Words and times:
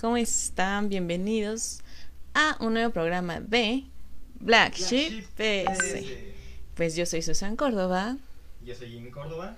¿Cómo 0.00 0.16
están? 0.16 0.88
Bienvenidos 0.88 1.80
a 2.32 2.56
un 2.60 2.74
nuevo 2.74 2.92
programa 2.92 3.40
de 3.40 3.84
Black, 4.38 4.76
Sheep 4.76 5.24
PS. 5.34 6.04
Pues 6.74 6.94
yo 6.94 7.04
soy 7.04 7.22
Susan 7.22 7.56
Córdoba 7.56 8.16
Yo 8.64 8.76
soy 8.76 8.90
Jimmy 8.90 9.10
Córdoba. 9.10 9.56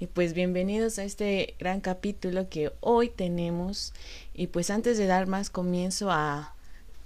y 0.00 0.06
pues 0.06 0.32
bienvenidos 0.32 0.98
a 0.98 1.04
este 1.04 1.56
gran 1.58 1.82
capítulo 1.82 2.48
que 2.48 2.72
hoy 2.80 3.10
tenemos. 3.10 3.92
Y 4.32 4.46
pues 4.46 4.70
antes 4.70 4.96
de 4.96 5.06
dar 5.06 5.26
más 5.26 5.50
comienzo 5.50 6.10
a 6.10 6.54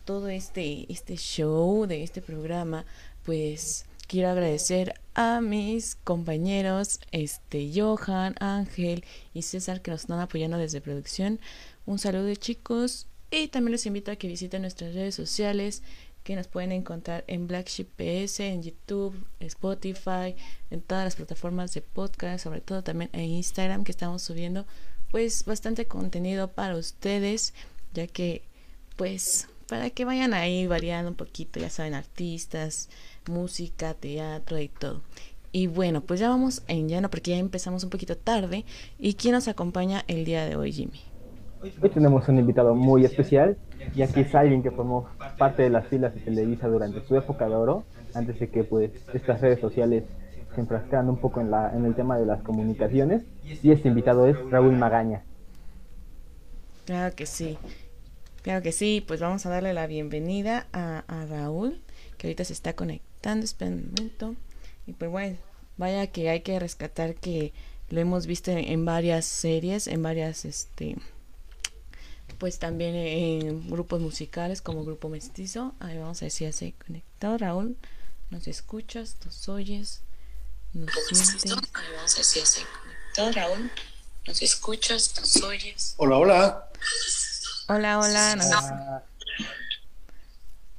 todo 0.05 0.29
este, 0.29 0.87
este 0.89 1.17
show 1.17 1.87
de 1.87 2.05
este 2.05 2.23
programa, 2.23 2.85
pues 3.25 3.87
quiero 4.07 4.29
agradecer 4.29 4.95
a 5.15 5.41
mis 5.41 5.97
compañeros, 5.97 7.01
este 7.11 7.69
Johan, 7.75 8.37
Ángel 8.39 9.05
y 9.35 9.43
César 9.43 9.81
que 9.81 9.91
nos 9.91 10.03
están 10.03 10.21
apoyando 10.21 10.57
desde 10.57 10.81
producción. 10.81 11.41
Un 11.87 12.01
saludo 12.01 12.35
chicos 12.35 13.07
y 13.31 13.47
también 13.47 13.71
los 13.71 13.87
invito 13.87 14.11
a 14.11 14.17
que 14.17 14.27
visiten 14.27 14.63
nuestras 14.63 14.93
redes 14.93 15.15
sociales 15.15 15.85
que 16.25 16.35
nos 16.35 16.49
pueden 16.49 16.73
encontrar 16.73 17.23
en 17.29 17.47
Black 17.47 17.69
Sheep 17.69 17.87
PS, 17.97 18.41
en 18.41 18.65
YouTube, 18.65 19.15
Spotify, 19.39 20.35
en 20.71 20.81
todas 20.81 21.05
las 21.05 21.15
plataformas 21.15 21.73
de 21.75 21.83
podcast, 21.83 22.43
sobre 22.43 22.61
todo 22.61 22.83
también 22.83 23.09
en 23.13 23.27
Instagram 23.27 23.85
que 23.85 23.93
estamos 23.93 24.23
subiendo 24.23 24.67
pues 25.13 25.45
bastante 25.45 25.87
contenido 25.87 26.51
para 26.51 26.77
ustedes, 26.77 27.55
ya 27.95 28.09
que 28.09 28.43
pues 28.97 29.47
para 29.69 29.91
que 29.91 30.05
vayan 30.05 30.35
ahí 30.35 30.67
variando 30.67 31.11
un 31.11 31.17
poquito, 31.17 31.61
ya 31.61 31.71
saben, 31.71 31.95
artistas, 31.95 32.89
música, 33.29 33.95
teatro 33.95 34.59
y 34.59 34.69
todo. 34.69 35.03
Y 35.53 35.69
bueno, 35.69 36.01
pues 36.01 36.19
ya 36.19 36.29
vamos 36.29 36.63
en 36.67 36.89
llano 36.89 37.11
porque 37.11 37.31
ya 37.31 37.39
empezamos 37.39 37.85
un 37.85 37.91
poquito 37.91 38.17
tarde. 38.17 38.65
¿Y 38.99 39.15
quién 39.15 39.35
nos 39.35 39.47
acompaña 39.47 40.05
el 40.09 40.25
día 40.25 40.45
de 40.47 40.57
hoy, 40.57 40.73
Jimmy? 40.73 41.01
Hoy 41.81 41.91
tenemos 41.91 42.29
un 42.29 42.39
invitado 42.39 42.75
muy 42.75 43.05
especial, 43.05 43.57
ya 43.95 44.07
que 44.07 44.21
es 44.21 44.35
alguien 44.35 44.63
que 44.63 44.71
formó 44.71 45.09
parte 45.39 45.63
de 45.63 45.71
las 45.71 45.87
filas 45.89 46.15
de 46.15 46.21
Televisa 46.21 46.69
durante 46.69 47.05
su 47.07 47.17
época 47.17 47.49
de 47.49 47.55
oro, 47.55 47.85
antes 48.15 48.39
de 48.39 48.49
que 48.49 48.65
pues 48.65 48.91
estas 49.13 49.41
redes 49.41 49.61
sociales 49.61 50.05
se 50.55 50.61
enfrascaran 50.61 51.09
un 51.09 51.19
poco 51.19 51.41
en, 51.41 51.51
la, 51.51 51.73
en 51.75 51.85
el 51.85 51.95
tema 51.95 52.19
de 52.19 52.27
las 52.27 52.43
comunicaciones. 52.43 53.23
Y 53.63 53.71
este 53.71 53.89
invitado 53.89 54.27
es 54.27 54.37
Raúl 54.51 54.77
Magaña. 54.77 55.23
Claro 56.85 57.15
que 57.15 57.27
sí. 57.27 57.59
Claro 58.43 58.63
que 58.63 58.73
sí, 58.73 59.05
pues 59.07 59.21
vamos 59.21 59.45
a 59.45 59.51
darle 59.51 59.75
la 59.75 59.87
bienvenida 59.87 60.67
a, 60.73 61.05
a 61.09 61.27
Raúl, 61.27 61.81
que 62.17 62.29
ahorita 62.29 62.45
se 62.45 62.53
está 62.53 62.75
conectando, 62.75 63.45
espera 63.45 63.73
un 63.73 63.87
momento. 63.87 64.35
Y 64.87 64.93
pues 64.93 65.11
bueno, 65.11 65.37
vaya 65.77 66.07
que 66.07 66.31
hay 66.31 66.41
que 66.41 66.59
rescatar 66.61 67.17
que 67.17 67.53
lo 67.91 68.01
hemos 68.01 68.27
visto 68.27 68.53
en, 68.53 68.59
en 68.59 68.85
varias 68.85 69.25
series, 69.25 69.89
en 69.89 70.03
varias, 70.03 70.45
este, 70.45 70.97
pues 72.39 72.59
también 72.59 72.95
en 72.95 73.71
grupos 73.71 74.01
musicales 74.01 74.61
como 74.63 74.85
Grupo 74.85 75.09
Mestizo. 75.09 75.75
Ahí 75.81 75.99
vamos 75.99 76.21
a 76.23 76.27
ver 76.27 76.31
si 76.33 76.45
ya 76.45 76.53
se 76.53 76.73
conectado. 76.87 77.39
Raúl, 77.39 77.77
¿nos 78.31 78.47
escuchas? 78.49 79.17
¿Nos 79.25 79.49
oyes? 79.49 80.01
¿Nos 80.73 80.91
sientes? 81.11 81.53
Ahí 81.53 81.87
vamos 81.97 82.15
a 82.15 82.17
ver 82.17 82.25
si 82.25 82.41
ya 82.41 82.47
se 82.47 82.61
conectado. 82.63 83.33
Raúl, 83.33 83.71
¿nos 84.27 84.43
escuchas? 84.43 85.15
¿Nos 85.21 85.43
oyes? 85.43 85.95
Hola, 85.97 86.17
hola. 86.19 86.71
Hola, 87.69 87.99
hola, 87.99 88.37
¿nos, 88.37 88.47
Ah, 88.53 89.03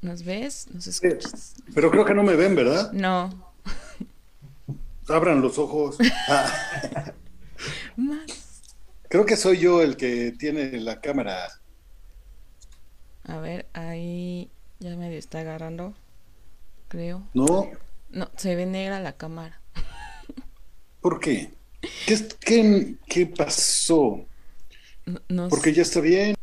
nos 0.02 0.24
ves? 0.24 0.68
¿Nos 0.72 0.88
escuchas? 0.88 1.54
Pero 1.74 1.92
creo 1.92 2.06
que 2.06 2.14
no 2.14 2.24
me 2.24 2.36
ven, 2.36 2.56
¿verdad? 2.56 2.92
No. 2.94 3.54
Abran 5.08 5.42
los 5.42 5.58
ojos. 5.58 5.98
Ah, 6.30 7.14
Más. 7.96 8.47
Creo 9.10 9.26
que 9.26 9.36
soy 9.38 9.60
yo 9.60 9.82
el 9.82 9.98
que 9.98 10.32
tiene 10.34 10.80
la 10.80 11.00
cámara. 11.02 11.50
A 13.26 13.38
ver, 13.40 13.68
ahí 13.74 14.50
ya 14.80 14.96
medio 14.96 15.18
está 15.20 15.40
agarrando, 15.42 15.94
creo. 16.90 17.28
¿No? 17.34 17.72
No, 18.10 18.30
se 18.38 18.56
ve 18.56 18.66
negra 18.66 19.00
la 19.00 19.18
cámara. 19.18 19.62
¿Por 21.02 21.20
qué? 21.20 21.54
¿Qué, 22.06 22.28
qué, 22.40 22.96
qué 23.08 23.26
pasó? 23.28 24.28
No, 25.06 25.22
no 25.30 25.50
Porque 25.50 25.74
sé. 25.74 25.74
ya 25.74 25.82
está 25.82 26.00
bien. 26.02 26.36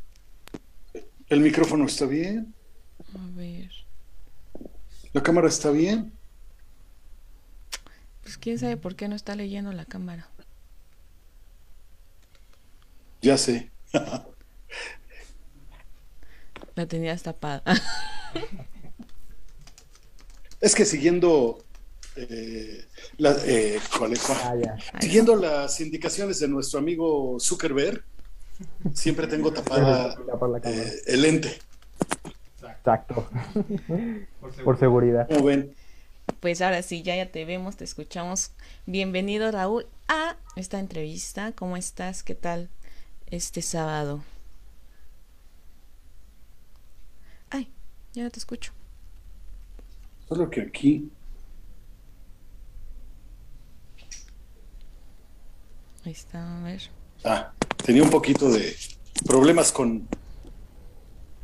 El 1.28 1.40
micrófono 1.40 1.84
está 1.84 2.06
bien. 2.06 2.54
A 3.14 3.26
ver. 3.34 3.70
La 5.14 5.22
cámara 5.22 5.48
está 5.48 5.70
bien. 5.70 6.12
Pues 8.22 8.38
quién 8.38 8.58
sabe 8.58 8.76
por 8.76 8.96
qué 8.96 9.06
no 9.08 9.14
está 9.14 9.36
leyendo 9.36 9.72
la 9.72 9.84
cámara. 9.84 10.28
Ya 13.24 13.38
sé. 13.38 13.70
La 16.74 16.86
tenías 16.86 17.22
tapada. 17.22 17.62
Es 20.60 20.74
que 20.74 20.84
siguiendo 20.84 21.64
eh, 22.16 22.84
la- 23.16 23.36
eh, 23.46 23.80
¿cuál 23.96 24.12
es? 24.12 24.28
ah, 24.28 24.54
ya. 24.62 24.76
siguiendo 25.00 25.36
las 25.36 25.80
indicaciones 25.80 26.38
de 26.40 26.48
nuestro 26.48 26.80
amigo 26.80 27.38
Zuckerberg, 27.40 28.04
siempre 28.92 29.26
tengo 29.26 29.52
tapada 29.52 30.16
eh, 30.64 30.92
el 31.06 31.22
lente. 31.22 31.58
Exacto. 32.62 33.26
Por 34.40 34.52
Por 34.64 34.78
seguridad. 34.78 35.26
Como 35.28 35.44
ven, 35.44 35.74
Pues 36.40 36.60
ahora 36.60 36.82
sí, 36.82 37.02
ya, 37.02 37.16
ya 37.16 37.30
te 37.30 37.46
vemos, 37.46 37.76
te 37.76 37.84
escuchamos. 37.84 38.50
Bienvenido 38.84 39.50
Raúl 39.50 39.86
a 40.08 40.36
esta 40.56 40.78
entrevista. 40.78 41.52
¿Cómo 41.52 41.78
estás? 41.78 42.22
¿Qué 42.22 42.34
tal 42.34 42.68
este 43.30 43.62
sábado? 43.62 44.22
Ay, 47.50 47.68
ya 48.12 48.22
no 48.24 48.30
te 48.30 48.38
escucho. 48.38 48.72
solo 50.28 50.48
que 50.50 50.62
aquí 50.62 51.10
Ahí 56.04 56.12
está, 56.12 56.60
a 56.60 56.62
ver. 56.64 56.82
Ah, 57.24 57.52
tenía 57.82 58.02
un 58.02 58.10
poquito 58.10 58.50
de 58.50 58.76
problemas 59.26 59.72
con, 59.72 60.06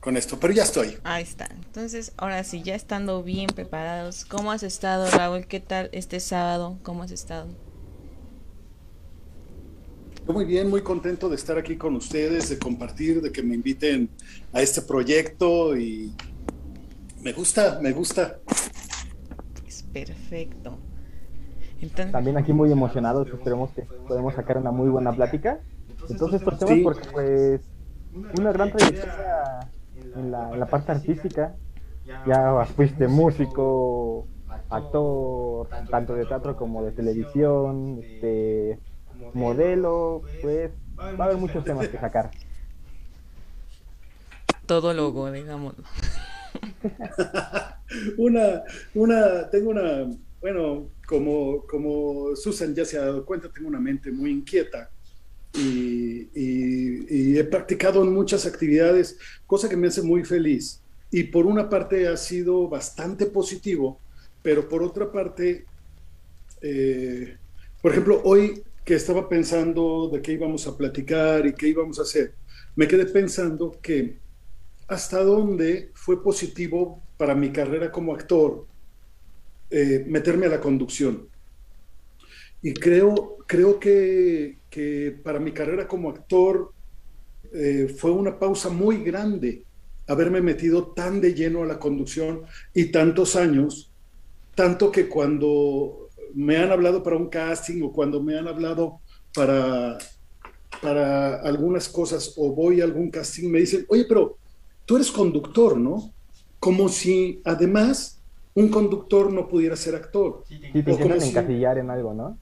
con 0.00 0.18
esto, 0.18 0.38
pero 0.38 0.52
ya 0.52 0.64
estoy. 0.64 0.98
Ahí 1.02 1.22
está. 1.22 1.46
Entonces, 1.46 2.12
ahora 2.18 2.44
sí, 2.44 2.62
ya 2.62 2.74
estando 2.74 3.22
bien 3.22 3.46
preparados, 3.46 4.26
¿cómo 4.26 4.52
has 4.52 4.62
estado, 4.62 5.10
Raúl? 5.10 5.46
¿Qué 5.46 5.60
tal 5.60 5.88
este 5.92 6.20
sábado? 6.20 6.78
¿Cómo 6.82 7.02
has 7.04 7.10
estado? 7.10 7.48
Muy 10.32 10.44
bien, 10.44 10.70
muy 10.70 10.82
contento 10.82 11.28
de 11.28 11.36
estar 11.36 11.58
aquí 11.58 11.76
con 11.76 11.96
ustedes, 11.96 12.48
de 12.50 12.58
compartir, 12.58 13.20
de 13.20 13.32
que 13.32 13.42
me 13.42 13.54
inviten 13.54 14.08
a 14.52 14.62
este 14.62 14.82
proyecto 14.82 15.76
y 15.76 16.14
me 17.22 17.32
gusta, 17.32 17.78
me 17.82 17.92
gusta. 17.92 18.38
Pues 19.60 19.82
perfecto. 19.92 20.78
Entonces, 21.80 22.12
También 22.12 22.36
aquí 22.36 22.52
muy 22.52 22.70
emocionados, 22.70 23.26
esperemos 23.28 23.70
que 23.72 23.82
podemos 23.82 24.34
sacar 24.34 24.58
una 24.58 24.70
muy 24.70 24.88
buena 24.88 25.12
plática. 25.12 25.60
Entonces, 26.08 26.40
estos 26.40 26.58
temas, 26.58 26.76
Sí. 26.76 26.82
porque 26.82 27.08
pues 27.12 27.60
una 28.38 28.52
gran 28.52 28.70
trayectoria 28.70 29.70
en 30.14 30.30
la, 30.30 30.52
en 30.52 30.60
la 30.60 30.66
parte 30.66 30.92
artística. 30.92 31.56
Ya 32.26 32.64
fuiste 32.74 33.06
músico, 33.08 34.26
actor, 34.68 35.68
tanto 35.90 36.14
de 36.14 36.26
teatro 36.26 36.56
como 36.56 36.82
de 36.82 36.92
televisión, 36.92 38.00
este, 38.02 38.78
modelo, 39.32 40.22
pues 40.40 40.70
va 41.18 41.24
a 41.24 41.28
haber 41.28 41.38
muchos 41.38 41.64
temas 41.64 41.88
que 41.88 41.98
sacar. 41.98 42.30
todo 44.66 44.94
logo, 44.94 45.30
digamos. 45.32 45.74
Una, 48.18 48.62
una, 48.94 49.50
tengo 49.50 49.70
una, 49.70 50.08
bueno, 50.40 50.90
como, 51.06 51.66
como 51.66 52.36
Susan 52.36 52.72
ya 52.74 52.84
se 52.84 52.96
ha 52.98 53.00
dado 53.02 53.24
cuenta, 53.26 53.50
tengo 53.50 53.66
una 53.68 53.80
mente 53.80 54.12
muy 54.12 54.30
inquieta 54.30 54.88
y, 55.52 56.30
y- 56.34 57.06
y 57.34 57.38
he 57.38 57.42
practicado 57.44 58.02
en 58.04 58.12
muchas 58.12 58.46
actividades, 58.46 59.18
cosa 59.46 59.68
que 59.68 59.76
me 59.76 59.88
hace 59.88 60.02
muy 60.02 60.24
feliz. 60.24 60.80
Y 61.10 61.24
por 61.24 61.46
una 61.46 61.68
parte 61.68 62.06
ha 62.06 62.16
sido 62.16 62.68
bastante 62.68 63.26
positivo, 63.26 64.00
pero 64.42 64.68
por 64.68 64.84
otra 64.84 65.10
parte, 65.10 65.66
eh, 66.62 67.36
por 67.82 67.90
ejemplo, 67.90 68.20
hoy 68.24 68.62
estaba 68.94 69.28
pensando 69.28 70.08
de 70.12 70.20
qué 70.22 70.32
íbamos 70.32 70.66
a 70.66 70.76
platicar 70.76 71.46
y 71.46 71.54
qué 71.54 71.68
íbamos 71.68 71.98
a 71.98 72.02
hacer, 72.02 72.34
me 72.76 72.88
quedé 72.88 73.06
pensando 73.06 73.78
que 73.82 74.18
hasta 74.88 75.22
dónde 75.22 75.90
fue 75.94 76.22
positivo 76.22 77.02
para 77.16 77.34
mi 77.34 77.50
carrera 77.50 77.92
como 77.92 78.14
actor 78.14 78.66
eh, 79.70 80.04
meterme 80.08 80.46
a 80.46 80.50
la 80.50 80.60
conducción. 80.60 81.28
Y 82.62 82.74
creo, 82.74 83.38
creo 83.46 83.78
que, 83.78 84.58
que 84.68 85.16
para 85.22 85.38
mi 85.38 85.52
carrera 85.52 85.86
como 85.86 86.10
actor 86.10 86.72
eh, 87.52 87.94
fue 87.96 88.10
una 88.10 88.38
pausa 88.38 88.68
muy 88.68 89.02
grande 89.02 89.64
haberme 90.06 90.40
metido 90.40 90.88
tan 90.88 91.20
de 91.20 91.34
lleno 91.34 91.62
a 91.62 91.66
la 91.66 91.78
conducción 91.78 92.42
y 92.74 92.86
tantos 92.86 93.36
años, 93.36 93.92
tanto 94.56 94.90
que 94.90 95.08
cuando 95.08 96.09
me 96.34 96.56
han 96.56 96.70
hablado 96.70 97.02
para 97.02 97.16
un 97.16 97.28
casting 97.28 97.82
o 97.82 97.92
cuando 97.92 98.22
me 98.22 98.38
han 98.38 98.48
hablado 98.48 99.00
para, 99.34 99.98
para 100.82 101.40
algunas 101.42 101.88
cosas 101.88 102.34
o 102.36 102.52
voy 102.54 102.80
a 102.80 102.84
algún 102.84 103.10
casting, 103.10 103.48
me 103.48 103.60
dicen, 103.60 103.84
oye, 103.88 104.04
pero 104.08 104.38
tú 104.84 104.96
eres 104.96 105.10
conductor, 105.10 105.76
¿no? 105.76 106.12
Como 106.58 106.88
si 106.88 107.40
además 107.44 108.20
un 108.54 108.68
conductor 108.68 109.32
no 109.32 109.48
pudiera 109.48 109.76
ser 109.76 109.94
actor. 109.94 110.44
Sí, 110.48 110.58
te 110.72 110.96
quieren 110.96 111.22
encasillar 111.22 111.78
en 111.78 111.90
algo, 111.90 112.12
¿no? 112.14 112.38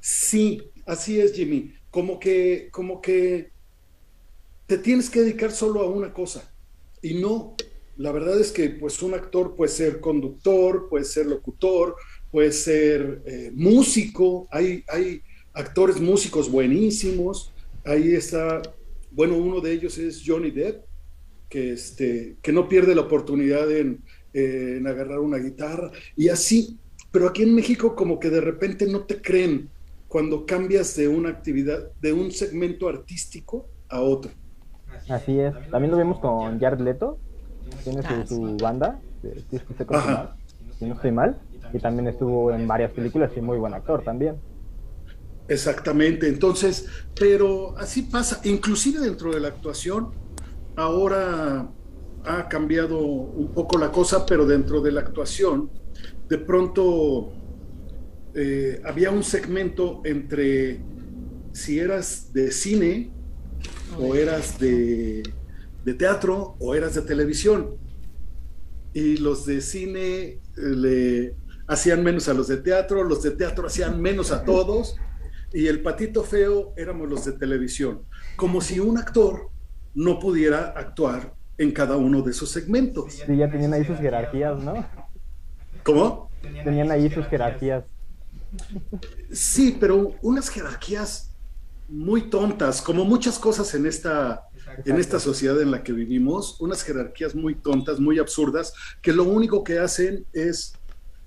Sí, 0.00 0.62
así 0.86 1.20
es, 1.20 1.32
Jimmy. 1.32 1.72
Como 1.90 2.18
que, 2.18 2.68
como 2.72 3.00
que 3.00 3.52
te 4.66 4.78
tienes 4.78 5.08
que 5.08 5.20
dedicar 5.20 5.52
solo 5.52 5.82
a 5.82 5.88
una 5.88 6.12
cosa. 6.12 6.52
Y 7.00 7.14
no, 7.14 7.54
la 7.96 8.12
verdad 8.12 8.40
es 8.40 8.50
que 8.50 8.70
pues 8.70 9.02
un 9.02 9.14
actor 9.14 9.54
puede 9.54 9.70
ser 9.70 10.00
conductor, 10.00 10.88
puede 10.88 11.04
ser 11.04 11.26
locutor, 11.26 11.96
puede 12.34 12.50
ser 12.50 13.22
eh, 13.26 13.52
músico, 13.54 14.48
hay, 14.50 14.82
hay 14.88 15.22
actores 15.52 16.00
músicos 16.00 16.50
buenísimos, 16.50 17.54
ahí 17.84 18.12
está, 18.12 18.60
bueno, 19.12 19.36
uno 19.36 19.60
de 19.60 19.70
ellos 19.70 19.96
es 19.98 20.20
Johnny 20.26 20.50
Depp, 20.50 20.84
que, 21.48 21.74
este, 21.74 22.34
que 22.42 22.50
no 22.50 22.68
pierde 22.68 22.96
la 22.96 23.02
oportunidad 23.02 23.70
en, 23.70 24.02
en 24.32 24.84
agarrar 24.84 25.20
una 25.20 25.36
guitarra 25.36 25.92
y 26.16 26.28
así, 26.28 26.76
pero 27.12 27.28
aquí 27.28 27.44
en 27.44 27.54
México 27.54 27.94
como 27.94 28.18
que 28.18 28.30
de 28.30 28.40
repente 28.40 28.88
no 28.88 29.02
te 29.04 29.22
creen 29.22 29.68
cuando 30.08 30.44
cambias 30.44 30.96
de 30.96 31.06
una 31.06 31.28
actividad, 31.28 31.92
de 32.00 32.12
un 32.12 32.32
segmento 32.32 32.88
artístico 32.88 33.68
a 33.88 34.00
otro. 34.00 34.32
Así 35.08 35.38
es. 35.38 35.54
También 35.70 35.92
lo 35.92 35.98
vemos 35.98 36.18
con 36.18 36.58
Jared 36.58 36.80
Leto. 36.80 37.16
Tiene 37.84 38.02
su, 38.02 38.26
su 38.26 38.56
banda, 38.56 39.00
si 40.80 40.84
no 40.84 40.94
estoy 40.94 41.12
mal. 41.12 41.38
Y 41.72 41.78
también 41.78 42.08
estuvo 42.08 42.52
en 42.52 42.66
varias 42.66 42.92
películas 42.92 43.32
y 43.36 43.40
muy 43.40 43.58
buen 43.58 43.74
actor 43.74 44.02
también. 44.02 44.36
Exactamente. 45.48 46.28
Entonces, 46.28 46.86
pero 47.18 47.76
así 47.76 48.02
pasa. 48.02 48.40
Inclusive 48.44 49.00
dentro 49.00 49.32
de 49.32 49.40
la 49.40 49.48
actuación, 49.48 50.12
ahora 50.76 51.68
ha 52.24 52.48
cambiado 52.48 52.98
un 52.98 53.52
poco 53.52 53.78
la 53.78 53.92
cosa, 53.92 54.24
pero 54.24 54.46
dentro 54.46 54.80
de 54.80 54.92
la 54.92 55.00
actuación, 55.00 55.70
de 56.28 56.38
pronto 56.38 57.32
eh, 58.34 58.80
había 58.84 59.10
un 59.10 59.22
segmento 59.22 60.00
entre 60.04 60.80
si 61.52 61.78
eras 61.78 62.32
de 62.32 62.50
cine 62.50 63.12
o 63.98 64.14
eras 64.14 64.58
de, 64.58 65.22
teatro 65.98 66.56
o 66.58 66.74
eras 66.74 66.94
de 66.94 67.02
televisión. 67.02 67.76
Y 68.92 69.18
los 69.18 69.44
de 69.44 69.60
cine 69.60 70.00
eh, 70.22 70.40
le 70.56 71.34
hacían 71.66 72.02
menos 72.02 72.28
a 72.28 72.34
los 72.34 72.48
de 72.48 72.58
teatro, 72.58 73.04
los 73.04 73.22
de 73.22 73.32
teatro 73.32 73.66
hacían 73.66 74.00
menos 74.00 74.30
a 74.32 74.44
todos, 74.44 74.96
y 75.52 75.66
el 75.68 75.82
patito 75.82 76.22
feo 76.24 76.74
éramos 76.76 77.08
los 77.08 77.24
de 77.24 77.32
televisión. 77.32 78.02
Como 78.36 78.60
si 78.60 78.80
un 78.80 78.98
actor 78.98 79.50
no 79.94 80.18
pudiera 80.18 80.74
actuar 80.76 81.34
en 81.58 81.70
cada 81.70 81.96
uno 81.96 82.22
de 82.22 82.32
esos 82.32 82.50
segmentos. 82.50 83.22
Sí, 83.26 83.36
ya 83.36 83.50
tenían 83.50 83.72
ahí 83.72 83.84
sus 83.84 83.98
jerarquías, 83.98 84.58
¿no? 84.58 84.84
¿Cómo? 85.84 86.30
Tenían 86.64 86.90
ahí 86.90 87.08
sus 87.10 87.26
jerarquías. 87.26 87.84
Sí, 89.32 89.76
pero 89.78 90.12
unas 90.22 90.48
jerarquías 90.48 91.30
muy 91.88 92.30
tontas, 92.30 92.80
como 92.82 93.04
muchas 93.04 93.38
cosas 93.38 93.74
en 93.74 93.86
esta, 93.86 94.48
en 94.84 94.96
esta 94.96 95.20
sociedad 95.20 95.60
en 95.60 95.70
la 95.70 95.82
que 95.82 95.92
vivimos, 95.92 96.60
unas 96.60 96.82
jerarquías 96.82 97.34
muy 97.34 97.54
tontas, 97.54 98.00
muy 98.00 98.18
absurdas, 98.18 98.72
que 99.02 99.12
lo 99.12 99.24
único 99.24 99.62
que 99.62 99.78
hacen 99.78 100.26
es 100.32 100.74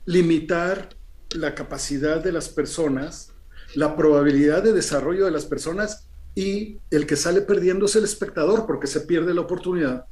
limitar 0.08 0.90
la 1.36 1.54
capacidad 1.54 2.24
de 2.24 2.32
las 2.32 2.50
personas, 2.50 3.34
la 3.76 3.96
probabilidad 3.96 4.64
de 4.64 4.74
desarrollo 4.74 5.26
de 5.26 5.32
las 5.32 5.46
personas 5.46 6.08
y 6.34 6.80
el 6.90 7.06
que 7.06 7.18
sale 7.18 7.42
perdiendo 7.42 7.86
es 7.86 7.96
el 7.98 8.06
espectador 8.06 8.66
porque 8.66 8.88
se 8.88 9.02
pierde 9.02 9.34
la 9.34 9.42
oportunidad 9.42 10.06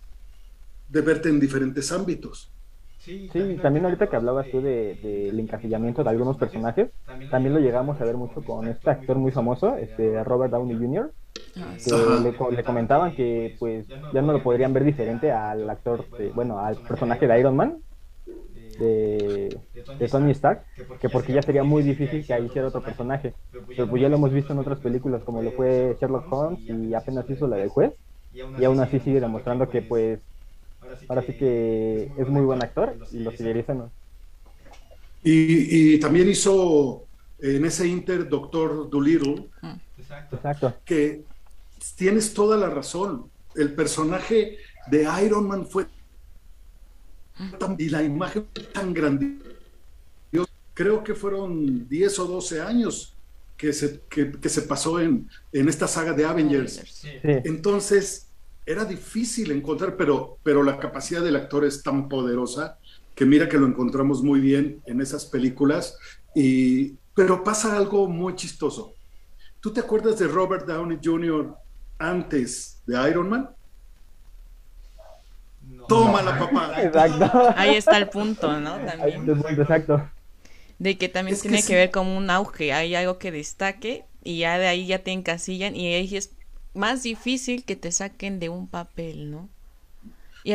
de 0.90 1.02
verte 1.02 1.30
en 1.30 1.40
diferentes 1.40 1.92
ámbitos. 1.92 2.52
Sí, 3.00 3.30
también, 3.62 3.86
ahorita 3.86 4.08
que 4.08 4.16
hablabas 4.16 4.50
tú 4.50 4.62
del 4.62 5.00
de, 5.02 5.30
encasillamiento 5.30 6.04
de 6.04 6.10
algunos 6.10 6.38
personajes, 6.38 6.90
también 7.30 7.54
lo 7.54 7.60
llegamos 7.60 8.02
a 8.02 8.04
ver 8.04 8.18
mucho 8.18 8.44
con 8.44 8.68
este 8.68 8.90
actor 8.90 9.18
muy 9.18 9.32
famoso, 9.32 9.78
este 9.78 10.24
Robert 10.24 10.52
Downey 10.52 10.76
Jr., 10.76 11.12
ah, 11.58 11.76
que 11.78 12.56
le, 12.56 12.64
comentaban 12.64 13.16
que 13.16 13.56
pues 13.60 13.88
ya 14.12 14.22
no 14.24 14.34
lo 14.34 14.42
podrían 14.42 14.74
ver 14.74 14.84
diferente 14.84 15.32
al 15.32 15.70
actor, 15.70 16.06
bueno, 16.34 16.60
al 16.60 16.78
personaje 16.78 17.28
de 17.28 17.40
Iron 17.40 17.56
Man, 17.56 17.78
de, 18.80 19.58
de, 20.00 20.08
Tony 20.08 20.32
Stark, 20.32 20.64
que 21.00 21.10
porque 21.10 21.34
ya 21.34 21.42
sería 21.42 21.64
muy 21.64 21.84
difícil 21.84 22.26
que 22.26 22.34
ahí 22.34 22.46
hiciera 22.46 22.68
otro 22.68 22.82
personaje. 22.82 23.34
Pero 23.68 23.90
pues 23.90 24.02
ya 24.02 24.10
lo 24.10 24.16
hemos 24.16 24.32
visto 24.32 24.54
en 24.54 24.60
otras 24.60 24.80
películas, 24.80 25.24
como 25.24 25.42
lo 25.42 25.52
fue 25.52 25.98
Sherlock 26.00 26.32
Holmes 26.32 26.60
y 26.70 26.94
apenas 26.94 27.30
hizo 27.30 27.48
la 27.48 27.58
del 27.58 27.70
juez, 27.70 27.94
y 28.34 28.64
aún 28.64 28.80
así 28.80 29.00
sigue 29.00 29.20
demostrando 29.20 29.70
que 29.70 29.82
pues 29.82 30.20
Ahora 31.08 31.24
sí 31.24 31.34
que 31.34 32.12
es 32.18 32.28
muy 32.28 32.42
buen 32.42 32.64
actor 32.64 32.96
y 33.12 33.20
lo 33.20 33.32
seguiría 33.32 33.66
Y, 35.24 35.94
y 35.96 36.00
también 36.00 36.30
hizo 36.30 37.06
en 37.40 37.66
ese 37.66 37.88
Inter 37.88 38.28
Doctor 38.30 38.90
Dolittle. 38.90 39.48
Exacto. 40.32 40.74
Que 40.84 41.24
tienes 41.96 42.34
toda 42.34 42.58
la 42.58 42.70
razón. 42.70 43.30
El 43.56 43.74
personaje 43.74 44.58
de 44.88 45.08
Iron 45.24 45.48
Man 45.48 45.66
fue 45.66 45.88
tan, 47.60 47.76
y 47.80 47.90
la 47.90 48.04
imagen 48.04 48.48
tan 48.74 48.94
grandiosa. 48.94 49.44
Creo 50.74 51.04
que 51.04 51.16
fueron 51.16 51.88
10 51.88 52.20
o 52.20 52.26
12 52.26 52.62
años 52.62 53.16
que 53.56 53.72
se, 53.72 54.02
que, 54.10 54.32
que 54.32 54.50
se 54.50 54.64
pasó 54.64 55.00
en, 55.00 55.30
en, 55.54 55.70
esta 55.70 55.88
saga 55.88 56.12
de 56.12 56.26
Avengers. 56.26 56.82
Sí. 56.86 57.10
Entonces, 57.24 58.28
era 58.66 58.84
difícil 58.84 59.52
encontrar, 59.52 59.96
pero, 59.96 60.38
pero 60.44 60.64
la 60.64 60.78
capacidad 60.78 61.24
del 61.24 61.38
actor 61.38 61.64
es 61.64 61.82
tan 61.82 62.10
poderosa 62.10 62.78
que 63.14 63.26
mira 63.26 63.48
que 63.48 63.58
lo 63.58 63.68
encontramos 63.68 64.22
muy 64.22 64.42
bien 64.42 64.82
en 64.86 65.00
esas 65.00 65.26
películas. 65.26 65.98
Y, 66.36 66.96
pero 67.16 67.44
pasa 67.44 67.78
algo 67.78 68.08
muy 68.08 68.36
chistoso. 68.36 68.94
¿Tú 69.62 69.72
te 69.72 69.80
acuerdas 69.80 70.20
de 70.20 70.28
Robert 70.28 70.68
Downey 70.68 71.00
Jr. 71.02 71.56
antes 71.98 72.82
de 72.86 73.10
Iron 73.10 73.30
Man? 73.30 73.50
Toma 75.88 76.22
la 76.22 76.38
papá. 76.38 76.84
Exacto. 76.84 77.54
Ahí 77.56 77.76
está 77.76 77.98
el 77.98 78.10
punto, 78.10 78.60
¿no? 78.60 78.78
También. 78.78 79.30
Exacto. 79.50 80.10
De 80.78 80.98
que 80.98 81.10
también 81.10 81.40
tiene 81.40 81.64
que, 81.64 81.76
ver 81.76 81.92
con 81.92 82.08
un 82.08 82.30
auge, 82.30 82.74
hay 82.74 82.96
algo 82.96 83.18
que 83.18 83.32
destaque 83.32 84.06
y 84.24 84.40
ya 84.40 84.58
de 84.58 84.68
ahí 84.68 84.86
ya 84.86 85.00
te 85.00 85.12
encasillan 85.12 85.76
y 85.76 85.94
ahí 85.94 86.16
es 86.16 86.32
más 86.74 87.04
difícil 87.04 87.64
que 87.64 87.76
te 87.76 87.92
saquen 87.92 88.40
de 88.40 88.50
un 88.50 88.68
papel, 88.68 89.32
¿no? 89.32 89.50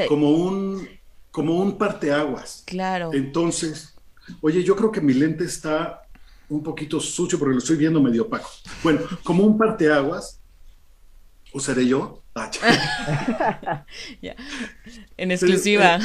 como 0.08 0.30
un 0.30 0.88
como 1.30 1.56
un 1.60 1.78
parteaguas. 1.78 2.64
Claro. 2.66 3.10
Entonces, 3.12 3.94
oye, 4.40 4.62
yo 4.62 4.76
creo 4.76 4.90
que 4.90 5.00
mi 5.00 5.14
lente 5.14 5.44
está 5.44 6.02
un 6.48 6.62
poquito 6.62 7.00
sucio 7.00 7.38
porque 7.38 7.54
lo 7.54 7.58
estoy 7.58 7.76
viendo 7.76 8.00
medio 8.00 8.22
opaco. 8.24 8.50
Bueno, 8.82 9.00
como 9.22 9.44
un 9.44 9.56
parteaguas, 9.56 10.40
¿o 11.52 11.60
seré 11.60 11.86
yo? 11.86 12.22
En 15.16 15.30
exclusiva. 15.30 15.98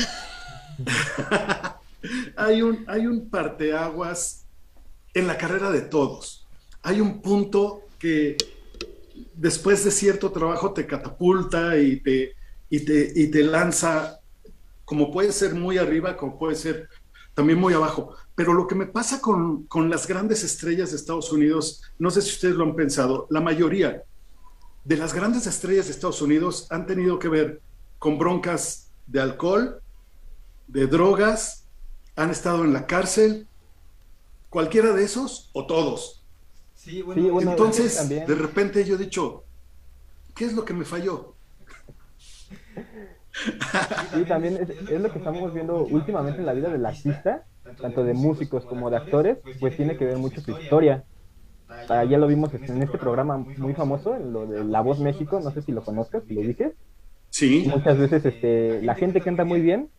hay, 2.36 2.62
un, 2.62 2.84
hay 2.88 3.08
un 3.08 3.30
parteaguas 3.30 4.46
en 5.14 5.28
la 5.28 5.38
carrera 5.38 5.72
de 5.72 5.82
todos. 5.82 6.46
Hay 6.84 7.02
un 7.02 7.22
punto 7.22 7.84
que 7.98 8.38
después 9.34 9.84
de 9.84 9.92
cierto 9.92 10.32
trabajo 10.32 10.74
te 10.74 10.86
catapulta 10.86 11.78
y 11.78 12.02
te, 12.02 12.34
y 12.70 12.80
te, 12.82 13.12
y 13.16 13.28
te 13.28 13.44
lanza, 13.44 14.20
como 14.84 15.12
puede 15.12 15.32
ser 15.32 15.56
muy 15.56 15.78
arriba, 15.78 16.18
como 16.18 16.38
puede 16.38 16.56
ser 16.56 16.90
también 17.34 17.60
muy 17.60 17.74
abajo. 17.74 18.16
Pero 18.36 18.54
lo 18.54 18.68
que 18.68 18.76
me 18.76 18.86
pasa 18.86 19.22
con, 19.22 19.64
con 19.64 19.90
las 19.90 20.08
grandes 20.08 20.44
estrellas 20.44 20.92
de 20.92 20.98
Estados 20.98 21.32
Unidos, 21.32 21.82
no 21.98 22.12
sé 22.12 22.22
si 22.22 22.32
ustedes 22.32 22.56
lo 22.56 22.66
han 22.66 22.76
pensado, 22.76 23.28
la 23.30 23.42
mayoría 23.42 24.04
de 24.86 24.98
las 24.98 25.14
grandes 25.14 25.48
estrellas 25.48 25.88
de 25.88 25.92
Estados 25.92 26.22
Unidos 26.22 26.68
han 26.70 26.86
tenido 26.86 27.18
que 27.20 27.28
ver 27.28 27.62
con 27.98 28.18
broncas 28.20 28.92
de 29.08 29.20
alcohol, 29.20 29.82
de 30.68 30.88
drogas, 30.88 31.66
han 32.16 32.30
estado 32.30 32.64
en 32.64 32.72
la 32.72 32.86
cárcel, 32.86 33.48
cualquiera 34.50 34.94
de 34.94 35.04
esos 35.04 35.50
o 35.54 35.66
todos. 35.66 36.24
Sí, 36.76 37.02
bueno, 37.02 37.42
Entonces, 37.42 38.08
de 38.08 38.36
repente 38.36 38.86
yo 38.86 38.96
he 38.96 39.00
dicho, 39.00 39.44
¿qué 40.36 40.46
es 40.46 40.54
lo 40.54 40.64
que 40.64 40.74
me 40.74 40.86
falló? 40.86 41.34
Sí, 44.14 44.24
también 44.26 44.58
es, 44.58 45.02
lo 45.02 45.12
que 45.12 45.18
estamos 45.18 45.54
viendo 45.54 45.84
últimamente 45.84 46.40
en 46.40 46.46
la 46.46 46.54
vida 46.54 46.70
del 46.70 46.86
artista, 46.86 47.44
tanto 47.82 48.04
de 48.04 48.14
músicos 48.14 48.66
como 48.66 48.90
de 48.90 48.98
actores, 48.98 49.40
pues 49.60 49.76
tiene 49.76 49.98
que 49.98 50.06
ver 50.06 50.18
mucho 50.18 50.42
su 50.42 50.52
historia. 50.52 51.04
Ah, 51.90 52.04
ya 52.04 52.18
lo 52.18 52.28
vimos 52.28 52.52
en 52.54 52.82
este 52.82 52.98
programa 52.98 53.38
muy 53.58 53.74
famoso, 53.74 54.16
en 54.16 54.34
lo 54.34 54.46
de 54.48 54.64
La 54.64 54.82
Voz 54.82 55.00
México, 55.00 55.40
no 55.40 55.52
sé 55.52 55.62
si 55.62 55.72
lo 55.72 55.84
conozcas, 55.84 56.24
si 56.28 56.34
lo 56.34 56.42
dices. 56.42 56.74
Sí. 57.30 57.66
Muchas 57.68 57.98
veces 57.98 58.26
este, 58.26 58.82
la 58.82 58.96
gente 58.96 59.22
canta 59.22 59.46
muy 59.46 59.62
bien, 59.62 59.90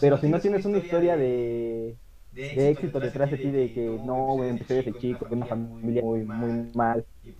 pero 0.00 0.18
si 0.18 0.28
no 0.28 0.40
tienes 0.40 0.64
una 0.64 0.78
historia 0.78 1.16
de, 1.16 1.94
de 2.32 2.70
éxito 2.70 3.00
detrás 3.00 3.30
de 3.30 3.38
ti, 3.38 3.50
de 3.50 3.72
que 3.72 3.98
no, 4.04 4.42
empecé 4.44 4.74
desde 4.74 4.98
chico, 4.98 5.26
con 5.26 5.38
una 5.38 5.46
familia 5.46 6.02
muy, 6.02 6.24
muy 6.24 6.70
mal, 6.74 7.04
y 7.24 7.32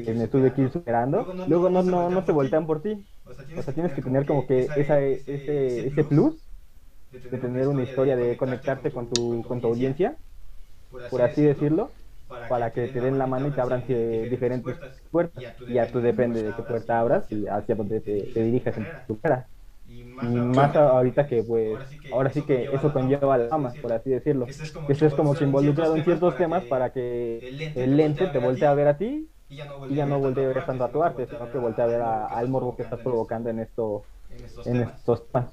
pues 0.00 0.16
me 0.16 0.28
tuve 0.28 0.52
que 0.52 0.62
ir 0.62 0.70
superando, 0.70 1.26
luego 1.46 1.70
no, 1.70 1.82
no, 1.82 2.10
no 2.10 2.24
se 2.24 2.32
voltean 2.32 2.66
por 2.66 2.82
ti. 2.82 3.04
O 3.56 3.62
sea, 3.62 3.74
tienes 3.74 3.92
que 3.92 4.02
tener 4.02 4.26
como 4.26 4.46
que 4.46 4.68
esa, 4.76 5.00
ese, 5.00 5.86
ese 5.86 6.04
plus 6.04 6.36
de 7.10 7.38
tener 7.38 7.68
una 7.68 7.82
historia, 7.82 8.16
de 8.16 8.36
conectarte 8.36 8.90
con 8.90 9.08
tu, 9.08 9.44
con 9.46 9.60
tu 9.60 9.68
audiencia, 9.68 10.16
por 11.10 11.22
así 11.22 11.42
decirlo, 11.42 11.90
para 12.46 12.72
que 12.72 12.88
te 12.88 13.00
den 13.00 13.18
la 13.18 13.26
mano 13.26 13.48
y 13.48 13.54
te 13.54 13.60
abran 13.60 13.84
diferentes 14.28 14.78
puertas. 15.10 15.46
Y 15.66 15.74
ya 15.74 15.90
tú 15.90 16.00
depende 16.00 16.42
de 16.42 16.54
qué 16.54 16.62
puerta 16.62 17.00
abras 17.00 17.26
y 17.30 17.46
hacia 17.46 17.74
dónde 17.76 18.00
te, 18.00 18.30
te 18.32 18.40
dirijas 18.42 18.76
en 18.78 18.90
tu 19.06 19.20
cara. 19.20 19.48
Y 20.20 20.40
más 20.40 20.74
ahorita 20.76 21.26
que, 21.28 21.42
pues, 21.44 21.80
ahora 22.10 22.30
sí 22.32 22.44
que 22.44 22.68
eso 22.72 22.92
conlleva 22.92 23.38
la 23.38 23.48
fama, 23.48 23.76
por 23.80 23.92
así 23.92 24.10
decirlo. 24.10 24.54
Eso 24.86 25.06
es 25.06 25.14
como 25.14 25.36
que 25.36 25.44
involucrado 25.44 25.94
en 25.94 26.04
ciertos 26.04 26.36
temas 26.36 26.66
para 26.66 26.92
que 26.92 27.46
el 27.74 27.96
lente 27.96 28.28
te 28.28 28.38
voltee 28.38 28.68
a 28.68 28.74
ver 28.74 28.88
a 28.88 28.98
ti 28.98 29.30
y 29.88 29.96
ya 29.96 30.06
no 30.06 30.18
voltee 30.20 30.44
a 30.44 30.48
ver 30.48 30.64
tanto 30.64 30.84
a 30.84 30.92
tu 30.92 31.02
arte, 31.02 31.26
sino 31.28 31.50
que 31.50 31.58
voltee 31.58 31.84
a 31.84 31.88
ver 31.88 32.02
al 32.02 32.48
morbo 32.48 32.76
que 32.76 32.82
estás 32.82 33.00
provocando 33.00 33.50
en, 33.50 33.60
esto, 33.60 34.08
en 34.64 34.82
estos 34.82 35.26
temas. 35.32 35.52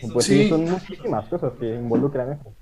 Pues, 0.00 0.12
pues 0.12 0.26
sí, 0.26 0.44
son 0.44 0.62
muchísimas 0.70 1.28
cosas 1.28 1.54
que 1.58 1.66
involucran 1.74 2.32
eso. 2.32 2.56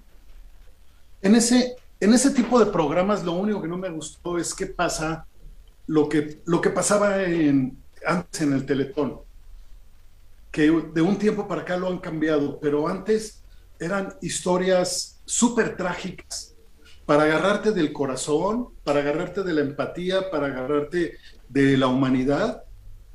En 1.20 1.34
ese, 1.36 1.81
en 2.02 2.12
ese 2.12 2.30
tipo 2.30 2.58
de 2.58 2.66
programas 2.66 3.24
lo 3.24 3.32
único 3.32 3.62
que 3.62 3.68
no 3.68 3.78
me 3.78 3.88
gustó 3.88 4.36
es 4.36 4.54
qué 4.54 4.66
pasa 4.66 5.26
lo 5.86 6.08
que, 6.08 6.42
lo 6.46 6.60
que 6.60 6.70
pasaba 6.70 7.14
antes 8.04 8.40
en 8.40 8.52
el 8.52 8.66
Teletón 8.66 9.20
que 10.52 10.70
de 10.70 11.00
un 11.00 11.16
tiempo 11.16 11.48
para 11.48 11.62
acá 11.62 11.76
lo 11.78 11.88
han 11.88 11.98
cambiado, 11.98 12.60
pero 12.60 12.86
antes 12.86 13.42
eran 13.80 14.14
historias 14.20 15.20
súper 15.24 15.76
trágicas 15.76 16.54
para 17.06 17.24
agarrarte 17.24 17.72
del 17.72 17.92
corazón, 17.92 18.68
para 18.84 19.00
agarrarte 19.00 19.42
de 19.42 19.54
la 19.54 19.62
empatía, 19.62 20.30
para 20.30 20.48
agarrarte 20.48 21.16
de 21.48 21.76
la 21.76 21.86
humanidad 21.86 22.64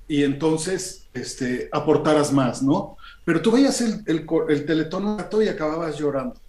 y 0.07 0.23
entonces 0.23 1.07
este, 1.13 1.69
aportaras 1.71 2.33
más, 2.33 2.63
¿no? 2.63 2.97
Pero 3.23 3.41
tú 3.41 3.51
veías 3.51 3.81
el, 3.81 4.03
el, 4.07 4.25
el 4.49 4.65
teletón 4.65 5.17
y 5.41 5.47
acababas 5.47 5.97
llorando, 5.97 6.39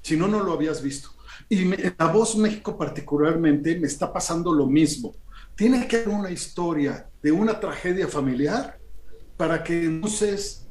si 0.00 0.16
no, 0.16 0.28
no 0.28 0.42
lo 0.42 0.52
habías 0.52 0.80
visto. 0.82 1.10
Y 1.52 1.64
La 1.98 2.06
Voz 2.12 2.36
México 2.36 2.78
particularmente 2.78 3.76
me 3.76 3.88
está 3.88 4.12
pasando 4.12 4.52
lo 4.52 4.68
mismo. 4.68 5.12
Tiene 5.56 5.88
que 5.88 5.96
haber 5.96 6.10
una 6.10 6.30
historia 6.30 7.10
de 7.20 7.32
una 7.32 7.58
tragedia 7.58 8.06
familiar 8.06 8.78
para 9.36 9.64
que 9.64 9.84
entonces 9.84 10.68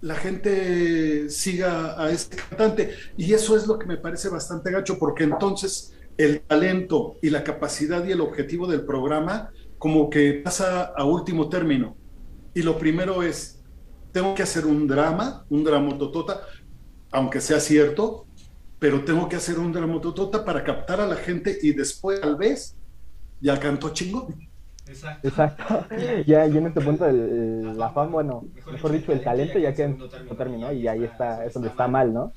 la 0.00 0.14
gente 0.14 1.28
siga 1.28 2.02
a 2.02 2.10
este 2.10 2.38
cantante. 2.38 2.94
Y 3.18 3.34
eso 3.34 3.54
es 3.54 3.66
lo 3.66 3.78
que 3.78 3.84
me 3.84 3.98
parece 3.98 4.30
bastante 4.30 4.70
gacho, 4.70 4.98
porque 4.98 5.24
entonces 5.24 5.92
el 6.16 6.40
talento 6.40 7.16
y 7.20 7.28
la 7.28 7.44
capacidad 7.44 8.02
y 8.06 8.12
el 8.12 8.22
objetivo 8.22 8.66
del 8.66 8.86
programa 8.86 9.50
como 9.78 10.08
que 10.08 10.40
pasa 10.42 10.84
a 10.84 11.04
último 11.04 11.50
término. 11.50 11.98
Y 12.54 12.62
lo 12.62 12.78
primero 12.78 13.22
es, 13.22 13.62
tengo 14.10 14.34
que 14.34 14.42
hacer 14.42 14.64
un 14.64 14.86
drama, 14.86 15.44
un 15.50 15.62
dramototota, 15.62 16.40
aunque 17.10 17.42
sea 17.42 17.60
cierto, 17.60 18.25
pero 18.78 19.04
tengo 19.04 19.28
que 19.28 19.36
hacer 19.36 19.58
un 19.58 19.72
dramototota 19.72 20.44
para 20.44 20.62
captar 20.62 21.00
a 21.00 21.06
la 21.06 21.16
gente 21.16 21.58
y 21.62 21.72
después 21.72 22.20
tal 22.20 22.36
vez 22.36 22.74
ya 23.40 23.58
cantó 23.58 23.90
chingón. 23.90 24.34
Exacto. 25.22 25.86
Ya, 26.26 26.44
en 26.44 26.66
este 26.66 26.80
punto 26.80 27.10
la 27.10 27.90
fama, 27.90 28.10
bueno, 28.10 28.44
mejor 28.70 28.92
dicho, 28.92 29.12
el 29.12 29.22
talento 29.22 29.58
ya 29.58 29.74
que 29.74 29.88
no 29.88 30.36
terminó 30.36 30.72
y 30.72 30.86
ahí 30.86 31.04
está, 31.04 31.44
es 31.44 31.54
donde 31.54 31.70
está 31.70 31.88
mal, 31.88 32.12
¿no? 32.12 32.32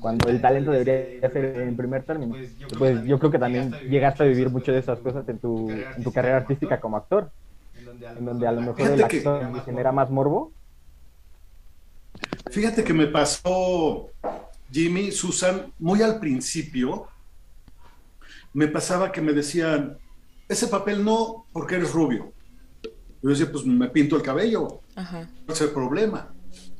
Cuando 0.00 0.28
el 0.28 0.40
talento 0.40 0.72
debería 0.72 1.30
ser 1.30 1.44
en 1.60 1.76
primer 1.76 2.02
término. 2.02 2.34
Pues 2.78 3.04
yo 3.04 3.18
creo 3.18 3.30
que 3.30 3.38
también 3.38 3.72
llegaste 3.88 4.24
a 4.24 4.26
vivir 4.26 4.50
mucho 4.50 4.72
de 4.72 4.78
esas 4.78 4.98
cosas 4.98 5.28
en 5.28 5.38
tu, 5.38 5.70
en 5.70 6.02
tu 6.02 6.12
carrera 6.12 6.38
artística 6.38 6.80
como 6.80 6.96
actor, 6.96 7.30
en 8.18 8.24
donde 8.24 8.46
a 8.46 8.52
lo 8.52 8.60
mejor 8.60 8.90
el 8.90 9.02
actor 9.02 9.64
genera 9.64 9.92
más 9.92 10.10
morbo. 10.10 10.52
Fíjate 12.50 12.84
que 12.84 12.92
me 12.92 13.06
pasó, 13.06 14.10
Jimmy, 14.74 15.12
Susan, 15.12 15.72
muy 15.78 16.02
al 16.02 16.18
principio, 16.18 17.06
me 18.52 18.66
pasaba 18.66 19.12
que 19.12 19.20
me 19.20 19.32
decían, 19.32 19.96
ese 20.48 20.66
papel 20.66 21.04
no 21.04 21.46
porque 21.52 21.76
eres 21.76 21.92
rubio. 21.92 22.32
Yo 23.22 23.30
decía, 23.30 23.50
pues 23.52 23.64
me 23.64 23.88
pinto 23.88 24.16
el 24.16 24.22
cabello, 24.22 24.80
Ajá. 24.96 25.30
no 25.46 25.54
es 25.54 25.60
el 25.60 25.70
problema. 25.70 26.34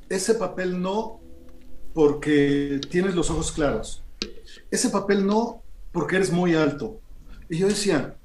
Ese 0.09 0.35
papel 0.35 0.83
no 0.83 1.21
porque 1.95 2.81
tienes 2.91 3.15
los 3.15 3.31
ojos 3.31 3.53
claros. 3.53 4.03
Ese 4.73 4.89
papel 4.91 5.25
no 5.25 5.63
porque 5.93 6.17
eres 6.17 6.33
muy 6.33 6.57
alto. 6.57 7.01
Y 7.49 7.59
yo 7.59 7.69
decía, 7.69 8.17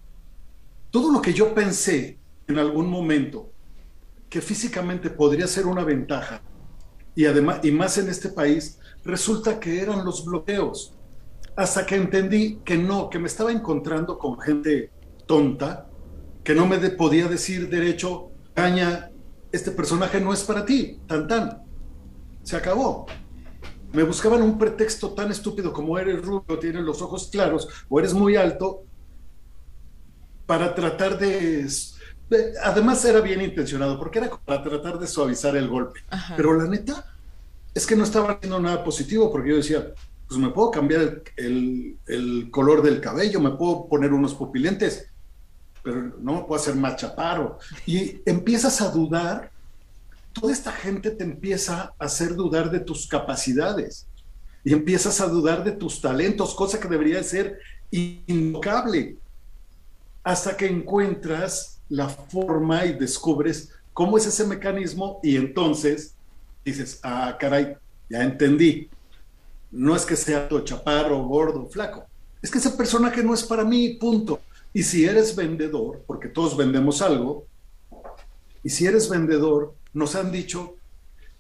todo 0.90 1.12
lo 1.12 1.22
que 1.22 1.32
yo 1.32 1.54
pensé 1.54 2.18
en 2.48 2.58
algún 2.58 2.90
momento 2.90 3.52
que 4.32 4.42
físicamente 4.42 5.12
podría 5.12 5.46
ser 5.46 5.68
una 5.68 5.84
ventaja, 5.84 6.42
y 7.16 7.26
además, 7.26 7.60
y 7.64 7.72
más 7.72 7.98
en 8.00 8.10
este 8.10 8.30
país, 8.30 8.79
resulta 9.04 9.60
que 9.60 9.82
eran 9.82 10.06
los 10.06 10.26
bloqueos. 10.26 10.94
Hasta 11.56 11.86
que 11.86 11.96
entendí 11.96 12.60
que 12.64 12.78
no, 12.78 13.10
que 13.10 13.20
me 13.20 13.28
estaba 13.28 13.52
encontrando 13.52 14.18
con 14.18 14.40
gente 14.40 14.92
tonta 15.26 15.90
que 16.44 16.56
no 16.56 16.66
me 16.66 16.78
podía 16.90 17.28
decir 17.28 17.70
derecho, 17.70 18.32
caña, 18.54 19.12
este 19.52 19.72
personaje 19.72 20.20
no 20.20 20.34
es 20.34 20.44
para 20.44 20.66
ti, 20.66 21.00
tan 21.06 21.28
tan. 21.28 21.64
Se 22.44 22.56
acabó. 22.56 23.06
Me 23.92 24.04
buscaban 24.04 24.42
un 24.42 24.58
pretexto 24.58 25.12
tan 25.14 25.32
estúpido 25.32 25.74
como 25.74 25.98
eres 25.98 26.24
rubio, 26.24 26.58
tienes 26.60 26.84
los 26.84 27.02
ojos 27.02 27.30
claros 27.32 27.68
o 27.90 28.00
eres 28.00 28.14
muy 28.14 28.36
alto 28.36 28.84
para 30.46 30.74
tratar 30.74 31.20
de... 31.20 31.68
Además 32.64 33.04
era 33.06 33.22
bien 33.22 33.42
intencionado 33.42 34.00
porque 34.00 34.20
era 34.20 34.30
para 34.30 34.64
tratar 34.64 35.00
de 35.00 35.08
suavizar 35.08 35.56
el 35.56 35.68
golpe. 35.68 36.00
Pero 36.36 36.54
la 36.54 36.66
neta 36.66 37.06
es 37.74 37.86
que 37.86 37.96
no 37.96 38.04
estaba 38.04 38.34
haciendo 38.34 38.60
nada 38.60 38.84
positivo 38.84 39.32
porque 39.32 39.50
yo 39.50 39.58
decía, 39.58 39.94
pues 40.28 40.40
me 40.40 40.50
puedo 40.50 40.72
cambiar 40.72 41.24
el, 41.38 41.98
el 42.08 42.50
color 42.52 42.82
del 42.82 43.02
cabello, 43.02 43.40
me 43.40 43.52
puedo 43.52 43.88
poner 43.88 44.14
unos 44.14 44.36
pupilentes, 44.36 45.08
pero 45.84 46.14
no 46.20 46.34
me 46.36 46.42
puedo 46.44 46.62
hacer 46.62 46.76
más 46.76 46.98
chaparro. 46.98 47.58
Y 47.86 48.22
empiezas 48.26 48.82
a 48.82 48.90
dudar, 48.90 49.52
toda 50.34 50.54
esta 50.54 50.72
gente 50.72 51.12
te 51.12 51.24
empieza 51.24 51.94
a 51.98 52.06
hacer 52.06 52.36
dudar 52.36 52.70
de 52.70 52.80
tus 52.80 53.08
capacidades 53.08 54.08
y 54.64 54.74
empiezas 54.74 55.22
a 55.22 55.28
dudar 55.28 55.64
de 55.64 55.72
tus 55.72 56.02
talentos, 56.02 56.54
cosa 56.54 56.80
que 56.80 56.88
debería 56.88 57.24
ser 57.24 57.60
invocable, 57.92 59.18
hasta 60.24 60.56
que 60.56 60.68
encuentras 60.68 61.82
la 61.90 62.08
forma 62.08 62.86
y 62.86 62.94
descubres 62.94 63.72
cómo 63.94 64.18
es 64.18 64.28
ese 64.28 64.46
mecanismo 64.46 65.20
y 65.24 65.38
entonces 65.38 66.14
dices, 66.64 67.00
ah, 67.04 67.38
caray, 67.40 67.76
ya 68.10 68.24
entendí. 68.24 68.90
No 69.72 69.96
es 69.96 70.06
que 70.06 70.16
sea 70.16 70.48
todo 70.48 70.62
chaparro, 70.62 71.24
gordo, 71.24 71.68
flaco. 71.68 72.06
Es 72.42 72.50
que 72.50 72.58
ese 72.58 72.72
personaje 72.72 73.24
no 73.24 73.34
es 73.34 73.44
para 73.44 73.64
mí, 73.64 73.96
punto. 73.96 74.40
Y 74.74 74.84
si 74.84 75.06
eres 75.06 75.36
vendedor, 75.36 76.04
porque 76.06 76.30
todos 76.30 76.56
vendemos 76.56 77.02
algo, 77.02 77.46
y 78.64 78.70
si 78.70 78.86
eres 78.86 79.10
vendedor, 79.10 79.74
nos 79.94 80.16
han 80.16 80.32
dicho 80.32 80.76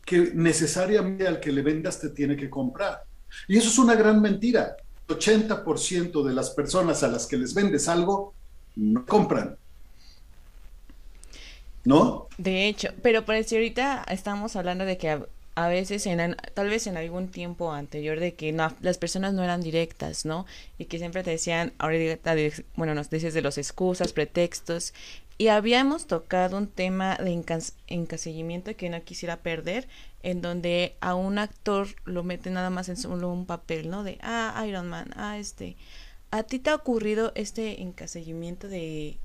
que 0.05 0.31
necesariamente 0.33 1.27
al 1.27 1.39
que 1.39 1.51
le 1.51 1.61
vendas 1.61 1.99
te 1.99 2.09
tiene 2.09 2.35
que 2.35 2.49
comprar. 2.49 3.03
Y 3.47 3.57
eso 3.57 3.69
es 3.69 3.77
una 3.77 3.95
gran 3.95 4.21
mentira. 4.21 4.75
El 5.07 5.17
80% 5.17 6.23
de 6.23 6.33
las 6.33 6.51
personas 6.51 7.03
a 7.03 7.07
las 7.07 7.27
que 7.27 7.37
les 7.37 7.53
vendes 7.53 7.87
algo 7.87 8.33
no 8.75 9.05
compran. 9.05 9.57
¿No? 11.89 12.27
De 12.37 12.67
hecho, 12.67 12.89
pero 13.01 13.25
por 13.25 13.43
si 13.43 13.55
ahorita 13.55 14.05
estamos 14.09 14.55
hablando 14.55 14.85
de 14.85 14.99
que 14.99 15.09
a 15.55 15.67
veces, 15.67 16.05
en, 16.05 16.37
tal 16.53 16.69
vez 16.69 16.85
en 16.85 16.97
algún 16.97 17.29
tiempo 17.29 17.71
anterior, 17.71 18.19
de 18.19 18.35
que 18.35 18.51
no, 18.51 18.71
las 18.81 18.99
personas 18.99 19.33
no 19.33 19.43
eran 19.43 19.61
directas, 19.61 20.23
¿no? 20.23 20.45
Y 20.77 20.85
que 20.85 20.99
siempre 20.99 21.23
te 21.23 21.31
decían, 21.31 21.73
ahorita, 21.79 22.35
bueno, 22.75 22.93
nos 22.93 23.09
dices 23.09 23.33
de 23.33 23.41
los 23.41 23.57
excusas, 23.57 24.13
pretextos, 24.13 24.93
y 25.39 25.47
habíamos 25.47 26.05
tocado 26.05 26.57
un 26.57 26.67
tema 26.67 27.17
de 27.17 27.43
encasillamiento 27.87 28.75
que 28.75 28.89
no 28.89 29.01
quisiera 29.01 29.37
perder, 29.37 29.87
en 30.21 30.41
donde 30.41 30.95
a 31.01 31.15
un 31.15 31.39
actor 31.39 31.87
lo 32.05 32.23
mete 32.23 32.51
nada 32.51 32.69
más 32.69 32.87
en 32.87 32.97
solo 32.97 33.31
un 33.31 33.47
papel, 33.47 33.89
¿no? 33.89 34.03
De, 34.03 34.19
ah, 34.21 34.63
Iron 34.67 34.89
Man, 34.89 35.09
ah, 35.15 35.39
este, 35.39 35.75
¿A 36.31 36.43
ti 36.43 36.59
te 36.59 36.69
ha 36.69 36.75
ocurrido 36.75 37.31
este 37.35 37.81
encasillamiento 37.81 38.67
de, 38.67 39.17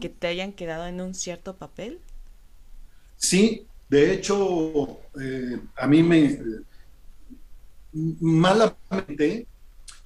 que 0.00 0.08
te 0.08 0.26
hayan 0.26 0.52
quedado 0.52 0.86
en 0.86 1.00
un 1.00 1.14
cierto 1.14 1.56
papel? 1.56 1.98
Sí, 3.16 3.66
de 3.90 4.12
hecho, 4.14 4.98
eh, 5.20 5.60
a 5.76 5.86
mí 5.86 6.02
me 6.02 6.38
malamente, 7.92 9.46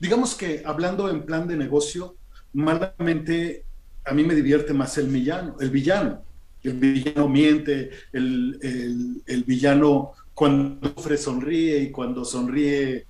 digamos 0.01 0.35
que 0.35 0.62
hablando 0.65 1.09
en 1.09 1.25
plan 1.25 1.47
de 1.47 1.57
negocio, 1.57 2.17
malamente 2.53 3.65
a 4.05 4.12
mí 4.12 4.25
me 4.25 4.35
divierte 4.35 4.73
más 4.73 4.99
el 4.99 5.09
villano, 5.09 5.57
el 5.61 5.71
villano. 5.71 6.23
El 6.62 6.73
villano 6.81 7.29
miente, 7.29 7.91
el, 8.12 9.23
el 9.25 9.45
villano 9.45 10.15
cuando 10.35 10.93
sufre 10.97 11.17
sonríe 11.17 11.79
y 11.79 11.91
cuando 11.93 12.25
sonríe 12.25 13.07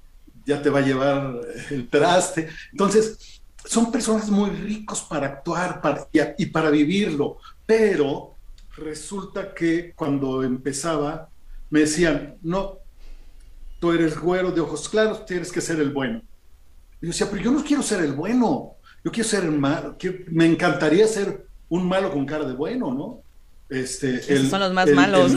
ya 0.46 0.62
te 0.62 0.70
va 0.70 0.78
a 0.78 0.82
llevar 0.82 1.40
el 1.70 1.88
traste. 1.88 2.48
Entonces, 2.70 3.42
son 3.64 3.90
personas 3.90 4.30
muy 4.30 4.50
ricos 4.50 5.02
para 5.02 5.26
actuar 5.26 5.80
y, 6.38 6.46
para 6.46 6.70
vivirlo, 6.70 7.38
pero 7.66 8.36
resulta 8.76 9.52
que 9.52 9.92
cuando 9.94 10.44
empezaba 10.44 11.28
me 11.70 11.80
decían, 11.80 12.36
no, 12.42 12.78
tú 13.80 13.92
eres 13.92 14.18
güero 14.18 14.52
de 14.52 14.60
ojos 14.60 14.88
claros, 14.88 15.26
tienes 15.26 15.50
que 15.50 15.60
ser 15.60 15.80
el 15.80 15.90
bueno. 15.90 16.22
Y 17.00 17.06
yo 17.06 17.08
decía, 17.08 17.28
pero 17.28 17.42
yo 17.42 17.50
no 17.50 17.64
quiero 17.64 17.82
ser 17.82 18.00
el 18.02 18.12
bueno, 18.12 18.76
yo 19.04 19.10
quiero 19.10 19.28
ser 19.28 19.44
el 19.44 19.58
malo, 19.58 19.96
me 20.28 20.46
encantaría 20.46 21.06
ser 21.08 21.46
un 21.68 21.88
malo 21.88 22.12
con 22.12 22.24
cara 22.24 22.44
de 22.44 22.54
bueno, 22.54 22.94
¿no? 22.94 23.22
Este, 23.68 24.18
esos 24.32 24.48
son 24.48 24.60
los 24.60 24.72
más 24.72 24.88
malos. 24.92 25.32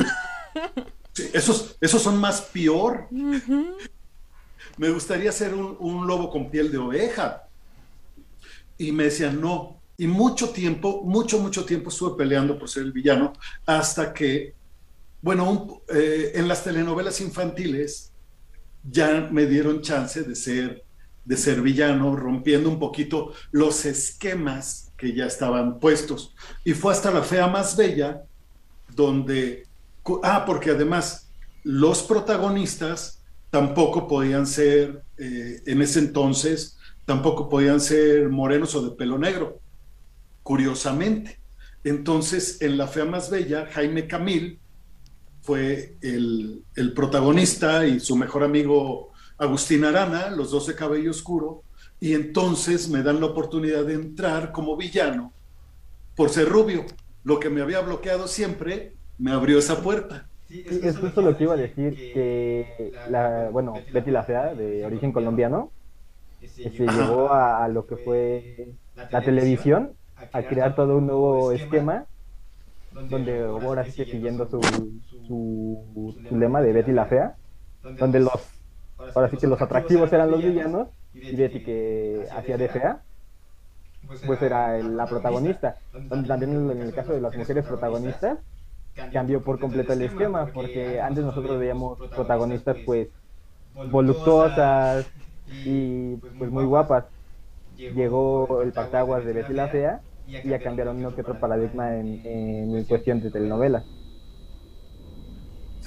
esos, 1.34 1.78
esos 1.82 2.02
son 2.02 2.18
más 2.20 2.42
peor 2.42 3.08
me 4.80 4.90
gustaría 4.92 5.30
ser 5.34 5.54
un, 5.54 6.08
lobo 6.08 6.30
con 6.30 6.50
piel 6.50 6.72
de 6.72 6.78
oveja. 6.78 7.44
Y 8.78 8.94
me 8.94 9.04
decían, 9.04 9.42
no. 9.42 9.82
Y 9.98 10.08
mucho 10.08 10.52
tiempo, 10.52 11.04
mucho, 11.04 11.38
mucho 11.38 11.66
tiempo 11.66 11.90
estuve 11.90 12.18
peleando 12.18 12.58
por 12.58 12.70
ser 12.70 12.84
el 12.84 12.94
villano, 12.94 13.34
hasta 13.66 14.14
que, 14.14 14.56
bueno, 15.22 15.82
eh, 15.94 16.32
en 16.34 16.48
las 16.48 16.64
telenovelas 16.64 17.20
infantiles 17.20 18.14
ya 18.90 19.28
me 19.30 19.46
dieron 19.46 19.82
chance 19.82 20.24
de 20.24 20.34
ser, 20.34 20.86
de 21.26 21.36
ser 21.36 21.62
villano, 21.62 22.16
rompiendo 22.16 22.70
un 22.70 22.80
poquito 22.80 23.34
los 23.52 23.84
esquemas 23.84 24.94
que 24.96 25.14
ya 25.14 25.26
estaban 25.26 25.78
puestos. 25.82 26.34
Y 26.64 26.72
fue 26.72 26.94
hasta 26.94 27.12
la 27.12 27.22
fea 27.22 27.48
más 27.48 27.76
bella, 27.76 28.24
donde, 28.96 29.68
ah, 30.24 30.46
porque 30.46 30.70
además 30.70 31.30
los 31.64 32.02
protagonistas 32.02 33.19
tampoco 33.50 34.08
podían 34.08 34.46
ser, 34.46 35.04
eh, 35.18 35.62
en 35.66 35.82
ese 35.82 36.00
entonces, 36.00 36.78
tampoco 37.06 37.50
podían 37.50 37.80
ser 37.80 38.30
morenos 38.30 38.76
o 38.76 38.82
de 38.82 38.96
pelo 38.96 39.18
negro, 39.18 39.60
curiosamente. 40.44 41.40
Entonces, 41.84 42.62
en 42.62 42.78
La 42.78 42.88
Fea 42.88 43.06
Más 43.06 43.30
Bella, 43.30 43.68
Jaime 43.72 44.08
Camil 44.08 44.60
fue 45.42 45.98
el, 46.02 46.64
protagonista 46.96 47.86
y 47.88 48.00
su 48.00 48.16
mejor 48.16 48.44
amigo 48.44 49.12
Agustín 49.38 49.86
Arana, 49.86 50.30
los 50.30 50.52
dos 50.52 50.68
de 50.68 50.76
cabello 50.76 51.12
oscuro, 51.12 51.64
y 52.00 52.14
entonces 52.14 52.90
me 52.90 53.04
dan 53.04 53.20
la 53.20 53.28
oportunidad 53.28 53.86
de 53.86 53.94
entrar 53.94 54.52
como 54.52 54.78
villano 54.78 55.34
por 56.16 56.30
ser 56.30 56.48
rubio. 56.48 56.86
Lo 57.24 57.40
que 57.40 57.50
me 57.50 57.62
había 57.62 57.82
bloqueado 57.82 58.28
siempre 58.28 58.94
me 59.18 59.32
abrió 59.32 59.60
esa 59.60 59.82
puerta 59.82 60.29
es, 60.50 60.98
justo 60.98 61.22
lo 61.22 61.38
que 61.38 61.44
iba 61.44 61.54
a 61.54 61.58
decir, 61.58 61.96
que 62.14 62.92
la, 63.10 63.50
bueno, 63.52 63.76
Betty 63.94 64.12
la 64.12 64.24
Fea, 64.24 64.56
de 64.56 64.86
origen 64.86 65.12
colombiano, 65.12 65.72
se 66.42 66.70
llevó 66.70 67.32
a, 67.32 67.68
lo 67.68 67.86
que 67.86 67.98
fue 67.98 68.70
la 69.12 69.22
televisión, 69.22 69.92
a 70.34 70.42
crear 70.44 70.76
todo 70.76 70.98
un 70.98 71.08
nuevo 71.08 71.52
esquema, 71.52 72.06
donde 72.92 73.44
ahora 73.44 73.86
sigue 73.86 74.06
siguiendo 74.06 74.50
su, 74.50 74.60
su, 75.28 76.16
lema 76.32 76.62
de 76.62 76.74
Betty 76.74 76.92
la 76.92 77.06
Fea, 77.06 77.36
donde 78.00 78.20
los, 78.20 78.42
ahora 79.16 79.30
sí 79.30 79.38
que 79.38 79.48
los 79.48 79.62
atractivos 79.62 80.12
eran 80.12 80.32
los 80.32 80.44
villanos, 80.44 80.88
y 81.14 81.36
Betty 81.36 81.64
que 81.64 82.28
hacía 82.32 82.58
de 82.58 82.70
fea, 82.70 83.02
pues 84.26 84.42
era 84.42 84.78
la 84.80 85.06
protagonista. 85.06 85.76
También 86.10 86.72
en 86.72 86.82
el 86.82 86.94
caso 86.94 87.14
de 87.14 87.22
las 87.22 87.36
mujeres 87.36 87.66
protagonistas, 87.66 88.40
cambió 89.12 89.42
por 89.42 89.60
completo 89.60 89.94
el 89.94 90.02
esquema, 90.02 90.48
porque 90.54 91.00
antes 91.02 91.24
nosotros 91.24 91.60
veíamos 91.60 91.98
protagonistas 92.10 92.78
pues 92.86 93.08
voluptuosas 93.92 95.06
y 95.66 96.16
pues 96.38 96.52
muy 96.52 96.66
guapas. 96.66 97.06
Llegó 97.78 98.62
el 98.62 98.74
Pactaguas 98.74 99.26
de 99.26 99.34
Betty 99.34 99.54
la 99.54 99.70
Fea 99.70 100.02
y 100.28 100.50
ya 100.50 100.60
cambiaron 100.60 100.98
uno 100.98 101.16
que 101.16 101.22
otro 101.22 101.40
paradigma 101.40 101.96
en, 101.96 102.22
en 102.26 102.84
cuestión 102.84 103.22
de 103.22 103.32
telenovelas. 103.32 103.84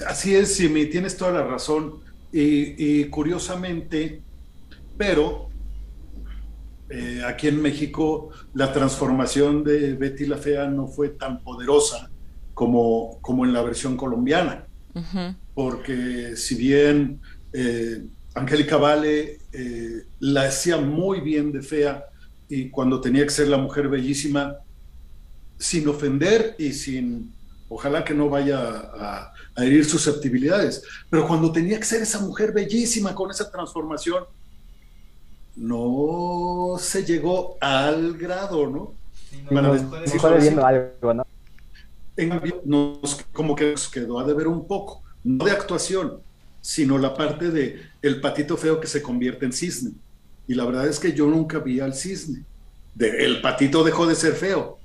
Así 0.07 0.35
es, 0.35 0.55
Simi, 0.55 0.87
tienes 0.87 1.15
toda 1.17 1.31
la 1.31 1.43
razón. 1.43 1.99
Y, 2.31 3.05
curiosamente, 3.05 4.23
pero 4.97 5.49
eh, 6.89 7.21
aquí 7.25 7.47
en 7.47 7.61
México 7.61 8.29
la 8.55 8.73
transformación 8.73 9.63
de 9.63 9.93
Betty 9.93 10.25
la 10.25 10.37
Fea 10.37 10.67
no 10.67 10.87
fue 10.87 11.09
tan 11.09 11.43
poderosa 11.43 12.09
como, 12.53 13.19
como 13.21 13.45
en 13.45 13.53
la 13.53 13.61
versión 13.61 13.97
colombiana. 13.97 14.67
Porque 15.55 16.35
si 16.35 16.55
bien 16.55 17.19
eh, 17.51 18.05
Angélica 18.35 18.77
Vale 18.77 19.39
eh, 19.51 20.03
la 20.19 20.43
hacía 20.43 20.77
muy 20.77 21.21
bien 21.21 21.51
de 21.51 21.61
fea 21.61 22.05
y 22.47 22.69
cuando 22.69 23.01
tenía 23.01 23.23
que 23.23 23.31
ser 23.31 23.47
la 23.47 23.57
mujer 23.57 23.87
bellísima, 23.89 24.57
sin 25.57 25.87
ofender 25.87 26.55
y 26.59 26.73
sin, 26.73 27.33
ojalá 27.69 28.03
que 28.03 28.13
no 28.13 28.29
vaya 28.29 28.59
a, 28.59 29.33
herir 29.55 29.85
susceptibilidades, 29.85 30.83
pero 31.11 31.27
cuando 31.27 31.51
tenía 31.51 31.77
que 31.77 31.85
ser 31.85 32.01
esa 32.01 32.19
mujer 32.19 32.51
bellísima 32.51 33.13
con 33.13 33.29
esa 33.29 33.51
transformación, 33.51 34.23
no 35.55 36.75
se 36.79 37.05
llegó 37.05 37.57
al 37.61 38.17
grado, 38.17 38.67
¿no? 38.67 38.93
algo, 40.65 41.13
¿no? 41.13 41.25
En 42.15 42.29
cambio, 42.29 42.61
nos, 42.65 43.25
como 43.31 43.55
que 43.55 43.71
nos 43.71 43.89
quedó 43.89 44.19
a 44.19 44.23
deber 44.23 44.47
un 44.47 44.67
poco, 44.67 45.03
no 45.23 45.45
de 45.45 45.51
actuación, 45.51 46.19
sino 46.61 46.97
la 46.97 47.13
parte 47.13 47.49
de 47.49 47.81
el 48.01 48.21
patito 48.21 48.57
feo 48.57 48.79
que 48.79 48.87
se 48.87 49.01
convierte 49.01 49.45
en 49.45 49.53
cisne. 49.53 49.91
Y 50.47 50.55
la 50.55 50.65
verdad 50.65 50.87
es 50.87 50.99
que 50.99 51.13
yo 51.13 51.27
nunca 51.27 51.59
vi 51.59 51.79
al 51.79 51.93
cisne. 51.93 52.43
De, 52.95 53.25
el 53.25 53.41
patito 53.41 53.83
dejó 53.83 54.05
de 54.05 54.15
ser 54.15 54.33
feo, 54.33 54.77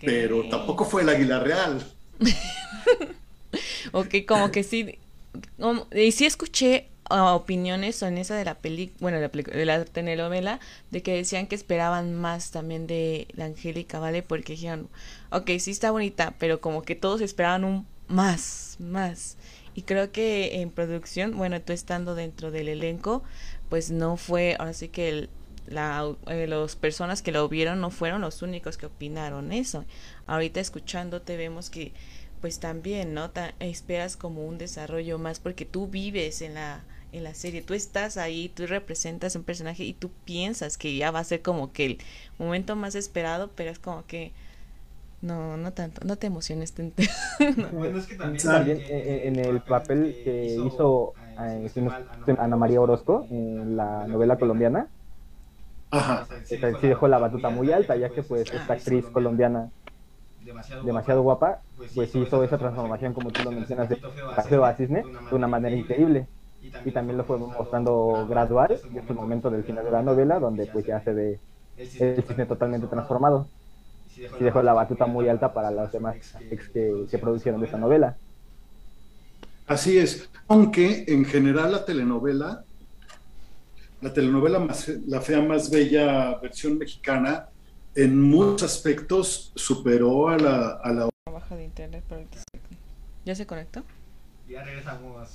pero 0.00 0.48
tampoco 0.48 0.84
fue 0.84 1.02
el 1.02 1.08
águila 1.08 1.40
real. 1.40 1.86
ok, 3.92 4.14
como 4.26 4.50
que 4.50 4.62
sí. 4.62 4.98
y 5.94 6.12
sí 6.12 6.26
escuché 6.26 6.88
opiniones 7.10 8.02
en 8.02 8.18
esa 8.18 8.34
de 8.34 8.44
la 8.44 8.54
peli, 8.54 8.92
bueno, 9.00 9.18
de 9.20 9.64
la 9.64 9.84
telenovela, 9.84 10.60
de 10.90 11.02
que 11.02 11.14
decían 11.14 11.46
que 11.46 11.54
esperaban 11.54 12.14
más 12.14 12.50
también 12.50 12.86
de 12.86 13.28
la 13.34 13.46
Angélica, 13.46 13.98
¿vale? 13.98 14.22
Porque 14.22 14.54
dijeron, 14.54 14.88
ok, 15.30 15.50
sí 15.58 15.70
está 15.70 15.90
bonita, 15.90 16.34
pero 16.38 16.60
como 16.60 16.82
que 16.82 16.94
todos 16.94 17.20
esperaban 17.20 17.64
un 17.64 17.86
más, 18.08 18.76
más. 18.78 19.36
Y 19.74 19.82
creo 19.82 20.12
que 20.12 20.60
en 20.60 20.70
producción, 20.70 21.36
bueno, 21.36 21.60
tú 21.60 21.72
estando 21.72 22.14
dentro 22.14 22.50
del 22.50 22.68
elenco, 22.68 23.22
pues 23.68 23.90
no 23.90 24.16
fue, 24.16 24.56
ahora 24.58 24.72
sí 24.72 24.88
que 24.88 25.08
el, 25.08 25.30
la, 25.66 26.14
eh, 26.28 26.46
las 26.46 26.76
personas 26.76 27.22
que 27.22 27.32
lo 27.32 27.48
vieron 27.48 27.80
no 27.80 27.90
fueron 27.90 28.20
los 28.20 28.42
únicos 28.42 28.76
que 28.76 28.86
opinaron 28.86 29.52
eso. 29.52 29.84
Ahorita 30.26 30.60
escuchándote 30.60 31.36
vemos 31.36 31.70
que 31.70 31.92
pues 32.40 32.60
también, 32.60 33.14
¿no? 33.14 33.30
esperas 33.58 34.18
como 34.18 34.46
un 34.46 34.58
desarrollo 34.58 35.18
más 35.18 35.40
porque 35.40 35.64
tú 35.64 35.88
vives 35.88 36.42
en 36.42 36.54
la 36.54 36.84
en 37.14 37.24
la 37.24 37.34
serie. 37.34 37.62
Tú 37.62 37.74
estás 37.74 38.16
ahí, 38.16 38.48
tú 38.48 38.66
representas 38.66 39.36
un 39.36 39.44
personaje 39.44 39.84
y 39.84 39.92
tú 39.92 40.10
piensas 40.24 40.76
que 40.76 40.96
ya 40.96 41.10
va 41.10 41.20
a 41.20 41.24
ser 41.24 41.42
como 41.42 41.72
que 41.72 41.86
el 41.86 41.98
momento 42.38 42.76
más 42.76 42.94
esperado, 42.94 43.50
pero 43.54 43.70
es 43.70 43.78
como 43.78 44.04
que 44.06 44.32
no, 45.22 45.56
no 45.56 45.72
tanto, 45.72 46.00
no 46.04 46.16
te 46.16 46.26
emociones. 46.26 46.74
Bueno, 47.72 47.98
es 47.98 48.06
que 48.06 48.16
también, 48.16 48.78
eh, 48.78 48.86
eh, 48.88 49.22
en 49.28 49.38
el 49.38 49.60
papel 49.60 50.20
que 50.24 50.56
hizo 50.66 51.14
eh, 51.40 51.70
Ana 52.38 52.56
María 52.56 52.80
Orozco 52.80 53.26
en 53.30 53.76
la 53.76 54.06
novela 54.06 54.36
colombiana, 54.36 54.88
Ajá. 55.90 56.26
sí 56.44 56.56
dejó 56.88 57.06
la 57.06 57.18
batuta 57.18 57.48
muy 57.50 57.70
alta, 57.72 57.96
ya 57.96 58.08
que 58.08 58.22
pues 58.22 58.52
esta 58.52 58.72
actriz 58.72 59.06
colombiana 59.06 59.70
demasiado 60.84 61.22
guapa, 61.22 61.60
pues 61.94 62.14
hizo 62.14 62.42
esa 62.42 62.58
transformación 62.58 63.14
como 63.14 63.30
tú 63.30 63.42
lo 63.44 63.52
mencionas 63.52 63.88
de 63.88 63.96
Paseo 64.36 64.64
a 64.64 64.74
Cisne 64.74 65.04
de 65.30 65.34
una 65.34 65.46
manera 65.46 65.74
increíble 65.74 66.26
y 66.84 66.90
también 66.90 67.18
lo 67.18 67.24
fue 67.24 67.38
mostrando 67.38 68.26
gradual 68.28 68.78
y 68.92 68.98
es 68.98 69.08
el 69.08 69.14
momento 69.14 69.50
del 69.50 69.64
final 69.64 69.84
de 69.84 69.90
la 69.90 70.02
novela 70.02 70.38
donde 70.38 70.66
pues 70.66 70.86
ya 70.86 71.02
se 71.02 71.12
ve 71.12 71.40
el 71.76 72.22
cine 72.24 72.46
totalmente 72.46 72.86
transformado 72.86 73.48
y 74.16 74.44
dejó 74.44 74.62
la 74.62 74.72
batuta 74.72 75.06
muy 75.06 75.28
alta 75.28 75.52
para 75.52 75.70
los 75.70 75.90
demás 75.90 76.16
ex 76.50 76.68
que, 76.68 77.06
que 77.10 77.18
produjeron 77.18 77.64
esta 77.64 77.78
novela. 77.78 78.16
Así 79.66 79.98
es, 79.98 80.28
aunque 80.46 81.04
en 81.08 81.24
general 81.24 81.72
la 81.72 81.84
telenovela 81.84 82.64
la 84.04 84.12
telenovela 84.12 84.58
más, 84.58 84.86
La 85.06 85.22
Fea 85.22 85.40
Más 85.40 85.70
Bella, 85.70 86.34
versión 86.38 86.76
mexicana, 86.76 87.48
en 87.94 88.20
muchos 88.20 88.64
aspectos 88.64 89.50
superó 89.54 90.28
a 90.28 90.36
la... 90.36 90.70
A 90.82 90.92
la... 90.92 91.08
Baja 91.32 91.56
de 91.56 91.64
internet, 91.64 92.04
pero 92.06 92.22
¿Ya 93.24 93.34
se 93.34 93.46
conectó? 93.46 93.82
Ya 94.48 94.62
regresamos. 94.62 95.30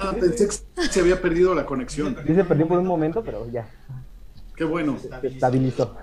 Ah, 0.00 0.14
pensé 0.18 0.48
que 0.48 0.88
se 0.88 1.00
había 1.00 1.20
perdido 1.20 1.54
la 1.54 1.66
conexión. 1.66 2.16
Sí 2.26 2.34
se 2.34 2.44
perdió 2.44 2.66
por 2.66 2.78
un 2.78 2.86
momento, 2.86 3.22
pero 3.22 3.50
ya. 3.50 3.68
Qué 4.56 4.64
bueno. 4.64 4.98
Se 4.98 5.26
estabilizó. 5.26 5.96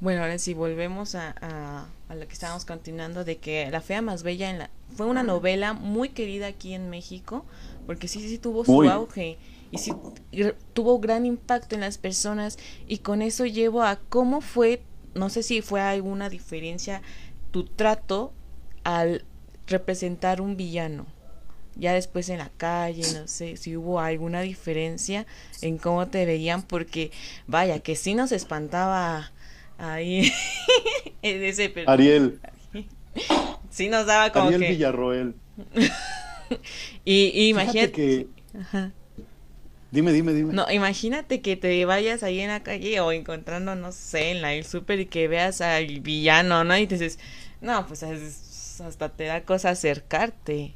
Bueno, 0.00 0.22
ahora 0.22 0.38
sí, 0.38 0.54
volvemos 0.54 1.14
a, 1.14 1.34
a, 1.40 1.88
a, 2.08 2.14
lo 2.14 2.26
que 2.28 2.32
estábamos 2.32 2.64
continuando, 2.64 3.24
de 3.24 3.38
que 3.38 3.68
La 3.70 3.80
Fea 3.80 4.00
Más 4.00 4.22
Bella 4.22 4.48
en 4.48 4.58
la, 4.58 4.70
fue 4.94 5.06
una 5.06 5.24
novela 5.24 5.72
muy 5.72 6.10
querida 6.10 6.46
aquí 6.46 6.72
en 6.74 6.88
México, 6.88 7.44
porque 7.86 8.06
sí, 8.06 8.20
sí 8.28 8.38
tuvo 8.38 8.64
su 8.64 8.72
muy. 8.72 8.88
auge 8.88 9.38
y 9.70 9.78
sí 9.78 9.92
tuvo 10.72 10.98
gran 11.00 11.26
impacto 11.26 11.74
en 11.74 11.80
las 11.80 11.98
personas 11.98 12.58
y 12.86 12.98
con 12.98 13.22
eso 13.22 13.44
llevo 13.44 13.82
a 13.82 13.96
cómo 14.08 14.40
fue, 14.40 14.82
no 15.14 15.28
sé 15.30 15.42
si 15.42 15.62
fue 15.62 15.80
alguna 15.80 16.30
diferencia 16.30 17.02
tu 17.50 17.64
trato 17.64 18.32
al 18.84 19.24
representar 19.68 20.40
un 20.40 20.56
villano. 20.56 21.06
Ya 21.76 21.92
después 21.92 22.28
en 22.28 22.38
la 22.38 22.50
calle, 22.56 23.02
no 23.14 23.28
sé 23.28 23.56
si 23.56 23.76
hubo 23.76 24.00
alguna 24.00 24.40
diferencia 24.40 25.26
en 25.62 25.78
cómo 25.78 26.08
te 26.08 26.26
veían, 26.26 26.62
porque 26.62 27.12
vaya, 27.46 27.78
que 27.78 27.94
sí 27.94 28.14
nos 28.14 28.32
espantaba 28.32 29.30
ahí 29.78 30.32
en 31.22 31.44
ese 31.44 31.72
Ariel. 31.86 32.40
Sí 33.70 33.88
nos 33.88 34.06
daba 34.06 34.32
como 34.32 34.46
Ariel 34.46 34.62
que... 34.62 34.68
Villarroel. 34.70 35.34
y, 37.04 37.30
y 37.34 37.48
imagínate 37.48 37.92
que... 37.92 38.26
Ajá. 38.58 38.92
Dime, 39.90 40.12
dime, 40.12 40.34
dime. 40.34 40.52
No, 40.52 40.70
imagínate 40.70 41.40
que 41.40 41.56
te 41.56 41.84
vayas 41.84 42.22
ahí 42.22 42.40
en 42.40 42.48
la 42.48 42.62
calle 42.62 43.00
o 43.00 43.10
encontrando, 43.10 43.74
no 43.74 43.92
sé, 43.92 44.32
en 44.32 44.42
la 44.42 44.52
el 44.52 44.64
súper 44.64 45.00
y 45.00 45.06
que 45.06 45.28
veas 45.28 45.60
al 45.60 46.00
villano, 46.00 46.62
¿no? 46.64 46.76
Y 46.76 46.86
te 46.86 46.96
dices, 46.96 47.18
no, 47.60 47.86
pues 47.86 48.02
hasta 48.80 49.08
te 49.08 49.24
da 49.24 49.44
cosa 49.44 49.70
acercarte. 49.70 50.74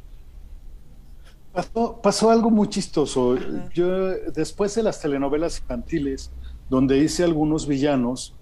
Pasó, 1.53 2.01
pasó 2.03 2.31
algo 2.31 2.51
muy 2.51 2.69
chistoso. 2.69 3.35
Ajá. 3.35 3.69
Yo, 3.75 4.11
después 4.35 4.75
de 4.75 4.83
las 4.83 5.01
telenovelas 5.01 5.59
infantiles, 5.61 6.31
donde 6.71 6.99
hice 6.99 7.25
algunos 7.25 7.67
villanos, 7.67 8.35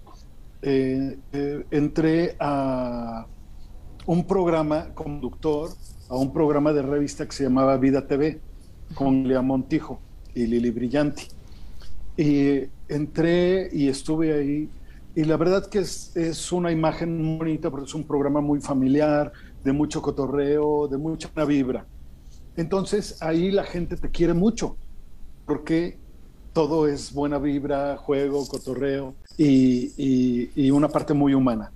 eh, 0.61 1.17
eh, 1.33 1.65
entré 1.71 2.35
a 2.39 3.25
un 4.05 4.25
programa 4.25 4.93
conductor, 4.93 5.69
a 6.07 6.15
un 6.15 6.31
programa 6.31 6.71
de 6.71 6.81
revista 6.81 7.25
que 7.25 7.31
se 7.31 7.43
llamaba 7.43 7.77
Vida 7.77 8.07
TV, 8.07 8.39
con 8.93 9.27
Lea 9.27 9.41
Montijo 9.41 9.99
y 10.35 10.45
Lili 10.45 10.69
Brillanti. 10.69 11.27
Y 12.15 12.69
entré 12.87 13.69
y 13.71 13.87
estuve 13.87 14.33
ahí. 14.33 14.69
Y 15.15 15.23
la 15.23 15.35
verdad 15.37 15.67
que 15.67 15.79
es, 15.79 16.15
es, 16.15 16.51
una 16.51 16.71
imagen 16.71 17.21
muy 17.21 17.37
bonita 17.37 17.69
porque 17.69 17.85
es 17.85 17.95
un 17.95 18.03
programa 18.03 18.39
muy 18.39 18.61
familiar, 18.61 19.33
de 19.63 19.71
mucho 19.71 20.01
cotorreo, 20.01 20.87
de 20.87 20.97
mucha 20.97 21.29
vibra. 21.45 21.85
Entonces 22.55 23.21
ahí 23.21 23.51
la 23.51 23.63
gente 23.63 23.95
te 23.95 24.09
quiere 24.09 24.33
mucho 24.33 24.75
porque 25.45 25.97
todo 26.53 26.87
es 26.87 27.13
buena 27.13 27.37
vibra, 27.37 27.97
juego, 27.97 28.47
cotorreo 28.47 29.15
y, 29.37 29.91
y, 30.55 30.71
una 30.71 30.89
parte 30.89 31.13
muy 31.13 31.33
humana. 31.33 31.71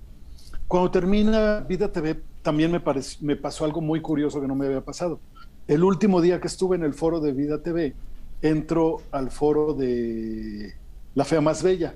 Cuando 0.68 0.90
termina 0.90 1.60
Vida 1.60 1.90
TV 1.90 2.20
también 2.42 2.70
me, 2.70 2.82
me 3.20 3.36
pasó 3.36 3.64
algo 3.64 3.80
muy 3.80 4.00
curioso 4.00 4.40
que 4.40 4.46
no 4.46 4.54
me 4.54 4.66
había 4.66 4.82
pasado. 4.82 5.18
El 5.66 5.82
último 5.82 6.20
día 6.20 6.40
que 6.40 6.46
estuve 6.46 6.76
en 6.76 6.84
el 6.84 6.94
foro 6.94 7.20
de 7.20 7.32
Vida 7.32 7.62
TV, 7.62 7.94
entro 8.42 9.02
al 9.10 9.30
foro 9.30 9.72
de 9.72 10.74
La 11.14 11.24
Fea 11.24 11.40
Más 11.40 11.62
Bella. 11.62 11.94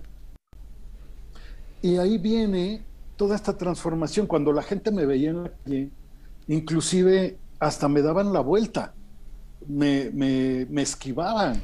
Y 1.82 1.96
ahí 1.96 2.18
viene 2.18 2.82
toda 3.20 3.36
esta 3.36 3.54
transformación. 3.54 4.26
Cuando 4.26 4.50
la 4.50 4.62
gente 4.62 4.90
me 4.90 5.04
veía 5.04 5.28
en 5.28 5.42
la 5.42 5.50
calle, 5.50 5.90
inclusive 6.48 7.36
hasta 7.58 7.86
me 7.86 8.00
daban 8.00 8.32
la 8.32 8.40
vuelta, 8.40 8.94
me, 9.68 10.08
me, 10.10 10.80
esquivaban. 10.80 11.60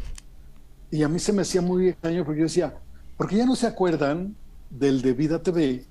Y 0.90 1.02
a 1.02 1.08
mí 1.08 1.18
se 1.18 1.32
me 1.32 1.40
hacía 1.40 1.62
muy 1.62 1.88
extraño 1.88 2.26
porque 2.26 2.40
yo 2.40 2.44
decía, 2.44 2.74
porque 3.16 3.36
ya 3.36 3.46
no 3.46 3.56
se 3.56 3.66
acuerdan 3.66 4.36
del 4.68 5.00
de 5.00 5.14
Vida 5.14 5.42
TV 5.42 5.86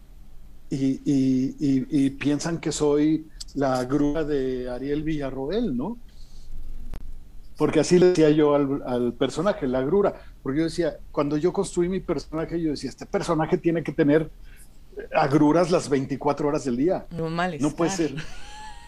y, 0.70 1.02
y, 1.04 2.10
piensan 2.12 2.60
que 2.60 2.72
soy 2.72 3.26
la 3.56 3.84
grúa 3.86 4.24
de 4.24 4.70
Ariel 4.70 5.02
Villarroel, 5.02 5.76
¿no? 5.76 5.98
porque 7.58 7.80
así 7.80 7.98
le 7.98 8.08
decía 8.10 8.30
yo 8.30 8.54
al, 8.54 8.84
al, 8.86 9.14
personaje, 9.14 9.66
la 9.66 9.82
grura, 9.82 10.14
porque 10.44 10.60
yo 10.60 10.66
decía, 10.66 10.98
cuando 11.12 11.38
yo 11.38 11.54
construí 11.54 11.90
mi 11.90 12.02
personaje, 12.02 12.62
yo 12.62 12.72
decía, 12.72 12.92
este 12.92 13.08
personaje 13.08 13.58
tiene 13.58 13.82
que 13.82 13.94
tener 13.94 14.30
agruras 15.14 15.72
las 15.72 15.90
24 15.90 16.48
horas 16.48 16.66
del 16.66 16.78
día. 16.78 17.06
No, 17.12 17.30
mal 17.30 17.58
no 17.60 17.72
puede 17.72 17.92
ser. 17.92 18.16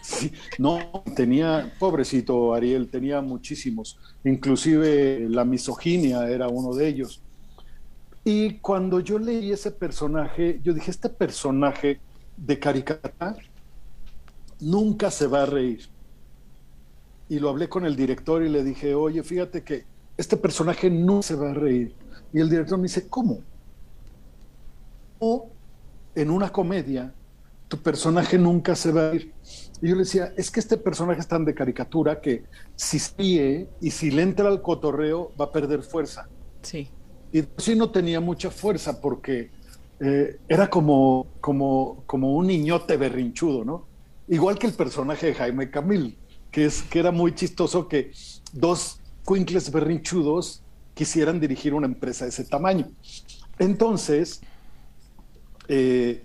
Sí, 0.00 0.32
no, 0.58 1.02
tenía, 1.14 1.74
pobrecito 1.78 2.54
Ariel, 2.54 2.88
tenía 2.88 3.20
muchísimos, 3.20 3.98
inclusive 4.24 5.28
la 5.28 5.44
misoginia 5.44 6.26
era 6.28 6.48
uno 6.48 6.72
de 6.72 6.88
ellos. 6.88 7.20
Y 8.24 8.54
cuando 8.58 9.00
yo 9.00 9.18
leí 9.18 9.52
ese 9.52 9.70
personaje, 9.70 10.60
yo 10.62 10.72
dije, 10.72 10.90
este 10.90 11.08
personaje 11.08 12.00
de 12.36 12.58
caricatura 12.58 13.36
nunca 14.60 15.10
se 15.10 15.26
va 15.26 15.42
a 15.42 15.46
reír 15.46 15.88
y 17.28 17.38
lo 17.38 17.50
hablé 17.50 17.68
con 17.68 17.84
el 17.84 17.94
director 17.94 18.42
y 18.42 18.48
le 18.48 18.64
dije, 18.64 18.94
oye, 18.94 19.22
fíjate 19.22 19.62
que 19.62 19.84
este 20.16 20.36
personaje 20.36 20.90
no 20.90 21.22
se 21.22 21.34
va 21.34 21.50
a 21.50 21.54
reír. 21.54 21.94
Y 22.32 22.40
el 22.40 22.48
director 22.48 22.78
me 22.78 22.84
dice, 22.84 23.06
¿cómo? 23.08 23.40
O 25.18 25.50
en 26.18 26.30
una 26.30 26.50
comedia, 26.50 27.14
tu 27.68 27.78
personaje 27.78 28.38
nunca 28.38 28.74
se 28.74 28.92
va 28.92 29.10
a 29.10 29.14
ir. 29.14 29.32
Y 29.80 29.88
yo 29.88 29.94
le 29.94 30.00
decía, 30.00 30.32
es 30.36 30.50
que 30.50 30.60
este 30.60 30.76
personaje 30.76 31.20
es 31.20 31.28
tan 31.28 31.44
de 31.44 31.54
caricatura 31.54 32.20
que 32.20 32.44
si 32.74 32.98
ríe 33.16 33.68
y 33.80 33.90
si 33.90 34.10
le 34.10 34.22
entra 34.22 34.48
al 34.48 34.60
cotorreo 34.60 35.32
va 35.40 35.46
a 35.46 35.52
perder 35.52 35.82
fuerza. 35.82 36.28
Sí. 36.62 36.88
Y 37.32 37.44
sí 37.58 37.76
no 37.76 37.90
tenía 37.90 38.20
mucha 38.20 38.50
fuerza 38.50 39.00
porque 39.00 39.50
eh, 40.00 40.38
era 40.48 40.68
como, 40.68 41.26
como, 41.40 42.02
como 42.06 42.34
un 42.34 42.48
niñote 42.48 42.96
berrinchudo, 42.96 43.64
¿no? 43.64 43.86
Igual 44.28 44.58
que 44.58 44.66
el 44.66 44.72
personaje 44.72 45.26
de 45.26 45.34
Jaime 45.34 45.70
Camil 45.70 46.18
que, 46.50 46.64
es, 46.64 46.82
que 46.82 46.98
era 46.98 47.12
muy 47.12 47.34
chistoso 47.34 47.86
que 47.86 48.10
dos 48.52 49.00
cuincles 49.24 49.70
berrinchudos 49.70 50.62
quisieran 50.94 51.38
dirigir 51.38 51.74
una 51.74 51.86
empresa 51.86 52.24
de 52.24 52.30
ese 52.30 52.44
tamaño. 52.44 52.90
Entonces, 53.58 54.40
eh, 55.68 56.24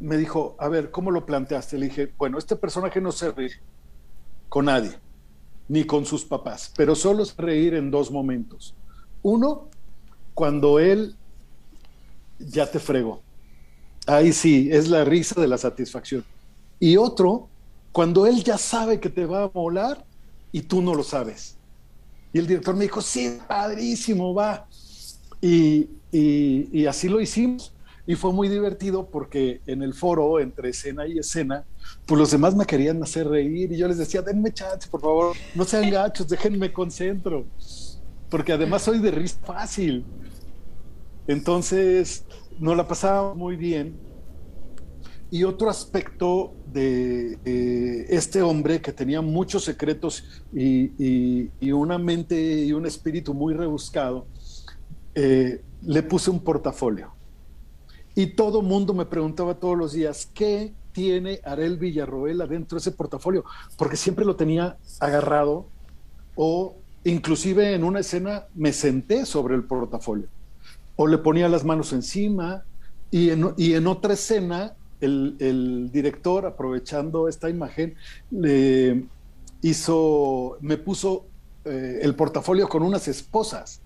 me 0.00 0.16
dijo, 0.16 0.56
a 0.58 0.68
ver, 0.68 0.90
¿cómo 0.90 1.10
lo 1.10 1.24
planteaste? 1.24 1.78
Le 1.78 1.86
dije, 1.86 2.12
bueno, 2.18 2.38
este 2.38 2.56
personaje 2.56 3.00
no 3.00 3.12
se 3.12 3.32
ríe 3.32 3.52
con 4.48 4.66
nadie, 4.66 4.92
ni 5.68 5.84
con 5.84 6.04
sus 6.04 6.24
papás, 6.24 6.72
pero 6.76 6.94
solo 6.94 7.24
se 7.24 7.40
reír 7.40 7.74
en 7.74 7.90
dos 7.90 8.10
momentos. 8.10 8.74
Uno, 9.22 9.68
cuando 10.34 10.78
él 10.78 11.16
ya 12.38 12.70
te 12.70 12.78
fregó. 12.78 13.22
Ahí 14.06 14.32
sí, 14.32 14.68
es 14.70 14.88
la 14.88 15.04
risa 15.04 15.40
de 15.40 15.48
la 15.48 15.58
satisfacción. 15.58 16.24
Y 16.78 16.96
otro, 16.96 17.48
cuando 17.92 18.26
él 18.26 18.44
ya 18.44 18.58
sabe 18.58 19.00
que 19.00 19.08
te 19.08 19.24
va 19.26 19.44
a 19.44 19.46
volar 19.46 20.04
y 20.52 20.60
tú 20.60 20.82
no 20.82 20.94
lo 20.94 21.02
sabes. 21.02 21.56
Y 22.32 22.38
el 22.38 22.46
director 22.46 22.76
me 22.76 22.84
dijo, 22.84 23.00
sí, 23.00 23.38
padrísimo, 23.48 24.34
va. 24.34 24.68
Y, 25.40 25.88
y, 26.12 26.68
y, 26.72 26.86
así 26.86 27.08
lo 27.08 27.20
hicimos. 27.20 27.72
Y 28.06 28.14
fue 28.14 28.32
muy 28.32 28.48
divertido 28.48 29.08
porque 29.10 29.60
en 29.66 29.82
el 29.82 29.92
foro, 29.92 30.38
entre 30.38 30.70
escena 30.70 31.06
y 31.06 31.18
escena, 31.18 31.64
pues 32.06 32.18
los 32.18 32.30
demás 32.30 32.54
me 32.54 32.64
querían 32.64 33.02
hacer 33.02 33.28
reír 33.28 33.72
y 33.72 33.76
yo 33.76 33.88
les 33.88 33.98
decía, 33.98 34.22
denme 34.22 34.52
chance, 34.52 34.88
por 34.88 35.00
favor, 35.00 35.36
no 35.54 35.64
sean 35.64 35.90
gachos, 35.90 36.28
déjenme 36.28 36.72
concentro. 36.72 37.46
Porque 38.30 38.52
además 38.52 38.82
soy 38.82 39.00
de 39.00 39.10
risa 39.10 39.38
fácil. 39.44 40.04
Entonces, 41.26 42.24
nos 42.58 42.76
la 42.76 42.86
pasábamos 42.86 43.36
muy 43.36 43.56
bien 43.56 44.06
y 45.30 45.44
otro 45.44 45.68
aspecto 45.68 46.54
de 46.72 48.06
este 48.08 48.42
hombre 48.42 48.80
que 48.80 48.92
tenía 48.92 49.20
muchos 49.20 49.64
secretos 49.64 50.24
y, 50.52 50.92
y, 51.02 51.50
y, 51.60 51.72
una 51.72 51.98
mente 51.98 52.64
y 52.64 52.72
un 52.72 52.86
espíritu 52.86 53.34
muy 53.34 53.54
rebuscado, 53.54 54.26
eh, 55.14 55.62
le 55.82 56.02
puse 56.02 56.30
un 56.30 56.40
portafolio. 56.40 57.15
Y 58.16 58.28
todo 58.28 58.62
mundo 58.62 58.94
me 58.94 59.04
preguntaba 59.04 59.54
todos 59.54 59.76
los 59.76 59.92
días, 59.92 60.28
¿qué 60.34 60.72
tiene 60.92 61.40
Arel 61.44 61.76
Villarroel 61.76 62.40
adentro 62.40 62.76
de 62.76 62.80
ese 62.80 62.90
portafolio? 62.90 63.44
Porque 63.76 63.96
siempre 63.96 64.24
lo 64.24 64.34
tenía 64.34 64.78
agarrado 64.98 65.66
o 66.34 66.74
inclusive 67.04 67.74
en 67.74 67.84
una 67.84 68.00
escena 68.00 68.46
me 68.54 68.72
senté 68.72 69.26
sobre 69.26 69.54
el 69.54 69.64
portafolio 69.64 70.26
o 70.96 71.06
le 71.06 71.18
ponía 71.18 71.48
las 71.48 71.64
manos 71.64 71.92
encima 71.92 72.64
y 73.10 73.30
en, 73.30 73.52
y 73.56 73.74
en 73.74 73.86
otra 73.86 74.14
escena 74.14 74.74
el, 75.00 75.36
el, 75.38 75.92
director, 75.92 76.46
aprovechando 76.46 77.28
esta 77.28 77.50
imagen, 77.50 77.94
le 78.30 79.04
hizo, 79.60 80.56
me 80.62 80.78
puso 80.78 81.26
eh, 81.66 82.00
el 82.02 82.14
portafolio 82.14 82.66
con 82.66 82.82
unas 82.82 83.06
esposas. 83.08 83.80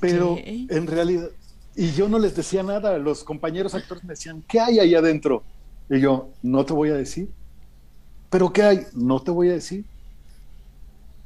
Pero 0.00 0.36
en 0.44 0.86
realidad, 0.86 1.30
y 1.74 1.92
yo 1.92 2.08
no 2.08 2.18
les 2.18 2.36
decía 2.36 2.62
nada, 2.62 2.98
los 2.98 3.24
compañeros 3.24 3.74
actores 3.74 4.04
me 4.04 4.10
decían, 4.10 4.44
¿qué 4.46 4.60
hay 4.60 4.78
ahí 4.78 4.94
adentro? 4.94 5.42
Y 5.88 6.00
yo, 6.00 6.30
no 6.42 6.64
te 6.64 6.72
voy 6.72 6.90
a 6.90 6.94
decir. 6.94 7.30
¿Pero 8.30 8.52
qué 8.52 8.62
hay? 8.62 8.86
No 8.94 9.20
te 9.20 9.30
voy 9.30 9.48
a 9.50 9.52
decir. 9.52 9.84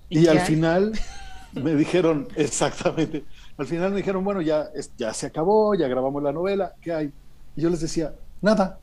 ¿Y 0.09 0.26
al 0.28 0.38
hay? 0.38 0.46
final 0.46 0.92
me 1.52 1.74
dijeron, 1.74 2.28
exactamente, 2.37 3.24
al 3.56 3.66
final 3.66 3.90
me 3.90 3.98
dijeron, 3.98 4.22
bueno, 4.24 4.40
ya, 4.40 4.68
ya 4.96 5.12
se 5.14 5.26
acabó, 5.26 5.74
ya 5.74 5.88
grabamos 5.88 6.22
la 6.22 6.32
novela, 6.32 6.74
¿qué 6.80 6.92
hay? 6.92 7.12
Y 7.56 7.62
yo 7.62 7.70
les 7.70 7.80
decía, 7.80 8.14
nada. 8.40 8.78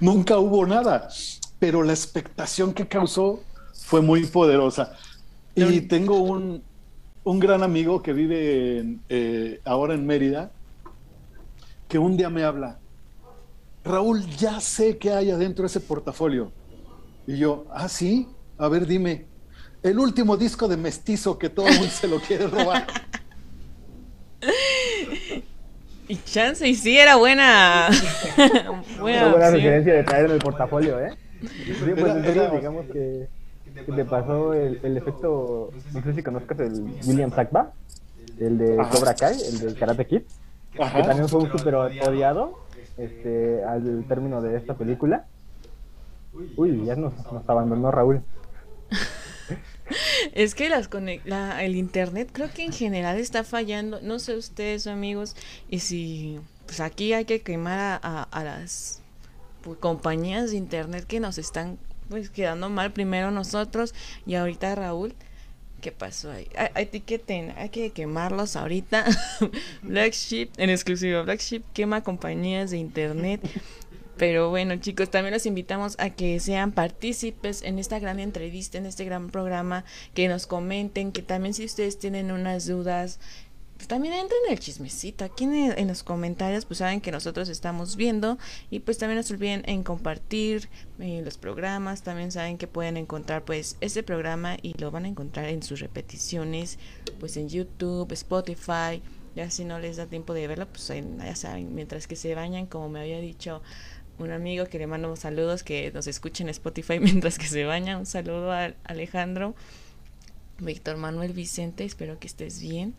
Nunca 0.00 0.38
hubo 0.38 0.66
nada, 0.66 1.08
pero 1.58 1.82
la 1.82 1.92
expectación 1.92 2.72
que 2.72 2.88
causó 2.88 3.40
fue 3.74 4.00
muy 4.00 4.24
poderosa. 4.24 4.96
Y 5.54 5.82
tengo 5.82 6.18
un, 6.18 6.62
un 7.24 7.38
gran 7.40 7.62
amigo 7.62 8.02
que 8.02 8.12
vive 8.12 8.78
en, 8.78 9.00
eh, 9.08 9.60
ahora 9.64 9.94
en 9.94 10.06
Mérida, 10.06 10.50
que 11.88 11.98
un 11.98 12.16
día 12.16 12.30
me 12.30 12.44
habla, 12.44 12.78
Raúl, 13.84 14.24
ya 14.36 14.60
sé 14.60 14.96
qué 14.98 15.10
hay 15.12 15.30
adentro 15.30 15.62
de 15.62 15.66
ese 15.66 15.80
portafolio. 15.80 16.52
Y 17.26 17.36
yo, 17.38 17.66
ah, 17.72 17.88
sí, 17.88 18.28
a 18.58 18.68
ver, 18.68 18.86
dime, 18.86 19.26
el 19.82 19.98
último 19.98 20.36
disco 20.36 20.68
de 20.68 20.76
mestizo 20.76 21.38
que 21.38 21.48
todo 21.50 21.66
el 21.68 21.74
mundo 21.74 21.90
se 21.90 22.08
lo 22.08 22.20
quiere 22.20 22.46
robar. 22.46 22.86
Y 26.06 26.16
chance, 26.16 26.68
y 26.68 26.74
sí, 26.74 26.98
era 26.98 27.16
buena. 27.16 27.88
Buena 29.00 29.30
buena 29.30 29.50
referencia 29.50 29.94
de 29.94 30.02
traer 30.04 30.26
en 30.26 30.32
el 30.32 30.38
portafolio, 30.38 31.00
¿eh? 31.00 31.16
Sí, 31.40 31.72
pues 31.98 32.14
Era- 32.14 32.26
era- 32.30 32.50
digamos 32.50 32.84
que, 32.92 33.26
te 33.74 34.04
pasó 34.04 34.54
el, 34.54 34.80
el 34.82 34.96
efecto, 34.96 35.70
no 35.92 36.02
sé 36.02 36.14
si 36.14 36.22
conozcas 36.22 36.58
el 36.60 36.82
William 37.06 37.30
Sakba, 37.32 37.72
el 38.38 38.58
de 38.58 38.80
Ajá. 38.80 38.90
Cobra 38.90 39.14
Kai, 39.14 39.36
el 39.40 39.58
de 39.60 39.74
Karate 39.74 40.06
Kid, 40.06 40.22
que 40.72 41.02
también 41.02 41.28
fue 41.28 41.40
un 41.40 41.50
súper 41.50 41.74
odiado 41.74 42.58
este, 42.96 43.62
al 43.64 44.04
término 44.08 44.40
de 44.42 44.56
esta 44.56 44.74
película. 44.74 45.26
Uy, 46.56 46.84
ya 46.84 46.96
nos, 46.96 47.12
nos 47.32 47.48
abandonó 47.48 47.90
Raúl. 47.90 48.22
Es 50.32 50.54
que 50.54 50.70
las 50.70 50.90
conec- 50.90 51.20
la- 51.26 51.62
el 51.62 51.76
internet 51.76 52.30
creo 52.32 52.50
que 52.50 52.64
en 52.64 52.72
general 52.72 53.18
está 53.18 53.44
fallando. 53.44 54.00
No 54.00 54.18
sé 54.18 54.34
ustedes, 54.36 54.86
amigos, 54.86 55.36
y 55.68 55.80
si 55.80 56.40
pues 56.66 56.80
aquí 56.80 57.12
hay 57.12 57.26
que 57.26 57.42
quemar 57.42 57.78
a, 57.78 58.00
a- 58.02 58.22
a 58.22 58.44
las 58.44 59.02
pues, 59.62 59.78
compañías 59.78 60.50
de 60.50 60.56
internet 60.56 61.04
que 61.06 61.20
nos 61.20 61.36
están 61.36 61.78
pues 62.08 62.30
quedando 62.30 62.70
mal 62.70 62.92
primero 62.92 63.30
nosotros 63.30 63.94
y 64.26 64.34
ahorita 64.34 64.74
Raúl. 64.74 65.14
¿Qué 65.80 65.92
pasó 65.92 66.30
ahí? 66.30 66.48
Etiqueten, 66.76 67.52
hay 67.58 67.68
que 67.68 67.90
quemarlos 67.90 68.56
ahorita. 68.56 69.04
Black 69.82 70.14
Sheep, 70.14 70.52
en 70.56 70.70
exclusiva, 70.70 71.20
Black 71.22 71.40
Sheep 71.40 71.62
quema 71.74 72.02
compañías 72.02 72.70
de 72.70 72.78
internet. 72.78 73.42
Pero 74.16 74.48
bueno, 74.48 74.76
chicos, 74.76 75.10
también 75.10 75.34
los 75.34 75.44
invitamos 75.44 75.96
a 75.98 76.10
que 76.10 76.38
sean 76.38 76.72
partícipes 76.72 77.62
en 77.62 77.78
esta 77.78 77.98
gran 77.98 78.20
entrevista, 78.20 78.78
en 78.78 78.86
este 78.86 79.04
gran 79.04 79.28
programa, 79.28 79.84
que 80.14 80.28
nos 80.28 80.46
comenten, 80.46 81.10
que 81.10 81.22
también 81.22 81.52
si 81.52 81.64
ustedes 81.64 81.98
tienen 81.98 82.30
unas 82.30 82.66
dudas, 82.66 83.18
también 83.86 84.14
entren 84.14 84.40
en 84.46 84.52
el 84.52 84.58
chismecito. 84.58 85.24
Aquí 85.24 85.44
en, 85.44 85.88
los 85.88 86.02
comentarios, 86.02 86.64
pues 86.64 86.78
saben 86.78 87.00
que 87.00 87.10
nosotros 87.10 87.48
estamos 87.48 87.96
viendo 87.96 88.38
y 88.70 88.80
pues 88.80 88.98
también 88.98 89.16
no 89.16 89.22
se 89.22 89.34
olviden 89.34 89.62
en 89.66 89.82
compartir 89.82 90.68
eh, 90.98 91.22
los 91.24 91.38
programas. 91.38 92.02
También 92.02 92.32
saben 92.32 92.58
que 92.58 92.66
pueden 92.66 92.96
encontrar 92.96 93.44
pues 93.44 93.76
este 93.80 94.02
programa 94.02 94.56
y 94.62 94.74
lo 94.78 94.90
van 94.90 95.04
a 95.04 95.08
encontrar 95.08 95.48
en 95.48 95.62
sus 95.62 95.80
repeticiones, 95.80 96.78
pues 97.20 97.36
en 97.36 97.48
YouTube, 97.48 98.12
Spotify. 98.12 99.02
Ya 99.34 99.50
si 99.50 99.64
no 99.64 99.78
les 99.78 99.96
da 99.96 100.06
tiempo 100.06 100.32
de 100.32 100.46
verlo, 100.46 100.68
pues 100.68 100.92
ya 101.18 101.36
saben, 101.36 101.74
mientras 101.74 102.06
que 102.06 102.14
se 102.14 102.34
bañan, 102.34 102.66
como 102.66 102.88
me 102.88 103.00
había 103.00 103.18
dicho 103.18 103.62
un 104.18 104.30
amigo 104.30 104.66
que 104.66 104.78
le 104.78 104.86
mando 104.86 105.16
saludos, 105.16 105.62
que 105.62 105.90
nos 105.92 106.06
escuchen 106.06 106.46
en 106.46 106.50
Spotify 106.50 106.98
mientras 107.00 107.38
que 107.38 107.46
se 107.46 107.64
baña. 107.64 107.98
Un 107.98 108.06
saludo 108.06 108.52
a 108.52 108.74
Alejandro, 108.84 109.54
Víctor 110.58 110.96
Manuel 110.96 111.32
Vicente, 111.32 111.84
espero 111.84 112.18
que 112.18 112.26
estés 112.26 112.60
bien. 112.60 112.94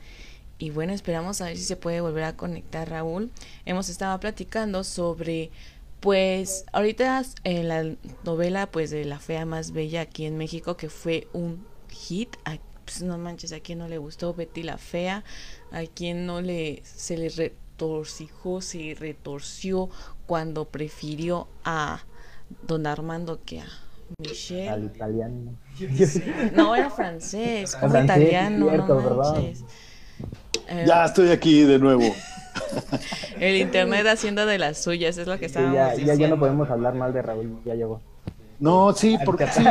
Y 0.58 0.70
bueno, 0.70 0.94
esperamos 0.94 1.42
a 1.42 1.46
ver 1.46 1.58
si 1.58 1.64
se 1.64 1.76
puede 1.76 2.02
volver 2.02 2.24
a 2.24 2.36
conectar 2.38 2.90
Raúl. 2.90 3.30
Hemos 3.66 3.90
estado 3.90 4.18
platicando 4.20 4.84
sobre, 4.84 5.52
pues, 6.00 6.66
ahorita 6.72 7.24
en 7.44 7.68
la 7.68 7.96
novela, 8.24 8.68
pues, 8.72 8.90
de 8.90 9.04
La 9.06 9.20
Fea 9.20 9.46
Más 9.46 9.72
Bella 9.72 10.02
aquí 10.02 10.26
en 10.26 10.38
México, 10.38 10.78
que 10.78 10.90
fue 10.90 11.28
un 11.34 11.66
hit. 11.90 12.36
A- 12.46 12.58
pues, 12.86 13.02
no 13.02 13.18
manches, 13.18 13.52
a 13.52 13.60
quien 13.60 13.80
no 13.80 13.88
le 13.88 13.98
gustó 13.98 14.34
Betty 14.34 14.62
la 14.64 14.78
Fea, 14.78 15.24
a 15.72 15.82
quien 15.94 16.26
no 16.28 16.40
le, 16.42 16.82
se 16.86 17.18
le 17.18 17.30
retorcijó, 17.30 18.62
se 18.62 18.96
retorció 18.98 19.90
cuando 20.28 20.66
prefirió 20.66 21.48
a 21.64 22.04
Don 22.68 22.86
Armando 22.88 23.40
que 23.44 23.60
a 23.62 23.66
Michelle. 24.20 24.70
Al 24.70 24.84
italiano. 24.86 25.52
No, 26.54 26.76
era 26.76 26.90
francés, 26.90 27.76
como 27.76 27.88
italiano, 28.06 28.68
no 28.78 28.86
manches. 29.34 29.64
Eh, 30.68 30.84
Ya 30.86 31.06
estoy 31.06 31.32
aquí 31.32 31.64
de 31.64 31.80
nuevo. 31.80 32.04
El 33.40 33.56
internet 33.58 34.06
haciendo 34.08 34.46
de 34.46 34.58
las 34.58 34.84
suyas, 34.84 35.18
es 35.18 35.28
lo 35.28 35.34
que 35.40 35.46
Sí, 35.46 35.48
estábamos 35.48 35.74
ya, 35.74 35.96
ya, 35.96 36.16
ya 36.16 36.18
diciendo. 36.18 36.28
no 36.28 36.40
podemos 36.40 36.70
hablar 36.70 36.96
mal 36.96 37.14
de 37.14 37.22
Raúl, 37.22 37.62
ya 37.66 37.76
llegó. 37.76 38.02
No, 38.60 38.94
sí, 38.94 39.18
porque 39.18 39.48
sí, 39.48 39.66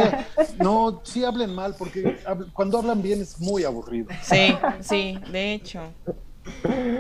no, 0.59 1.01
sí 1.05 1.25
hablen 1.25 1.55
mal, 1.55 1.75
porque 1.79 2.19
hab- 2.27 2.51
cuando 2.53 2.79
hablan 2.79 3.03
bien 3.03 3.21
es 3.23 3.41
muy 3.41 3.65
aburrido. 3.65 4.09
Sí, 4.23 4.55
sí, 4.81 5.19
de 5.29 5.55
hecho. 5.55 5.93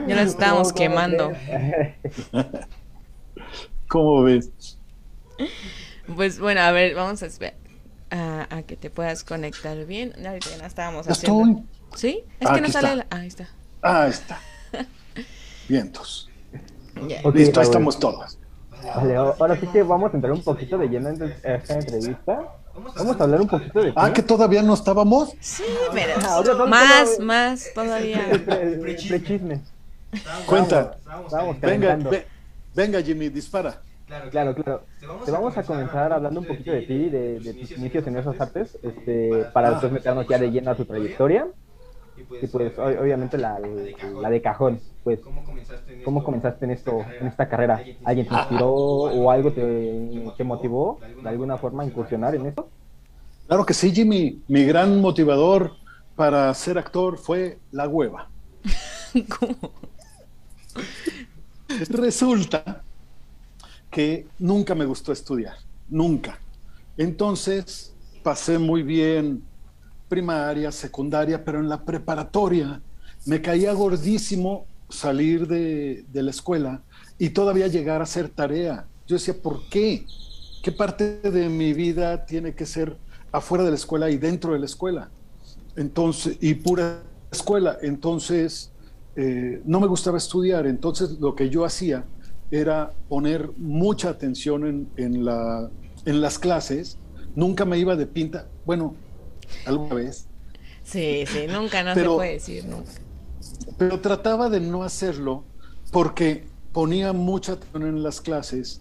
Ya 0.07 0.17
los 0.17 0.31
estábamos 0.31 0.73
¿Cómo 0.73 0.73
quemando. 0.73 1.33
¿Cómo 3.89 4.23
ves? 4.25 4.79
Pues 6.15 6.39
bueno, 6.39 6.61
a 6.61 6.71
ver, 6.73 6.95
vamos 6.95 7.23
a 7.23 7.27
esperar 7.27 7.55
a, 8.11 8.47
a 8.59 8.63
que 8.63 8.77
te 8.77 8.91
puedas 8.91 9.25
conectar 9.25 9.85
bien. 9.87 10.13
Ahorita 10.27 10.51
ya 10.59 10.67
estábamos 10.67 11.07
Ya 11.07 11.13
haciendo. 11.13 11.45
estoy. 11.45 11.65
¿Sí? 11.95 12.25
Es 12.41 12.49
Ah, 12.49 12.55
que 12.55 12.61
no 12.61 12.69
sale. 12.69 12.89
está. 12.89 12.97
la- 12.97 13.07
Ah, 13.11 13.17
ahí 13.21 13.27
está. 13.29 13.49
Ah, 13.83 14.07
está. 14.09 14.39
Vientos. 15.69 16.31
Listo, 17.35 17.61
ahí 17.61 17.67
estamos 17.67 17.99
todos. 17.99 18.39
Vale, 18.97 19.17
ahora 19.17 19.59
sí 19.59 19.67
que 19.69 19.83
vamos 19.83 20.13
a 20.13 20.17
entrar 20.17 20.33
un 20.33 20.43
poquito 20.43 20.77
de 20.77 20.89
lleno 20.89 21.09
en 21.09 21.23
esta 21.43 21.75
entrevista. 21.75 22.43
Vamos 22.97 23.19
a 23.21 23.25
hablar 23.25 23.41
un 23.41 23.49
poquito 23.49 23.81
de 23.83 23.93
Ah, 23.97 24.13
que 24.13 24.23
todavía 24.23 24.63
no 24.63 24.75
estábamos. 24.75 25.33
Sí, 25.41 25.63
pero 25.93 26.13
Ah, 26.23 26.35
ahora 26.35 26.53
todo- 26.53 26.67
más, 26.67 27.17
todo- 27.17 27.27
más 27.27 27.71
todavía. 27.75 28.21
Prechisme. 28.81 29.61
Cuenta. 30.47 30.97
Vamos 31.07 31.31
Venga, 31.61 31.61
calentando. 31.89 32.11
ve- 32.11 32.27
venga, 32.75 33.01
Jimmy, 33.03 33.29
dispara. 33.31 33.81
Claro, 34.31 34.55
claro. 34.55 34.85
Te 35.25 35.31
vamos 35.31 35.57
a 35.57 35.63
comenzar 35.63 36.13
hablando 36.13 36.41
un 36.41 36.47
poquito 36.47 36.71
de 36.73 36.83
ti, 36.83 37.09
de, 37.09 37.41
de 37.41 37.55
tus 37.55 37.71
inicios 37.73 38.07
en 38.07 38.19
esas 38.19 38.39
artes, 38.39 38.77
este, 38.83 39.47
para 39.53 39.71
después 39.71 39.91
meternos 39.93 40.27
ya 40.29 40.39
de 40.39 40.51
lleno 40.51 40.71
a 40.71 40.75
tu 40.75 40.85
trayectoria. 40.85 41.47
Y 42.41 42.49
pues 42.49 42.79
o- 42.79 42.85
obviamente 42.85 43.39
la, 43.39 43.59
la 43.61 44.31
de 44.31 44.43
cajón, 44.43 44.85
pues 45.03 45.21
¿cómo 46.03 46.23
comenzaste 46.25 46.65
en 46.67 46.73
esto, 46.73 47.17
en 47.21 47.29
esta 47.29 47.49
carrera? 47.49 47.89
¿Alguien 48.05 48.29
te 48.29 48.35
inspiró 48.35 48.71
o 48.73 49.31
algo 49.31 49.53
te, 49.55 50.35
te 50.37 50.45
motivó 50.45 51.05
de 51.21 51.31
alguna 51.31 51.59
forma 51.59 51.83
a 51.83 51.87
incursionar 51.87 52.35
en 52.35 52.47
esto? 52.47 52.73
Claro 53.47 53.67
que 53.67 53.75
sí, 53.75 53.93
Jimmy. 53.93 54.43
Mi 54.49 54.65
gran 54.65 55.01
motivador 55.01 55.79
para 56.15 56.53
ser 56.55 56.79
actor 56.79 57.19
fue 57.19 57.61
la 57.71 57.89
hueva. 57.89 58.31
¿Cómo? 59.39 59.75
Resulta 61.89 62.61
que 63.91 64.33
nunca 64.39 64.75
me 64.75 64.85
gustó 64.85 65.13
estudiar, 65.13 65.57
nunca. 65.89 66.43
Entonces 66.97 67.97
pasé 68.23 68.59
muy 68.59 68.83
bien 68.83 69.49
primaria, 70.09 70.71
secundaria, 70.73 71.45
pero 71.45 71.61
en 71.61 71.69
la 71.69 71.85
preparatoria 71.85 72.81
me 73.27 73.41
caía 73.41 73.73
gordísimo 73.73 74.67
salir 74.89 75.47
de, 75.47 76.05
la 76.13 76.31
escuela 76.31 76.83
y 77.19 77.31
todavía 77.31 77.67
llegar 77.69 78.01
a 78.01 78.05
hacer 78.05 78.29
tarea. 78.29 78.87
Yo 79.07 79.17
decía, 79.17 79.35
¿por 79.35 79.69
qué? 79.69 80.07
¿Qué 80.63 80.73
parte 80.73 81.19
de 81.19 81.49
mi 81.49 81.73
vida 81.73 82.25
tiene 82.27 82.55
que 82.55 82.67
ser 82.67 82.97
afuera 83.33 83.65
de 83.65 83.71
la 83.71 83.77
escuela 83.77 84.11
y 84.11 84.17
dentro 84.17 84.53
de 84.53 84.59
la 84.59 84.67
escuela? 84.67 85.11
Entonces, 85.77 86.39
y 86.41 86.55
pura 86.55 87.03
escuela. 87.31 87.79
Entonces, 87.83 88.71
eh, 89.17 89.61
no 89.65 89.81
me 89.81 89.87
gustaba 89.87 90.19
estudiar. 90.19 90.67
Entonces, 90.67 91.19
lo 91.21 91.35
que 91.35 91.51
yo 91.51 91.65
hacía 91.65 92.05
era 92.51 92.93
poner 93.09 93.51
mucha 93.57 94.11
atención 94.11 94.89
en 94.97 95.25
las 95.25 96.39
clases. 96.39 96.99
Nunca 97.35 97.65
me 97.65 97.79
iba 97.79 97.97
de 97.97 98.07
pinta. 98.07 98.47
Bueno, 98.65 98.95
alguna 99.67 99.95
vez. 99.95 100.27
Sí, 100.83 101.25
sí, 101.27 101.47
nunca, 101.49 101.83
no 101.83 101.95
Pero- 101.95 102.13
se 102.13 102.17
puede 102.17 102.33
decir 102.33 102.65
nunca. 102.67 102.91
Pero 103.79 104.01
trataba 104.01 104.49
de 104.49 104.61
no 104.61 104.83
hacerlo 104.85 105.45
porque 105.91 106.47
ponía 106.73 107.13
mucha 107.13 107.53
atención 107.53 107.83
en 107.87 108.03
las 108.03 108.21
clases. 108.21 108.81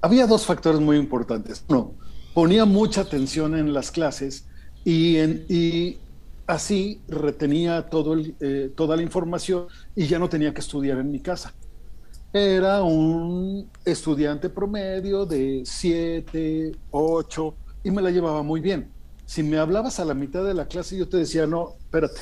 Había 0.00 0.26
dos 0.26 0.44
factores 0.46 0.80
muy 0.80 0.96
importantes. 0.96 1.64
Uno, 1.68 1.92
ponía 2.34 2.64
mucha 2.64 3.02
atención 3.02 3.56
en 3.56 3.72
las 3.72 3.90
clases 3.90 4.46
y, 4.84 5.16
en, 5.18 5.44
y 5.48 5.98
así 6.46 7.00
retenía 7.08 7.88
todo 7.88 8.14
el, 8.14 8.34
eh, 8.40 8.72
toda 8.74 8.96
la 8.96 9.02
información 9.02 9.66
y 9.94 10.06
ya 10.06 10.18
no 10.18 10.28
tenía 10.28 10.52
que 10.52 10.60
estudiar 10.60 10.98
en 10.98 11.10
mi 11.10 11.20
casa. 11.20 11.54
Era 12.32 12.82
un 12.82 13.68
estudiante 13.84 14.48
promedio 14.48 15.26
de 15.26 15.62
7, 15.64 16.72
8 16.90 17.54
y 17.84 17.90
me 17.90 18.02
la 18.02 18.10
llevaba 18.10 18.42
muy 18.42 18.60
bien. 18.60 18.90
Si 19.32 19.42
me 19.42 19.56
hablabas 19.56 19.98
a 19.98 20.04
la 20.04 20.12
mitad 20.12 20.44
de 20.44 20.52
la 20.52 20.66
clase, 20.66 20.94
yo 20.94 21.08
te 21.08 21.16
decía, 21.16 21.46
no, 21.46 21.76
espérate, 21.78 22.20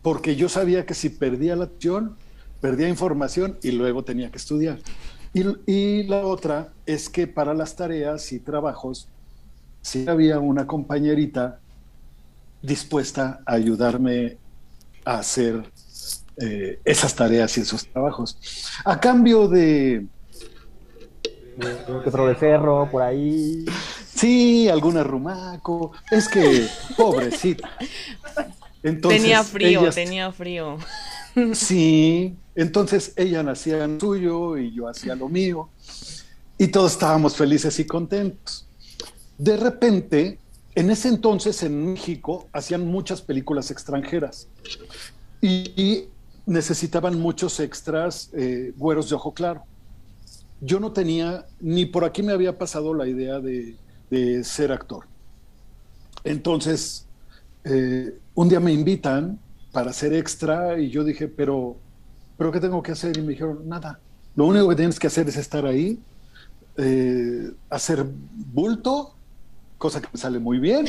porque 0.00 0.34
yo 0.34 0.48
sabía 0.48 0.86
que 0.86 0.94
si 0.94 1.10
perdía 1.10 1.56
la 1.56 1.64
acción, 1.64 2.16
perdía 2.62 2.88
información 2.88 3.58
y 3.62 3.72
luego 3.72 4.02
tenía 4.02 4.30
que 4.30 4.38
estudiar. 4.38 4.78
Y, 5.34 5.44
y, 5.70 6.04
la 6.04 6.24
otra 6.24 6.72
es 6.86 7.10
que 7.10 7.26
para 7.26 7.52
las 7.52 7.76
tareas 7.76 8.32
y 8.32 8.40
trabajos, 8.40 9.08
sí 9.82 10.06
había 10.08 10.38
una 10.38 10.66
compañerita 10.66 11.60
dispuesta 12.62 13.40
a 13.44 13.52
ayudarme 13.52 14.38
a 15.04 15.18
hacer 15.18 15.70
eh, 16.38 16.80
esas 16.82 17.14
tareas 17.14 17.58
y 17.58 17.60
esos 17.60 17.86
trabajos. 17.86 18.38
A 18.86 18.98
cambio 18.98 19.46
de... 19.46 20.06
De 21.58 22.34
cerro 22.38 22.88
por 22.90 23.02
ahí. 23.02 23.66
Sí, 24.18 24.68
alguna 24.68 25.04
rumaco. 25.04 25.92
Es 26.10 26.28
que, 26.28 26.66
pobrecita. 26.96 27.70
Entonces, 28.82 29.22
tenía 29.22 29.44
frío, 29.44 29.90
tenía 29.90 30.32
frío. 30.32 30.78
Sí, 31.54 32.34
entonces 32.56 33.12
ella 33.14 33.48
hacía 33.48 33.86
lo 33.86 34.00
suyo 34.00 34.58
y 34.58 34.74
yo 34.74 34.88
hacía 34.88 35.14
lo 35.14 35.28
mío. 35.28 35.68
Y 36.58 36.66
todos 36.66 36.92
estábamos 36.92 37.36
felices 37.36 37.78
y 37.78 37.86
contentos. 37.86 38.66
De 39.36 39.56
repente, 39.56 40.40
en 40.74 40.90
ese 40.90 41.08
entonces 41.08 41.62
en 41.62 41.92
México 41.92 42.48
hacían 42.52 42.88
muchas 42.88 43.22
películas 43.22 43.70
extranjeras 43.70 44.48
y, 45.40 46.08
necesitaban 46.44 47.20
muchos 47.20 47.60
extras 47.60 48.30
eh, 48.32 48.72
güeros 48.76 49.10
de 49.10 49.16
ojo 49.16 49.34
claro. 49.34 49.64
Yo 50.60 50.80
no 50.80 50.92
tenía, 50.92 51.46
ni 51.60 51.84
por 51.84 52.04
aquí 52.04 52.22
me 52.22 52.32
había 52.32 52.56
pasado 52.56 52.94
la 52.94 53.06
idea 53.06 53.38
de, 53.38 53.76
ser 54.42 54.72
actor. 54.72 55.04
Entonces, 56.24 57.06
eh, 57.64 58.18
un 58.34 58.48
día 58.48 58.60
me 58.60 58.72
invitan 58.72 59.38
para 59.72 59.92
ser 59.92 60.14
extra 60.14 60.78
y 60.78 60.90
yo 60.90 61.04
dije, 61.04 61.28
pero, 61.28 61.76
pero 62.36 62.50
¿qué 62.52 62.60
tengo 62.60 62.82
que 62.82 62.92
hacer? 62.92 63.16
Y 63.16 63.22
me 63.22 63.32
dijeron, 63.32 63.68
nada, 63.68 64.00
lo 64.34 64.46
único 64.46 64.68
que 64.68 64.76
tienes 64.76 64.98
que 64.98 65.06
hacer 65.06 65.28
es 65.28 65.36
estar 65.36 65.66
ahí, 65.66 65.98
eh, 66.76 67.50
hacer 67.70 68.04
bulto 68.06 69.14
cosa 69.78 70.00
que 70.00 70.08
me 70.12 70.18
sale 70.18 70.38
muy 70.38 70.58
bien. 70.58 70.86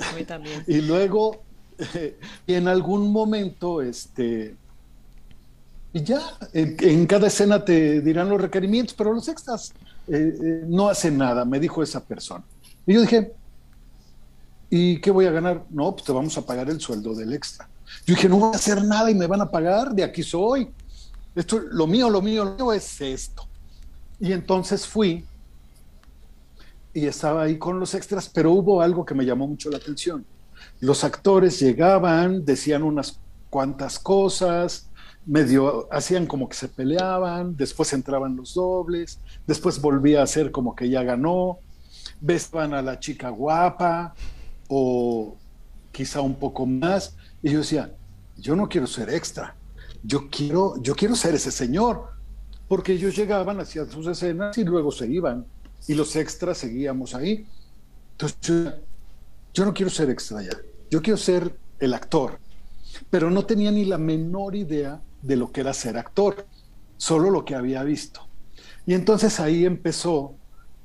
A 0.00 0.16
mí 0.16 0.24
también. 0.24 0.64
y 0.68 0.80
luego, 0.80 1.42
y 2.46 2.54
en 2.54 2.68
algún 2.68 3.12
momento, 3.12 3.82
este, 3.82 4.56
y 5.92 6.02
ya, 6.02 6.20
en, 6.54 7.06
cada 7.06 7.26
escena 7.26 7.64
te 7.64 8.00
dirán 8.00 8.28
los 8.30 8.40
requerimientos, 8.40 8.94
pero 8.94 9.12
los 9.12 9.28
extras 9.28 9.74
eh, 10.12 10.34
eh, 10.44 10.64
no 10.66 10.88
hacen 10.88 11.16
nada, 11.16 11.44
me 11.46 11.58
dijo 11.58 11.82
esa 11.82 12.04
persona. 12.04 12.44
Y 12.86 12.92
yo 12.92 13.00
dije, 13.00 13.32
¿y 14.68 15.00
qué 15.00 15.10
voy 15.10 15.24
a 15.24 15.30
ganar? 15.30 15.64
No, 15.70 15.92
pues 15.92 16.04
te 16.04 16.12
vamos 16.12 16.36
a 16.36 16.44
pagar 16.44 16.68
el 16.68 16.80
sueldo 16.80 17.14
del 17.14 17.32
extra. 17.32 17.66
Yo 18.04 18.14
dije, 18.14 18.28
no 18.28 18.38
voy 18.38 18.52
a 18.52 18.56
hacer 18.56 18.84
nada 18.84 19.10
y 19.10 19.14
me 19.14 19.26
van 19.26 19.40
a 19.40 19.50
pagar, 19.50 19.94
de 19.94 20.04
aquí 20.04 20.22
soy. 20.22 20.68
Esto, 21.34 21.60
lo 21.60 21.86
mío, 21.86 22.10
lo 22.10 22.20
mío, 22.20 22.44
lo 22.44 22.54
mío 22.54 22.72
es 22.74 23.00
esto. 23.00 23.46
Y 24.20 24.32
entonces 24.32 24.86
fui 24.86 25.24
y 26.92 27.06
estaba 27.06 27.44
ahí 27.44 27.56
con 27.56 27.80
los 27.80 27.94
extras, 27.94 28.28
pero 28.28 28.52
hubo 28.52 28.82
algo 28.82 29.06
que 29.06 29.14
me 29.14 29.24
llamó 29.24 29.48
mucho 29.48 29.70
la 29.70 29.78
atención. 29.78 30.26
Los 30.80 31.04
actores 31.04 31.58
llegaban, 31.58 32.44
decían 32.44 32.82
unas 32.82 33.18
cuantas 33.48 33.98
cosas, 33.98 34.90
medio 35.26 35.88
hacían 35.92 36.26
como 36.26 36.48
que 36.48 36.56
se 36.56 36.68
peleaban, 36.68 37.56
después 37.56 37.92
entraban 37.92 38.36
los 38.36 38.54
dobles, 38.54 39.18
después 39.46 39.80
volvía 39.80 40.22
a 40.22 40.26
ser 40.26 40.50
como 40.50 40.74
que 40.74 40.88
ya 40.88 41.02
ganó, 41.02 41.58
besaban 42.20 42.74
a 42.74 42.82
la 42.82 42.98
chica 42.98 43.30
guapa 43.30 44.14
o 44.68 45.36
quizá 45.92 46.20
un 46.20 46.34
poco 46.34 46.66
más, 46.66 47.16
y 47.42 47.50
yo 47.50 47.58
decía, 47.58 47.92
yo 48.36 48.56
no 48.56 48.68
quiero 48.68 48.86
ser 48.86 49.10
extra, 49.10 49.54
yo 50.02 50.28
quiero, 50.30 50.74
yo 50.82 50.94
quiero 50.94 51.14
ser 51.14 51.34
ese 51.34 51.50
señor, 51.50 52.10
porque 52.68 52.92
ellos 52.94 53.14
llegaban, 53.14 53.60
hacían 53.60 53.90
sus 53.90 54.06
escenas 54.06 54.56
y 54.56 54.64
luego 54.64 54.90
se 54.90 55.06
iban 55.06 55.44
y 55.86 55.94
los 55.94 56.16
extras 56.16 56.58
seguíamos 56.58 57.14
ahí. 57.14 57.46
Entonces, 58.12 58.74
yo, 59.52 59.64
no 59.64 59.74
quiero 59.74 59.90
ser 59.90 60.08
extra 60.10 60.42
ya, 60.42 60.56
yo 60.90 61.02
quiero 61.02 61.18
ser 61.18 61.54
el 61.78 61.92
actor, 61.92 62.38
pero 63.10 63.30
no 63.30 63.44
tenía 63.44 63.70
ni 63.70 63.84
la 63.84 63.98
menor 63.98 64.56
idea 64.56 65.00
de 65.22 65.36
lo 65.36 65.52
que 65.52 65.62
era 65.62 65.72
ser 65.72 65.96
actor, 65.96 66.46
solo 66.96 67.30
lo 67.30 67.44
que 67.44 67.54
había 67.54 67.82
visto. 67.82 68.28
Y 68.86 68.94
entonces 68.94 69.40
ahí 69.40 69.64
empezó 69.64 70.34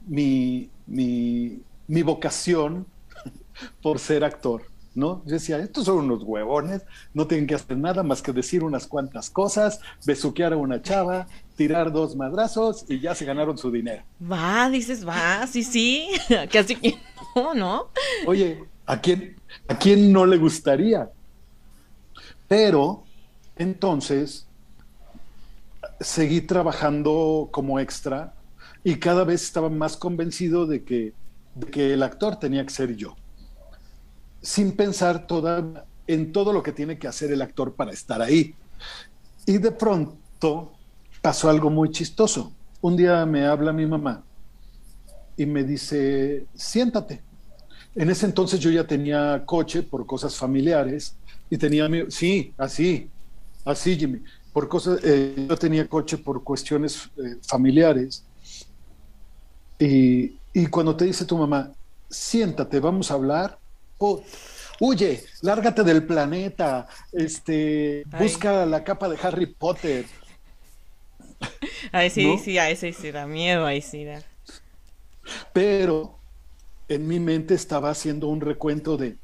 mi, 0.07 0.69
mi, 0.85 1.61
mi 1.88 2.03
vocación 2.03 2.85
por 3.81 3.99
ser 3.99 4.23
actor. 4.23 4.63
¿no? 4.97 5.21
Yo 5.25 5.33
decía, 5.33 5.59
estos 5.59 5.85
son 5.85 6.05
unos 6.05 6.23
huevones, 6.23 6.81
no 7.13 7.27
tienen 7.27 7.45
que 7.45 7.53
hacer 7.53 7.77
nada 7.77 8.01
más 8.01 8.23
que 8.23 8.33
decir 8.33 8.63
unas 8.63 8.88
cuantas 8.88 9.29
cosas, 9.29 9.79
besuquear 10.07 10.53
a 10.53 10.57
una 10.57 10.81
chava, 10.81 11.27
tirar 11.55 11.91
dos 11.91 12.15
madrazos 12.15 12.83
y 12.89 12.99
ya 12.99 13.13
se 13.13 13.23
ganaron 13.23 13.59
su 13.59 13.69
dinero. 13.69 14.01
Va, 14.19 14.71
dices, 14.71 15.07
va, 15.07 15.45
sí, 15.45 15.63
sí, 15.63 16.07
casi 16.51 16.75
que 16.75 16.95
no, 17.35 17.53
¿no? 17.53 17.89
Oye, 18.25 18.63
¿a 18.88 18.99
quién, 18.99 19.35
¿a 19.67 19.77
quién 19.77 20.11
no 20.11 20.25
le 20.25 20.38
gustaría? 20.38 21.11
Pero 22.47 23.03
entonces 23.59 24.47
seguí 25.99 26.41
trabajando 26.41 27.49
como 27.51 27.79
extra 27.79 28.33
y 28.83 28.97
cada 28.97 29.23
vez 29.23 29.43
estaba 29.43 29.69
más 29.69 29.97
convencido 29.97 30.65
de 30.65 30.83
que, 30.83 31.13
el 31.75 32.03
actor 32.03 32.37
tenía 32.37 32.63
que 32.63 32.71
ser 32.71 32.95
yo 32.95 33.15
sin 34.41 34.73
pensar 34.73 35.25
en 36.05 36.31
todo 36.31 36.53
lo 36.53 36.61
que 36.61 36.71
tiene 36.71 36.99
que 36.99 37.07
hacer 37.07 37.31
el 37.31 37.41
actor 37.41 37.73
para 37.73 37.91
estar 37.91 38.21
ahí. 38.21 38.53
Y 39.45 39.57
de 39.57 39.71
pronto 39.71 40.71
pasó 41.21 41.49
algo 41.49 41.69
muy 41.69 41.89
chistoso. 41.89 42.53
Un 42.79 42.95
día 42.95 43.25
me 43.25 43.45
habla 43.45 43.73
mi 43.73 43.85
mamá 43.85 44.23
y 45.35 45.45
me 45.45 45.63
dice, 45.63 46.45
siéntate. 46.53 47.21
En 47.95 48.09
ese 48.09 48.27
entonces 48.27 48.59
yo 48.59 48.69
ya 48.69 48.85
tenía 48.85 49.43
coche 49.45 49.83
por 49.83 50.05
cosas 50.05 50.35
familiares 50.35 51.15
y 51.49 51.57
tenía 51.57 51.89
sí, 52.09 52.53
así, 52.57 53.09
así 53.68 53.97
Jimmy, 53.97 54.24
por 54.53 54.68
cosas, 54.68 54.99
eh, 55.03 55.45
yo 55.49 55.57
tenía 55.57 55.88
coche 55.88 56.18
por 56.18 56.43
cuestiones 56.43 57.09
eh, 57.18 57.38
familiares. 57.45 58.24
Y, 59.78 60.38
y 60.53 60.65
cuando 60.68 60.95
te 60.95 61.05
dice 61.05 61.26
tu 61.26 61.38
mamá, 61.38 61.72
siéntate, 62.09 62.80
vamos 62.80 63.11
a 63.11 63.13
hablar, 63.13 63.59
huye, 64.80 65.24
lárgate 65.41 65.84
del 65.84 66.05
planeta, 66.05 66.88
este, 67.11 68.03
busca 68.20 68.65
la 68.65 68.84
capa 68.84 69.09
de 69.09 69.18
Harry 69.22 69.45
Potter. 69.45 70.05
Ay, 71.91 72.09
sí, 72.09 72.38
sí, 72.43 72.57
a 72.57 72.70
ese 72.70 72.93
sí 72.93 73.11
da 73.11 73.28
miedo, 73.28 73.65
ahí 73.65 73.82
sí 73.82 74.05
da. 74.05 74.24
Pero 75.53 76.18
en 76.88 77.07
mi 77.07 77.20
mente 77.20 77.53
estaba 77.53 77.89
haciendo 77.89 78.28
un 78.28 78.41
recuento 78.41 78.97
de 78.97 79.18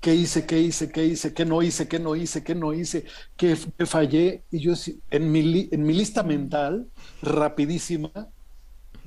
qué 0.00 0.14
hice, 0.14 0.46
qué 0.46 0.60
hice, 0.60 0.90
qué 0.90 1.04
hice, 1.04 1.34
qué 1.34 1.44
no 1.44 1.62
hice, 1.62 1.88
qué 1.88 1.98
no 1.98 2.14
hice, 2.16 2.44
qué 2.44 2.54
no 2.54 2.72
hice, 2.72 3.04
qué, 3.36 3.56
fallé. 3.56 4.42
Y 4.50 4.60
yo 4.60 4.74
en 5.10 5.32
mi, 5.32 5.68
en 5.70 5.82
mi 5.82 5.94
lista 5.94 6.22
mental, 6.22 6.86
rapidísima, 7.22 8.10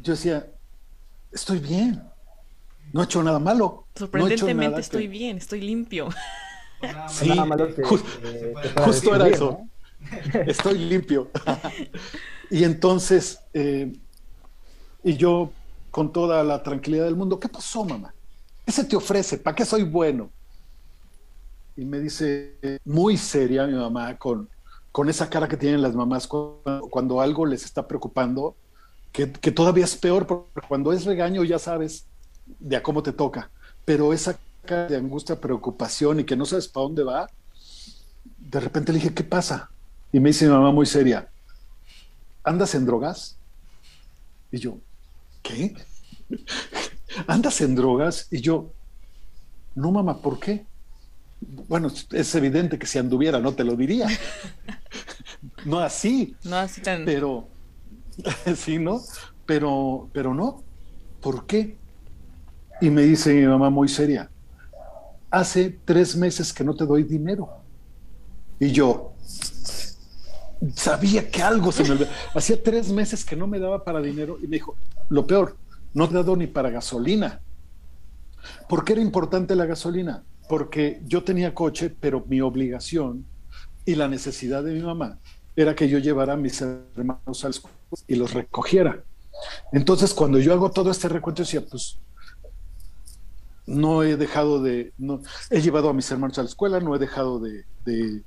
yo 0.01 0.13
decía, 0.13 0.47
estoy 1.31 1.59
bien, 1.59 2.01
no 2.93 3.01
he 3.01 3.05
hecho 3.05 3.23
nada 3.23 3.39
malo. 3.39 3.87
Sorprendentemente 3.95 4.81
estoy 4.81 5.07
bien, 5.07 5.37
estoy 5.37 5.61
limpio. 5.61 6.09
Sí, 7.09 7.29
justo 8.83 9.13
era 9.15 9.27
eso. 9.27 9.67
Estoy 10.47 10.79
limpio. 10.79 11.29
y 12.49 12.63
entonces, 12.63 13.39
eh, 13.53 13.93
y 15.03 15.15
yo 15.15 15.51
con 15.91 16.11
toda 16.11 16.43
la 16.43 16.63
tranquilidad 16.63 17.05
del 17.05 17.15
mundo, 17.15 17.39
¿qué 17.39 17.49
pasó, 17.49 17.85
mamá? 17.85 18.13
¿Qué 18.65 18.71
se 18.71 18.83
te 18.83 18.95
ofrece? 18.95 19.37
¿Para 19.37 19.55
qué 19.55 19.63
soy 19.63 19.83
bueno? 19.83 20.31
Y 21.75 21.85
me 21.85 21.99
dice, 21.99 22.79
muy 22.85 23.17
seria 23.17 23.65
mi 23.65 23.73
mamá, 23.73 24.17
con, 24.17 24.49
con 24.91 25.09
esa 25.09 25.29
cara 25.29 25.47
que 25.47 25.57
tienen 25.57 25.81
las 25.81 25.95
mamás 25.95 26.27
cuando, 26.27 26.81
cuando 26.89 27.21
algo 27.21 27.45
les 27.45 27.63
está 27.63 27.87
preocupando, 27.87 28.55
que, 29.11 29.31
que, 29.31 29.51
todavía 29.51 29.85
es 29.85 29.95
peor, 29.95 30.27
porque 30.27 30.67
cuando 30.67 30.93
es 30.93 31.05
regaño 31.05 31.43
ya 31.43 31.59
sabes 31.59 32.05
de 32.59 32.75
a 32.75 32.83
cómo 32.83 33.03
te 33.03 33.13
toca, 33.13 33.49
pero 33.85 34.13
esa 34.13 34.37
cara 34.65 34.87
de 34.87 34.97
angustia, 34.97 35.39
preocupación 35.39 36.19
y 36.19 36.23
que 36.23 36.35
no 36.35 36.45
sabes 36.45 36.67
para 36.67 36.83
dónde 36.83 37.03
va, 37.03 37.29
de 38.37 38.59
repente 38.59 38.91
le 38.91 38.99
dije, 38.99 39.13
¿qué 39.13 39.23
pasa? 39.23 39.69
Y 40.11 40.19
me 40.19 40.29
dice 40.29 40.45
mi 40.45 40.51
mamá 40.51 40.71
muy 40.71 40.85
seria, 40.85 41.29
¿andas 42.43 42.75
en 42.75 42.85
drogas? 42.85 43.37
Y 44.51 44.59
yo, 44.59 44.77
¿qué? 45.41 45.75
¿andas 47.27 47.61
en 47.61 47.75
drogas? 47.75 48.27
Y 48.31 48.41
yo, 48.41 48.71
no, 49.75 49.91
mamá, 49.91 50.21
¿por 50.21 50.39
qué? 50.39 50.65
Bueno, 51.67 51.91
es 52.11 52.35
evidente 52.35 52.77
que 52.77 52.85
si 52.85 52.99
anduviera 52.99 53.39
no 53.39 53.53
te 53.53 53.63
lo 53.63 53.75
diría. 53.75 54.07
no 55.65 55.79
así. 55.79 56.35
No 56.43 56.57
así 56.57 56.81
tan. 56.81 57.05
Pero, 57.05 57.47
sí, 58.55 58.79
¿no? 58.79 59.01
Pero, 59.45 60.09
pero 60.13 60.33
no. 60.33 60.63
¿Por 61.19 61.45
qué? 61.45 61.77
Y 62.79 62.89
me 62.89 63.03
dice 63.03 63.33
mi 63.33 63.45
mamá 63.45 63.69
muy 63.69 63.87
seria, 63.87 64.29
hace 65.29 65.77
tres 65.85 66.15
meses 66.15 66.51
que 66.51 66.63
no 66.63 66.75
te 66.75 66.85
doy 66.85 67.03
dinero. 67.03 67.49
Y 68.59 68.71
yo 68.71 69.13
sabía 70.75 71.29
que 71.29 71.41
algo 71.41 71.71
se 71.71 71.83
me 71.83 71.91
olvidó. 71.91 72.09
Hacía 72.35 72.61
tres 72.61 72.91
meses 72.91 73.25
que 73.25 73.35
no 73.35 73.47
me 73.47 73.59
daba 73.59 73.83
para 73.83 74.01
dinero 74.01 74.37
y 74.41 74.47
me 74.47 74.57
dijo, 74.57 74.75
lo 75.09 75.25
peor, 75.25 75.57
no 75.93 76.07
te 76.07 76.13
he 76.13 76.17
dado 76.17 76.35
ni 76.35 76.47
para 76.47 76.69
gasolina. 76.69 77.39
¿Por 78.67 78.83
qué 78.83 78.93
era 78.93 79.01
importante 79.01 79.55
la 79.55 79.65
gasolina? 79.65 80.23
Porque 80.51 80.99
yo 81.05 81.23
tenía 81.23 81.55
coche, 81.55 81.89
pero 81.97 82.25
mi 82.27 82.41
obligación 82.41 83.25
y 83.85 83.95
la 83.95 84.09
necesidad 84.09 84.61
de 84.61 84.73
mi 84.73 84.81
mamá 84.81 85.17
era 85.55 85.73
que 85.73 85.87
yo 85.87 85.97
llevara 85.97 86.33
a 86.33 86.35
mis 86.35 86.59
hermanos 86.59 87.45
al 87.45 87.51
escuela 87.51 87.73
y 88.05 88.15
los 88.15 88.33
recogiera. 88.33 89.01
Entonces, 89.71 90.13
cuando 90.13 90.39
yo 90.39 90.51
hago 90.51 90.69
todo 90.69 90.91
este 90.91 91.07
recuento, 91.07 91.43
decía, 91.43 91.63
pues 91.65 91.99
no 93.65 94.03
he 94.03 94.17
dejado 94.17 94.61
de, 94.61 94.91
no, 94.97 95.21
he 95.49 95.61
llevado 95.61 95.87
a 95.87 95.93
mis 95.93 96.11
hermanos 96.11 96.37
a 96.37 96.43
la 96.43 96.49
escuela, 96.49 96.81
no 96.81 96.97
he 96.97 96.99
dejado 96.99 97.39
de, 97.39 97.63
de, 97.85 98.21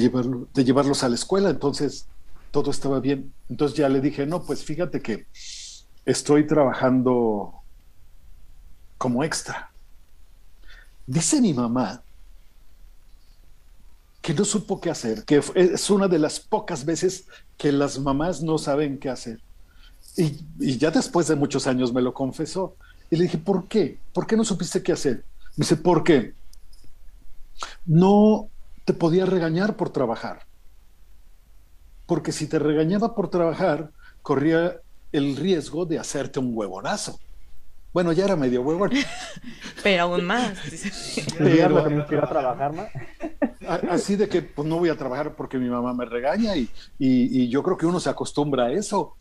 llevarlo, 0.00 0.48
de 0.52 0.64
llevarlos 0.64 1.04
a 1.04 1.08
la 1.08 1.14
escuela, 1.14 1.50
entonces 1.50 2.08
todo 2.50 2.72
estaba 2.72 2.98
bien. 2.98 3.32
Entonces 3.48 3.78
ya 3.78 3.88
le 3.88 4.00
dije, 4.00 4.26
no, 4.26 4.42
pues 4.42 4.64
fíjate 4.64 5.00
que 5.00 5.28
estoy 6.04 6.48
trabajando 6.48 7.54
como 8.98 9.22
extra. 9.22 9.69
Dice 11.10 11.40
mi 11.40 11.52
mamá 11.52 12.04
que 14.22 14.32
no 14.32 14.44
supo 14.44 14.80
qué 14.80 14.90
hacer, 14.90 15.24
que 15.24 15.42
es 15.56 15.90
una 15.90 16.06
de 16.06 16.20
las 16.20 16.38
pocas 16.38 16.84
veces 16.84 17.24
que 17.58 17.72
las 17.72 17.98
mamás 17.98 18.42
no 18.42 18.58
saben 18.58 18.96
qué 18.96 19.08
hacer. 19.08 19.40
Y, 20.16 20.78
ya 20.78 20.92
después 20.92 21.26
de 21.26 21.34
muchos 21.34 21.66
años 21.66 21.92
me 21.92 22.00
lo 22.00 22.14
confesó. 22.14 22.76
Y 23.10 23.16
le 23.16 23.24
dije, 23.24 23.38
¿por 23.38 23.66
qué? 23.66 23.98
¿Por 24.12 24.24
qué 24.24 24.36
no 24.36 24.44
supiste 24.44 24.84
qué 24.84 24.92
hacer? 24.92 25.24
Me 25.56 25.64
dice, 25.64 25.74
¿por 25.74 26.04
qué? 26.04 26.32
No 27.86 28.48
te 28.84 28.92
podía 28.92 29.26
regañar 29.26 29.74
por 29.74 29.90
trabajar. 29.90 30.46
Porque 32.06 32.30
si 32.30 32.46
te 32.46 32.60
regañaba 32.60 33.16
por 33.16 33.30
trabajar, 33.30 33.90
corría 34.22 34.76
el 35.10 35.34
riesgo 35.34 35.86
de 35.86 35.98
hacerte 35.98 36.38
un 36.38 36.56
huevonazo. 36.56 37.18
Bueno, 37.92 38.12
ya 38.12 38.24
era 38.24 38.36
medio 38.36 38.62
huevón. 38.62 38.90
Pero 39.82 40.02
aún 40.02 40.24
más. 40.24 40.58
Pero, 41.38 42.06
que 42.06 42.16
a 42.16 42.28
trabajar 42.28 42.72
más. 42.72 42.88
Así 43.88 44.16
de 44.16 44.28
que 44.28 44.42
pues, 44.42 44.66
no 44.66 44.78
voy 44.78 44.88
a 44.88 44.96
trabajar 44.96 45.34
porque 45.34 45.58
mi 45.58 45.68
mamá 45.68 45.92
me 45.94 46.04
regaña 46.04 46.56
y, 46.56 46.70
y, 46.98 47.42
y 47.42 47.48
yo 47.48 47.62
creo 47.62 47.76
que 47.76 47.86
uno 47.86 47.98
se 48.00 48.10
acostumbra 48.10 48.66
a 48.66 48.72
eso. 48.72 49.16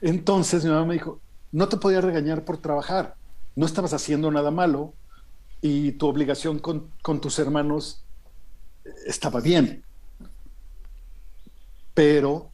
Entonces 0.00 0.64
mi 0.64 0.70
mamá 0.70 0.86
me 0.86 0.94
dijo, 0.94 1.20
no 1.52 1.68
te 1.68 1.76
podía 1.76 2.00
regañar 2.00 2.44
por 2.44 2.58
trabajar, 2.58 3.16
no 3.56 3.66
estabas 3.66 3.92
haciendo 3.92 4.30
nada 4.30 4.50
malo 4.50 4.94
y 5.60 5.92
tu 5.92 6.06
obligación 6.06 6.58
con, 6.58 6.90
tus 7.20 7.38
hermanos 7.38 8.04
estaba 9.06 9.40
bien, 9.40 9.84
pero 11.94 12.50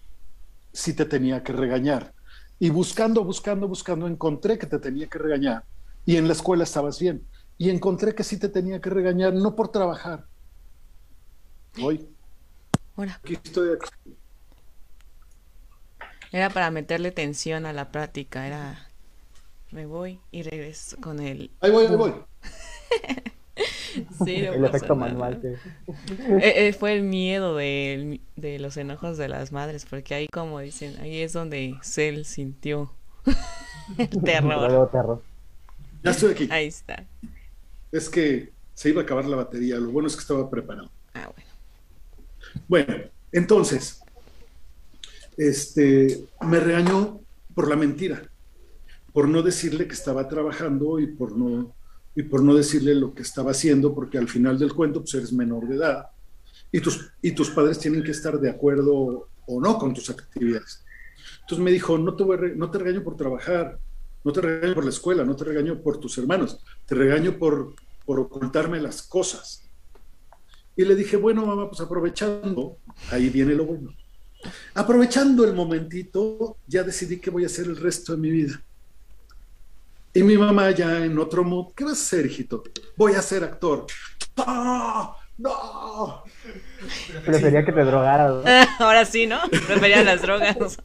sí 0.72 0.95
te 0.95 1.05
tenía 1.05 1.43
que 1.43 1.53
regañar. 1.53 2.12
Y 2.59 2.70
buscando, 2.70 3.22
buscando, 3.24 3.68
buscando, 3.68 4.07
encontré 4.07 4.59
que 4.59 4.66
te 4.66 4.78
tenía 4.78 5.07
que 5.07 5.18
regañar. 5.18 5.64
Y 6.04 6.16
en 6.16 6.26
la 6.26 6.32
escuela 6.32 6.64
estabas 6.64 6.98
bien. 6.98 7.26
Y 7.59 7.70
encontré 7.70 8.14
que 8.14 8.24
sí 8.24 8.38
te 8.38 8.48
tenía 8.48 8.80
que 8.80 8.90
regañar, 8.90 9.34
no 9.34 9.54
por 9.54 9.68
trabajar. 9.68 10.26
Hoy. 11.82 12.09
Hola. 12.96 13.20
Aquí 13.22 13.34
estoy. 13.42 13.78
Era 16.32 16.50
para 16.50 16.70
meterle 16.70 17.12
tensión 17.12 17.66
a 17.66 17.72
la 17.72 17.92
práctica, 17.92 18.46
era 18.46 18.86
me 19.70 19.84
voy 19.86 20.20
y 20.30 20.42
regreso 20.42 20.96
con 21.00 21.20
el... 21.20 21.50
Ahí 21.61 21.70
voy, 21.70 21.86
ahí 21.86 21.96
voy. 21.96 22.12
sí, 24.24 24.36
el 24.36 24.64
efecto 24.64 24.94
manual. 24.94 25.40
Eh, 25.42 26.68
eh, 26.68 26.72
fue 26.72 26.94
el 26.94 27.02
miedo 27.02 27.57
de, 27.57 28.20
de, 28.36 28.59
los 28.59 28.76
enojos 28.76 29.16
de 29.16 29.28
las 29.28 29.52
madres, 29.52 29.86
porque 29.88 30.14
ahí 30.14 30.28
como 30.28 30.61
dicen, 30.61 30.96
ahí 31.00 31.20
es 31.20 31.32
donde 31.32 31.76
Cell 31.82 32.24
sintió 32.24 32.92
el 33.96 34.09
terror. 34.24 34.90
terror. 34.90 35.22
Ya 36.02 36.11
estoy 36.11 36.32
aquí. 36.32 36.48
Ahí 36.50 36.66
está. 36.66 37.04
Es 37.90 38.09
que 38.09 38.52
se 38.74 38.90
iba 38.90 39.00
a 39.00 39.04
acabar 39.04 39.24
la 39.24 39.36
batería, 39.36 39.76
lo 39.76 39.90
bueno 39.90 40.09
es 40.09 40.14
que 40.14 40.20
estaba 40.20 40.48
preparado. 40.50 40.90
Ah, 41.14 41.30
bueno. 41.34 41.50
Bueno, 42.68 43.11
entonces, 43.32 44.00
este, 45.36 46.24
me 46.42 46.61
regañó 46.61 47.20
por 47.54 47.68
la 47.68 47.76
mentira 47.76 48.22
por 49.16 49.28
no 49.28 49.40
decirle 49.40 49.88
que 49.88 49.94
estaba 49.94 50.28
trabajando 50.28 51.00
y 51.00 51.07
por 51.07 51.34
no, 51.38 51.74
y 52.16 52.22
por 52.22 52.42
no 52.42 52.54
decirle 52.54 52.94
lo 52.94 53.14
que 53.14 53.22
estaba 53.22 53.52
haciendo, 53.52 53.94
porque 53.94 54.18
al 54.18 54.28
final 54.28 54.58
del 54.58 54.72
cuento 54.72 55.00
pues 55.00 55.14
eres 55.14 55.32
menor 55.32 55.68
de 55.68 55.76
edad 55.76 56.06
y 56.72 56.80
tus, 56.80 57.12
y 57.22 57.32
tus 57.32 57.50
padres 57.50 57.78
tienen 57.78 58.02
que 58.02 58.10
estar 58.10 58.40
de 58.40 58.50
acuerdo 58.50 59.28
o 59.46 59.60
no 59.60 59.78
con 59.78 59.94
tus 59.94 60.10
actividades. 60.10 60.82
Entonces 61.42 61.64
me 61.64 61.70
dijo, 61.70 61.96
no 61.96 62.16
te, 62.16 62.24
no 62.56 62.70
te 62.70 62.78
regaño 62.78 63.04
por 63.04 63.16
trabajar, 63.16 63.78
no 64.24 64.32
te 64.32 64.40
regaño 64.40 64.74
por 64.74 64.84
la 64.84 64.90
escuela, 64.90 65.24
no 65.24 65.36
te 65.36 65.44
regaño 65.44 65.80
por 65.80 66.00
tus 66.00 66.18
hermanos, 66.18 66.58
te 66.86 66.94
regaño 66.94 67.38
por, 67.38 67.74
por 68.04 68.18
ocultarme 68.18 68.80
las 68.80 69.02
cosas. 69.02 69.62
Y 70.74 70.84
le 70.84 70.96
dije, 70.96 71.16
bueno, 71.16 71.46
mamá, 71.46 71.68
pues 71.68 71.80
aprovechando, 71.80 72.78
ahí 73.10 73.30
viene 73.30 73.54
lo 73.54 73.64
bueno. 73.64 73.94
Aprovechando 74.74 75.44
el 75.44 75.54
momentito, 75.54 76.56
ya 76.66 76.82
decidí 76.82 77.18
que 77.18 77.30
voy 77.30 77.44
a 77.44 77.46
hacer 77.46 77.66
el 77.66 77.76
resto 77.76 78.12
de 78.12 78.18
mi 78.18 78.30
vida. 78.30 78.60
Y 80.16 80.22
mi 80.22 80.38
mamá 80.38 80.70
ya 80.70 81.04
en 81.04 81.18
otro 81.18 81.44
mood, 81.44 81.74
¿qué 81.76 81.84
vas 81.84 81.98
a 81.98 82.02
hacer, 82.02 82.24
hijito? 82.24 82.62
Voy 82.96 83.12
a 83.12 83.20
ser 83.20 83.44
actor. 83.44 83.84
¡No! 84.38 85.14
¡No! 85.36 86.22
Prefería 87.26 87.62
que 87.66 87.70
te 87.70 87.84
drogaras. 87.84 88.42
Ahora 88.78 89.04
sí, 89.04 89.26
¿no? 89.26 89.38
Prefería 89.50 90.02
las 90.02 90.22
drogas. 90.22 90.78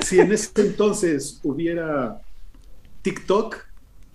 Si 0.00 0.18
en 0.18 0.32
ese 0.32 0.62
entonces 0.62 1.40
hubiera 1.42 2.22
TikTok, 3.02 3.54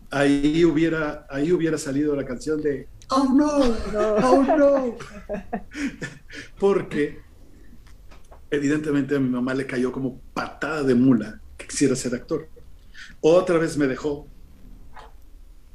ahí 0.10 0.66
hubiera, 0.66 1.28
ahí 1.30 1.52
hubiera 1.52 1.78
salido 1.78 2.16
la 2.16 2.26
canción 2.26 2.60
de 2.60 2.88
Oh 3.10 3.26
no, 3.32 3.60
oh 4.00 4.44
no. 4.58 4.98
Porque 6.60 7.20
evidentemente 8.50 9.16
a 9.16 9.20
mi 9.20 9.30
mamá 9.30 9.54
le 9.54 9.68
cayó 9.68 9.92
como 9.92 10.20
patada 10.34 10.82
de 10.82 10.96
mula 10.96 11.40
que 11.56 11.68
quisiera 11.68 11.96
ser 11.96 12.16
actor. 12.16 12.50
Otra 13.22 13.58
vez 13.58 13.78
me 13.78 13.88
dejó. 13.88 14.28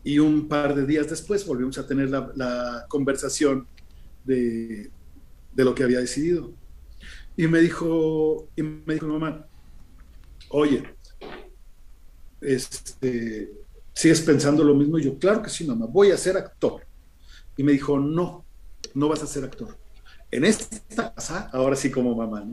Y 0.04 0.18
un 0.18 0.48
par 0.48 0.74
de 0.74 0.86
días 0.86 1.08
después 1.08 1.46
volvimos 1.46 1.78
a 1.78 1.86
tener 1.86 2.10
la, 2.10 2.86
conversación 2.88 3.66
de, 4.24 4.90
lo 5.54 5.74
que 5.74 5.82
había 5.82 6.00
decidido. 6.00 6.52
Y 7.36 7.46
me 7.46 7.60
dijo, 7.60 8.48
y 8.56 8.62
me 8.62 8.94
dijo 8.94 9.06
mamá, 9.06 9.46
oye, 10.50 10.82
este, 12.40 13.52
¿sigues 13.92 14.20
pensando 14.22 14.64
lo 14.64 14.74
mismo? 14.74 14.98
Y 14.98 15.04
yo, 15.04 15.18
claro 15.18 15.42
que 15.42 15.50
sí, 15.50 15.64
mamá, 15.64 15.86
voy 15.86 16.10
a 16.10 16.16
ser 16.16 16.36
actor. 16.36 16.82
Y 17.56 17.62
me 17.62 17.72
dijo, 17.72 17.98
no, 17.98 18.44
no 18.94 19.08
vas 19.08 19.22
a 19.22 19.26
ser 19.26 19.44
actor. 19.44 19.76
En 20.30 20.44
esta 20.44 21.14
casa, 21.14 21.50
ahora 21.52 21.76
sí 21.76 21.90
como 21.90 22.14
mamá. 22.14 22.46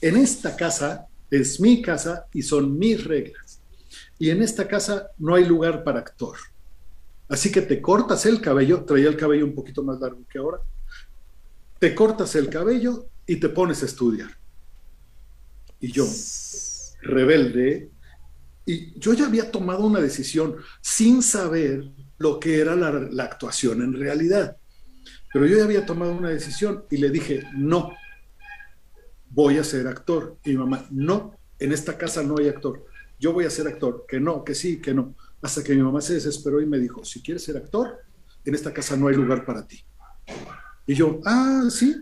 En 0.00 0.16
esta 0.16 0.56
casa 0.56 1.06
es 1.30 1.60
mi 1.60 1.82
casa 1.82 2.26
y 2.32 2.42
son 2.42 2.78
mis 2.78 3.02
reglas 3.04 3.45
y 4.18 4.30
en 4.30 4.42
esta 4.42 4.66
casa 4.66 5.10
no 5.18 5.34
hay 5.34 5.44
lugar 5.44 5.84
para 5.84 6.00
actor. 6.00 6.36
Así 7.28 7.50
que 7.50 7.62
te 7.62 7.82
cortas 7.82 8.24
el 8.26 8.40
cabello, 8.40 8.84
traía 8.84 9.08
el 9.08 9.16
cabello 9.16 9.44
un 9.44 9.54
poquito 9.54 9.82
más 9.82 10.00
largo 10.00 10.24
que 10.30 10.38
ahora, 10.38 10.60
te 11.78 11.94
cortas 11.94 12.34
el 12.36 12.48
cabello 12.48 13.06
y 13.26 13.36
te 13.36 13.48
pones 13.48 13.82
a 13.82 13.86
estudiar. 13.86 14.30
Y 15.80 15.92
yo, 15.92 16.06
rebelde, 17.02 17.90
y 18.64 18.98
yo 18.98 19.12
ya 19.12 19.26
había 19.26 19.50
tomado 19.50 19.84
una 19.84 20.00
decisión 20.00 20.56
sin 20.80 21.22
saber 21.22 21.90
lo 22.18 22.40
que 22.40 22.60
era 22.60 22.74
la, 22.74 23.24
actuación 23.24 23.82
en 23.82 23.92
realidad. 23.92 24.56
Pero 25.32 25.46
yo 25.46 25.58
ya 25.58 25.64
había 25.64 25.84
tomado 25.84 26.12
una 26.12 26.30
decisión 26.30 26.84
y 26.90 26.96
le 26.96 27.10
dije, 27.10 27.42
no, 27.54 27.92
voy 29.30 29.58
a 29.58 29.64
ser 29.64 29.86
actor. 29.86 30.38
Y 30.44 30.50
mi 30.50 30.58
mamá, 30.58 30.86
no, 30.90 31.36
en 31.58 31.72
esta 31.72 31.98
casa 31.98 32.22
no 32.22 32.36
hay 32.38 32.48
actor 32.48 32.86
yo 33.18 33.32
voy 33.32 33.44
a 33.44 33.50
ser 33.50 33.66
actor, 33.66 34.04
que 34.08 34.20
no, 34.20 34.44
que 34.44 34.54
sí, 34.54 34.80
que 34.80 34.94
no. 34.94 35.14
Hasta 35.42 35.62
que 35.62 35.74
mi 35.74 35.82
mamá 35.82 36.00
se 36.00 36.14
desesperó 36.14 36.60
y 36.60 36.66
me 36.66 36.78
dijo, 36.78 37.04
si 37.04 37.22
quieres 37.22 37.44
ser 37.44 37.56
actor, 37.56 37.98
en 38.44 38.54
esta 38.54 38.72
casa 38.72 38.96
no 38.96 39.08
hay 39.08 39.16
lugar 39.16 39.44
para 39.44 39.66
ti. 39.66 39.84
Y 40.86 40.94
yo, 40.94 41.20
ah, 41.24 41.64
sí, 41.70 41.96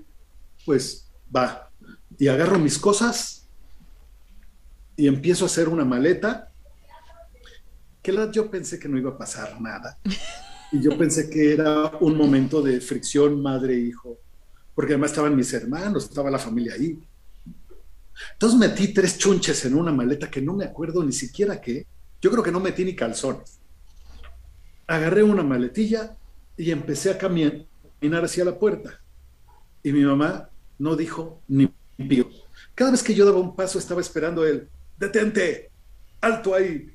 pues 0.65 1.11
va. 1.35 1.71
Y 2.19 2.29
agarro 2.29 2.59
mis 2.59 2.79
cosas 2.79 3.49
y 4.97 5.09
empiezo 5.09 5.45
a 5.45 5.47
hacer 5.47 5.69
una 5.69 5.85
maleta 5.85 6.51
que 8.03 8.12
la, 8.12 8.31
yo 8.31 8.51
pensé 8.51 8.79
que 8.79 8.89
no 8.89 8.99
iba 8.99 9.11
a 9.11 9.19
pasar 9.19 9.61
nada. 9.61 9.99
Y 10.71 10.81
yo 10.83 10.97
pensé 10.99 11.31
que 11.31 11.53
era 11.53 11.97
un 12.01 12.17
momento 12.17 12.61
de 12.61 12.81
fricción 12.81 13.41
madre-hijo, 13.41 14.19
porque 14.75 14.93
además 14.93 15.12
estaban 15.12 15.37
mis 15.37 15.53
hermanos, 15.53 16.05
estaba 16.05 16.31
la 16.31 16.39
familia 16.39 16.75
ahí. 16.75 16.99
Entonces 18.33 18.59
metí 18.59 18.93
tres 18.93 19.19
chunches 19.19 19.65
en 19.65 19.75
una 19.75 19.93
maleta 19.93 20.31
que 20.31 20.41
no 20.41 20.55
me 20.55 20.65
acuerdo 20.65 21.03
ni 21.03 21.12
siquiera 21.12 21.61
qué. 21.61 21.87
Yo 22.21 22.31
creo 22.31 22.43
que 22.43 22.53
no 22.53 22.61
metí 22.61 22.85
ni 22.85 22.95
calzones. 22.95 23.59
Agarré 24.87 25.23
una 25.23 25.43
maletilla 25.43 26.17
y 26.57 26.71
empecé 26.71 27.11
a 27.11 27.19
caminar 27.19 27.67
hacia 28.25 28.45
la 28.45 28.59
puerta. 28.59 29.01
Y 29.83 29.93
mi 29.93 30.05
mamá 30.05 30.49
no 30.79 30.97
dijo 30.97 31.41
ni 31.49 31.71
pío. 32.09 32.29
Cada 32.75 32.93
vez 32.93 33.03
que 33.03 33.15
yo 33.15 33.25
daba 33.25 33.39
un 33.39 33.55
paso 33.55 33.79
estaba 33.79 34.01
esperando 34.01 34.47
él. 34.47 34.69
Detente, 34.99 35.71
alto 36.21 36.55
ahí. 36.55 36.93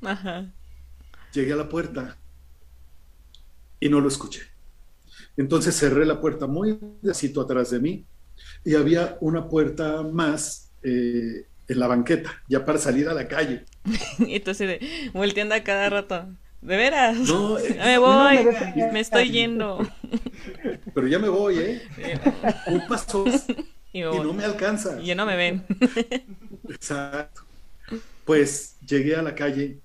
Llegué 1.34 1.54
a 1.54 1.58
la 1.58 1.70
puerta 1.70 2.18
y 3.80 3.90
no 3.90 4.00
lo 4.00 4.08
escuché. 4.08 4.42
Entonces 5.38 5.76
cerré 5.76 6.06
la 6.06 6.20
puerta 6.20 6.48
muy 6.48 6.80
despacito 7.02 7.42
atrás 7.42 7.72
de 7.72 7.80
mí 7.80 8.06
y 8.64 8.76
había 8.76 9.18
una 9.22 9.48
puerta 9.48 10.02
más 10.02 10.69
eh, 10.84 11.46
en 11.68 11.80
la 11.80 11.88
banqueta, 11.88 12.42
ya 12.48 12.66
para 12.66 12.80
salir 12.80 13.08
a 13.08 13.14
la 13.14 13.28
calle. 13.28 13.66
Entonces, 14.20 14.80
volteando 15.14 15.56
a 15.56 15.62
cada 15.62 15.90
rato. 15.90 16.28
¿De 16.62 16.76
veras? 16.76 17.18
No, 17.18 17.58
me 17.78 17.98
voy, 17.98 18.48
me 18.92 19.00
estoy 19.00 19.32
yendo. 19.32 19.80
Pero 20.94 21.08
ya 21.08 21.20
me 21.20 21.30
voy, 21.30 21.58
¿eh? 21.58 21.82
Un 22.68 22.86
paso 22.88 23.26
y, 23.94 24.02
no 24.02 24.34
me 24.34 24.44
alcanza. 24.44 25.02
Y 25.02 25.08
ya 25.08 25.16
no 25.16 25.26
me 25.26 25.36
ven. 25.36 25.64
Exacto. 26.68 27.44
Pues 28.26 28.76
llegué 28.86 29.16
a 29.16 29.22
la 29.22 29.34
calle 29.34 29.80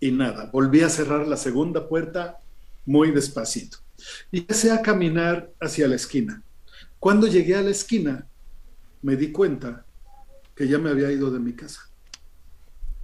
y 0.00 0.10
nada, 0.10 0.50
volví 0.52 0.80
a 0.80 0.88
cerrar 0.88 1.26
la 1.26 1.36
segunda 1.36 1.88
puerta 1.88 2.38
muy 2.86 3.10
despacito. 3.10 3.78
Y 4.30 4.38
empecé 4.40 4.70
a 4.70 4.82
caminar 4.82 5.50
hacia 5.60 5.86
la 5.86 5.96
esquina. 5.96 6.42
Cuando 6.98 7.26
llegué 7.26 7.54
a 7.56 7.62
la 7.62 7.70
esquina, 7.70 8.26
me 9.02 9.16
di 9.16 9.30
cuenta 9.30 9.84
que 10.54 10.68
ya 10.68 10.78
me 10.78 10.90
había 10.90 11.10
ido 11.10 11.30
de 11.30 11.38
mi 11.38 11.52
casa 11.52 11.88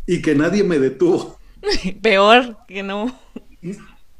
y 0.06 0.22
que 0.22 0.34
nadie 0.34 0.64
me 0.64 0.78
detuvo. 0.78 1.38
Peor 2.02 2.56
que 2.66 2.82
no. 2.82 3.18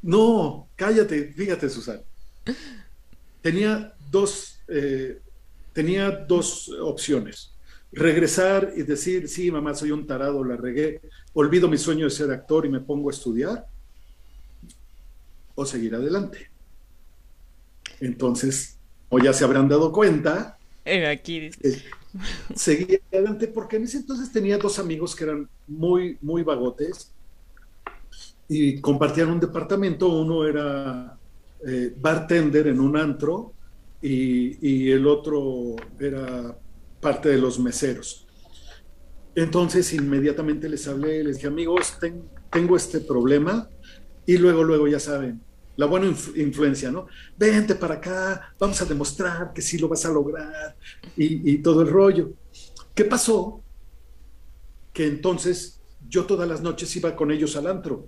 No, 0.03 0.68
cállate, 0.76 1.33
fíjate, 1.33 1.68
Susana. 1.68 2.01
Tenía 3.43 3.95
dos, 4.11 4.61
eh, 4.68 5.18
tenía 5.72 6.11
dos 6.11 6.68
opciones. 6.81 7.53
Regresar 7.93 8.72
y 8.76 8.83
decir, 8.83 9.28
sí, 9.28 9.51
mamá, 9.51 9.74
soy 9.74 9.91
un 9.91 10.07
tarado, 10.07 10.45
la 10.45 10.57
regué, 10.57 11.01
olvido 11.33 11.68
mi 11.68 11.76
sueño 11.76 12.05
de 12.05 12.11
ser 12.11 12.31
actor 12.31 12.66
y 12.66 12.68
me 12.68 12.81
pongo 12.81 13.11
a 13.11 13.12
estudiar, 13.12 13.66
o 15.55 15.66
seguir 15.66 15.95
adelante. 15.95 16.51
Entonces, 18.01 18.76
o 19.09 19.18
ya 19.18 19.33
se 19.33 19.45
habrán 19.45 19.68
dado 19.68 19.91
cuenta, 19.91 20.57
eh, 20.85 21.07
aquí 21.07 21.51
eh, 21.62 21.83
seguí 22.54 22.98
adelante 23.12 23.48
porque 23.48 23.76
en 23.76 23.84
ese 23.84 23.98
entonces 23.98 24.32
tenía 24.32 24.58
dos 24.58 24.78
amigos 24.78 25.14
que 25.14 25.24
eran 25.24 25.48
muy, 25.66 26.18
muy 26.20 26.42
vagotes 26.42 27.12
y 28.48 28.80
compartían 28.80 29.30
un 29.30 29.40
departamento. 29.40 30.08
Uno 30.08 30.44
era 30.44 31.16
eh, 31.66 31.94
bartender 31.96 32.66
en 32.66 32.80
un 32.80 32.96
antro 32.96 33.52
y, 34.02 34.90
el 34.90 35.06
otro 35.06 35.76
era 35.98 36.56
parte 37.00 37.28
de 37.28 37.38
los 37.38 37.58
meseros. 37.58 38.26
Entonces 39.34 39.92
inmediatamente 39.92 40.68
les 40.68 40.88
hablé, 40.88 41.22
les 41.22 41.36
dije, 41.36 41.46
amigos, 41.46 41.98
tengo 42.50 42.76
este 42.76 43.00
problema 43.00 43.68
y 44.26 44.36
luego, 44.38 44.64
luego 44.64 44.88
ya 44.88 44.98
saben, 44.98 45.40
la 45.81 45.87
buena 45.87 46.14
influencia, 46.37 46.91
¿no? 46.91 47.07
Vente 47.39 47.74
para 47.74 47.95
acá, 47.95 48.53
vamos 48.59 48.83
a 48.83 48.85
demostrar 48.85 49.55
que 49.55 49.62
sí 49.62 49.78
lo 49.78 49.89
vas 49.89 50.05
a 50.05 50.11
lograr 50.11 50.76
y, 51.16 51.57
todo 51.62 51.81
el 51.81 51.89
rollo. 51.89 52.35
¿Qué 52.95 53.07
pasó? 53.07 53.62
Que 54.93 55.07
entonces 55.07 55.81
yo 56.07 56.26
todas 56.26 56.47
las 56.47 56.61
noches 56.61 56.95
iba 56.97 57.16
con 57.16 57.31
ellos 57.31 57.57
al 57.57 57.66
antro 57.66 58.07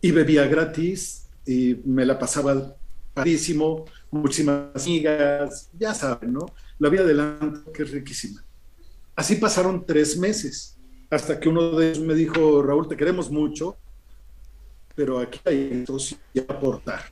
y 0.00 0.12
bebía 0.12 0.46
gratis 0.46 1.26
y 1.44 1.80
me 1.84 2.06
la 2.06 2.16
pasaba 2.16 2.76
padrísimo, 3.12 3.84
muchísimas 4.12 4.86
amigas, 4.86 5.68
ya 5.76 5.94
saben, 5.94 6.32
¿no? 6.32 6.46
La 6.78 6.90
vida 6.90 7.02
del 7.02 7.18
antro 7.18 7.72
que 7.72 7.82
es 7.82 7.90
riquísima. 7.90 8.44
Así 9.16 9.34
pasaron 9.34 9.84
tres 9.84 10.16
meses, 10.16 10.78
hasta 11.10 11.40
que 11.40 11.48
uno 11.48 11.72
de 11.72 11.90
ellos 11.90 12.04
me 12.04 12.14
dijo, 12.14 12.62
Raúl, 12.62 12.86
te 12.86 12.96
queremos 12.96 13.32
mucho, 13.32 13.78
pero 14.94 15.18
aquí 15.18 15.40
hay 15.44 15.84
dos 15.84 16.16
y 16.32 16.40
aportar. 16.40 17.02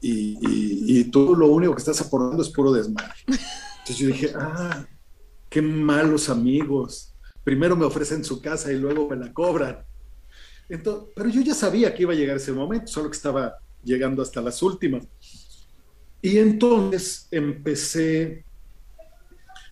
Y, 0.00 0.38
y, 1.00 1.04
tú 1.04 1.34
lo 1.34 1.48
único 1.48 1.74
que 1.74 1.80
estás 1.80 2.00
aportando 2.00 2.42
es 2.42 2.50
puro 2.50 2.72
desmadre. 2.72 3.14
Entonces 3.26 3.98
yo 3.98 4.06
dije, 4.08 4.32
ah, 4.38 4.86
qué 5.48 5.60
malos 5.62 6.28
amigos. 6.28 7.14
Primero 7.42 7.76
me 7.76 7.86
ofrecen 7.86 8.24
su 8.24 8.40
casa 8.40 8.72
y 8.72 8.76
luego 8.76 9.08
me 9.08 9.16
la 9.16 9.32
cobran. 9.32 9.84
Entonces, 10.68 11.12
pero 11.14 11.28
yo 11.28 11.40
ya 11.40 11.54
sabía 11.54 11.94
que 11.94 12.02
iba 12.02 12.12
a 12.12 12.16
llegar 12.16 12.36
ese 12.36 12.52
momento, 12.52 12.88
solo 12.88 13.10
que 13.10 13.16
estaba 13.16 13.58
llegando 13.82 14.22
hasta 14.22 14.40
las 14.40 14.62
últimas. 14.62 15.06
Y 16.20 16.38
entonces 16.38 17.28
empecé 17.30 18.44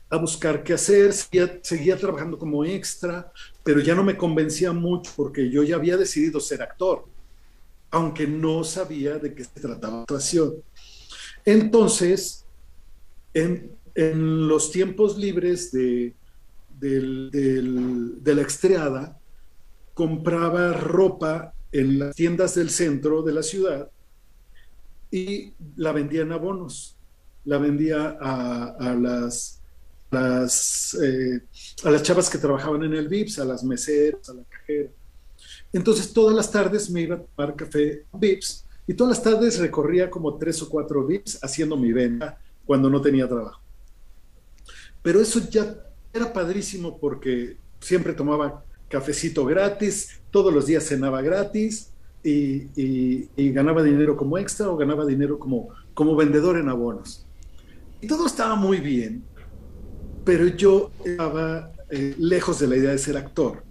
a 0.09 0.17
buscar 0.17 0.63
qué 0.63 0.75
hacer, 0.75 1.13
seguía, 1.13 1.97
trabajando 1.97 2.39
como 2.39 2.65
extra, 2.65 3.33
pero 3.65 3.81
ya 3.81 3.95
no 3.95 4.05
me 4.05 4.17
convencía 4.17 4.73
mucho 4.73 5.11
porque 5.17 5.51
yo 5.51 5.63
ya 5.63 5.77
había 5.77 5.97
decidido 5.97 6.39
ser 6.39 6.63
actor, 6.63 7.07
aunque 7.91 8.27
no 8.27 8.63
sabía 8.63 9.19
de 9.19 9.35
qué 9.35 9.43
se 9.43 9.61
trataba 9.61 9.97
la 9.97 10.03
actuación. 10.03 10.55
Entonces, 11.45 12.45
en, 13.33 13.73
los 13.97 14.71
tiempos 14.73 15.17
libres 15.17 15.73
de, 15.73 16.15
de 16.81 18.35
la 18.35 18.43
estreada, 18.43 19.19
compraba 19.95 20.73
ropa 20.73 21.55
en 21.73 22.01
las 22.01 22.17
tiendas 22.17 22.55
del 22.57 22.71
centro 22.71 23.23
de 23.23 23.33
la 23.33 23.43
ciudad 23.43 23.89
y 25.11 25.53
la 25.77 25.93
vendía 25.93 26.23
en 26.23 26.33
abonos. 26.33 26.97
La 27.45 27.59
vendía 27.59 28.19
a 28.21 28.95
las 28.95 29.63
las, 30.15 30.97
eh, 31.03 31.41
a 31.83 31.91
las 31.91 32.03
chavas 32.03 32.31
que 32.31 32.39
trabajaban 32.39 32.85
en 32.85 32.95
el 32.95 33.09
VIPS, 33.09 33.41
a 33.41 33.45
las 33.45 33.65
meseras, 33.65 34.29
a 34.29 34.35
la 34.35 34.45
cajera. 34.45 34.91
Entonces 35.73 36.13
todas 36.13 36.35
las 36.35 36.51
tardes 36.51 36.89
me 36.91 37.03
iba 37.03 37.17
a 37.17 37.23
tomar 37.23 37.57
café 37.57 38.05
VIPS 38.13 38.65
y 38.87 38.95
todas 38.95 39.17
las 39.17 39.25
tardes 39.25 39.59
recorría 39.59 40.11
como 40.11 40.37
tres 40.37 40.63
o 40.63 40.69
cuatro 40.69 41.05
VIPS 41.05 41.43
haciendo 41.43 41.77
mi 41.77 41.93
venta 41.93 42.39
cuando 42.65 42.89
no 42.89 43.01
tenía 43.01 43.29
trabajo. 43.29 43.61
Pero 45.03 45.21
eso 45.21 45.41
ya 45.51 45.75
era 46.13 46.33
padrísimo 46.33 46.99
porque 46.99 47.57
siempre 47.81 48.13
tomaba 48.13 48.65
cafecito 48.89 49.45
gratis, 49.45 50.21
todos 50.31 50.53
los 50.53 50.67
días 50.67 50.87
cenaba 50.87 51.21
gratis 51.21 51.91
y, 52.23 52.69
y, 52.75 53.53
ganaba 53.53 53.83
dinero 53.83 54.17
como 54.17 54.39
extra 54.39 54.71
o 54.71 54.77
ganaba 54.77 55.05
dinero 55.05 55.39
como, 55.39 55.69
como 55.93 56.17
vendedor 56.17 56.57
en 56.57 56.69
abonos. 56.69 57.27
Y 58.01 58.07
todo 58.07 58.27
estaba 58.27 58.55
muy 58.55 58.79
bien 58.79 59.23
pero 60.25 60.47
yo 60.49 60.91
estaba 61.05 61.73
eh, 61.91 62.15
lejos 62.19 62.59
de 62.59 62.69
la 62.69 62.77
idea 62.77 62.91
de 62.91 62.99
ser 62.99 63.17
actor, 63.17 63.63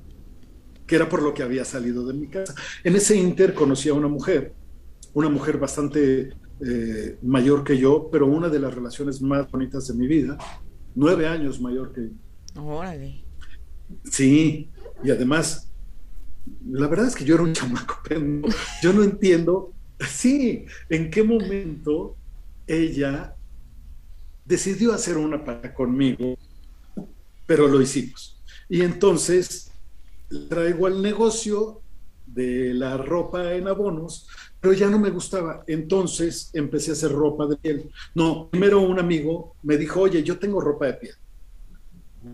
que 0.85 0.95
era 0.95 1.09
por 1.09 1.21
lo 1.21 1.33
que 1.33 1.43
había 1.43 1.65
salido 1.65 2.05
de 2.05 2.13
mi 2.13 2.27
casa. 2.27 2.53
En 2.83 2.95
ese 2.95 3.15
inter 3.15 3.53
conocí 3.53 3.89
a 3.89 3.93
una 3.93 4.07
mujer, 4.07 4.53
una 5.13 5.29
mujer 5.29 5.57
bastante 5.57 6.33
eh, 6.65 7.17
mayor 7.21 7.63
que 7.63 7.77
yo, 7.77 8.09
pero 8.11 8.27
una 8.27 8.49
de 8.49 8.59
las 8.59 8.73
relaciones 8.73 9.21
más 9.21 9.49
bonitas 9.49 9.87
de 9.87 9.93
mi 9.95 10.07
vida, 10.07 10.37
nueve 10.95 11.27
años 11.27 11.59
mayor 11.59 11.91
que 11.91 12.09
yo. 12.09 12.63
Órale. 12.63 13.23
Sí, 14.03 14.69
y 15.03 15.11
además, 15.11 15.71
la 16.65 16.87
verdad 16.87 17.07
es 17.07 17.15
que 17.15 17.25
yo 17.25 17.35
era 17.35 17.43
un 17.43 17.53
chamaco, 17.53 17.97
pero 18.07 18.21
yo 18.81 18.93
no 18.93 19.03
entiendo, 19.03 19.73
sí, 19.99 20.65
en 20.89 21.09
qué 21.09 21.23
momento 21.23 22.15
ella 22.67 23.35
decidió 24.45 24.93
hacer 24.93 25.17
una 25.17 25.43
para 25.43 25.73
conmigo, 25.73 26.37
pero 27.45 27.67
lo 27.67 27.81
hicimos. 27.81 28.41
Y 28.69 28.81
entonces 28.81 29.71
traigo 30.49 30.87
al 30.87 31.01
negocio 31.01 31.81
de 32.25 32.73
la 32.73 32.97
ropa 32.97 33.53
en 33.53 33.67
abonos, 33.67 34.27
pero 34.59 34.73
ya 34.73 34.89
no 34.89 34.99
me 34.99 35.11
gustaba. 35.11 35.63
Entonces 35.67 36.49
empecé 36.53 36.91
a 36.91 36.93
hacer 36.93 37.11
ropa 37.11 37.45
de 37.45 37.57
piel. 37.57 37.91
No, 38.15 38.49
primero 38.49 38.81
un 38.81 38.99
amigo 38.99 39.55
me 39.63 39.77
dijo, 39.77 40.01
oye, 40.01 40.23
yo 40.23 40.39
tengo 40.39 40.59
ropa 40.59 40.87
de 40.87 40.93
piel. 40.93 41.15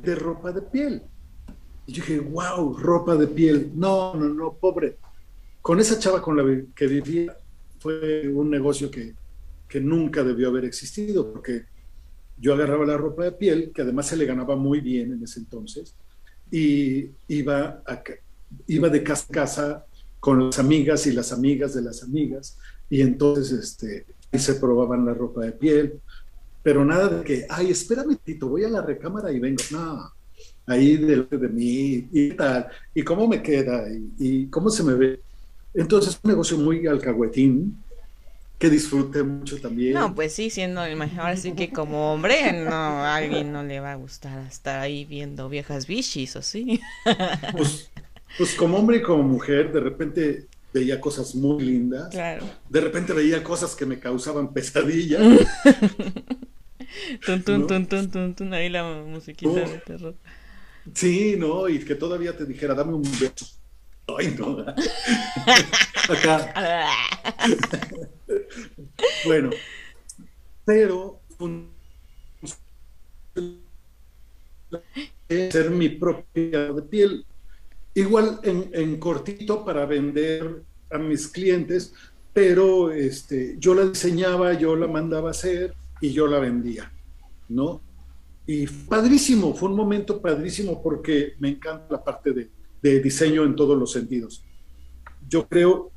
De 0.04 0.16
ropa 0.16 0.52
de 0.52 0.62
piel. 0.62 1.02
Y 1.88 1.94
yo 1.94 2.04
dije, 2.04 2.20
wow, 2.20 2.78
ropa 2.78 3.16
de 3.16 3.28
piel. 3.28 3.72
No, 3.76 4.14
no, 4.14 4.30
no, 4.30 4.54
pobre. 4.54 4.98
Con 5.62 5.80
esa 5.80 6.00
chava 6.00 6.22
con 6.22 6.38
la 6.38 6.64
que 6.76 6.88
vivía 6.88 7.36
fue 7.80 8.28
un 8.30 8.50
negocio 8.50 8.90
que, 8.92 9.16
que 9.68 9.82
nunca 9.82 10.24
debió 10.24 10.50
haber 10.50 10.66
existido, 10.66 11.34
porque 11.34 11.66
yo 12.40 12.54
agarraba 12.54 12.86
la 12.86 12.98
ropa 12.98 13.24
de 13.24 13.32
piel, 13.32 13.72
que 13.74 13.82
además 13.82 14.08
se 14.08 14.18
le 14.18 14.26
ganaba 14.26 14.56
muy 14.56 14.82
bien 14.82 15.14
en 15.14 15.24
ese 15.24 15.40
entonces, 15.40 15.94
y 16.52 17.10
iba 17.28 17.84
iba 18.68 18.90
de 18.90 19.04
casa 19.04 19.26
a 19.30 19.34
casa 19.34 19.86
con 20.20 20.48
las 20.48 20.60
amigas 20.60 21.06
y 21.08 21.12
las 21.12 21.32
amigas 21.32 21.74
de 21.74 21.82
las 21.82 22.04
amigas, 22.04 22.58
y 22.90 23.02
entonces 23.02 23.52
este, 23.52 24.06
ahí 24.32 24.40
se 24.40 24.56
probaban 24.56 25.06
la 25.06 25.14
ropa 25.14 25.42
de 25.42 25.52
piel, 25.52 26.00
pero 26.62 26.84
nada 26.84 27.08
de 27.08 27.24
que, 27.24 27.46
ay, 27.50 27.72
espérame, 27.72 28.18
Tito, 28.24 28.50
voy 28.50 28.64
a 28.64 28.70
la 28.70 28.82
recámara 28.82 29.32
y 29.32 29.40
vengo. 29.40 29.64
No, 29.72 30.12
ahí 30.66 30.98
delante 30.98 31.38
de 31.38 31.48
mí, 31.48 32.08
y 32.12 32.32
tal, 32.32 32.68
y 32.94 33.02
cómo 33.04 33.28
me 33.28 33.42
queda, 33.42 33.86
y, 34.18 34.48
cómo 34.48 34.70
se 34.70 34.84
me 34.84 34.94
ve. 34.94 35.22
Entonces, 35.74 36.20
un 36.24 36.30
negocio 36.30 36.58
muy 36.58 36.86
alcahuetín, 36.88 37.78
que 38.60 38.70
disfrute 38.70 39.24
mucho 39.24 39.60
también. 39.60 39.94
No, 39.94 40.14
pues 40.14 40.34
sí, 40.34 40.50
siendo 40.50 40.84
el 40.84 40.98
mejor, 40.98 41.28
así 41.28 41.54
que 41.54 41.70
como 41.70 42.14
hombre, 42.14 42.52
no, 42.52 42.72
a 42.72 43.16
alguien 43.16 43.54
no 43.54 43.64
le 43.64 43.80
va 43.80 43.94
a 43.94 43.96
gustar 43.96 44.46
estar 44.46 44.80
ahí 44.82 45.06
viendo 45.06 45.48
viejas 45.48 45.88
bichis, 45.88 46.36
¿o 46.36 46.42
sí? 46.42 46.82
Pues, 47.54 47.90
pues 48.38 48.54
como 48.56 48.78
hombre 48.78 48.98
y 48.98 49.02
como 49.02 49.24
mujer, 49.24 49.72
de 49.72 49.80
repente 49.80 50.48
veía 50.74 51.00
cosas 51.00 51.34
muy 51.36 51.64
lindas. 51.64 52.10
Claro. 52.10 52.46
De 52.70 52.82
repente 52.82 53.14
veía 53.14 53.42
cosas 53.44 53.76
que 53.76 53.86
me 53.86 53.98
causaban 53.98 54.54
pesadillas. 54.54 55.22
tun, 57.26 57.42
tun, 57.44 57.66
tun, 57.66 57.88
tun, 57.88 58.12
tun, 58.12 58.36
tun, 58.36 58.54
ahí 58.54 58.68
la 58.68 58.84
musiquita 58.84 59.62
de 59.62 59.78
terror. 59.80 60.16
Sí, 60.94 61.36
¿no? 61.38 61.70
Y 61.70 61.80
que 61.80 61.96
todavía 61.96 62.36
te 62.36 62.46
dijera, 62.46 62.74
dame 62.74 62.94
un 62.94 63.04
beso. 63.04 63.48
Ay, 64.18 64.36
no. 64.38 64.60
Acá. 66.10 66.90
bueno, 69.26 69.50
pero 70.66 71.20
ser 75.28 75.72
mi 75.72 75.90
propia 75.90 76.74
piel. 76.90 77.26
Igual 77.94 78.40
en, 78.44 78.98
cortito 79.00 79.66
para 79.66 79.86
vender 79.86 80.64
a 80.92 80.98
mis 80.98 81.28
clientes, 81.28 81.94
pero 82.34 82.92
este, 82.92 83.56
yo 83.60 83.74
la 83.74 83.86
diseñaba, 83.86 84.54
yo 84.54 84.76
la 84.76 84.88
mandaba 84.88 85.30
a 85.30 85.32
hacer 85.32 85.74
y 86.00 86.12
yo 86.12 86.28
la 86.28 86.40
vendía, 86.40 86.92
¿no? 87.50 87.82
Y 88.46 88.68
padrísimo, 88.68 89.54
fue 89.54 89.70
un 89.70 89.76
momento 89.76 90.22
padrísimo 90.22 90.82
porque 90.82 91.34
me 91.40 91.50
encanta 91.50 91.88
la 91.90 92.04
parte 92.04 92.50
de 92.82 93.00
diseño 93.02 93.44
en 93.44 93.56
todos 93.56 93.78
los 93.78 93.92
sentidos. 93.92 94.44
Yo 95.28 95.48
creo, 95.48 95.92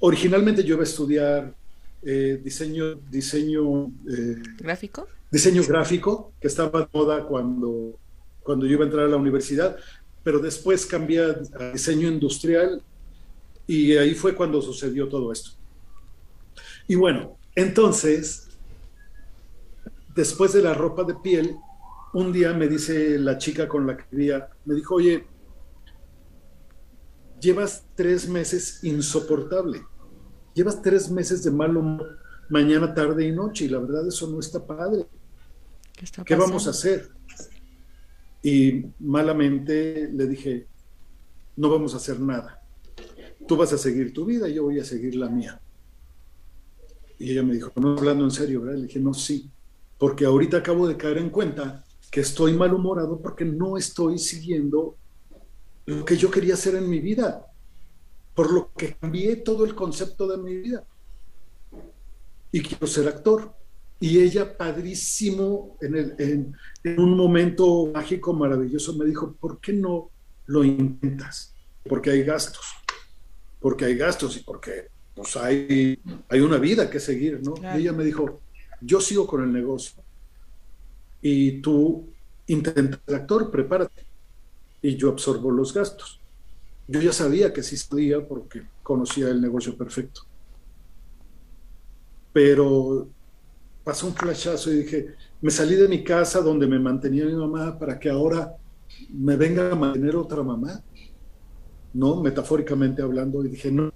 originalmente 0.00 0.62
yo 0.62 0.74
iba 0.74 0.82
a 0.82 0.84
estudiar 0.84 1.54
eh, 2.08 2.40
diseño, 2.40 2.94
diseño 3.10 3.86
eh, 4.08 4.40
gráfico. 4.58 5.08
Diseño 5.28 5.64
gráfico, 5.64 6.32
que 6.40 6.46
estaba 6.46 6.82
de 6.82 6.88
moda 6.92 7.26
cuando, 7.26 7.98
cuando 8.44 8.64
yo 8.64 8.74
iba 8.74 8.84
a 8.84 8.86
entrar 8.86 9.06
a 9.06 9.08
la 9.08 9.16
universidad, 9.16 9.76
pero 10.22 10.38
después 10.38 10.86
cambié 10.86 11.20
a 11.20 11.72
diseño 11.72 12.06
industrial 12.06 12.80
y 13.66 13.96
ahí 13.96 14.14
fue 14.14 14.36
cuando 14.36 14.62
sucedió 14.62 15.08
todo 15.08 15.32
esto. 15.32 15.50
Y 16.86 16.94
bueno, 16.94 17.36
entonces, 17.56 18.50
después 20.14 20.52
de 20.52 20.62
la 20.62 20.74
ropa 20.74 21.02
de 21.02 21.14
piel, 21.16 21.56
un 22.12 22.32
día 22.32 22.52
me 22.52 22.68
dice 22.68 23.18
la 23.18 23.36
chica 23.36 23.66
con 23.66 23.84
la 23.84 23.96
que 23.96 24.04
vivía, 24.12 24.48
me 24.64 24.76
dijo, 24.76 24.94
oye, 24.94 25.26
llevas 27.40 27.84
tres 27.96 28.28
meses 28.28 28.84
insoportable, 28.84 29.82
llevas 30.56 30.80
tres 30.80 31.10
meses 31.10 31.44
de 31.44 31.50
mal 31.50 31.76
humor 31.76 32.18
mañana, 32.48 32.94
tarde 32.94 33.26
y 33.26 33.32
noche, 33.32 33.66
y 33.66 33.68
la 33.68 33.78
verdad 33.78 34.06
eso 34.06 34.28
no 34.28 34.40
está 34.40 34.64
padre. 34.64 35.06
¿Qué, 36.24 36.34
vamos 36.34 36.66
a 36.66 36.70
hacer? 36.70 37.08
Y 38.42 38.86
malamente 39.00 40.08
le 40.12 40.26
dije, 40.26 40.66
no 41.56 41.70
vamos 41.70 41.94
a 41.94 41.96
hacer 41.98 42.20
nada. 42.20 42.62
Tú 43.46 43.56
vas 43.56 43.72
a 43.72 43.78
seguir 43.78 44.12
tu 44.12 44.24
vida, 44.24 44.48
y 44.48 44.54
yo 44.54 44.64
voy 44.64 44.78
a 44.78 44.84
seguir 44.84 45.16
la 45.16 45.28
mía. 45.28 45.60
Y 47.18 47.32
ella 47.32 47.42
me 47.42 47.54
dijo, 47.54 47.72
no 47.76 47.96
hablando 47.96 48.24
en 48.24 48.30
serio, 48.30 48.62
¿verdad? 48.62 48.78
Le 48.78 48.86
dije, 48.86 49.00
no, 49.00 49.14
sí, 49.14 49.50
porque 49.98 50.26
ahorita 50.26 50.58
acabo 50.58 50.86
de 50.86 50.96
caer 50.96 51.18
en 51.18 51.30
cuenta 51.30 51.84
que 52.10 52.20
estoy 52.20 52.52
malhumorado 52.52 53.20
porque 53.20 53.44
no 53.44 53.76
estoy 53.76 54.18
siguiendo 54.18 54.96
lo 55.86 56.04
que 56.04 56.16
yo 56.16 56.30
quería 56.30 56.54
hacer 56.54 56.74
en 56.74 56.88
mi 56.88 57.00
vida, 57.00 57.45
por 58.36 58.52
lo 58.52 58.70
que 58.76 58.94
cambié 58.94 59.36
todo 59.36 59.64
el 59.64 59.74
concepto 59.74 60.28
de 60.28 60.36
mi 60.36 60.54
vida. 60.56 60.84
Y 62.52 62.60
quiero 62.60 62.86
ser 62.86 63.08
actor. 63.08 63.52
Y 63.98 64.20
ella, 64.20 64.58
padrísimo, 64.58 65.78
en, 65.80 65.96
el, 65.96 66.14
en, 66.84 67.00
un 67.00 67.16
momento 67.16 67.90
mágico, 67.94 68.34
maravilloso, 68.34 68.94
me 68.94 69.06
dijo, 69.06 69.32
¿por 69.40 69.58
qué 69.58 69.72
no 69.72 70.10
lo 70.44 70.62
intentas? 70.64 71.54
Porque 71.88 72.10
hay 72.10 72.22
gastos, 72.24 72.66
porque 73.58 73.86
hay 73.86 73.96
gastos 73.96 74.36
y 74.36 74.40
porque 74.40 74.88
pues, 75.14 75.34
hay, 75.36 75.98
hay 76.28 76.40
una 76.40 76.58
vida 76.58 76.90
que 76.90 77.00
seguir, 77.00 77.40
¿no? 77.42 77.54
Y 77.74 77.80
ella 77.80 77.94
me 77.94 78.04
dijo, 78.04 78.42
yo 78.82 79.00
sigo 79.00 79.26
con 79.26 79.42
el 79.44 79.50
negocio 79.50 80.02
y 81.22 81.62
tú 81.62 82.06
intentas 82.48 83.00
ser 83.06 83.14
actor, 83.14 83.50
prepárate 83.50 84.04
y 84.82 84.96
yo 84.96 85.08
absorbo 85.08 85.50
los 85.50 85.72
gastos. 85.72 86.15
Yo 86.88 87.00
ya 87.00 87.12
sabía 87.12 87.52
que 87.52 87.62
sí 87.62 87.76
podía 87.88 88.26
porque 88.26 88.62
conocía 88.82 89.28
el 89.28 89.40
negocio 89.40 89.76
perfecto. 89.76 90.22
Pero 92.32 93.08
pasó 93.82 94.06
un 94.06 94.14
flashazo 94.14 94.72
y 94.72 94.78
dije, 94.78 95.14
me 95.40 95.50
salí 95.50 95.74
de 95.74 95.88
mi 95.88 96.04
casa 96.04 96.40
donde 96.40 96.66
me 96.66 96.78
mantenía 96.78 97.24
mi 97.24 97.34
mamá 97.34 97.78
para 97.78 97.98
que 97.98 98.10
ahora 98.10 98.56
me 99.10 99.36
venga 99.36 99.72
a 99.72 99.74
mantener 99.74 100.16
otra 100.16 100.42
mamá, 100.42 100.82
¿no? 101.92 102.22
Metafóricamente 102.22 103.02
hablando, 103.02 103.44
y 103.44 103.48
dije, 103.48 103.70
no, 103.70 103.92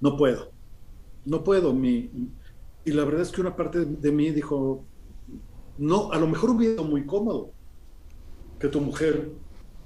no 0.00 0.16
puedo, 0.16 0.50
no 1.24 1.44
puedo. 1.44 1.72
Mi, 1.72 2.10
y 2.84 2.92
la 2.92 3.04
verdad 3.04 3.22
es 3.22 3.30
que 3.30 3.40
una 3.40 3.56
parte 3.56 3.84
de 3.84 4.12
mí 4.12 4.30
dijo, 4.30 4.84
no, 5.78 6.12
a 6.12 6.18
lo 6.18 6.26
mejor 6.26 6.50
hubiera 6.50 6.74
sido 6.74 6.84
muy 6.84 7.06
cómodo 7.06 7.50
que 8.58 8.68
tu 8.68 8.80
mujer 8.80 9.30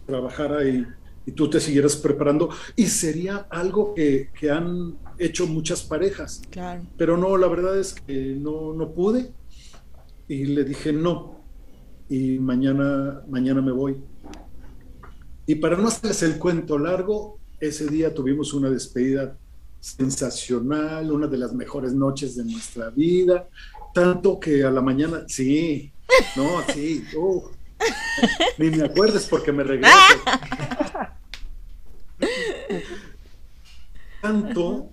trabajara 0.07 0.69
y, 0.69 0.87
tú 1.33 1.51
te 1.51 1.61
siguieras 1.61 1.97
preparando. 1.97 2.51
Y 2.77 2.87
sería 2.87 3.47
algo 3.51 3.95
que, 3.95 4.31
han 4.51 4.97
hecho 5.19 5.47
muchas 5.47 5.83
parejas. 5.83 6.43
Claro. 6.51 6.83
Pero 6.97 7.17
no, 7.17 7.37
la 7.37 7.49
verdad 7.49 7.79
es 7.79 7.95
que 7.95 8.37
no, 8.39 8.73
no 8.73 8.93
pude. 8.93 9.33
Y 10.29 10.47
le 10.47 10.65
dije 10.65 10.93
no. 10.93 11.41
Y 12.09 12.39
mañana, 12.39 13.23
mañana 13.29 13.61
me 13.61 13.73
voy. 13.73 13.97
Y 15.47 15.57
para 15.57 15.77
no 15.77 15.89
hacerles 15.89 16.23
el 16.23 16.39
cuento 16.39 16.79
largo, 16.79 17.39
ese 17.61 17.87
día 17.87 18.13
tuvimos 18.13 18.53
una 18.53 18.69
despedida 18.71 19.37
sensacional, 19.81 21.13
una 21.13 21.27
de 21.29 21.39
las 21.39 21.53
mejores 21.53 21.93
noches 21.93 22.37
de 22.37 22.45
nuestra 22.45 22.91
vida, 22.91 23.49
tanto 23.95 24.41
que 24.41 24.65
a 24.65 24.71
la 24.71 24.83
mañana, 24.83 25.25
sí, 25.29 25.93
no, 26.37 26.63
sí, 26.75 27.05
uh, 27.17 27.43
ni 28.59 28.71
me 28.71 28.85
acuerdes 28.85 29.27
porque 29.27 29.53
me 29.53 29.63
regreso. 29.63 29.95
Tanto 34.27 34.93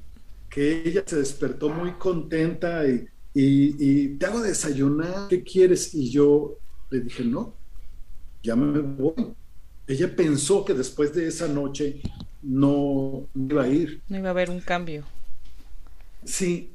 que 0.49 0.83
ella 0.87 1.03
se 1.05 1.17
despertó 1.17 1.69
muy 1.69 1.93
contenta 1.93 2.87
y, 2.87 3.07
y, 3.33 4.09
te 4.17 4.27
hago 4.27 4.41
desayunar, 4.41 5.27
¿qué 5.27 5.43
quieres? 5.43 5.95
Y 5.95 6.11
yo 6.11 6.59
le 6.91 6.99
dije, 6.99 7.23
no, 7.23 7.55
ya 8.43 8.55
me 8.55 8.79
voy. 8.79 9.33
Ella 9.87 10.15
pensó 10.15 10.63
que 10.63 10.75
después 10.75 11.13
de 11.13 11.27
esa 11.27 11.47
noche 11.47 12.01
no 12.43 13.27
iba 13.33 13.63
a 13.63 13.67
ir. 13.67 14.03
No 14.07 14.19
iba 14.19 14.27
a 14.27 14.31
haber 14.31 14.51
un 14.51 14.59
cambio. 14.59 15.03
Sí, 16.23 16.71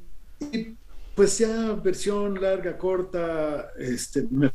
y 0.51 0.75
pues 1.15 1.37
ya 1.37 1.71
versión 1.73 2.41
larga, 2.41 2.77
corta, 2.77 3.71
este, 3.77 4.27
me 4.29 4.51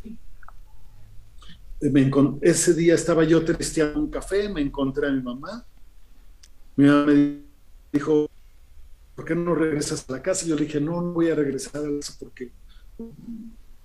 ese 2.43 2.75
día 2.75 2.95
estaba 2.95 3.25
yo 3.25 3.45
tristeando 3.45 4.01
un 4.01 4.11
café, 4.11 4.49
me 4.49 4.61
encontré 4.61 5.09
a 5.09 5.11
mi 5.11 5.23
mamá. 5.23 5.67
Mi 6.77 6.87
mamá 6.87 7.07
me 7.07 7.54
dijo, 7.95 8.29
¿por 9.15 9.25
qué 9.25 9.35
no 9.35 9.55
regresas 9.55 10.05
a 10.09 10.13
la 10.13 10.23
casa? 10.23 10.47
yo 10.47 10.57
le 10.57 10.67
dije, 10.67 10.81
no, 10.81 11.01
no 11.01 11.13
voy 11.13 11.31
a 11.31 11.35
regresar 11.35 11.83
a 11.83 11.89
la 11.89 12.01
casa 12.01 12.15
porque, 12.19 12.51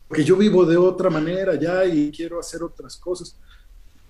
porque 0.07 0.23
yo 0.23 0.35
vivo 0.35 0.65
de 0.65 0.77
otra 0.77 1.09
manera 1.09 1.55
ya 1.55 1.85
y 1.85 2.11
quiero 2.11 2.39
hacer 2.39 2.63
otras 2.63 2.97
cosas. 2.97 3.37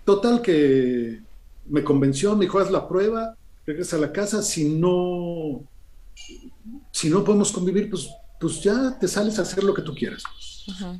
Total 0.06 0.42
que 0.42 1.22
me 1.68 1.84
convenció, 1.84 2.36
me 2.36 2.46
dijo, 2.46 2.60
haz 2.60 2.72
la 2.72 2.88
prueba, 2.88 3.36
regresa 3.66 3.98
a 3.98 4.00
la 4.00 4.12
casa, 4.12 4.42
si 4.42 4.70
no, 4.70 5.64
si 6.92 7.10
no 7.10 7.24
podemos 7.24 7.52
convivir, 7.52 7.90
pues, 7.90 8.10
pues 8.40 8.64
ya 8.64 8.98
te 8.98 9.08
sales 9.08 9.38
a 9.38 9.44
hacer 9.44 9.64
lo 9.64 9.74
que 9.74 9.82
tú 9.82 9.94
quieras. 9.94 10.24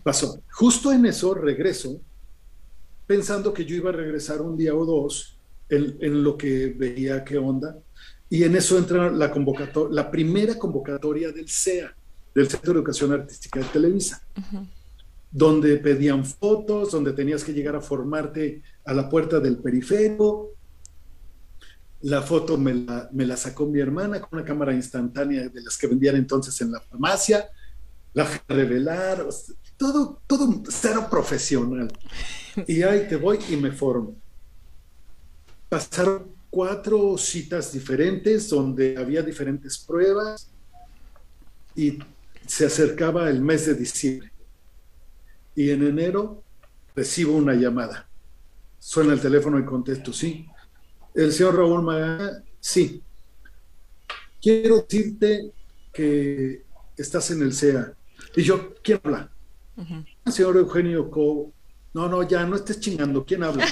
Pasó. 0.04 0.42
Justo 0.52 0.92
en 0.92 1.06
eso 1.06 1.34
regreso 1.34 2.00
pensando 3.10 3.54
que 3.54 3.66
yo 3.66 3.76
iba 3.76 3.90
a 3.90 3.94
regresar 3.94 4.42
un 4.42 4.56
día 4.56 4.76
o 4.76 4.86
dos 4.86 5.36
en, 5.70 6.24
lo 6.24 6.38
que 6.38 6.68
veía 6.78 7.24
qué 7.24 7.38
onda. 7.38 7.76
Y 8.30 8.44
en 8.44 8.56
eso 8.56 8.78
entra 8.78 9.10
la 9.10 9.32
convocatoria, 9.32 9.94
la 9.94 10.12
primera 10.12 10.58
convocatoria 10.58 11.32
del 11.32 11.50
CEA, 11.50 11.96
del 12.34 12.48
Centro 12.48 12.74
de 12.74 12.80
Educación 12.80 13.12
Artística 13.12 13.60
de 13.60 13.66
Televisa, 13.66 14.22
donde 15.32 15.78
pedían 15.78 16.24
fotos, 16.24 16.92
donde 16.92 17.14
tenías 17.14 17.44
que 17.44 17.54
llegar 17.54 17.76
a 17.76 17.82
formarte 17.82 18.62
a 18.86 18.94
la 18.94 19.10
puerta 19.10 19.40
del 19.40 19.58
periférico. 19.58 20.52
La 22.02 22.22
foto 22.22 22.58
me 22.58 22.74
la, 22.76 23.10
me 23.12 23.26
la 23.26 23.36
sacó 23.36 23.66
mi 23.66 23.80
hermana 23.80 24.22
con 24.22 24.40
una 24.40 24.48
cámara 24.48 24.74
instantánea 24.74 25.50
de 25.50 25.62
las 25.62 25.78
que 25.78 25.88
vendían 25.88 26.16
entonces 26.16 26.60
en 26.62 26.72
la 26.72 26.80
farmacia. 26.80 27.50
La 28.14 28.28
revelar, 28.48 29.22
o 29.22 29.32
sea, 29.32 29.56
todo, 29.76 30.22
todo 30.28 30.62
cero 30.70 31.08
profesional. 31.10 31.92
Y 32.68 32.84
ahí 32.84 33.08
te 33.08 33.16
voy 33.16 33.40
y 33.50 33.56
me 33.56 33.72
formo. 33.72 34.16
Pasaron 35.68 36.39
cuatro 36.50 37.18
citas 37.18 37.72
diferentes 37.72 38.50
donde 38.50 38.98
había 38.98 39.22
diferentes 39.22 39.78
pruebas 39.78 40.50
y 41.76 42.00
se 42.46 42.66
acercaba 42.66 43.30
el 43.30 43.42
mes 43.42 43.68
de 43.68 43.76
diciembre. 43.76 44.32
Y 45.56 45.70
en 45.70 45.86
enero 45.86 46.44
recibo 46.96 47.36
una 47.36 47.54
llamada. 47.54 48.08
Suena 48.80 49.14
el 49.14 49.22
teléfono 49.22 49.60
y 49.60 49.66
contesto, 49.66 50.12
sí. 50.12 50.48
El 51.14 51.32
señor 51.32 51.58
Raúl 51.58 51.84
Magaña, 51.84 52.44
sí. 52.60 53.04
Quiero 54.42 54.82
decirte 54.82 55.52
que 55.94 56.64
estás 56.98 57.30
en 57.32 57.42
el 57.42 57.54
CEA. 57.54 57.94
Y 58.36 58.44
yo, 58.44 58.74
¿quién 58.82 59.00
habla? 59.04 59.30
El 60.26 60.32
señor 60.32 60.58
Eugenio 60.58 61.10
Co. 61.10 61.52
No, 61.94 62.08
no, 62.08 62.28
ya 62.28 62.46
no 62.46 62.56
estés 62.56 62.80
chingando. 62.80 63.26
¿Quién 63.26 63.44
habla? 63.44 63.66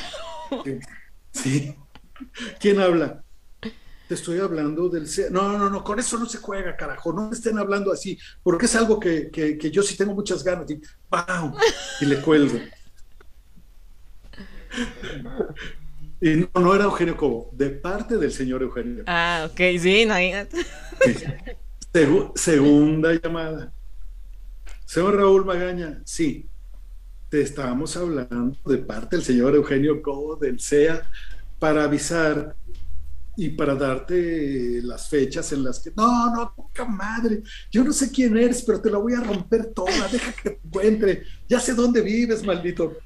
sí. 1.31 1.75
¿Quién 2.59 2.79
habla? 2.79 3.23
Te 4.07 4.13
estoy 4.15 4.39
hablando 4.39 4.87
del 4.87 5.07
CEA. 5.07 5.29
No, 5.29 5.57
no, 5.57 5.69
no, 5.69 5.83
con 5.83 5.99
eso 5.99 6.17
no 6.17 6.25
se 6.25 6.37
juega, 6.37 6.77
carajo. 6.77 7.11
No 7.11 7.27
me 7.29 7.35
estén 7.35 7.57
hablando 7.57 7.91
así, 7.91 8.17
porque 8.41 8.65
es 8.65 8.75
algo 8.75 8.99
que, 8.99 9.29
que, 9.29 9.57
que 9.57 9.69
yo 9.69 9.83
sí 9.83 9.97
tengo 9.97 10.13
muchas 10.13 10.43
ganas. 10.43 10.69
Y, 10.71 10.79
¡pam! 11.09 11.53
y 11.99 12.05
le 12.05 12.21
cuelgo. 12.21 12.57
Y 16.19 16.35
no, 16.35 16.49
no 16.61 16.73
era 16.73 16.85
Eugenio 16.85 17.15
Cobo, 17.15 17.49
de 17.53 17.69
parte 17.69 18.17
del 18.17 18.31
señor 18.31 18.63
Eugenio. 18.63 19.03
Ah, 19.07 19.47
ok, 19.51 19.59
sí, 19.79 20.05
no 20.05 20.13
hay... 20.13 20.31
Segu- 21.93 22.31
segunda 22.35 23.13
llamada. 23.13 23.71
Señor 24.85 25.15
Raúl 25.17 25.45
Magaña, 25.45 26.01
sí, 26.05 26.47
te 27.29 27.41
estábamos 27.41 27.95
hablando 27.97 28.57
de 28.65 28.77
parte 28.77 29.17
del 29.17 29.25
señor 29.25 29.53
Eugenio 29.53 30.01
Cobo 30.01 30.37
del 30.37 30.59
CEA 30.59 31.09
para 31.59 31.83
avisar 31.83 32.55
y 33.35 33.49
para 33.49 33.75
darte 33.75 34.81
las 34.81 35.07
fechas 35.09 35.51
en 35.53 35.63
las 35.63 35.79
que, 35.79 35.91
no, 35.95 36.35
no, 36.35 36.53
poca 36.55 36.85
madre, 36.85 37.43
yo 37.71 37.83
no 37.83 37.93
sé 37.93 38.11
quién 38.11 38.35
eres, 38.35 38.63
pero 38.63 38.81
te 38.81 38.89
la 38.89 38.97
voy 38.97 39.13
a 39.13 39.21
romper 39.21 39.67
toda, 39.67 40.07
deja 40.11 40.31
que 40.33 40.49
te 40.49 40.59
encuentre, 40.63 41.23
ya 41.47 41.59
sé 41.59 41.75
dónde 41.75 42.01
vives, 42.01 42.43
maldito. 42.43 42.97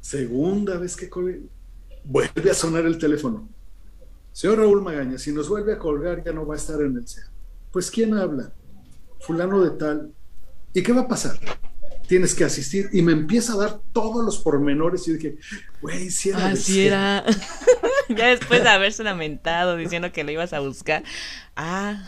Segunda 0.00 0.76
vez 0.76 0.96
que 0.96 1.08
vuelve 2.04 2.50
a 2.50 2.54
sonar 2.54 2.84
el 2.84 2.98
teléfono. 2.98 3.48
Señor 4.32 4.58
Raúl 4.58 4.82
Magaña, 4.82 5.18
si 5.18 5.30
nos 5.30 5.48
vuelve 5.48 5.74
a 5.74 5.78
colgar 5.78 6.24
ya 6.24 6.32
no 6.32 6.44
va 6.44 6.54
a 6.54 6.58
estar 6.58 6.80
en 6.80 6.96
el 6.96 7.06
CEA. 7.06 7.30
Pues 7.70 7.90
¿quién 7.90 8.14
habla? 8.14 8.52
Fulano 9.20 9.62
de 9.62 9.70
tal. 9.70 10.12
¿Y 10.74 10.82
qué 10.82 10.92
va 10.92 11.02
a 11.02 11.08
pasar? 11.08 11.38
Tienes 12.06 12.34
que 12.34 12.44
asistir. 12.44 12.88
Y 12.92 13.02
me 13.02 13.12
empieza 13.12 13.54
a 13.54 13.56
dar 13.56 13.80
todos 13.92 14.24
los 14.24 14.38
pormenores. 14.38 15.06
Y 15.08 15.14
dije, 15.14 15.36
güey, 15.80 16.10
si 16.10 16.30
era. 16.30 16.44
del 16.48 16.52
Así 16.52 16.72
CEA". 16.74 16.86
era. 16.86 17.24
ya 18.08 18.26
después 18.28 18.62
de 18.62 18.68
haberse 18.68 19.02
lamentado 19.04 19.76
diciendo 19.76 20.12
que 20.12 20.24
lo 20.24 20.30
ibas 20.30 20.52
a 20.52 20.60
buscar. 20.60 21.02
Ah. 21.56 22.06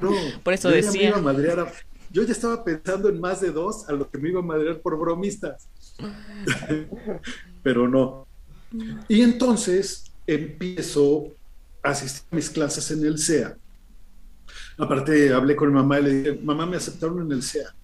No, 0.00 0.10
Por 0.42 0.54
eso 0.54 0.70
yo 0.70 0.76
ya 0.76 0.80
me 0.82 0.86
decía. 0.92 1.08
iba 1.08 1.18
a 1.18 1.22
madrear 1.22 1.60
a- 1.60 1.72
yo 2.10 2.22
ya 2.24 2.32
estaba 2.32 2.62
pensando 2.62 3.08
en 3.08 3.18
más 3.20 3.40
de 3.40 3.50
dos 3.52 3.88
a 3.88 3.92
lo 3.92 4.10
que 4.10 4.18
me 4.18 4.28
iba 4.28 4.40
a 4.40 4.42
madrear 4.42 4.80
por 4.80 4.98
bromistas. 4.98 5.68
Pero 7.62 7.88
no. 7.88 8.26
Y 9.08 9.22
entonces 9.22 10.10
empiezo 10.26 11.28
a 11.82 11.90
asistir 11.90 12.22
a 12.30 12.36
mis 12.36 12.50
clases 12.50 12.90
en 12.90 13.04
el 13.04 13.18
CEA. 13.18 13.56
Aparte, 14.78 15.32
hablé 15.32 15.56
con 15.56 15.68
mi 15.68 15.74
mamá 15.74 16.00
y 16.00 16.02
le 16.02 16.10
dije, 16.14 16.40
mamá, 16.42 16.66
me 16.66 16.76
aceptaron 16.76 17.20
en 17.22 17.32
el 17.32 17.42
CEA, 17.42 17.74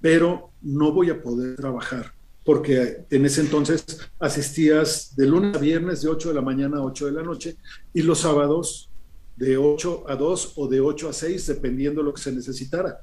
pero 0.00 0.50
no 0.62 0.92
voy 0.92 1.10
a 1.10 1.20
poder 1.22 1.56
trabajar, 1.56 2.12
porque 2.44 3.04
en 3.10 3.26
ese 3.26 3.42
entonces 3.42 3.84
asistías 4.18 5.14
de 5.16 5.26
lunes 5.26 5.56
a 5.56 5.58
viernes 5.58 6.02
de 6.02 6.08
8 6.08 6.28
de 6.28 6.34
la 6.34 6.40
mañana 6.42 6.78
a 6.78 6.82
8 6.82 7.06
de 7.06 7.12
la 7.12 7.22
noche 7.22 7.56
y 7.92 8.02
los 8.02 8.20
sábados 8.20 8.90
de 9.36 9.56
8 9.56 10.04
a 10.08 10.16
2 10.16 10.52
o 10.56 10.68
de 10.68 10.80
8 10.80 11.08
a 11.08 11.12
6, 11.12 11.46
dependiendo 11.46 12.02
lo 12.02 12.12
que 12.14 12.20
se 12.22 12.32
necesitara. 12.32 13.00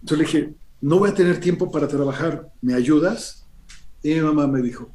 Entonces 0.00 0.18
le 0.18 0.24
dije, 0.24 0.54
no 0.80 0.98
voy 0.98 1.10
a 1.10 1.14
tener 1.14 1.40
tiempo 1.40 1.70
para 1.70 1.86
trabajar, 1.88 2.48
¿me 2.60 2.74
ayudas? 2.74 3.46
Y 4.02 4.14
mi 4.14 4.20
mamá 4.20 4.46
me 4.46 4.62
dijo, 4.62 4.90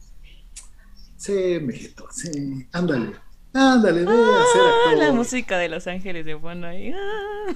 sí, 1.18 1.59
mijito, 1.61 2.07
sí, 2.11 2.68
ándale, 2.72 3.13
ándale, 3.53 4.03
ve 4.05 4.11
a 4.11 4.43
hacer 4.43 4.61
Ah, 4.61 4.95
la 4.95 5.03
actor". 5.03 5.13
música 5.16 5.57
de 5.59 5.70
Los 5.70 5.88
Ángeles 5.88 6.26
de 6.26 6.38
fondo 6.39 6.68
ahí. 6.68 6.91
Ah. 6.91 7.53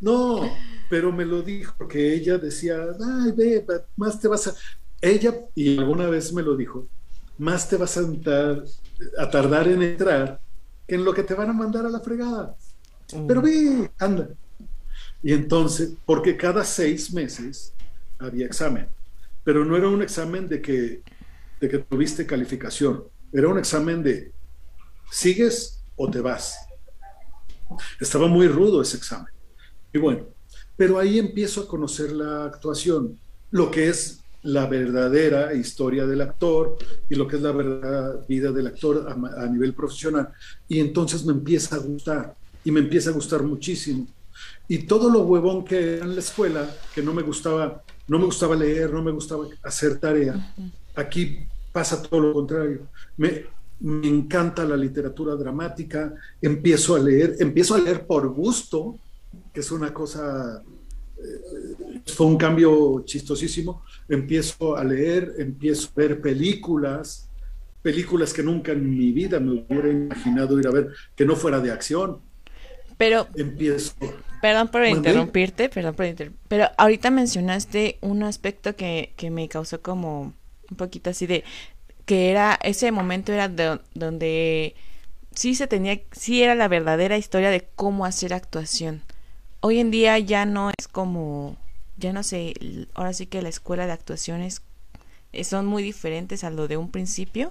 No, 0.00 0.42
pero 0.88 1.12
me 1.12 1.24
lo 1.24 1.42
dijo 1.42 1.74
porque 1.76 2.14
ella 2.14 2.38
decía, 2.38 2.76
ay, 3.00 3.32
ve, 3.32 3.64
más 3.96 4.20
te 4.20 4.28
vas 4.28 4.46
a... 4.48 4.54
Ella, 5.00 5.34
y 5.54 5.78
alguna 5.78 6.08
vez 6.08 6.32
me 6.32 6.42
lo 6.42 6.56
dijo, 6.56 6.88
más 7.38 7.68
te 7.68 7.76
vas 7.76 7.96
a, 7.96 8.00
entrar- 8.00 8.64
a 9.18 9.30
tardar 9.30 9.68
en 9.68 9.82
entrar 9.82 10.40
que 10.86 10.94
en 10.94 11.04
lo 11.04 11.12
que 11.12 11.22
te 11.22 11.34
van 11.34 11.50
a 11.50 11.52
mandar 11.52 11.84
a 11.86 11.90
la 11.90 12.00
fregada. 12.00 12.56
Pero 13.28 13.42
ve, 13.42 13.90
anda. 13.98 14.28
Y 15.22 15.32
entonces, 15.32 15.94
porque 16.04 16.36
cada 16.36 16.64
seis 16.64 17.12
meses 17.12 17.72
había 18.18 18.46
examen, 18.46 18.88
pero 19.44 19.64
no 19.64 19.76
era 19.76 19.88
un 19.88 20.02
examen 20.02 20.48
de 20.48 20.60
que, 20.62 21.02
de 21.60 21.68
que 21.68 21.78
tuviste 21.78 22.26
calificación, 22.26 23.04
era 23.32 23.48
un 23.48 23.58
examen 23.58 24.02
de 24.02 24.32
sigues 25.10 25.82
o 25.96 26.10
te 26.10 26.20
vas. 26.20 26.56
Estaba 28.00 28.28
muy 28.28 28.48
rudo 28.48 28.82
ese 28.82 28.96
examen. 28.96 29.32
Y 29.92 29.98
bueno, 29.98 30.26
pero 30.76 30.98
ahí 30.98 31.18
empiezo 31.18 31.62
a 31.62 31.68
conocer 31.68 32.12
la 32.12 32.44
actuación, 32.44 33.18
lo 33.50 33.70
que 33.70 33.88
es 33.88 34.20
la 34.42 34.66
verdadera 34.66 35.54
historia 35.54 36.06
del 36.06 36.20
actor 36.20 36.76
y 37.10 37.16
lo 37.16 37.26
que 37.26 37.36
es 37.36 37.42
la 37.42 37.52
verdadera 37.52 38.24
vida 38.28 38.52
del 38.52 38.68
actor 38.68 39.06
a, 39.08 39.46
nivel 39.46 39.74
profesional. 39.74 40.28
Y 40.68 40.78
entonces 40.78 41.24
me 41.24 41.32
empieza 41.32 41.76
a 41.76 41.78
gustar, 41.78 42.36
y 42.64 42.70
me 42.70 42.80
empieza 42.80 43.10
a 43.10 43.14
gustar 43.14 43.42
muchísimo. 43.42 44.06
Y 44.68 44.78
todo 44.80 45.10
lo 45.10 45.20
huevón 45.20 45.64
que 45.64 45.96
era 45.96 46.04
en 46.04 46.14
la 46.14 46.20
escuela, 46.20 46.68
que 46.94 47.02
no 47.02 47.12
me 47.12 47.22
gustaba, 47.22 47.82
no 48.06 48.18
me 48.18 48.26
gustaba 48.26 48.54
leer, 48.54 48.92
no 48.92 49.02
me 49.02 49.10
gustaba 49.10 49.46
hacer 49.62 49.98
tarea, 49.98 50.54
aquí 50.94 51.38
pasa 51.72 52.02
todo 52.02 52.20
lo 52.20 52.32
contrario. 52.32 52.86
Me, 53.16 53.46
me 53.80 54.06
encanta 54.06 54.64
la 54.64 54.76
literatura 54.76 55.34
dramática, 55.34 56.14
empiezo 56.40 56.94
a 56.94 56.98
leer, 56.98 57.36
empiezo 57.40 57.74
a 57.74 57.78
leer 57.78 58.06
por 58.06 58.28
gusto, 58.28 58.98
que 59.56 59.60
es 59.60 59.70
una 59.72 59.90
cosa, 59.94 60.62
eh, 61.16 62.02
fue 62.14 62.26
un 62.26 62.36
cambio 62.36 63.02
chistosísimo. 63.06 63.82
Empiezo 64.06 64.76
a 64.76 64.84
leer, 64.84 65.32
empiezo 65.38 65.88
a 65.96 66.00
ver 66.00 66.20
películas, 66.20 67.30
películas 67.80 68.34
que 68.34 68.42
nunca 68.42 68.72
en 68.72 68.90
mi 68.90 69.12
vida 69.12 69.40
me 69.40 69.52
hubiera 69.66 69.88
imaginado 69.90 70.60
ir 70.60 70.66
a 70.66 70.72
ver, 70.72 70.92
que 71.14 71.24
no 71.24 71.36
fuera 71.36 71.58
de 71.60 71.70
acción. 71.72 72.20
Pero, 72.96 73.28
Empiezo, 73.34 73.94
perdón 74.40 74.68
por 74.68 74.82
¿Mandé? 74.84 74.96
interrumpirte, 74.98 75.68
perdón 75.68 75.94
por 75.94 76.06
inter- 76.06 76.32
Pero 76.48 76.66
ahorita 76.78 77.10
mencionaste 77.10 77.98
un 78.00 78.22
aspecto 78.22 78.76
que, 78.76 79.12
que 79.16 79.30
me 79.30 79.48
causó 79.48 79.80
como 79.82 80.34
un 80.70 80.76
poquito 80.76 81.10
así 81.10 81.26
de 81.26 81.44
que 82.06 82.30
era, 82.30 82.58
ese 82.62 82.92
momento 82.92 83.32
era 83.32 83.48
de- 83.48 83.80
donde 83.94 84.74
sí 85.34 85.54
se 85.56 85.66
tenía, 85.68 86.00
sí 86.12 86.42
era 86.42 86.54
la 86.56 86.68
verdadera 86.68 87.18
historia 87.18 87.50
de 87.50 87.68
cómo 87.76 88.06
hacer 88.06 88.34
actuación. 88.34 89.02
Hoy 89.66 89.80
en 89.80 89.90
día 89.90 90.16
ya 90.20 90.46
no 90.46 90.70
es 90.78 90.86
como, 90.86 91.56
ya 91.96 92.12
no 92.12 92.22
sé, 92.22 92.54
ahora 92.94 93.12
sí 93.12 93.26
que 93.26 93.42
la 93.42 93.48
escuela 93.48 93.84
de 93.86 93.90
actuaciones 93.90 94.62
eh, 95.32 95.42
son 95.42 95.66
muy 95.66 95.82
diferentes 95.82 96.44
a 96.44 96.50
lo 96.50 96.68
de 96.68 96.76
un 96.76 96.92
principio. 96.92 97.50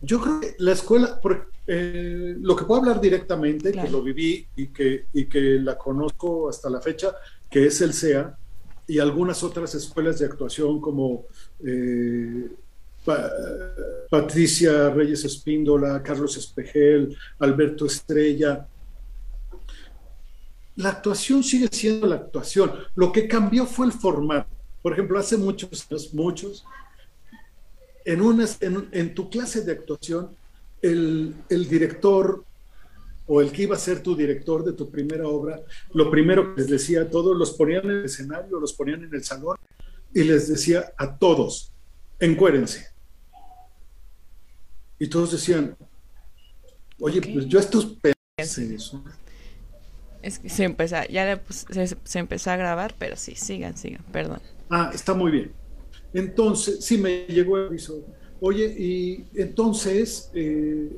Yo 0.00 0.20
creo 0.20 0.40
que 0.40 0.56
la 0.58 0.72
escuela, 0.72 1.20
por- 1.20 1.48
eh, 1.68 2.34
lo 2.40 2.56
que 2.56 2.64
puedo 2.64 2.80
hablar 2.80 3.00
directamente, 3.00 3.70
Claro. 3.70 3.86
que 3.86 3.92
lo 3.92 4.02
viví 4.02 4.44
y 4.56 4.66
que, 4.66 5.04
y 5.12 5.26
que 5.26 5.40
la 5.60 5.78
conozco 5.78 6.48
hasta 6.48 6.68
la 6.68 6.80
fecha, 6.80 7.14
que 7.48 7.64
es 7.66 7.80
el 7.82 7.92
CEA 7.94 8.36
y 8.88 8.98
algunas 8.98 9.44
otras 9.44 9.76
escuelas 9.76 10.18
de 10.18 10.26
actuación 10.26 10.80
como 10.80 11.26
eh, 11.64 12.48
Pa- 13.04 13.30
Patricia 14.10 14.90
Reyes 14.90 15.24
Espíndola, 15.24 16.02
Carlos 16.02 16.36
Espejel, 16.36 17.16
Alberto 17.38 17.86
Estrella. 17.86 18.66
La 20.76 20.90
actuación 20.90 21.42
sigue 21.42 21.68
siendo 21.70 22.06
la 22.06 22.16
actuación. 22.16 22.72
Lo 22.94 23.12
que 23.12 23.28
cambió 23.28 23.66
fue 23.66 23.86
el 23.86 23.92
formato. 23.92 24.48
Por 24.80 24.92
ejemplo, 24.92 25.18
hace 25.18 25.36
muchos 25.36 25.86
años, 25.90 26.12
muchos, 26.14 26.64
en, 28.04 28.20
una, 28.20 28.46
en, 28.60 28.88
en 28.90 29.14
tu 29.14 29.30
clase 29.30 29.62
de 29.62 29.72
actuación, 29.72 30.30
el, 30.80 31.34
el 31.48 31.68
director 31.68 32.44
o 33.26 33.40
el 33.40 33.52
que 33.52 33.62
iba 33.62 33.76
a 33.76 33.78
ser 33.78 34.02
tu 34.02 34.16
director 34.16 34.64
de 34.64 34.72
tu 34.72 34.90
primera 34.90 35.28
obra, 35.28 35.60
lo 35.94 36.10
primero 36.10 36.54
que 36.54 36.62
les 36.62 36.70
decía 36.70 37.02
a 37.02 37.10
todos, 37.10 37.36
los 37.36 37.52
ponían 37.52 37.84
en 37.84 37.90
el 37.90 38.04
escenario, 38.06 38.58
los 38.58 38.72
ponían 38.72 39.04
en 39.04 39.14
el 39.14 39.22
salón 39.22 39.56
y 40.12 40.24
les 40.24 40.48
decía 40.48 40.92
a 40.98 41.16
todos, 41.16 41.72
encuérense. 42.18 42.88
Y 44.98 45.06
todos 45.06 45.32
decían, 45.32 45.76
oye, 47.00 47.20
pues 47.20 47.46
yo 47.46 47.58
estos 47.58 47.96
eso. 48.36 49.02
Es 50.22 50.38
que 50.38 50.48
se 50.48 50.64
empezó, 50.64 50.96
ya 51.10 51.42
se, 52.04 52.18
empezó 52.18 52.50
a 52.50 52.56
grabar, 52.56 52.94
pero 52.98 53.16
sí, 53.16 53.34
sigan, 53.34 53.76
sigan, 53.76 54.04
perdón. 54.12 54.40
Ah, 54.70 54.90
está 54.94 55.14
muy 55.14 55.32
bien. 55.32 55.52
Entonces, 56.14 56.84
sí 56.84 56.96
me 56.98 57.26
llegó 57.26 57.58
el 57.58 57.66
aviso. 57.66 58.04
Oye, 58.40 58.66
y 58.78 59.26
entonces 59.34 60.30
eh, 60.34 60.96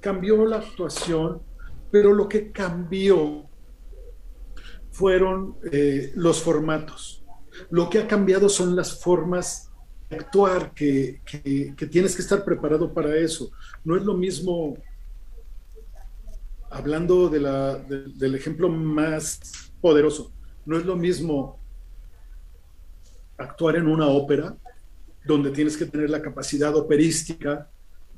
cambió 0.00 0.44
la 0.44 0.56
actuación, 0.56 1.40
pero 1.90 2.12
lo 2.12 2.28
que 2.28 2.50
cambió 2.50 3.44
fueron 4.90 5.56
eh, 5.72 6.12
los 6.14 6.42
formatos. 6.42 7.22
Lo 7.70 7.88
que 7.90 7.98
ha 7.98 8.06
cambiado 8.06 8.48
son 8.48 8.76
las 8.76 9.00
formas 9.00 9.70
de 10.08 10.16
actuar, 10.16 10.72
que, 10.74 11.20
que, 11.24 11.86
tienes 11.86 12.16
que 12.16 12.22
estar 12.22 12.44
preparado 12.44 12.92
para 12.92 13.16
eso. 13.16 13.50
No 13.84 13.96
es 13.96 14.02
lo 14.02 14.14
mismo, 14.14 14.76
hablando 16.70 17.28
de 17.28 17.40
la, 17.40 17.76
del 17.78 18.34
ejemplo 18.34 18.68
más 18.68 19.72
poderoso, 19.80 20.32
no 20.64 20.78
es 20.78 20.84
lo 20.84 20.96
mismo 20.96 21.58
actuar 23.36 23.76
en 23.76 23.86
una 23.86 24.06
ópera, 24.06 24.56
donde 25.24 25.50
tienes 25.50 25.76
que 25.76 25.86
tener 25.86 26.08
la 26.08 26.22
capacidad 26.22 26.74
operística 26.74 27.68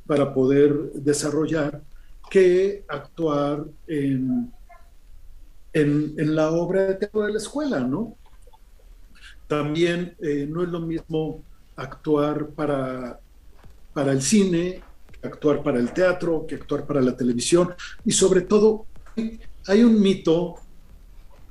para 0.07 0.33
poder 0.33 0.93
desarrollar, 0.95 1.83
que 2.31 2.85
actuar 2.89 3.65
en 3.87 4.53
en, 5.73 6.35
la 6.35 6.51
obra 6.51 6.83
de 6.87 6.95
teatro 6.95 7.23
de 7.23 7.33
la 7.33 7.39
escuela, 7.39 7.81
¿no? 7.81 8.17
También 9.49 10.17
eh, 10.21 10.47
no 10.49 10.63
es 10.63 10.69
lo 10.69 10.81
mismo 10.81 11.43
actuar 11.77 12.49
para, 12.49 13.19
para 13.93 14.13
el 14.13 14.23
cine, 14.23 14.83
actuar 15.23 15.63
para 15.63 15.79
el 15.79 15.93
teatro, 15.93 16.47
que 16.47 16.57
actuar 16.57 16.87
para 16.87 17.01
la 17.01 17.17
televisión. 17.17 17.75
Y 18.05 18.13
sobre 18.13 18.43
todo, 18.43 18.87
hay 19.67 19.83
un 19.85 20.01
mito 20.01 20.57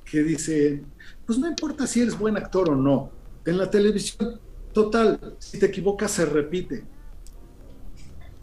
que 0.03 0.23
dice, 0.23 0.83
pues 1.25 1.39
no 1.39 1.47
importa 1.47 1.87
si 1.87 2.01
eres 2.01 2.17
buen 2.17 2.37
actor 2.37 2.69
o 2.69 2.75
no, 2.75 3.11
en 3.45 3.57
la 3.57 3.69
televisión, 3.69 4.39
total, 4.73 5.35
si 5.39 5.57
te 5.57 5.67
equivocas 5.67 6.11
se 6.11 6.25
repite. 6.25 6.83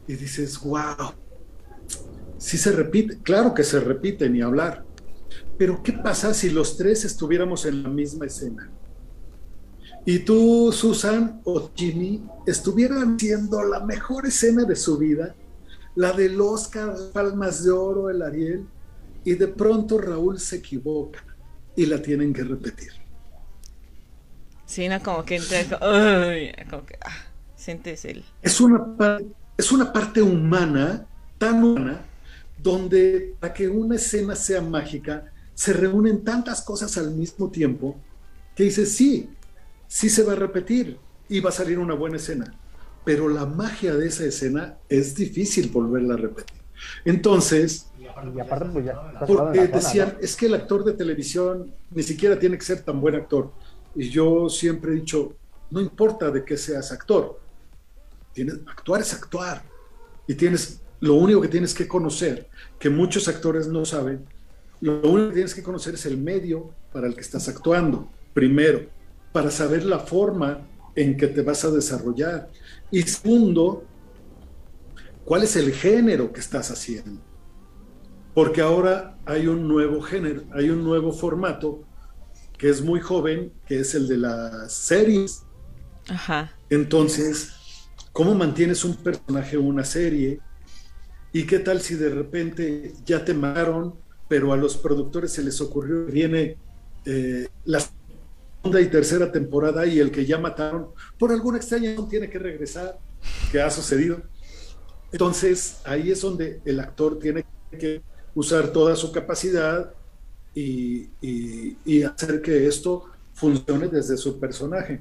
Y 0.07 0.15
dices, 0.15 0.59
wow, 0.61 1.13
si 2.39 2.57
se 2.57 2.73
repite, 2.73 3.19
claro 3.23 3.53
que 3.53 3.65
se 3.65 3.81
repite, 3.81 4.29
ni 4.31 4.41
hablar. 4.41 4.85
Pero 5.59 5.83
¿qué 5.83 5.93
pasa 5.93 6.33
si 6.33 6.51
los 6.51 6.77
tres 6.77 7.05
estuviéramos 7.05 7.67
en 7.67 7.83
la 7.83 7.89
misma 7.89 8.27
escena? 8.27 8.71
Y 10.11 10.21
tú, 10.21 10.73
Susan 10.73 11.43
o 11.45 11.71
Jimmy, 11.77 12.27
estuvieran 12.47 13.17
haciendo 13.17 13.63
la 13.63 13.81
mejor 13.81 14.25
escena 14.25 14.65
de 14.65 14.75
su 14.75 14.97
vida, 14.97 15.35
la 15.97 16.13
del 16.13 16.41
Oscar, 16.41 16.97
Palmas 17.13 17.63
de 17.63 17.73
Oro, 17.73 18.09
el 18.09 18.23
Ariel, 18.23 18.65
y 19.23 19.35
de 19.35 19.49
pronto 19.49 19.99
Raúl 19.99 20.41
se 20.41 20.57
equivoca 20.57 21.23
y 21.77 21.85
la 21.85 22.01
tienen 22.01 22.33
que 22.33 22.43
repetir. 22.43 22.93
Sí, 24.65 24.89
no, 24.89 24.99
como 25.03 25.27
que 25.27 25.41
como 26.71 26.87
que 26.87 26.99
ah, 27.05 27.27
sientes 27.55 28.07
el... 28.07 28.25
Es 28.41 28.63
una, 28.63 28.97
es 29.59 29.71
una 29.71 29.93
parte 29.93 30.23
humana, 30.23 31.07
tan 31.37 31.63
humana, 31.63 32.01
donde 32.57 33.35
para 33.39 33.53
que 33.53 33.69
una 33.69 33.97
escena 33.97 34.35
sea 34.35 34.63
mágica, 34.63 35.31
se 35.55 35.75
reúnen 35.75 36.25
tantas 36.25 36.63
cosas 36.63 36.97
al 36.97 37.11
mismo 37.11 37.51
tiempo 37.51 37.95
que 38.57 38.65
dices, 38.65 38.91
sí, 38.91 39.29
sí 39.89 40.09
se 40.09 40.23
va 40.23 40.35
a 40.35 40.37
repetir 40.37 40.99
y 41.29 41.41
va 41.41 41.49
a 41.49 41.53
salir 41.53 41.79
una 41.79 41.95
buena 41.95 42.17
escena, 42.17 42.55
pero 43.05 43.29
la 43.29 43.47
magia 43.47 43.95
de 43.95 44.07
esa 44.07 44.25
escena 44.25 44.77
es 44.89 45.15
difícil 45.15 45.71
volverla 45.71 46.15
a 46.15 46.19
repetir. 46.19 46.59
Entonces, 47.05 47.89
pues 47.99 49.27
porque 49.27 49.67
decían, 49.67 50.17
es 50.21 50.37
que 50.37 50.47
el 50.47 50.55
actor 50.55 50.85
de 50.85 50.93
televisión 50.93 51.75
ni 51.91 52.03
siquiera 52.03 52.39
tiene 52.39 52.57
que 52.57 52.65
ser 52.65 52.83
tan 52.83 53.01
buen 53.01 53.17
actor. 53.17 53.51
Y 53.95 54.11
yo 54.11 54.49
siempre 54.49 54.93
he 54.93 54.95
dicho, 54.95 55.35
no 55.71 55.81
importa 55.81 56.31
de 56.31 56.45
qué 56.45 56.57
seas 56.57 56.93
actor, 56.93 57.41
tienes, 58.33 58.57
actuar 58.67 59.01
es 59.01 59.13
actuar. 59.13 59.63
Y 60.27 60.35
tienes, 60.35 60.81
lo 61.01 61.15
único 61.15 61.41
que 61.41 61.49
tienes 61.49 61.75
que 61.75 61.89
conocer, 61.89 62.49
que 62.79 62.91
muchos 62.91 63.27
actores 63.29 63.67
no 63.67 63.85
saben, 63.85 64.25
lo 64.81 65.01
único 65.09 65.29
que 65.29 65.35
tienes 65.35 65.55
que 65.55 65.63
conocer 65.63 65.95
es 65.95 66.07
el 66.07 66.19
medio 66.19 66.71
para 66.93 67.07
el 67.07 67.15
que 67.15 67.23
estás 67.23 67.49
actuando, 67.49 68.09
primero, 68.35 68.87
para 69.39 69.53
saber 69.53 69.85
la 69.85 70.01
forma 70.01 70.67
en 70.97 71.17
que 71.17 71.29
te 71.29 71.43
vas 71.43 71.65
a 71.65 71.71
desarrollar. 71.71 72.51
Y 72.91 73.03
segundo, 73.03 73.85
cuál 75.25 75.45
es 75.45 75.55
el 75.55 75.73
género 75.73 76.33
que 76.33 76.41
estás 76.41 76.73
haciendo. 76.73 77.21
Porque 78.35 78.61
ahora 78.61 79.17
hay 79.25 79.47
un 79.47 79.69
nuevo 79.69 80.03
género, 80.03 80.43
hay 80.53 80.71
un 80.71 80.83
nuevo 80.83 81.13
formato 81.13 81.85
que 82.57 82.69
es 82.69 82.83
muy 82.83 82.99
joven, 82.99 83.53
que 83.65 83.79
es 83.79 83.95
el 83.95 84.09
de 84.09 84.17
las 84.17 84.73
series. 84.73 85.45
Ajá. 86.09 86.51
Entonces, 86.69 87.53
¿cómo 88.11 88.35
mantienes 88.35 88.85
un 88.85 88.97
personaje 88.97 89.57
o 89.57 89.63
una 89.63 89.85
serie? 89.85 90.41
¿Y 91.33 91.45
qué 91.45 91.61
tal 91.61 91.81
si 91.81 91.95
de 91.95 92.11
repente 92.11 92.93
ya 93.05 93.25
te 93.25 93.35
mataron 93.35 93.95
pero 94.27 94.53
a 94.53 94.57
los 94.57 94.77
productores 94.77 95.33
se 95.33 95.43
les 95.43 95.59
ocurrió 95.63 96.05
que 96.05 96.13
viene 96.13 96.57
eh, 97.07 97.49
la 97.65 97.81
segunda 98.63 98.81
y 98.81 98.91
tercera 98.91 99.31
temporada 99.31 99.87
y 99.87 99.99
el 99.99 100.11
que 100.11 100.27
ya 100.27 100.39
mataron, 100.39 100.89
por 101.19 101.33
alguna 101.33 101.59
extraña 101.59 101.91
razón 101.91 102.09
tiene 102.09 102.29
que 102.29 102.39
regresar, 102.39 102.99
que 103.51 103.61
ha 103.61 103.71
sucedido. 103.71 104.21
Entonces 105.13 105.81
ahí 105.85 106.11
es 106.11 106.21
donde 106.21 106.61
el 106.65 106.81
actor 106.81 107.19
tiene 107.19 107.45
que 107.71 108.03
usar 108.35 108.69
toda 108.73 108.95
su 108.97 109.11
capacidad 109.13 109.93
y, 110.55 111.09
y 111.21 112.03
hacer 112.03 112.43
que 112.43 112.67
esto 112.67 113.05
funcione 113.35 113.89
desde 113.89 114.17
su 114.17 114.41
personaje. 114.41 115.01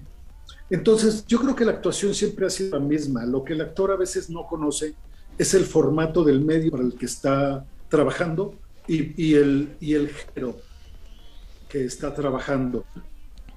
Entonces, 0.70 1.26
yo 1.26 1.40
creo 1.40 1.56
que 1.56 1.66
la 1.66 1.72
actuación 1.72 2.14
siempre 2.14 2.46
ha 2.46 2.50
sido 2.50 2.78
la 2.78 2.86
misma. 2.86 3.26
Lo 3.26 3.44
que 3.44 3.54
el 3.54 3.62
actor 3.62 3.92
a 3.92 3.96
veces 3.96 4.30
no 4.30 4.46
conoce 4.46 4.96
es 5.38 5.54
el 5.54 5.66
formato 5.66 6.24
del 6.24 6.44
medio 6.44 6.72
para 6.72 6.84
el 6.84 6.94
que 6.96 7.06
está 7.06 7.66
trabajando 7.90 8.54
y, 8.88 9.34
el, 9.36 9.76
y 9.80 9.94
el 9.94 10.10
género 10.10 10.58
que 11.70 11.86
está 11.86 12.14
trabajando. 12.14 12.86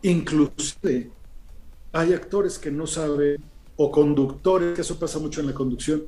Inclusive 0.02 1.10
hay 1.92 2.12
actores 2.12 2.58
que 2.58 2.70
no 2.70 2.86
saben, 2.86 3.42
o 3.76 3.90
conductores, 3.90 4.74
que 4.74 4.80
eso 4.82 4.98
pasa 4.98 5.18
mucho 5.18 5.40
en 5.40 5.48
la 5.48 5.54
conducción, 5.54 6.02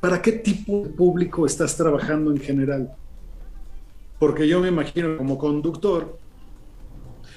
¿para 0.00 0.22
qué 0.22 0.32
tipo 0.32 0.82
de 0.82 0.90
público 0.90 1.46
estás 1.46 1.76
trabajando 1.76 2.30
en 2.30 2.38
general? 2.38 2.94
Porque 4.18 4.48
yo 4.48 4.60
me 4.60 4.68
imagino 4.68 5.16
como 5.16 5.36
conductor, 5.36 6.18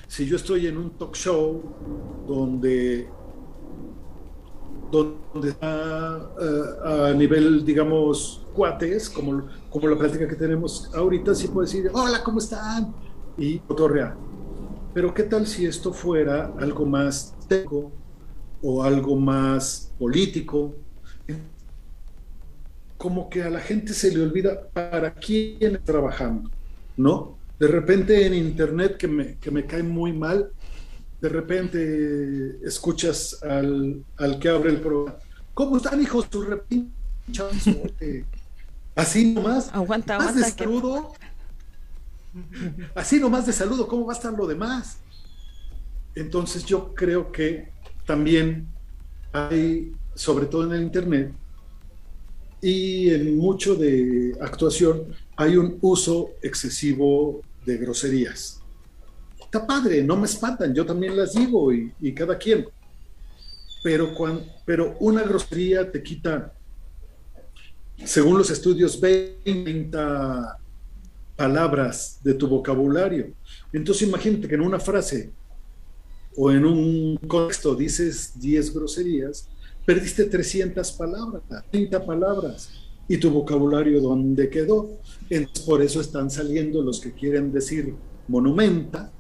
si 0.08 0.26
yo 0.26 0.36
estoy 0.36 0.68
en 0.68 0.78
un 0.78 0.92
talk 0.92 1.16
show 1.16 1.62
donde 2.28 3.08
donde 4.92 5.50
está 5.50 6.32
eh, 6.42 7.12
a 7.12 7.14
nivel, 7.14 7.64
digamos, 7.64 8.44
cuates, 8.56 9.08
como, 9.08 9.48
como 9.70 9.88
la 9.88 9.96
plática 9.96 10.28
que 10.28 10.36
tenemos 10.36 10.90
ahorita, 10.96 11.36
sí 11.36 11.48
puede 11.48 11.68
decir, 11.68 11.92
hola, 11.94 12.24
¿cómo 12.24 12.40
están? 12.40 12.92
Y 13.38 13.62
real 13.68 14.29
Pero 15.00 15.14
¿qué 15.14 15.24
tal 15.24 15.48
si 15.48 15.66
esto 15.66 15.94
fuera 15.94 16.54
algo 16.60 16.86
más 16.86 17.34
técnico 17.48 17.90
o 18.62 18.84
algo 18.84 19.16
más 19.16 19.94
político? 19.98 20.76
Como 22.98 23.30
que 23.30 23.44
a 23.44 23.50
la 23.50 23.62
gente 23.62 23.94
se 23.94 24.14
le 24.14 24.22
olvida 24.22 24.68
para 24.74 25.14
quién 25.14 25.76
está 25.76 25.94
trabajando, 25.94 26.50
¿no? 26.98 27.38
De 27.58 27.70
repente 27.70 28.28
en 28.28 28.34
internet 28.34 28.98
que 28.98 29.08
me, 29.08 29.38
que 29.38 29.52
me 29.52 29.66
cae 29.66 29.84
muy 29.84 30.12
mal, 30.12 30.52
de 31.22 31.30
repente 31.30 32.60
escuchas 32.68 33.42
al, 33.42 34.04
que 34.42 34.50
abre 34.50 34.72
el 34.72 34.82
programa. 34.82 35.18
¿Cómo 35.54 35.78
están, 35.78 36.02
hijos? 36.02 36.28
Su 36.30 36.46
Así 38.98 39.34
nomás. 39.34 39.70
Aguanta, 39.72 40.18
más 40.18 40.36
de 40.36 40.44
saludo. 40.44 41.14
Así 42.96 43.20
nomás 43.20 43.46
de 43.46 43.54
saludo, 43.54 43.88
¿cómo 43.88 44.06
va 44.06 44.14
a 44.14 44.16
estar 44.16 44.34
lo 44.34 44.48
demás? 44.48 45.00
Entonces 46.16 46.66
yo 46.66 46.94
creo 46.94 47.32
que 47.32 47.72
también 48.06 48.68
hay, 49.32 49.92
sobre 50.16 50.48
todo 50.48 50.66
en 50.66 50.74
el 50.74 50.84
Internet 50.84 51.34
y 52.62 53.10
en 53.10 53.38
mucho 53.38 53.76
de 53.76 54.36
actuación, 54.42 55.04
hay 55.36 55.56
un 55.56 55.78
uso 55.82 56.32
excesivo 56.42 57.42
de 57.66 57.78
groserías 57.78 58.60
está 59.50 59.66
padre, 59.66 60.04
no 60.04 60.16
me 60.16 60.28
espantan, 60.28 60.76
yo 60.76 60.86
también 60.86 61.18
las 61.18 61.34
digo 61.34 61.74
y, 61.74 62.14
cada 62.14 62.38
quien. 62.38 62.68
Pero, 63.82 64.14
cuando, 64.14 64.46
pero 64.64 64.96
una 65.00 65.24
grosería 65.24 65.92
te 65.92 66.04
quita, 66.04 66.54
según 68.06 68.38
los 68.38 68.52
estudios, 68.52 69.02
20 69.02 69.72
palabras 71.40 72.20
de 72.22 72.34
tu 72.34 72.50
vocabulario. 72.50 73.34
Entonces 73.72 74.06
imagínate 74.06 74.46
que 74.50 74.56
en 74.56 74.62
una 74.62 74.78
frase 74.78 75.32
o 76.36 76.52
en 76.52 76.66
un 76.66 77.18
contexto 77.28 77.76
dices 77.76 78.34
10 78.36 78.74
groserías, 78.74 79.48
perdiste 79.86 80.26
300 80.26 80.92
palabras, 80.92 81.44
30 81.72 82.06
palabras. 82.06 82.70
¿Y 83.08 83.18
tu 83.18 83.32
vocabulario 83.32 84.02
dónde 84.02 84.50
quedó? 84.50 85.00
Entonces, 85.30 85.66
por 85.66 85.82
eso 85.82 86.00
están 86.02 86.30
saliendo 86.30 86.84
los 86.84 87.00
que 87.00 87.14
quieren 87.14 87.52
decir 87.52 87.96
monumenta, 88.28 89.12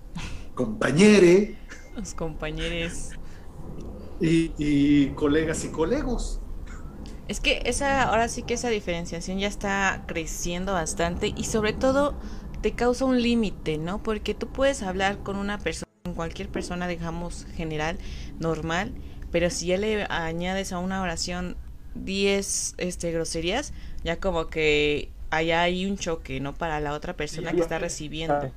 compañere. 0.54 1.56
Los 1.96 2.14
compañeros. 2.14 3.12
Y, 4.22 4.52
y 4.58 5.08
colegas 5.16 5.64
y 5.64 5.70
colegos. 5.70 6.40
Es 7.30 7.40
que 7.40 7.62
esa, 7.66 8.10
ahora 8.10 8.28
sí 8.28 8.42
que 8.42 8.56
esa 8.56 8.70
diferenciación 8.70 9.38
ya 9.38 9.48
está 9.48 10.02
creciendo 10.08 10.74
bastante 10.74 11.32
y 11.36 11.44
sobre 11.44 11.74
todo 11.74 12.16
te 12.62 12.72
causa 12.72 13.06
un 13.06 13.22
límite, 13.22 13.78
¿no? 13.78 14.02
Porque 14.02 14.34
tú 14.34 14.48
puedes 14.48 14.82
hablar 14.82 15.20
con 15.20 15.38
una 15.38 15.60
persona, 15.60 15.92
con 16.04 16.16
cualquier 16.16 16.50
persona, 16.50 16.88
digamos, 16.88 17.46
general, 17.54 18.00
normal, 18.40 18.96
pero 19.32 19.52
si 19.52 19.68
ya 19.68 19.78
le 19.78 20.08
añades 20.10 20.74
a 20.74 20.80
una 20.80 21.04
oración 21.04 21.56
10 21.94 22.74
este, 22.80 23.12
groserías, 23.12 23.74
ya 24.04 24.20
como 24.20 24.48
que 24.48 25.12
allá 25.30 25.62
hay 25.62 25.86
un 25.86 26.00
choque, 26.00 26.40
¿no? 26.40 26.56
Para 26.56 26.80
la 26.80 26.94
otra 26.94 27.14
persona 27.14 27.52
que 27.52 27.62
está 27.62 27.78
recibiendo. 27.78 28.52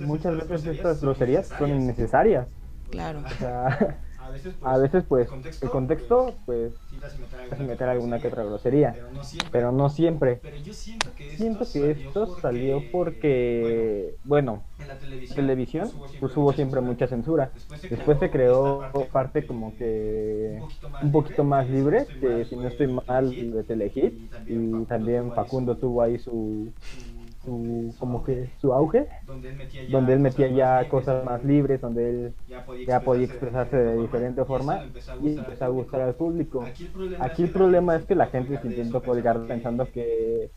Muchas 0.00 0.38
veces, 0.48 0.64
estas 0.64 1.02
groserías 1.02 1.48
son 1.48 1.68
innecesarias. 1.68 2.46
Claro. 2.90 3.22
O 3.26 3.28
sea, 3.38 3.98
a 4.62 4.78
veces 4.78 5.04
pues 5.08 5.28
el 5.60 5.70
contexto 5.70 6.40
pues 6.46 6.74
casi 7.48 7.64
meter 7.64 7.88
alguna 7.88 8.20
que 8.20 8.28
otra 8.28 8.44
grosería 8.44 9.00
pero 9.50 9.72
no 9.72 9.88
siempre. 9.90 10.42
siento 11.26 11.70
que 11.70 11.90
esto 11.90 12.26
salió 12.26 12.88
porque 12.90 14.16
bueno 14.24 14.64
en 14.78 14.88
la 14.88 14.98
televisión 15.34 15.92
pues 16.18 16.36
hubo 16.36 16.52
siempre 16.52 16.80
mucha 16.80 17.06
censura. 17.08 17.52
después 17.88 18.18
se 18.18 18.30
creó 18.30 18.90
parte 19.12 19.46
como 19.46 19.76
que 19.76 20.66
un 21.00 21.12
poquito 21.12 21.44
más 21.44 21.68
libre 21.68 22.08
que 22.20 22.46
si 22.46 22.56
no 22.56 22.68
estoy 22.68 22.88
mal 22.88 23.36
de 23.36 23.64
Telehit 23.64 24.16
y 24.48 24.86
también 24.86 25.32
Facundo 25.32 25.76
tuvo 25.78 26.02
ahí 26.02 26.18
su 26.18 26.74
su, 26.96 27.15
como 27.46 28.22
que 28.24 28.50
su 28.60 28.72
auge, 28.72 29.08
donde 29.86 30.12
él 30.14 30.20
metía 30.20 30.48
ya, 30.48 30.88
cosas 30.88 31.24
más 31.24 31.44
libres, 31.44 31.80
donde 31.80 32.10
él 32.10 32.34
ya 32.48 32.64
podía, 33.04 33.26
expresarse 33.26 33.76
de 33.76 33.96
diferente 33.98 34.44
forma 34.44 34.84
y 35.18 35.38
empezó 35.38 35.64
a 35.64 35.68
gustar 35.68 36.00
al 36.02 36.14
público. 36.16 36.76
Aquí 37.18 37.42
el 37.44 37.50
problema 37.52 37.96
es 37.96 38.04
que 38.06 38.14
la 38.14 38.26
gente 38.28 38.58
se 38.58 38.66
intentó 38.68 39.02
colgar 39.04 39.46
pensando 39.46 39.90
que 39.90 40.52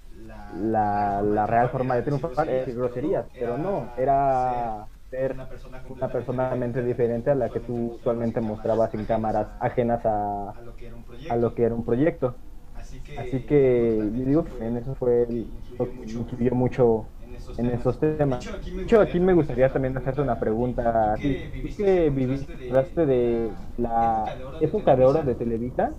la, 0.51 1.21
la 1.21 1.47
real 1.47 1.69
forma 1.69 1.95
de 1.95 2.03
triunfar 2.03 2.49
es 2.49 2.67
groserías, 2.75 3.27
pero 3.37 3.57
no, 3.57 3.91
era 3.95 4.87
ser 5.09 5.39
una 5.87 6.11
persona 6.11 6.55
mente 6.55 6.83
diferente 6.83 7.31
a 7.31 7.35
la 7.35 7.51
que 7.51 7.61
tú 7.61 7.95
usualmente 7.99 8.41
mostrabas 8.41 8.93
en 8.93 9.05
cámaras 9.05 9.49
ajenas 9.59 10.05
a, 10.05 10.55
a 11.27 11.35
lo 11.35 11.53
que 11.53 11.63
era 11.63 11.75
un 11.75 11.85
proyecto. 11.85 12.39
Así 13.15 13.43
que 13.45 13.55
yo 14.15 14.25
digo 14.25 14.43
que 14.45 14.65
en 14.65 14.77
eso 14.77 14.95
fue 14.95 15.27
lo 15.77 15.93
que 15.93 16.09
influyó 16.09 16.53
mucho 16.55 17.13
en 17.57 17.69
esos 17.69 17.99
temas. 17.99 18.45
De 18.45 18.85
hecho, 18.85 19.01
aquí 19.01 19.19
me 19.19 19.33
gustaría 19.33 19.71
también 19.71 19.97
hacerte 19.97 20.21
una 20.21 20.39
pregunta. 20.39 21.19
¿Tú 21.21 21.39
que 21.75 22.09
viviste 22.09 23.05
de 23.05 23.57
la 23.75 24.39
época 24.59 24.95
de 24.95 25.05
oro 25.05 25.23
de 25.23 25.35
Televisa? 25.35 25.97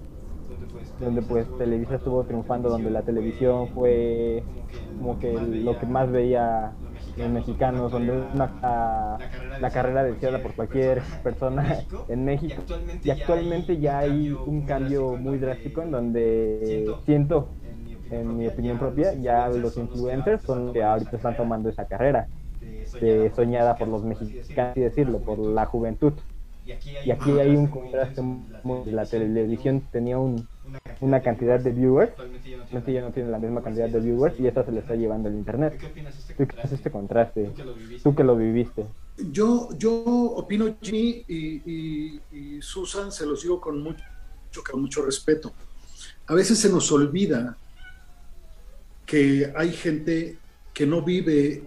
Donde 0.99 1.23
pues 1.23 1.55
Televisa 1.57 1.97
estuvo 1.97 2.25
triunfando, 2.27 2.69
donde 2.69 2.91
la 2.91 3.05
televisión 3.05 3.71
fue 3.73 4.49
como 4.97 5.19
que 5.19 5.41
lo 5.41 5.79
que 5.79 5.87
más 5.87 6.11
veía 6.11 6.79
mexicanos, 7.17 7.93
donde 7.93 8.13
una, 8.13 9.19
la 9.61 9.71
carrera 9.71 10.05
deseada 10.05 10.43
por 10.43 10.55
cualquier 10.55 11.03
persona 11.23 11.81
en 12.09 12.25
México. 12.25 12.63
Y 13.03 13.11
actualmente 13.11 13.79
ya 13.79 13.99
hay 13.99 14.31
un 14.31 14.63
cambio 14.63 15.17
muy 15.17 15.39
drástico 15.39 15.83
en 15.83 15.91
donde 15.91 16.93
siento, 17.05 17.49
en 18.11 18.37
mi 18.37 18.47
opinión 18.47 18.79
propia, 18.79 19.15
ya 19.15 19.49
los 19.49 19.77
influencers 19.77 20.43
son 20.43 20.67
los 20.67 20.73
que 20.73 20.83
ahorita 20.83 21.17
están 21.17 21.37
tomando 21.37 21.69
esa 21.69 21.85
carrera, 21.87 22.29
soñada 23.35 23.77
por 23.77 23.89
los 23.89 24.03
mexicanos, 24.05 24.77
y 24.77 24.81
decirlo, 24.81 25.19
por 25.21 25.39
la 25.39 25.67
juventud. 25.67 26.13
Y 27.05 27.11
aquí 27.11 27.39
hay 27.39 27.57
un 27.57 27.67
contraste 27.67 28.23
muy, 28.23 28.85
la 28.91 29.05
televisión 29.05 29.83
tenía 29.91 30.19
un 30.19 30.47
una 31.01 31.23
cantidad 31.23 31.59
de 31.59 31.71
viewers, 31.71 32.11
actualmente 32.11 32.93
ya 32.93 33.01
no 33.01 33.11
tiene 33.11 33.31
la 33.31 33.39
misma 33.39 33.63
cantidad 33.63 33.89
de 33.89 34.01
viewers 34.01 34.39
y 34.39 34.47
esa 34.47 34.65
se 34.65 34.73
le 34.73 34.81
está 34.81 34.95
llevando 34.95 35.29
el 35.29 35.35
internet. 35.35 35.81
¿Tú 36.37 36.47
qué 36.47 36.61
haces 36.61 36.73
este 36.73 36.91
contraste? 36.91 37.51
Tú 38.03 38.15
que 38.15 38.25
lo 38.25 38.37
viviste. 38.37 38.85
Yo, 39.31 39.71
yo 39.79 39.93
opino, 40.03 40.77
Jimmy 40.81 41.25
y, 41.27 42.61
Susan, 42.61 43.11
se 43.11 43.27
los 43.27 43.43
digo 43.43 43.61
con 43.61 43.83
mucho, 43.83 44.05
con 44.71 44.83
mucho 44.83 45.03
respeto. 45.03 45.53
A 46.27 46.35
veces 46.35 46.59
se 46.59 46.69
nos 46.69 46.91
olvida 46.93 47.57
que 49.07 49.53
hay 49.57 49.73
gente 49.73 50.39
que 50.73 50.87
no 50.87 51.03
vive 51.03 51.65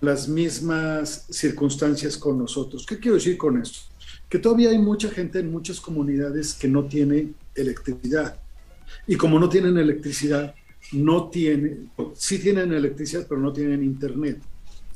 las 0.00 0.28
mismas 0.28 1.26
circunstancias 1.30 2.16
con 2.16 2.38
nosotros. 2.38 2.84
¿Qué 2.86 2.98
quiero 2.98 3.16
decir 3.16 3.36
con 3.36 3.60
esto? 3.60 3.80
Que 4.28 4.38
todavía 4.38 4.70
hay 4.70 4.78
mucha 4.78 5.08
gente 5.08 5.40
en 5.40 5.50
muchas 5.50 5.80
comunidades 5.80 6.54
que 6.54 6.68
no 6.68 6.84
tiene 6.84 7.32
electricidad. 7.56 8.38
Y 9.06 9.16
como 9.16 9.38
no 9.38 9.48
tienen 9.48 9.78
electricidad, 9.78 10.54
no 10.92 11.28
tienen, 11.28 11.90
sí 12.14 12.38
tienen 12.38 12.72
electricidad, 12.72 13.26
pero 13.28 13.40
no 13.40 13.52
tienen 13.52 13.82
internet. 13.82 14.40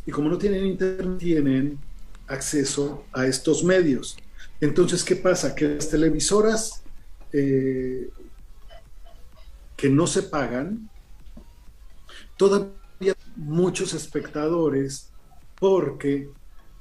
Y 0.07 0.11
como 0.11 0.29
no 0.29 0.39
tienen 0.39 0.67
internet, 0.67 1.19
tienen 1.19 1.79
acceso 2.27 3.05
a 3.13 3.27
estos 3.27 3.65
medios. 3.65 4.17
Entonces, 4.61 5.03
¿qué 5.03 5.17
pasa? 5.17 5.55
Que 5.55 5.69
las 5.69 5.89
televisoras 5.89 6.83
eh, 7.33 8.09
que 9.77 9.89
no 9.89 10.07
se 10.07 10.23
pagan, 10.23 10.89
todavía 12.37 13.15
muchos 13.37 13.95
espectadores, 13.95 15.11
porque 15.59 16.29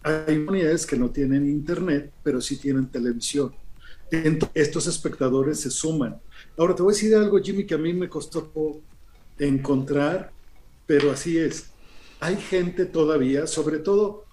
hay 0.03 0.37
unidades 0.37 0.85
que 0.85 0.97
no 0.97 1.09
tienen 1.09 1.47
internet, 1.47 2.11
pero 2.23 2.41
sí 2.41 2.57
tienen 2.57 2.87
televisión 2.87 3.53
estos 4.53 4.87
espectadores 4.87 5.59
se 5.59 5.69
suman. 5.69 6.19
Ahora 6.57 6.75
te 6.75 6.81
voy 6.81 6.91
a 6.91 6.95
decir 6.95 7.15
algo, 7.15 7.39
Jimmy, 7.39 7.65
que 7.65 7.75
a 7.75 7.77
mí 7.77 7.93
me 7.93 8.09
costó 8.09 8.81
encontrar, 9.37 10.31
pero 10.85 11.11
así 11.11 11.37
es. 11.37 11.71
Hay 12.19 12.37
gente 12.37 12.85
todavía, 12.85 13.47
sobre 13.47 13.79
todo 13.79 14.25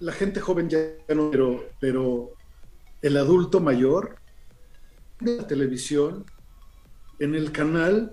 la 0.00 0.12
gente 0.12 0.40
joven 0.40 0.68
ya 0.68 0.78
no, 1.14 1.30
pero, 1.30 1.68
pero 1.78 2.32
el 3.02 3.16
adulto 3.16 3.60
mayor 3.60 4.16
de 5.20 5.36
la 5.36 5.46
televisión, 5.46 6.24
en 7.18 7.34
el 7.34 7.52
canal, 7.52 8.12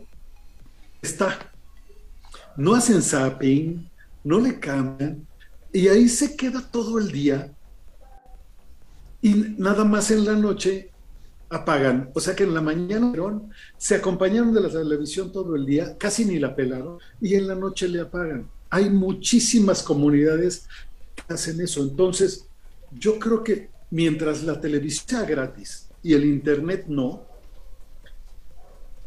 está. 1.02 1.52
No 2.58 2.76
hacen 2.76 3.02
zapping, 3.02 3.90
no 4.24 4.40
le 4.40 4.60
cambian, 4.60 5.26
y 5.72 5.88
ahí 5.88 6.10
se 6.10 6.36
queda 6.36 6.62
todo 6.72 6.98
el 6.98 7.12
día 7.12 7.54
y 9.22 9.56
nada 9.58 9.84
más 9.84 10.12
en 10.12 10.26
la 10.26 10.34
noche 10.34 10.92
apagan. 11.50 12.10
O 12.14 12.20
sea 12.20 12.36
que 12.36 12.44
en 12.44 12.54
la 12.54 12.62
mañana 12.62 13.14
se 13.78 13.96
acompañaron 13.96 14.54
de 14.54 14.62
la 14.62 14.70
televisión 14.70 15.32
todo 15.32 15.56
el 15.56 15.66
día, 15.66 15.98
casi 15.98 16.26
ni 16.26 16.40
la 16.40 16.56
pelaron, 16.56 17.00
y 17.22 17.36
en 17.36 17.48
la 17.48 17.56
noche 17.56 17.88
le 17.88 18.02
apagan. 18.02 18.50
Hay 18.70 18.90
muchísimas 18.90 19.82
comunidades 19.82 20.68
que 21.16 21.34
hacen 21.34 21.62
eso. 21.62 21.82
Entonces, 21.84 22.48
yo 22.92 23.18
creo 23.18 23.44
que 23.44 23.70
mientras 23.92 24.44
la 24.44 24.60
televisión 24.60 25.06
sea 25.08 25.24
gratis 25.24 25.88
y 26.04 26.14
el 26.14 26.26
internet 26.26 26.86
no, 26.88 27.26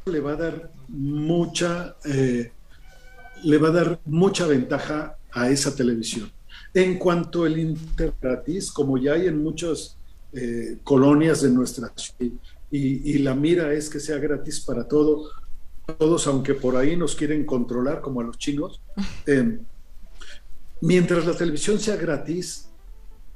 le 0.06 0.20
va 0.20 0.32
a 0.32 0.36
dar 0.36 0.72
mucha, 0.88 1.96
eh, 2.04 2.52
le 3.44 3.58
va 3.58 3.68
a 3.68 3.72
dar 3.72 4.00
mucha 4.06 4.46
ventaja 4.46 5.16
a 5.30 5.50
esa 5.50 5.74
televisión. 5.74 6.30
En 6.72 6.98
cuanto 6.98 7.44
al 7.44 7.58
internet 7.58 8.16
gratis, 8.20 8.72
como 8.72 8.96
ya 8.96 9.12
hay 9.12 9.26
en 9.26 9.42
muchos 9.42 9.98
eh, 10.32 10.78
colonias 10.84 11.42
de 11.42 11.50
nuestra 11.50 11.92
ciudad 11.96 12.32
y, 12.70 13.18
la 13.18 13.34
mira 13.34 13.72
es 13.72 13.90
que 13.90 13.98
sea 13.98 14.18
gratis 14.18 14.60
para 14.60 14.86
todo, 14.86 15.28
todos, 15.98 16.26
aunque 16.28 16.54
por 16.54 16.76
ahí 16.76 16.96
nos 16.96 17.16
quieren 17.16 17.44
controlar 17.44 18.00
como 18.00 18.20
a 18.20 18.24
los 18.24 18.38
chinos. 18.38 18.80
Eh, 19.26 19.58
mientras 20.80 21.26
la 21.26 21.36
televisión 21.36 21.78
sea 21.78 21.96
gratis, 21.96 22.68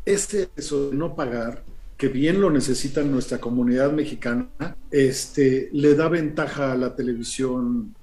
este 0.05 0.49
eso 0.57 0.91
de 0.91 0.97
no 0.97 1.15
pagar, 1.15 1.63
que 1.97 2.09
bien 2.09 2.41
lo 2.41 2.51
necesita 2.51 3.03
nuestra 3.03 3.39
comunidad 3.39 3.93
mexicana, 3.93 4.49
este, 4.91 5.69
le 5.73 5.95
da 5.95 6.09
ventaja 6.09 6.73
a 6.73 6.77
la 6.77 6.95
televisión, 6.95 7.95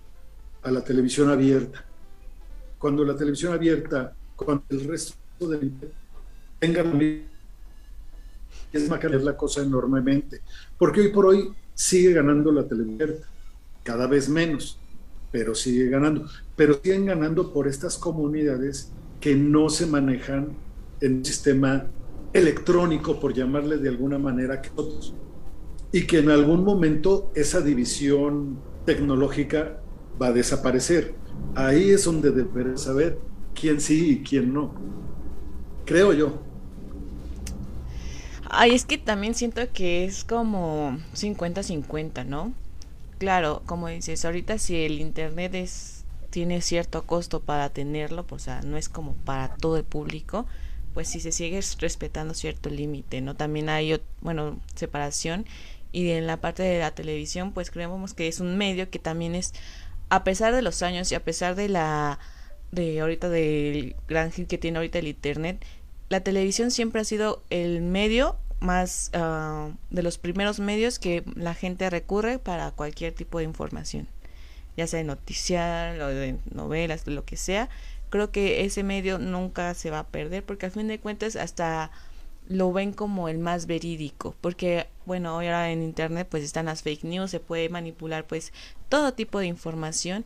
a 0.63 0.71
la 0.71 0.83
televisión 0.83 1.29
abierta. 1.29 1.85
Cuando 2.77 3.03
la 3.03 3.15
televisión 3.15 3.53
abierta, 3.53 4.13
cuando 4.35 4.63
el 4.69 4.85
resto 4.85 5.15
del 5.39 5.71
tenga 6.59 6.83
es 8.73 8.89
es 8.89 9.23
la 9.23 9.37
cosa 9.37 9.61
enormemente, 9.61 10.41
porque 10.77 11.01
hoy 11.01 11.09
por 11.09 11.25
hoy 11.27 11.53
sigue 11.73 12.13
ganando 12.13 12.51
la 12.51 12.67
televisión, 12.67 13.15
cada 13.83 14.07
vez 14.07 14.29
menos, 14.29 14.79
pero 15.31 15.55
sigue 15.55 15.89
ganando, 15.89 16.27
pero 16.55 16.79
siguen 16.81 17.05
ganando 17.05 17.53
por 17.53 17.67
estas 17.67 17.97
comunidades 17.97 18.91
que 19.19 19.35
no 19.35 19.69
se 19.69 19.85
manejan 19.85 20.57
en 20.99 21.17
un 21.17 21.25
sistema 21.25 21.87
electrónico, 22.33 23.19
por 23.19 23.33
llamarle 23.33 23.77
de 23.77 23.89
alguna 23.89 24.17
manera, 24.17 24.61
que 24.61 24.69
otros. 24.75 25.13
y 25.91 26.07
que 26.07 26.19
en 26.19 26.29
algún 26.29 26.63
momento 26.63 27.31
esa 27.35 27.61
división 27.61 28.63
tecnológica 28.85 29.81
va 30.21 30.27
a 30.27 30.31
desaparecer. 30.33 31.19
Ahí 31.55 31.91
es 31.91 32.05
donde 32.05 32.31
deberás 32.31 32.83
saber 32.83 33.19
quién 33.53 33.81
sí 33.81 34.11
y 34.11 34.23
quién 34.23 34.53
no. 34.53 34.73
Creo 35.85 36.13
yo. 36.13 36.50
Ay, 38.53 38.75
es 38.75 38.83
que 38.85 38.97
también 38.97 39.33
siento 39.33 39.61
que 39.71 40.03
es 40.03 40.25
como 40.25 40.97
50-50, 41.13 42.25
¿no? 42.25 42.53
Claro, 43.17 43.63
como 43.65 43.87
dices, 43.87 44.25
ahorita 44.25 44.57
si 44.57 44.83
el 44.83 44.99
internet 44.99 45.55
es 45.55 46.05
tiene 46.31 46.61
cierto 46.61 47.05
costo 47.05 47.41
para 47.41 47.69
tenerlo, 47.69 48.25
pues, 48.27 48.43
o 48.43 48.45
sea, 48.45 48.61
no 48.61 48.77
es 48.77 48.89
como 48.89 49.13
para 49.15 49.55
todo 49.55 49.77
el 49.77 49.83
público, 49.85 50.47
pues 50.93 51.07
si 51.09 51.19
se 51.21 51.31
sigue 51.31 51.61
respetando 51.79 52.33
cierto 52.33 52.69
límite, 52.69 53.21
¿no? 53.21 53.35
También 53.35 53.69
hay, 53.69 54.01
bueno, 54.21 54.59
separación 54.75 55.45
y 55.93 56.11
en 56.11 56.27
la 56.27 56.41
parte 56.41 56.63
de 56.63 56.79
la 56.79 56.91
televisión, 56.91 57.53
pues 57.53 57.71
creemos 57.71 58.13
que 58.13 58.27
es 58.27 58.39
un 58.41 58.57
medio 58.57 58.89
que 58.89 58.99
también 58.99 59.35
es, 59.35 59.53
a 60.09 60.23
pesar 60.25 60.53
de 60.53 60.61
los 60.61 60.81
años 60.83 61.11
y 61.11 61.15
a 61.15 61.23
pesar 61.23 61.55
de 61.55 61.69
la, 61.69 62.19
de 62.71 62.99
ahorita 63.01 63.29
del 63.29 63.95
gran 64.07 64.31
hit 64.31 64.47
que 64.47 64.57
tiene 64.57 64.77
ahorita 64.77 64.99
el 64.99 65.07
internet, 65.07 65.63
la 66.11 66.19
televisión 66.19 66.71
siempre 66.71 66.99
ha 66.99 67.05
sido 67.05 67.41
el 67.49 67.81
medio 67.81 68.35
más 68.59 69.11
uh, 69.15 69.71
de 69.91 70.03
los 70.03 70.17
primeros 70.17 70.59
medios 70.59 70.99
que 70.99 71.23
la 71.35 71.53
gente 71.53 71.89
recurre 71.89 72.37
para 72.37 72.71
cualquier 72.71 73.13
tipo 73.13 73.37
de 73.37 73.45
información, 73.45 74.09
ya 74.75 74.87
sea 74.87 74.97
de 74.97 75.05
noticiar 75.05 76.01
o 76.01 76.07
de 76.07 76.35
novelas, 76.53 77.07
lo 77.07 77.23
que 77.23 77.37
sea. 77.37 77.69
Creo 78.09 78.29
que 78.29 78.65
ese 78.65 78.83
medio 78.83 79.19
nunca 79.19 79.73
se 79.73 79.89
va 79.89 79.99
a 79.99 80.07
perder 80.07 80.43
porque 80.43 80.65
al 80.65 80.73
fin 80.73 80.89
de 80.89 80.99
cuentas 80.99 81.37
hasta 81.37 81.91
lo 82.49 82.73
ven 82.73 82.91
como 82.91 83.29
el 83.29 83.37
más 83.37 83.65
verídico, 83.65 84.35
porque 84.41 84.87
bueno, 85.05 85.29
ahora 85.29 85.71
en 85.71 85.81
internet 85.81 86.27
pues 86.29 86.43
están 86.43 86.65
las 86.65 86.81
fake 86.83 87.05
news, 87.05 87.31
se 87.31 87.39
puede 87.39 87.69
manipular 87.69 88.27
pues 88.27 88.51
todo 88.89 89.13
tipo 89.13 89.39
de 89.39 89.45
información 89.45 90.25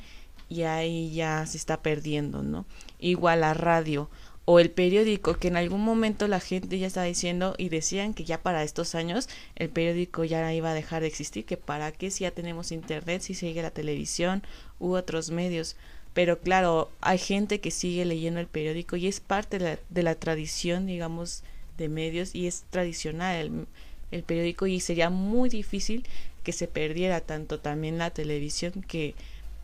y 0.49 0.63
ahí 0.63 1.13
ya 1.13 1.45
se 1.45 1.57
está 1.57 1.83
perdiendo, 1.83 2.41
¿no? 2.41 2.65
Igual 2.97 3.41
la 3.41 3.53
radio 3.53 4.09
o 4.45 4.59
el 4.59 4.69
periódico, 4.69 5.37
que 5.37 5.47
en 5.47 5.57
algún 5.57 5.81
momento 5.81 6.27
la 6.27 6.39
gente 6.39 6.77
ya 6.77 6.87
estaba 6.87 7.07
diciendo 7.07 7.55
y 7.57 7.69
decían 7.69 8.13
que 8.13 8.25
ya 8.25 8.41
para 8.41 8.63
estos 8.63 8.93
años 8.93 9.27
el 9.55 9.69
periódico 9.69 10.23
ya 10.23 10.53
iba 10.53 10.69
a 10.69 10.75
dejar 10.75 11.01
de 11.01 11.07
existir, 11.07 11.45
que 11.45 11.57
para 11.57 11.91
qué 11.91 12.11
si 12.11 12.23
ya 12.23 12.31
tenemos 12.31 12.71
internet, 12.71 13.21
si 13.21 13.33
sigue 13.33 13.63
la 13.63 13.71
televisión 13.71 14.43
u 14.79 14.93
otros 14.93 15.31
medios. 15.31 15.75
Pero 16.13 16.39
claro, 16.39 16.91
hay 17.01 17.17
gente 17.17 17.59
que 17.59 17.71
sigue 17.71 18.05
leyendo 18.05 18.39
el 18.39 18.47
periódico 18.47 18.95
y 18.95 19.07
es 19.07 19.19
parte 19.19 19.57
de 19.57 19.65
la, 19.65 19.79
de 19.89 20.03
la 20.03 20.15
tradición, 20.15 20.85
digamos, 20.85 21.43
de 21.77 21.89
medios 21.89 22.35
y 22.35 22.47
es 22.47 22.65
tradicional 22.69 23.35
el, 23.35 23.67
el 24.11 24.23
periódico 24.23 24.67
y 24.67 24.79
sería 24.79 25.09
muy 25.09 25.49
difícil 25.49 26.05
que 26.43 26.53
se 26.53 26.67
perdiera 26.67 27.19
tanto 27.21 27.59
también 27.59 27.97
la 27.97 28.11
televisión 28.11 28.73
que, 28.87 29.15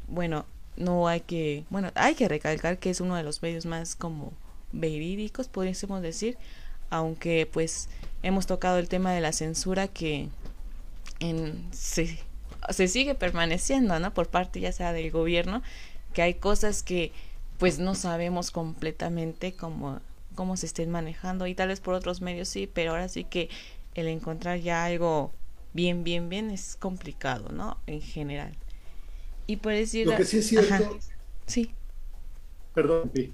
bueno, 0.07 0.45
no 0.75 1.07
hay 1.07 1.21
que, 1.21 1.65
bueno, 1.69 1.91
hay 1.93 2.15
que 2.15 2.27
recalcar 2.27 2.79
que 2.79 2.89
es 2.89 2.99
uno 2.99 3.15
de 3.15 3.23
los 3.23 3.41
medios 3.43 3.65
más 3.65 3.95
como 3.95 4.33
verídicos, 4.71 5.47
podríamos 5.47 6.01
decir, 6.01 6.37
aunque 6.89 7.47
pues 7.51 7.89
hemos 8.23 8.47
tocado 8.47 8.77
el 8.77 8.87
tema 8.87 9.13
de 9.13 9.21
la 9.21 9.31
censura 9.31 9.87
que 9.87 10.29
en, 11.19 11.67
se, 11.71 12.19
se 12.69 12.87
sigue 12.87 13.15
permaneciendo, 13.15 13.99
¿no? 13.99 14.13
Por 14.13 14.27
parte 14.27 14.59
ya 14.59 14.71
sea 14.71 14.93
del 14.93 15.11
gobierno, 15.11 15.61
que 16.13 16.21
hay 16.21 16.35
cosas 16.35 16.83
que 16.83 17.11
pues 17.57 17.79
no 17.79 17.95
sabemos 17.95 18.51
completamente 18.51 19.53
cómo, 19.53 20.01
cómo 20.35 20.57
se 20.57 20.65
estén 20.65 20.89
manejando 20.89 21.47
y 21.47 21.55
tal 21.55 21.67
vez 21.69 21.79
por 21.79 21.93
otros 21.93 22.21
medios 22.21 22.47
sí, 22.49 22.67
pero 22.71 22.91
ahora 22.91 23.07
sí 23.07 23.23
que 23.23 23.49
el 23.93 24.07
encontrar 24.07 24.59
ya 24.59 24.85
algo 24.85 25.31
bien, 25.73 26.03
bien, 26.03 26.29
bien 26.29 26.49
es 26.49 26.75
complicado, 26.75 27.49
¿no? 27.51 27.77
En 27.87 28.01
general. 28.01 28.51
Y 29.47 29.57
por 29.57 29.73
decir... 29.73 30.07
Lo 30.07 30.15
que 30.15 30.25
sí 30.25 30.39
es 30.39 30.47
cierto... 30.47 30.73
Ajá. 30.73 30.89
Sí. 31.45 31.73
Perdón, 32.73 33.11
sí. 33.13 33.33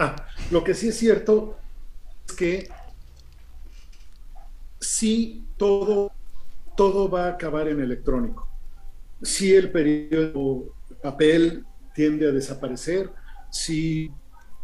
Ah, 0.00 0.14
lo 0.52 0.62
que 0.62 0.74
sí 0.74 0.88
es 0.88 0.96
cierto 0.96 1.58
es 2.28 2.34
que 2.36 2.68
sí 4.78 5.44
todo, 5.56 6.12
todo 6.76 7.10
va 7.10 7.26
a 7.26 7.30
acabar 7.30 7.66
en 7.66 7.80
electrónico. 7.80 8.48
Sí 9.20 9.52
el 9.52 9.72
periodo 9.72 10.72
papel 11.02 11.64
tiende 11.96 12.28
a 12.28 12.30
desaparecer, 12.30 13.10
sí 13.50 14.08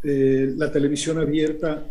eh, 0.03 0.53
la 0.55 0.71
televisión 0.71 1.19
abierta 1.19 1.85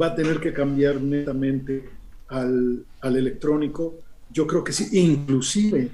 va 0.00 0.08
a 0.08 0.14
tener 0.14 0.38
que 0.38 0.52
cambiar 0.52 1.00
netamente 1.00 1.88
al, 2.28 2.84
al 3.00 3.16
electrónico. 3.16 3.94
Yo 4.30 4.46
creo 4.46 4.62
que 4.62 4.72
sí, 4.72 4.88
inclusive 4.92 5.90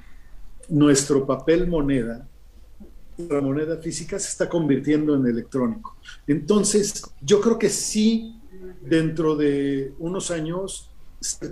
nuestro 0.71 1.25
papel 1.25 1.69
moneda 1.69 2.27
la 3.19 3.41
moneda 3.41 3.79
física 3.79 4.19
se 4.19 4.29
está 4.29 4.49
convirtiendo 4.49 5.15
en 5.15 5.27
electrónico. 5.27 5.97
Entonces, 6.27 7.03
yo 7.23 7.41
creo 7.41 7.59
que 7.59 7.69
sí, 7.69 8.37
dentro 8.83 9.37
de 9.37 9.93
unos 9.99 10.31
años, 10.31 10.91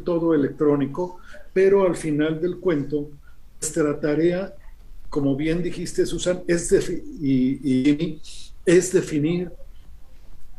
todo 0.05 0.35
electrónico, 0.35 1.19
pero 1.53 1.87
al 1.87 1.97
final 1.97 2.41
del 2.41 2.59
cuento, 2.59 3.11
nuestra 3.61 3.99
tarea, 3.99 4.55
como 5.09 5.37
bien 5.37 5.63
dijiste, 5.63 6.05
Susan, 6.07 6.43
es, 6.47 6.73
y, 7.21 8.21
es 8.67 8.93
definir 8.93 9.51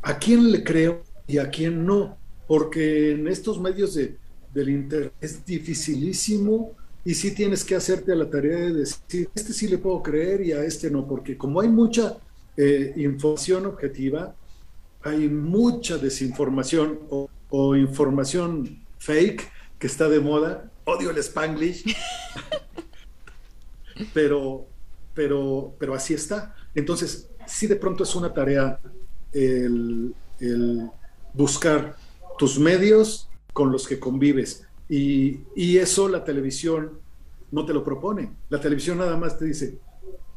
a 0.02 0.18
quién 0.18 0.52
le 0.52 0.64
creo 0.64 1.04
y 1.28 1.38
a 1.38 1.50
quién 1.50 1.86
no, 1.86 2.18
porque 2.48 3.12
en 3.12 3.28
estos 3.28 3.60
medios 3.60 3.96
de, 3.96 4.18
del 4.54 4.70
Internet 4.70 5.14
es 5.22 5.46
dificilísimo 5.46 6.76
y 7.06 7.14
sí 7.14 7.36
tienes 7.36 7.64
que 7.64 7.76
hacerte 7.76 8.12
a 8.12 8.16
la 8.16 8.28
tarea 8.28 8.58
de 8.58 8.74
decir, 8.74 9.30
este 9.36 9.54
sí 9.54 9.68
le 9.68 9.78
puedo 9.78 10.02
creer 10.02 10.42
y 10.42 10.52
a 10.54 10.64
este 10.64 10.90
no, 10.90 11.08
porque 11.08 11.38
como 11.38 11.62
hay 11.62 11.68
mucha 11.68 12.18
eh, 12.58 12.94
información 12.98 13.68
objetiva, 13.68 14.34
hay 15.04 15.30
mucha 15.30 16.00
desinformación 16.00 17.00
o, 17.12 17.30
o, 17.52 17.76
información 17.76 18.84
fake 18.98 19.52
que 19.78 19.86
está 19.86 20.10
de 20.10 20.20
moda. 20.20 20.72
Odio 20.86 21.12
el 21.12 21.18
spanglish, 21.20 21.96
pero, 24.14 24.66
pero, 25.14 25.76
pero 25.78 25.94
así 25.94 26.16
está. 26.16 26.56
Entonces, 26.74 27.30
sí 27.46 27.68
de 27.68 27.76
pronto 27.76 28.04
es 28.04 28.16
una 28.16 28.34
tarea 28.34 28.80
el, 29.32 30.16
el 30.40 30.90
buscar 31.34 31.98
tus 32.40 32.58
medios 32.58 33.30
con 33.54 33.72
los 33.72 33.88
que 33.88 34.00
convives 34.00 34.65
y, 34.90 35.42
y, 35.56 35.78
eso 35.78 36.08
la 36.08 36.24
televisión 36.24 37.00
no 37.52 37.66
te 37.66 37.74
lo 37.74 37.84
propone. 37.84 38.32
La 38.50 38.60
televisión 38.60 38.98
nada 38.98 39.18
más 39.18 39.38
te 39.38 39.46
dice, 39.46 39.80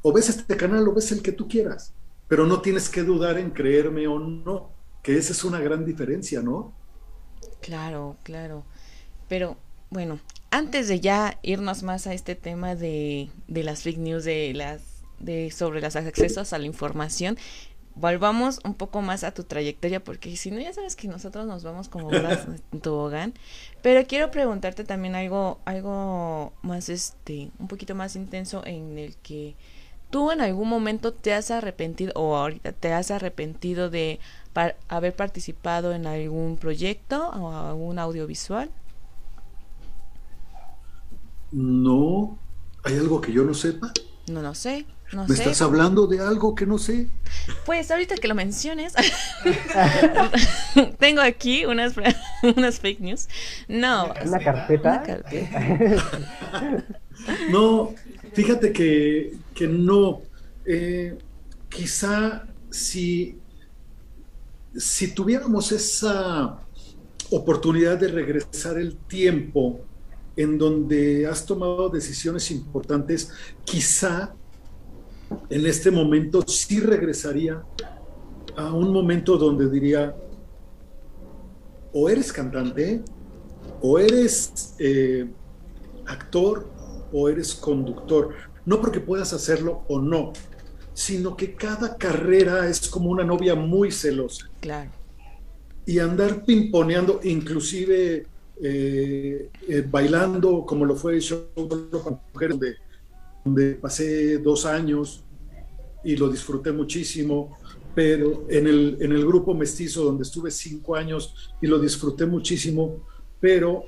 o 0.02 0.12
ves 0.12 0.28
este 0.28 0.56
canal 0.56 0.86
o 0.88 0.94
ves 0.94 1.12
el 1.12 1.22
que 1.22 1.32
tú 1.32 1.48
quieras, 1.48 1.92
pero 2.28 2.46
no 2.46 2.60
tienes 2.60 2.88
que 2.88 3.02
dudar 3.02 3.38
en 3.38 3.50
creerme 3.50 4.06
o 4.06 4.18
no, 4.18 4.70
que 5.02 5.16
esa 5.16 5.32
es 5.32 5.44
una 5.44 5.60
gran 5.60 5.84
diferencia, 5.84 6.42
¿no? 6.42 6.74
Claro, 7.60 8.16
claro. 8.22 8.64
Pero 9.28 9.56
bueno, 9.90 10.20
antes 10.50 10.88
de 10.88 11.00
ya 11.00 11.38
irnos 11.42 11.82
más 11.82 12.06
a 12.06 12.14
este 12.14 12.34
tema 12.34 12.74
de, 12.74 13.30
de 13.48 13.62
las 13.62 13.82
fake 13.82 13.98
news, 13.98 14.24
de 14.24 14.54
las 14.54 14.98
de 15.18 15.50
sobre 15.50 15.80
los 15.80 15.96
accesos 15.96 16.52
a 16.52 16.58
la 16.58 16.66
información, 16.66 17.36
volvamos 18.00 18.60
un 18.64 18.74
poco 18.74 19.02
más 19.02 19.24
a 19.24 19.32
tu 19.32 19.44
trayectoria, 19.44 20.02
porque 20.02 20.36
si 20.36 20.50
no, 20.50 20.60
ya 20.60 20.72
sabes 20.72 20.96
que 20.96 21.08
nosotros 21.08 21.46
nos 21.46 21.62
vamos 21.62 21.88
como 21.88 22.10
en 22.72 22.80
tobogán. 22.80 23.34
Pero 23.82 24.06
quiero 24.06 24.30
preguntarte 24.30 24.84
también 24.84 25.14
algo, 25.14 25.58
algo 25.64 26.52
más, 26.62 26.88
este, 26.88 27.50
un 27.58 27.68
poquito 27.68 27.94
más 27.94 28.16
intenso 28.16 28.64
en 28.64 28.98
el 28.98 29.16
que 29.16 29.54
tú 30.10 30.30
en 30.30 30.40
algún 30.40 30.68
momento 30.68 31.12
te 31.12 31.34
has 31.34 31.50
arrepentido, 31.50 32.12
o 32.14 32.36
ahorita 32.36 32.72
te 32.72 32.92
has 32.92 33.10
arrepentido 33.10 33.90
de 33.90 34.20
haber 34.88 35.14
participado 35.14 35.92
en 35.92 36.06
algún 36.06 36.56
proyecto 36.56 37.28
o 37.30 37.50
algún 37.52 37.98
audiovisual. 37.98 38.70
No, 41.52 42.38
¿hay 42.84 42.96
algo 42.98 43.20
que 43.20 43.32
yo 43.32 43.44
no 43.44 43.54
sepa? 43.54 43.92
No 44.26 44.42
lo 44.42 44.54
sé. 44.54 44.84
No 45.12 45.26
¿Me 45.26 45.36
sé. 45.36 45.42
estás 45.42 45.62
hablando 45.62 46.06
de 46.06 46.20
algo 46.20 46.54
que 46.54 46.66
no 46.66 46.76
sé? 46.76 47.08
Pues 47.64 47.90
ahorita 47.90 48.16
que 48.16 48.28
lo 48.28 48.34
menciones, 48.34 48.92
tengo 50.98 51.22
aquí 51.22 51.64
unas, 51.64 51.94
unas 52.56 52.78
fake 52.78 53.00
news. 53.00 53.28
No. 53.68 54.12
¿Una 54.24 54.38
carpeta? 54.38 54.90
Una 54.90 55.02
carpeta. 55.02 56.20
no, 57.50 57.94
fíjate 58.32 58.72
que, 58.72 59.32
que 59.54 59.66
no. 59.66 60.22
Eh, 60.66 61.16
quizá 61.70 62.46
si, 62.70 63.38
si 64.76 65.14
tuviéramos 65.14 65.72
esa 65.72 66.58
oportunidad 67.30 67.98
de 67.98 68.08
regresar 68.08 68.78
el 68.78 68.96
tiempo 68.96 69.80
en 70.36 70.58
donde 70.58 71.26
has 71.26 71.44
tomado 71.46 71.88
decisiones 71.88 72.50
importantes, 72.50 73.32
quizá 73.64 74.34
en 75.50 75.66
este 75.66 75.90
momento 75.90 76.42
sí 76.46 76.80
regresaría 76.80 77.62
a 78.56 78.72
un 78.72 78.92
momento 78.92 79.36
donde 79.36 79.70
diría, 79.70 80.14
o 81.92 82.08
eres 82.08 82.32
cantante, 82.32 83.02
o 83.80 83.98
eres 83.98 84.74
eh, 84.78 85.28
actor 86.06 86.66
o 87.12 87.28
eres 87.28 87.54
conductor. 87.54 88.34
No 88.66 88.80
porque 88.80 89.00
puedas 89.00 89.32
hacerlo 89.32 89.84
o 89.88 90.00
no, 90.00 90.32
sino 90.92 91.36
que 91.36 91.54
cada 91.54 91.96
carrera 91.96 92.68
es 92.68 92.88
como 92.88 93.10
una 93.10 93.24
novia 93.24 93.54
muy 93.54 93.90
celosa. 93.92 94.50
Claro. 94.60 94.90
Y 95.86 96.00
andar 96.00 96.44
pimponeando, 96.44 97.20
inclusive 97.22 98.26
eh, 98.60 99.50
eh, 99.68 99.84
bailando, 99.88 100.66
como 100.66 100.84
lo 100.84 100.96
fue 100.96 101.14
el 101.14 101.22
show 101.22 101.46
mujeres, 102.32 102.58
donde, 102.58 102.76
donde 103.48 103.74
pasé 103.74 104.38
dos 104.38 104.66
años 104.66 105.24
y 106.04 106.16
lo 106.16 106.28
disfruté 106.28 106.72
muchísimo 106.72 107.56
pero 107.98 108.46
en 108.48 108.68
el, 108.68 108.96
en 109.00 109.10
el 109.10 109.26
grupo 109.26 109.54
mestizo 109.54 110.04
donde 110.04 110.22
estuve 110.22 110.52
cinco 110.52 110.94
años 110.94 111.34
y 111.60 111.66
lo 111.66 111.80
disfruté 111.80 112.26
muchísimo, 112.26 113.04
pero 113.40 113.86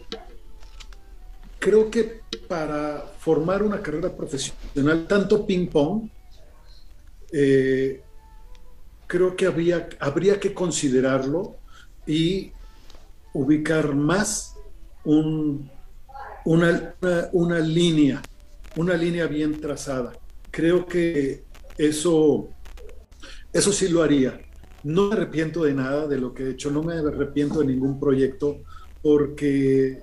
creo 1.60 1.88
que 1.88 2.22
para 2.48 3.04
formar 3.18 3.62
una 3.62 3.80
carrera 3.80 4.12
profesional, 4.16 5.06
tanto 5.06 5.46
ping-pong, 5.46 6.08
eh, 7.32 8.02
creo 9.06 9.36
que 9.36 9.46
habría, 9.46 9.88
habría 10.00 10.40
que 10.40 10.52
considerarlo 10.52 11.58
y 12.04 12.50
ubicar 13.32 13.94
más 13.94 14.56
un, 15.04 15.70
una, 16.46 16.96
una, 17.30 17.60
línea, 17.60 18.20
una 18.76 18.96
línea 18.96 19.26
bien 19.26 19.60
trazada. 19.60 20.12
Creo 20.50 20.86
que 20.86 21.44
eso, 21.78 22.48
eso 23.52 23.72
sí 23.72 23.88
lo 23.88 24.02
haría. 24.02 24.40
No 24.82 25.08
me 25.08 25.14
arrepiento 25.14 25.64
de 25.64 25.74
nada 25.74 26.06
de 26.06 26.18
lo 26.18 26.32
que 26.32 26.44
he 26.44 26.50
hecho, 26.50 26.70
no 26.70 26.82
me 26.82 26.94
arrepiento 26.94 27.60
de 27.60 27.66
ningún 27.66 28.00
proyecto, 28.00 28.58
porque 29.02 30.02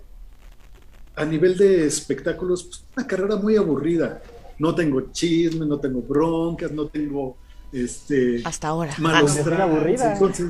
a 1.15 1.25
nivel 1.25 1.57
de 1.57 1.85
espectáculos, 1.85 2.63
pues, 2.63 2.85
una 2.95 3.07
carrera 3.07 3.35
muy 3.37 3.55
aburrida. 3.55 4.21
No 4.59 4.73
tengo 4.73 5.11
chisme, 5.11 5.65
no 5.65 5.79
tengo 5.79 6.01
broncas, 6.01 6.71
no 6.71 6.87
tengo 6.87 7.37
este 7.71 8.41
hasta 8.45 8.69
ahora 8.69 8.93
malos 8.97 9.37
Ah, 9.37 9.63
aburrida. 9.63 10.13
Entonces, 10.13 10.47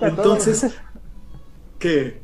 entonces 0.00 0.66
¿qué? 1.78 2.20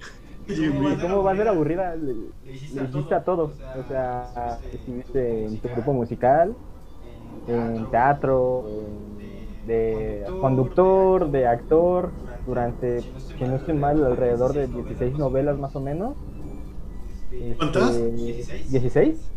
¿Cómo 1.01 1.23
va 1.23 1.33
a 1.33 1.37
ser 1.37 1.49
aburrida? 1.49 1.97
Le, 1.97 2.33
le 2.69 2.83
hiciste 2.85 3.15
a 3.15 3.25
todo. 3.25 3.61
O 3.73 3.85
sea, 3.85 4.63
estuviste 4.71 5.47
en 5.47 5.61
tu 5.61 5.69
grupo 5.71 5.93
musical, 5.93 6.59
en 7.47 7.89
teatro, 7.91 8.69
en- 8.71 9.59
de 9.63 10.33
conductor, 10.39 11.31
de 11.31 11.47
actor, 11.47 12.17
durante, 12.45 13.09
si 13.39 13.47
no 13.47 13.57
estoy 13.57 13.75
mal, 13.75 14.05
alrededor 14.05 14.55
de 14.55 14.69
16 14.69 15.17
novelas 15.17 15.59
más 15.59 15.75
o 15.77 15.81
menos. 15.81 16.19
¿Cuántas? 17.57 18.05
Este, 18.05 18.49
¿16? 18.67 19.33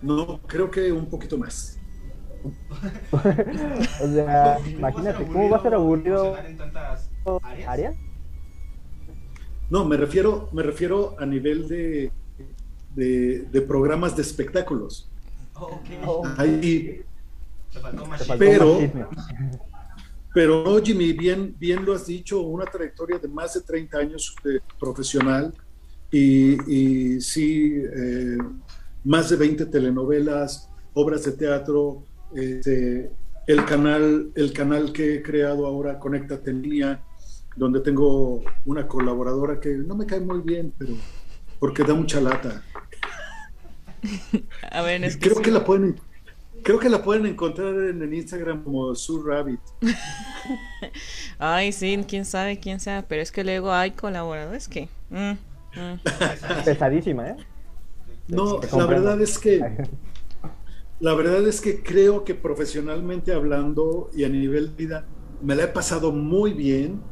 No, 0.00 0.40
creo 0.46 0.70
que 0.70 0.92
un 0.92 1.08
poquito 1.10 1.38
más. 1.38 1.82
O 3.96 4.08
sea, 4.08 4.60
imagínate, 4.78 5.28
¿cómo 5.28 5.48
va 5.48 5.58
a 5.58 5.62
ser 5.62 5.74
aburrido 5.74 6.46
área? 7.66 7.96
No, 9.70 9.84
me 9.84 9.96
refiero, 9.96 10.48
me 10.52 10.62
refiero 10.62 11.16
a 11.18 11.26
nivel 11.26 11.68
de, 11.68 12.10
de, 12.94 13.46
de 13.50 13.60
programas 13.62 14.14
de 14.16 14.22
espectáculos. 14.22 15.08
Ahí, 16.36 17.02
Pero-. 18.38 18.78
Pero 20.34 20.64
no, 20.64 20.82
Jimmy, 20.82 21.12
bien, 21.12 21.54
bien 21.60 21.84
lo 21.84 21.94
has 21.94 22.06
dicho, 22.06 22.40
una 22.40 22.64
trayectoria 22.64 23.18
de 23.18 23.28
más 23.28 23.54
de 23.54 23.60
30 23.60 23.98
años 23.98 24.34
de 24.42 24.60
profesional 24.80 25.54
y, 26.10 26.54
y 26.68 27.20
sí, 27.20 27.72
eh, 27.76 28.36
más 29.04 29.30
de 29.30 29.36
20 29.36 29.66
telenovelas, 29.66 30.68
obras 30.92 31.24
de 31.24 31.32
teatro, 31.32 32.02
este, 32.34 33.12
el, 33.46 33.64
canal, 33.64 34.32
el 34.34 34.52
canal 34.52 34.92
que 34.92 35.14
he 35.14 35.22
creado 35.22 35.66
ahora, 35.66 36.00
Conéctate 36.00 36.50
en 36.50 36.62
línea, 36.62 37.00
donde 37.56 37.80
tengo 37.80 38.42
una 38.64 38.86
colaboradora 38.86 39.60
que 39.60 39.70
no 39.70 39.94
me 39.94 40.06
cae 40.06 40.20
muy 40.20 40.40
bien, 40.40 40.72
pero 40.76 40.94
porque 41.58 41.84
da 41.84 41.94
mucha 41.94 42.20
lata. 42.20 42.62
A 44.70 44.82
ver, 44.82 45.04
es 45.04 45.16
que 45.16 45.28
Creo 45.28 45.36
sí. 45.36 45.42
que 45.42 45.50
la 45.50 45.64
pueden, 45.64 46.00
creo 46.62 46.78
que 46.78 46.88
la 46.88 47.02
pueden 47.02 47.26
encontrar 47.26 47.74
en 47.74 48.02
el 48.02 48.12
Instagram 48.12 48.62
como 48.62 48.94
Sur 48.94 49.26
Rabbit. 49.26 49.60
Ay, 51.38 51.72
sí, 51.72 52.04
quién 52.06 52.24
sabe, 52.24 52.58
quién 52.58 52.80
sabe, 52.80 53.04
pero 53.08 53.22
es 53.22 53.32
que 53.32 53.44
luego 53.44 53.72
hay 53.72 53.92
colaboradores 53.92 54.68
que... 54.68 54.88
mm, 55.10 55.32
mm. 55.76 56.00
Pesadísima, 56.64 57.30
¿eh? 57.30 57.36
No, 58.28 58.60
la 58.72 58.86
verdad 58.86 59.20
es 59.20 59.38
que 59.38 59.62
la 61.00 61.14
verdad 61.14 61.46
es 61.46 61.60
que 61.60 61.82
creo 61.82 62.24
que 62.24 62.34
profesionalmente 62.34 63.32
hablando 63.32 64.10
y 64.14 64.24
a 64.24 64.28
nivel 64.28 64.68
vida 64.70 65.06
me 65.42 65.54
la 65.54 65.64
he 65.64 65.68
pasado 65.68 66.12
muy 66.12 66.52
bien. 66.52 67.02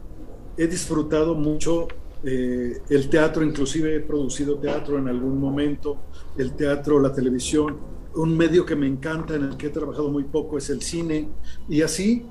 He 0.57 0.67
disfrutado 0.67 1.35
mucho 1.35 1.89
eh, 2.25 2.81
el 2.89 3.09
teatro, 3.09 3.43
inclusive 3.43 3.97
he 3.97 4.01
producido 4.01 4.59
teatro 4.59 4.99
en 4.99 5.09
algún 5.09 5.41
momento, 5.41 5.97
el 6.37 6.53
teatro, 6.55 7.01
la 7.01 7.13
televisión. 7.13 7.79
Un 8.15 8.37
medio 8.37 8.67
que 8.67 8.77
me 8.77 8.87
encanta, 8.87 9.35
en 9.35 9.45
el 9.45 9.57
que 9.57 9.69
he 9.69 9.71
trabajado 9.71 10.11
muy 10.11 10.25
poco, 10.25 10.59
es 10.59 10.69
el 10.71 10.83
cine. 10.83 11.29
Y 11.69 11.83
así, 11.83 12.27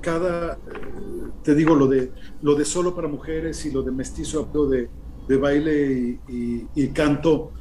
cada, 0.00 0.54
eh, 0.54 0.58
te 1.42 1.54
digo, 1.54 1.74
lo 1.74 1.86
de, 1.86 2.12
lo 2.42 2.54
de 2.54 2.64
solo 2.64 2.94
para 2.94 3.08
mujeres 3.08 3.64
y 3.64 3.70
lo 3.70 3.82
de 3.82 3.92
mestizo, 3.92 4.48
hablo 4.48 4.66
de, 4.66 4.90
de 5.28 5.36
baile 5.36 6.20
y, 6.28 6.88
canto, 6.88 7.52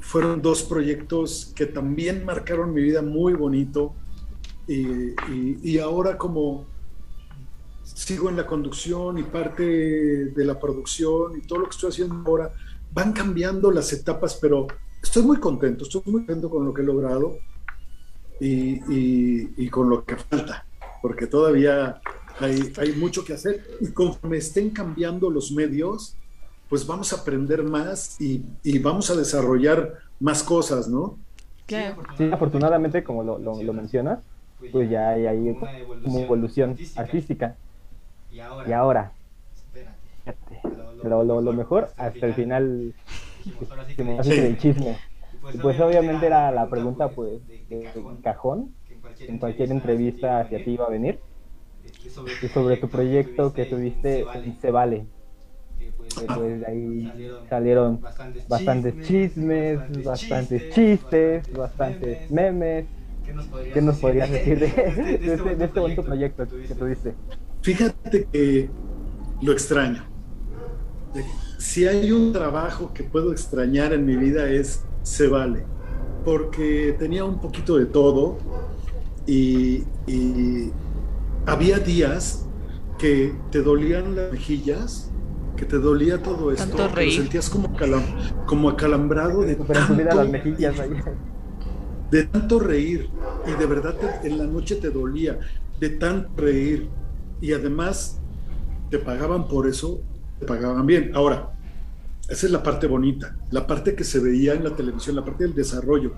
fueron 0.00 0.42
dos 0.42 0.62
proyectos 0.62 1.52
que 1.56 1.66
también 1.66 2.24
marcaron 2.24 2.74
mi 2.74 2.82
vida 2.82 3.00
muy 3.00 3.32
bonito. 3.32 3.94
Y 4.66 5.78
ahora 5.78 6.16
como 6.16 6.73
sigo 7.94 8.30
en 8.30 8.36
la 8.36 8.46
conducción 8.46 9.18
y 9.18 9.24
parte 9.24 9.64
de 9.64 10.44
la 10.46 10.60
producción 10.60 11.38
y 11.38 11.42
todo 11.46 11.60
lo 11.60 11.66
que 11.66 11.72
estoy 11.76 11.90
haciendo 11.90 12.22
ahora, 12.26 12.52
van 12.90 13.12
cambiando 13.14 13.70
las 13.72 13.92
etapas, 13.94 14.38
pero 14.40 14.78
estoy 15.02 15.24
muy 15.24 15.40
contento, 15.40 15.84
estoy 15.84 16.02
muy 16.06 16.26
contento 16.26 16.50
con 16.50 16.66
lo 16.66 16.74
que 16.74 16.82
he 16.82 16.86
logrado 16.86 17.42
y, 18.40 18.74
y- 18.92 19.54
y 19.56 19.70
con 19.70 19.88
lo 19.90 20.04
que 20.04 20.16
falta, 20.16 20.66
porque 21.00 21.26
todavía 21.26 22.02
hay, 22.38 22.72
hay 22.78 22.92
mucho 22.94 23.24
que 23.24 23.34
hacer 23.34 23.64
y 23.80 23.92
conforme 23.92 24.38
estén 24.38 24.70
cambiando 24.70 25.30
los 25.30 25.52
medios, 25.52 26.18
pues 26.68 26.86
vamos 26.86 27.12
a 27.12 27.16
aprender 27.18 27.62
más 27.64 28.20
y, 28.20 28.44
y 28.62 28.78
vamos 28.80 29.10
a 29.10 29.16
desarrollar 29.16 29.92
más 30.18 30.42
cosas, 30.42 30.88
¿no? 30.88 31.20
Sí, 32.16 32.30
afortunadamente, 32.32 33.04
como 33.04 33.24
lo, 33.24 33.38
lo, 33.38 33.62
lo 33.62 33.74
mencionas, 33.74 34.24
pues 34.70 34.90
ya 34.90 35.10
hay 35.10 35.26
ahí 35.26 35.56
como 36.02 36.22
evolución 36.22 36.82
artística. 36.94 37.58
Y 38.66 38.72
ahora, 38.72 39.12
fíjate, 39.72 40.60
lo, 41.08 41.22
lo, 41.24 41.40
lo 41.40 41.52
mejor 41.52 41.88
hasta 41.96 42.26
el 42.26 42.34
final, 42.34 42.94
así 44.18 44.30
Sí. 44.30 44.40
del 44.40 44.58
chisme. 44.58 44.96
Y 45.52 45.58
pues 45.58 45.78
obviamente 45.80 46.26
era 46.26 46.50
la 46.50 46.68
pregunta, 46.68 47.08
pues, 47.10 47.46
de 47.68 47.88
cajón, 48.22 48.74
en 49.20 49.38
cualquier 49.38 49.70
entrevista 49.70 50.40
hacia 50.40 50.64
ti 50.64 50.72
iba 50.72 50.86
a 50.86 50.90
venir, 50.90 51.20
y 52.42 52.48
sobre 52.48 52.76
tu 52.78 52.88
proyecto 52.88 53.52
que 53.52 53.66
tuviste, 53.66 54.24
Se 54.60 54.70
Vale. 54.70 55.06
Que, 55.78 56.26
pues 56.26 56.60
de 56.60 56.66
ahí 56.66 57.12
salieron 57.48 58.00
bastantes 58.48 59.00
chismes, 59.02 60.04
bastantes 60.04 60.72
chistes, 60.74 61.52
bastantes 61.52 62.30
memes. 62.30 62.86
¿Qué 63.72 63.80
nos 63.82 63.98
podrías 63.98 64.30
decir 64.30 64.58
de, 64.60 64.66
de 65.18 65.34
este, 65.34 65.56
de 65.56 65.64
este 65.64 65.80
bonito 65.80 66.04
proyecto 66.04 66.46
que 66.46 66.74
tuviste? 66.74 67.14
Fíjate 67.64 68.26
que 68.30 68.68
lo 69.40 69.52
extraño. 69.52 70.04
Si 71.58 71.86
hay 71.86 72.12
un 72.12 72.30
trabajo 72.32 72.92
que 72.92 73.04
puedo 73.04 73.32
extrañar 73.32 73.94
en 73.94 74.04
mi 74.04 74.16
vida 74.16 74.50
es 74.50 74.84
Se 75.02 75.28
Vale, 75.28 75.64
porque 76.26 76.94
tenía 76.98 77.24
un 77.24 77.40
poquito 77.40 77.76
de 77.78 77.86
todo 77.86 78.36
y, 79.26 79.84
y 80.06 80.70
había 81.46 81.78
días 81.78 82.44
que 82.98 83.34
te 83.50 83.62
dolían 83.62 84.14
las 84.14 84.30
mejillas, 84.30 85.10
que 85.56 85.64
te 85.64 85.78
dolía 85.78 86.22
todo 86.22 86.52
esto, 86.52 86.76
Tanto 86.76 86.94
que 86.94 87.06
lo 87.06 87.12
sentías 87.12 87.48
como, 87.48 87.74
calam- 87.76 88.44
como 88.44 88.68
acalambrado 88.68 89.40
de 89.40 89.56
las 89.56 89.66
tanto, 89.68 90.28
mejillas 90.28 90.76
de 92.10 92.22
tanto 92.24 92.58
reír. 92.58 93.08
Y 93.46 93.58
de 93.58 93.66
verdad 93.66 93.94
te- 93.96 94.28
en 94.28 94.36
la 94.38 94.44
noche 94.46 94.76
te 94.76 94.90
dolía 94.90 95.38
de 95.80 95.88
tanto 95.90 96.30
reír 96.36 96.90
y 97.44 97.52
además 97.52 98.16
te 98.90 98.98
pagaban 98.98 99.46
por 99.48 99.68
eso, 99.68 100.00
te 100.40 100.46
pagaban 100.46 100.86
bien. 100.86 101.10
Ahora, 101.14 101.52
esa 102.26 102.46
es 102.46 102.50
la 102.50 102.62
parte 102.62 102.86
bonita, 102.86 103.36
la 103.50 103.66
parte 103.66 103.94
que 103.94 104.02
se 104.02 104.18
veía 104.18 104.54
en 104.54 104.64
la 104.64 104.74
televisión, 104.74 105.14
la 105.14 105.26
parte 105.26 105.44
del 105.44 105.54
desarrollo, 105.54 106.14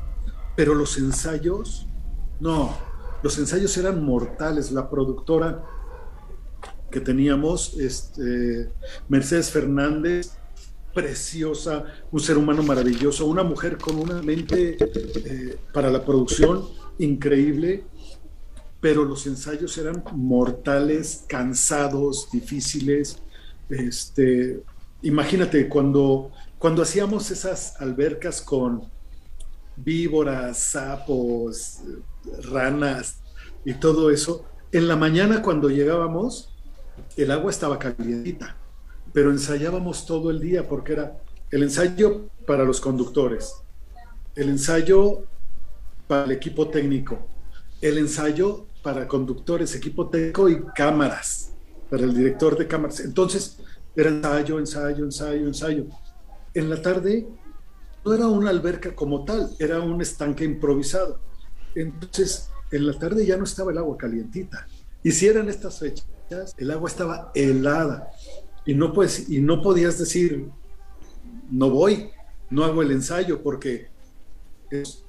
pero 0.54 0.72
los 0.72 0.96
ensayos, 0.98 1.88
no, 2.38 2.76
los 3.24 3.36
ensayos 3.38 3.76
eran 3.76 4.04
mortales. 4.04 4.70
La 4.70 4.88
productora 4.88 5.64
que 6.92 7.00
teníamos, 7.00 7.74
este, 7.74 8.70
Mercedes 9.08 9.50
Fernández, 9.50 10.30
preciosa, 10.94 11.86
un 12.12 12.20
ser 12.20 12.38
humano 12.38 12.62
maravilloso, 12.62 13.26
una 13.26 13.42
mujer 13.42 13.78
con 13.78 13.98
una 13.98 14.22
mente 14.22 14.76
eh, 14.80 15.58
para 15.74 15.90
la 15.90 16.04
producción 16.04 16.62
increíble, 16.98 17.84
pero 18.80 19.04
los 19.04 19.26
ensayos 19.26 19.76
eran 19.78 20.02
mortales, 20.12 21.24
cansados, 21.26 22.28
difíciles. 22.30 23.22
Este, 23.68 24.62
imagínate 25.02 25.68
cuando, 25.68 26.30
cuando 26.58 26.82
hacíamos 26.82 27.30
esas 27.30 27.80
albercas 27.80 28.40
con 28.40 28.82
víboras, 29.76 30.58
sapos, 30.58 31.80
ranas 32.42 33.18
y 33.64 33.74
todo 33.74 34.10
eso, 34.10 34.44
en 34.72 34.88
la 34.88 34.96
mañana 34.96 35.42
cuando 35.42 35.68
llegábamos, 35.68 36.50
el 37.16 37.30
agua 37.30 37.50
estaba 37.50 37.78
calientita 37.78 38.56
pero 39.16 39.30
ensayábamos 39.30 40.04
todo 40.04 40.30
el 40.30 40.40
día 40.40 40.68
porque 40.68 40.92
era 40.92 41.16
el 41.50 41.62
ensayo 41.62 42.28
para 42.46 42.64
los 42.64 42.82
conductores, 42.82 43.54
el 44.34 44.50
ensayo 44.50 45.22
para 46.06 46.24
el 46.24 46.32
equipo 46.32 46.68
técnico, 46.68 47.26
el 47.80 47.96
ensayo 47.96 48.65
para 48.86 49.08
conductores, 49.08 49.74
equipo 49.74 50.08
técnico 50.08 50.48
y 50.48 50.62
cámaras, 50.72 51.52
para 51.90 52.04
el 52.04 52.16
director 52.16 52.56
de 52.56 52.68
cámaras. 52.68 53.00
Entonces, 53.00 53.58
era 53.96 54.10
ensayo, 54.10 54.60
ensayo, 54.60 55.04
ensayo, 55.04 55.44
ensayo. 55.44 55.86
En 56.54 56.70
la 56.70 56.80
tarde 56.80 57.26
no 58.04 58.14
era 58.14 58.28
una 58.28 58.50
alberca 58.50 58.94
como 58.94 59.24
tal, 59.24 59.50
era 59.58 59.80
un 59.80 60.00
estanque 60.00 60.44
improvisado. 60.44 61.18
Entonces, 61.74 62.48
en 62.70 62.86
la 62.86 62.96
tarde 62.96 63.26
ya 63.26 63.36
no 63.36 63.42
estaba 63.42 63.72
el 63.72 63.78
agua 63.78 63.96
calientita. 63.96 64.68
Y 65.02 65.10
si 65.10 65.26
eran 65.26 65.48
estas 65.48 65.80
fechas, 65.80 66.54
el 66.56 66.70
agua 66.70 66.88
estaba 66.88 67.32
helada 67.34 68.12
y 68.64 68.74
no, 68.74 68.92
pues, 68.92 69.28
y 69.28 69.40
no 69.40 69.62
podías 69.62 69.98
decir, 69.98 70.48
no 71.50 71.70
voy, 71.70 72.10
no 72.50 72.64
hago 72.64 72.82
el 72.82 72.92
ensayo, 72.92 73.42
porque 73.42 73.88
es 74.70 75.04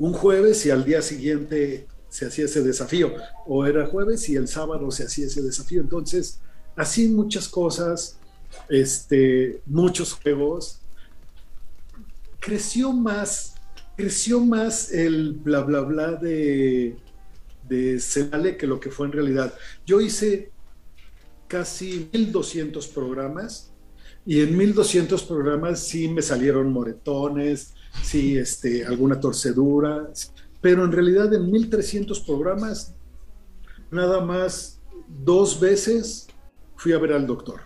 un 0.00 0.12
jueves 0.14 0.66
y 0.66 0.72
al 0.72 0.84
día 0.84 1.00
siguiente 1.00 1.86
se 2.10 2.26
hacía 2.26 2.44
ese 2.44 2.62
desafío, 2.62 3.14
o 3.46 3.64
era 3.64 3.86
jueves 3.86 4.28
y 4.28 4.36
el 4.36 4.48
sábado 4.48 4.90
se 4.90 5.04
hacía 5.04 5.26
ese 5.26 5.40
desafío. 5.40 5.80
Entonces, 5.80 6.40
así 6.76 7.08
muchas 7.08 7.48
cosas, 7.48 8.18
este, 8.68 9.62
muchos 9.66 10.12
juegos. 10.12 10.80
Creció 12.40 12.92
más, 12.92 13.54
creció 13.96 14.40
más 14.40 14.92
el 14.92 15.32
bla 15.32 15.60
bla 15.60 15.80
bla 15.80 16.12
de, 16.12 16.96
de 17.68 18.00
Celale 18.00 18.56
que 18.56 18.66
lo 18.66 18.80
que 18.80 18.90
fue 18.90 19.06
en 19.06 19.12
realidad. 19.12 19.54
Yo 19.86 20.00
hice 20.00 20.50
casi 21.46 22.08
1200 22.12 22.86
programas 22.88 23.70
y 24.26 24.40
en 24.40 24.56
1200 24.56 25.22
programas 25.24 25.80
sí 25.80 26.08
me 26.08 26.22
salieron 26.22 26.72
moretones, 26.72 27.74
sí 28.02 28.36
este, 28.36 28.84
alguna 28.84 29.18
torcedura, 29.18 30.10
pero 30.60 30.84
en 30.84 30.92
realidad 30.92 31.32
en 31.32 31.50
1300 31.50 32.20
programas 32.20 32.94
nada 33.90 34.20
más 34.20 34.80
dos 35.08 35.58
veces 35.58 36.28
fui 36.76 36.92
a 36.92 36.98
ver 36.98 37.12
al 37.12 37.26
doctor. 37.26 37.62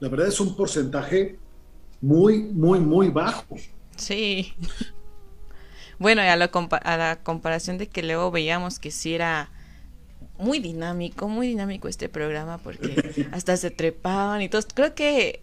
La 0.00 0.08
verdad 0.08 0.28
es 0.28 0.40
un 0.40 0.56
porcentaje 0.56 1.38
muy, 2.00 2.42
muy, 2.42 2.80
muy 2.80 3.08
bajo. 3.08 3.56
Sí. 3.96 4.54
Bueno, 5.98 6.20
a 6.20 6.36
la, 6.36 6.50
a 6.84 6.96
la 6.96 7.22
comparación 7.22 7.78
de 7.78 7.88
que 7.88 8.02
luego 8.02 8.30
veíamos 8.30 8.78
que 8.78 8.90
si 8.90 9.14
era 9.14 9.50
muy 10.38 10.58
dinámico, 10.58 11.28
muy 11.28 11.46
dinámico 11.48 11.88
este 11.88 12.08
programa 12.08 12.58
porque 12.58 13.28
hasta 13.32 13.56
se 13.56 13.70
trepaban 13.70 14.42
y 14.42 14.48
todos, 14.48 14.66
creo 14.72 14.94
que 14.94 15.40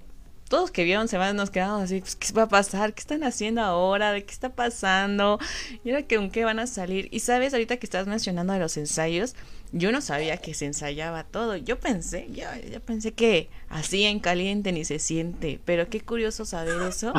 todos 0.53 0.69
que 0.69 0.83
vieron 0.83 1.07
se 1.07 1.17
van, 1.17 1.35
nos 1.35 1.49
quedamos 1.49 1.81
así, 1.81 1.99
pues, 1.99 2.15
¿qué 2.15 2.31
va 2.31 2.43
a 2.43 2.47
pasar? 2.47 2.93
¿Qué 2.93 2.99
están 2.99 3.23
haciendo 3.23 3.61
ahora? 3.61 4.11
¿De 4.11 4.23
qué 4.23 4.31
está 4.31 4.49
pasando? 4.49 5.39
Y 5.83 5.89
ahora 5.89 6.05
con 6.07 6.29
qué 6.29 6.45
van 6.45 6.59
a 6.59 6.67
salir. 6.67 7.07
Y 7.09 7.21
sabes, 7.21 7.53
ahorita 7.53 7.77
que 7.77 7.87
estás 7.87 8.05
mencionando 8.05 8.53
de 8.53 8.59
los 8.59 8.77
ensayos, 8.77 9.33
yo 9.71 9.91
no 9.91 9.99
sabía 9.99 10.37
que 10.37 10.53
se 10.53 10.65
ensayaba 10.65 11.23
todo. 11.23 11.55
Yo 11.55 11.79
pensé, 11.79 12.27
yo, 12.31 12.43
yo 12.71 12.79
pensé 12.81 13.13
que 13.13 13.49
así 13.67 14.03
en 14.03 14.19
caliente 14.19 14.71
ni 14.71 14.85
se 14.85 14.99
siente, 14.99 15.59
pero 15.65 15.89
qué 15.89 16.01
curioso 16.01 16.45
saber 16.45 16.79
eso 16.83 17.13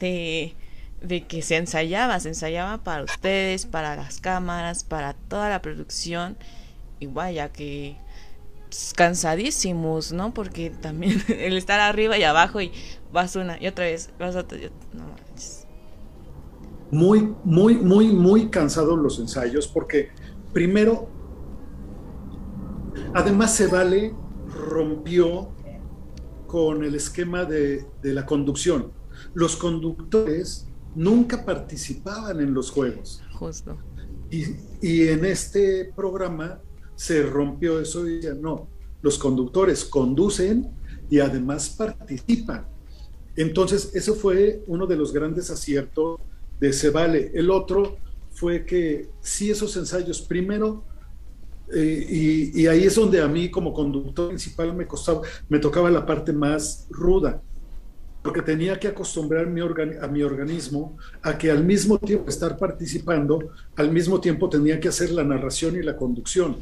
de 0.00 0.54
de 1.02 1.26
que 1.26 1.42
se 1.42 1.56
ensayaba, 1.56 2.18
se 2.18 2.28
ensayaba 2.28 2.82
para 2.82 3.04
ustedes, 3.04 3.66
para 3.66 3.94
las 3.94 4.22
cámaras, 4.22 4.84
para 4.84 5.12
toda 5.12 5.50
la 5.50 5.60
producción 5.60 6.38
y 6.98 7.08
vaya 7.08 7.50
que 7.50 7.98
cansadísimos, 8.96 10.12
¿no? 10.12 10.34
Porque 10.34 10.70
también 10.70 11.22
el 11.28 11.56
estar 11.56 11.80
arriba 11.80 12.18
y 12.18 12.22
abajo 12.22 12.60
y 12.60 12.72
vas 13.12 13.36
una 13.36 13.60
y 13.60 13.66
otra 13.66 13.84
vez, 13.84 14.10
vas 14.18 14.36
otra, 14.36 14.58
no 14.92 15.04
Muy, 16.90 17.34
muy, 17.44 17.76
muy, 17.76 18.12
muy 18.12 18.48
cansados 18.48 18.98
los 18.98 19.18
ensayos 19.18 19.68
porque 19.68 20.10
primero, 20.52 21.08
además 23.14 23.54
se 23.54 23.66
vale 23.66 24.14
rompió 24.68 25.48
con 26.46 26.84
el 26.84 26.94
esquema 26.94 27.44
de, 27.44 27.84
de 28.02 28.12
la 28.14 28.24
conducción. 28.24 28.92
Los 29.34 29.56
conductores 29.56 30.68
nunca 30.94 31.44
participaban 31.44 32.40
en 32.40 32.54
los 32.54 32.70
juegos. 32.70 33.22
Justo. 33.32 33.76
Y, 34.30 34.44
y 34.80 35.08
en 35.08 35.24
este 35.24 35.92
programa 35.96 36.60
se 36.96 37.22
rompió 37.22 37.80
eso 37.80 38.08
y 38.08 38.20
no, 38.40 38.68
los 39.02 39.18
conductores 39.18 39.84
conducen 39.84 40.68
y 41.10 41.20
además 41.20 41.68
participan. 41.70 42.66
Entonces, 43.36 43.90
eso 43.94 44.14
fue 44.14 44.62
uno 44.66 44.86
de 44.86 44.96
los 44.96 45.12
grandes 45.12 45.50
aciertos 45.50 46.20
de 46.60 46.72
Cebale. 46.72 47.30
El 47.34 47.50
otro 47.50 47.96
fue 48.32 48.64
que 48.64 49.08
sí 49.20 49.50
esos 49.50 49.76
ensayos, 49.76 50.22
primero, 50.22 50.84
eh, 51.72 52.06
y, 52.08 52.62
y, 52.62 52.66
ahí 52.66 52.84
es 52.84 52.94
donde 52.94 53.22
a 53.22 53.26
mí 53.26 53.50
como 53.50 53.72
conductor 53.72 54.28
principal 54.28 54.74
me 54.74 54.86
costaba, 54.86 55.22
me 55.48 55.58
tocaba 55.58 55.90
la 55.90 56.04
parte 56.04 56.30
más 56.30 56.86
ruda, 56.90 57.40
porque 58.22 58.42
tenía 58.42 58.78
que 58.78 58.88
acostumbrar 58.88 59.46
mi 59.46 59.62
a 59.62 60.06
mi 60.08 60.22
organismo 60.22 60.98
a 61.22 61.38
que 61.38 61.50
al 61.50 61.64
mismo 61.64 61.98
tiempo 61.98 62.28
estar 62.28 62.58
participando, 62.58 63.50
al 63.76 63.90
mismo 63.90 64.20
tiempo 64.20 64.48
tenía 64.48 64.78
que 64.78 64.88
hacer 64.88 65.10
la 65.10 65.24
narración 65.24 65.76
y 65.76 65.82
la 65.82 65.96
conducción. 65.96 66.56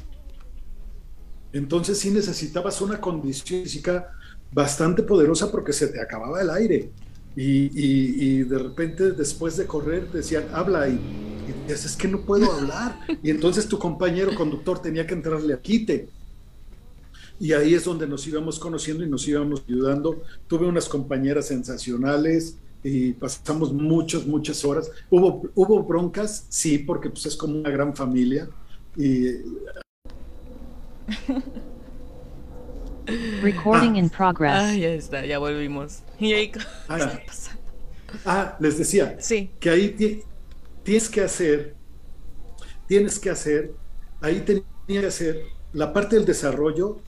Entonces 1.53 1.99
sí 1.99 2.11
necesitabas 2.11 2.81
una 2.81 3.01
condición 3.01 3.63
física 3.63 4.13
bastante 4.53 5.03
poderosa 5.03 5.51
porque 5.51 5.73
se 5.73 5.89
te 5.89 6.01
acababa 6.01 6.41
el 6.41 6.51
aire. 6.51 6.91
Y, 7.35 8.43
de 8.43 8.59
repente 8.59 9.13
después 9.13 9.57
de 9.57 9.67
correr 9.67 10.11
decían, 10.11 10.45
habla 10.53 10.89
y, 10.89 10.93
y 10.93 11.69
dices, 11.69 11.87
es 11.87 11.97
que 11.97 12.09
no 12.09 12.23
puedo 12.23 12.51
hablar. 12.59 12.99
Y 13.23 13.31
entonces 13.31 13.67
tu 13.69 13.79
compañero 13.79 14.35
conductor 14.35 14.81
tenía 14.81 15.07
que 15.07 15.15
entrarle 15.15 15.55
a 15.55 15.61
quite. 15.61 16.09
Y 17.41 17.53
ahí 17.55 17.75
es 17.75 17.85
donde 17.85 18.07
nos 18.07 18.27
íbamos 18.27 18.59
conociendo 18.59 19.05
y 19.05 19.09
nos 19.09 19.27
íbamos 19.27 19.65
ayudando. 19.67 20.23
Tuve 20.47 20.67
unas 20.67 20.89
compañeras 20.89 21.49
sensacionales 21.49 22.57
y 22.85 23.13
pasamos 23.15 23.73
muchas, 23.73 24.27
muchas 24.27 24.65
horas. 24.65 24.91
Hubo, 25.11 25.43
hubo 25.55 25.83
broncas, 25.83 26.47
sí, 26.49 26.79
porque 26.79 27.11
pues 27.11 27.27
es 27.27 27.37
como 27.37 27.59
una 27.59 27.71
gran 27.71 27.97
familia. 27.97 28.49
Y 28.97 29.27
Recording 33.43 33.97
in 33.97 34.09
progress. 34.09 34.55
Ah, 34.55 34.75
ya 34.75 34.91
está, 34.91 35.27
ya 35.27 35.39
volvimos. 35.39 36.03
Y 36.19 36.33
ahí, 36.33 36.53
ah, 36.89 37.19
ah, 38.25 38.57
les 38.61 38.79
decía 38.79 39.17
sí. 39.19 39.51
que 39.59 39.71
ahí 39.71 40.25
tienes 40.85 41.09
que 41.09 41.23
hacer, 41.23 41.75
tienes 42.87 43.19
que 43.19 43.31
hacer, 43.31 43.73
ahí 44.21 44.41
tenía 44.41 44.65
que 44.87 45.07
hacer 45.07 45.43
la 45.73 45.93
parte 45.93 46.17
del 46.17 46.25
desarrollo 46.25 47.01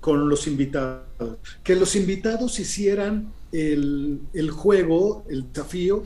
con 0.00 0.28
los 0.28 0.46
invitados. 0.46 1.38
Que 1.62 1.76
los 1.76 1.94
invitados 1.94 2.58
hicieran 2.58 3.32
el, 3.52 4.20
el 4.32 4.50
juego, 4.50 5.24
el 5.28 5.52
desafío 5.52 6.04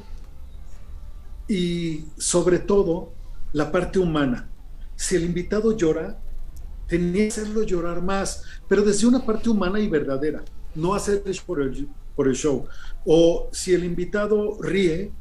y 1.46 2.04
sobre 2.16 2.58
todo 2.58 3.12
la 3.52 3.70
parte 3.70 3.98
humana. 3.98 4.48
Si 4.96 5.16
el 5.16 5.24
invitado 5.24 5.76
llora, 5.76 6.18
tenía 6.88 7.24
que 7.24 7.28
hacerlo 7.28 7.62
llorar 7.62 8.02
más, 8.02 8.42
pero 8.66 8.82
desde 8.82 9.06
una 9.06 9.24
parte 9.24 9.48
humana 9.48 9.78
y 9.78 9.88
verdadera, 9.88 10.42
no 10.74 10.94
hacer 10.94 11.22
por 11.46 11.62
el, 11.62 11.88
por 12.16 12.26
el 12.26 12.34
show. 12.34 12.66
O 13.04 13.48
si 13.52 13.74
el 13.74 13.84
invitado 13.84 14.58
ríe, 14.60 15.12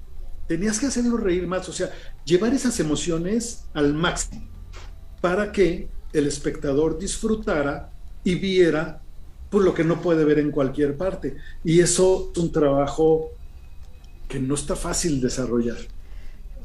tenías 0.47 0.79
que 0.79 0.87
hacerlo 0.87 1.17
reír 1.17 1.45
más, 1.45 1.67
o 1.69 1.73
sea, 1.73 1.91
llevar 2.25 2.53
esas 2.53 2.79
emociones 2.79 3.65
al 3.73 3.93
máximo 3.93 4.47
para 5.21 5.51
que 5.51 5.89
el 6.13 6.27
espectador 6.27 6.97
disfrutara 6.97 7.91
y 8.23 8.35
viera 8.35 9.01
por 9.49 9.63
lo 9.63 9.73
que 9.73 9.83
no 9.83 10.01
puede 10.01 10.25
ver 10.25 10.39
en 10.39 10.51
cualquier 10.51 10.95
parte. 10.97 11.37
Y 11.63 11.79
eso 11.79 12.31
es 12.33 12.39
un 12.39 12.51
trabajo 12.51 13.31
que 14.27 14.39
no 14.39 14.55
está 14.55 14.75
fácil 14.75 15.21
desarrollar. 15.21 15.77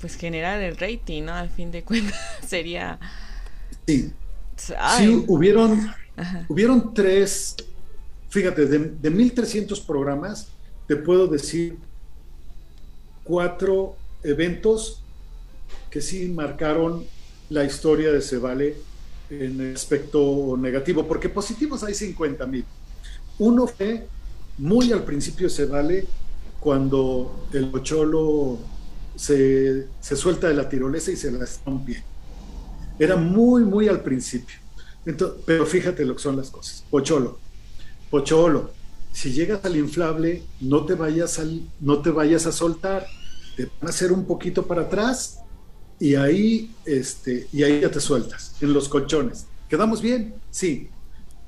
Pues 0.01 0.17
generar 0.17 0.61
el 0.61 0.77
rating, 0.77 1.25
¿no? 1.25 1.35
Al 1.35 1.49
fin 1.49 1.71
de 1.71 1.85
cuentas 1.85 2.19
sería... 2.47 2.99
Sí, 3.87 4.13
Sí, 4.97 5.25
hubieron, 5.27 5.93
hubieron 6.49 6.95
tres, 6.95 7.57
fíjate, 8.29 8.67
de, 8.67 8.79
de 8.79 9.13
1.300 9.13 9.85
programas, 9.85 10.49
te 10.87 10.97
puedo 10.97 11.27
decir 11.27 11.77
cuatro 13.25 13.97
eventos 14.23 15.03
que 15.91 16.01
sí 16.01 16.29
marcaron 16.29 17.05
la 17.51 17.65
historia 17.65 18.13
de 18.13 18.21
Cebale 18.21 18.77
en 19.31 19.61
el 19.61 19.75
aspecto 19.75 20.57
negativo, 20.59 21.07
porque 21.07 21.29
positivos 21.29 21.83
hay 21.83 21.95
50 21.95 22.47
mil. 22.47 22.65
Uno 23.39 23.67
fue 23.67 24.07
muy 24.59 24.93
al 24.93 25.05
principio 25.05 25.49
de 25.49 25.55
Cebale, 25.55 26.07
cuando 26.61 27.49
el 27.53 27.69
Pocholo 27.69 28.59
se, 29.17 29.87
se, 30.01 30.17
suelta 30.17 30.49
de 30.49 30.55
la 30.55 30.69
tirolesa 30.69 31.11
y 31.11 31.17
se 31.17 31.31
la 31.33 31.45
pie. 31.85 32.03
Era 33.03 33.17
muy, 33.17 33.65
muy 33.65 33.89
al 33.89 34.01
principio. 34.01 34.57
Entonces, 35.05 35.43
pero 35.45 35.67
fíjate 35.67 36.05
lo 36.05 36.15
que 36.15 36.23
son 36.23 36.37
las 36.37 36.51
cosas. 36.51 36.85
Pocholo, 36.89 37.41
Pocholo, 38.11 38.71
si 39.13 39.33
llegas 39.33 39.65
al 39.65 39.77
inflable, 39.77 40.45
no 40.61 40.85
te 40.85 40.95
vayas, 40.95 41.41
al, 41.41 41.69
no 41.81 42.01
te 42.01 42.11
vayas 42.11 42.47
a 42.47 42.53
soltar, 42.53 43.05
te 43.57 43.65
van 43.65 43.87
a 43.87 43.89
hacer 43.89 44.13
un 44.13 44.25
poquito 44.25 44.69
para 44.69 44.83
atrás 44.83 45.41
y 45.99 46.15
ahí, 46.15 46.71
este, 46.85 47.49
y 47.53 47.65
ahí 47.65 47.81
ya 47.81 47.91
te 47.91 47.99
sueltas, 47.99 48.55
en 48.61 48.73
los 48.73 48.89
colchones. 48.89 49.47
¿Quedamos 49.69 50.01
bien? 50.01 50.35
Sí. 50.53 50.89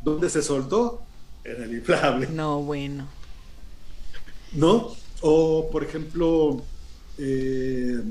¿Dónde 0.03 0.31
se 0.31 0.43
soltó? 0.43 1.03
En 1.45 1.63
el 1.63 1.75
inflable. 1.75 2.27
No, 2.33 2.63
bueno. 2.63 3.07
¿No? 4.55 4.97
O, 5.21 5.71
por 5.71 5.85
ejemplo, 5.85 6.65
eh, 7.17 8.03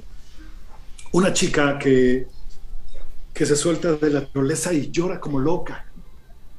una 1.12 1.34
chica 1.34 1.78
que, 1.78 2.28
que 3.34 3.46
se 3.46 3.56
suelta 3.56 3.94
de 3.94 4.10
la 4.10 4.22
naturaleza 4.22 4.74
y 4.74 4.92
llora 4.92 5.20
como 5.20 5.40
loca. 5.40 5.86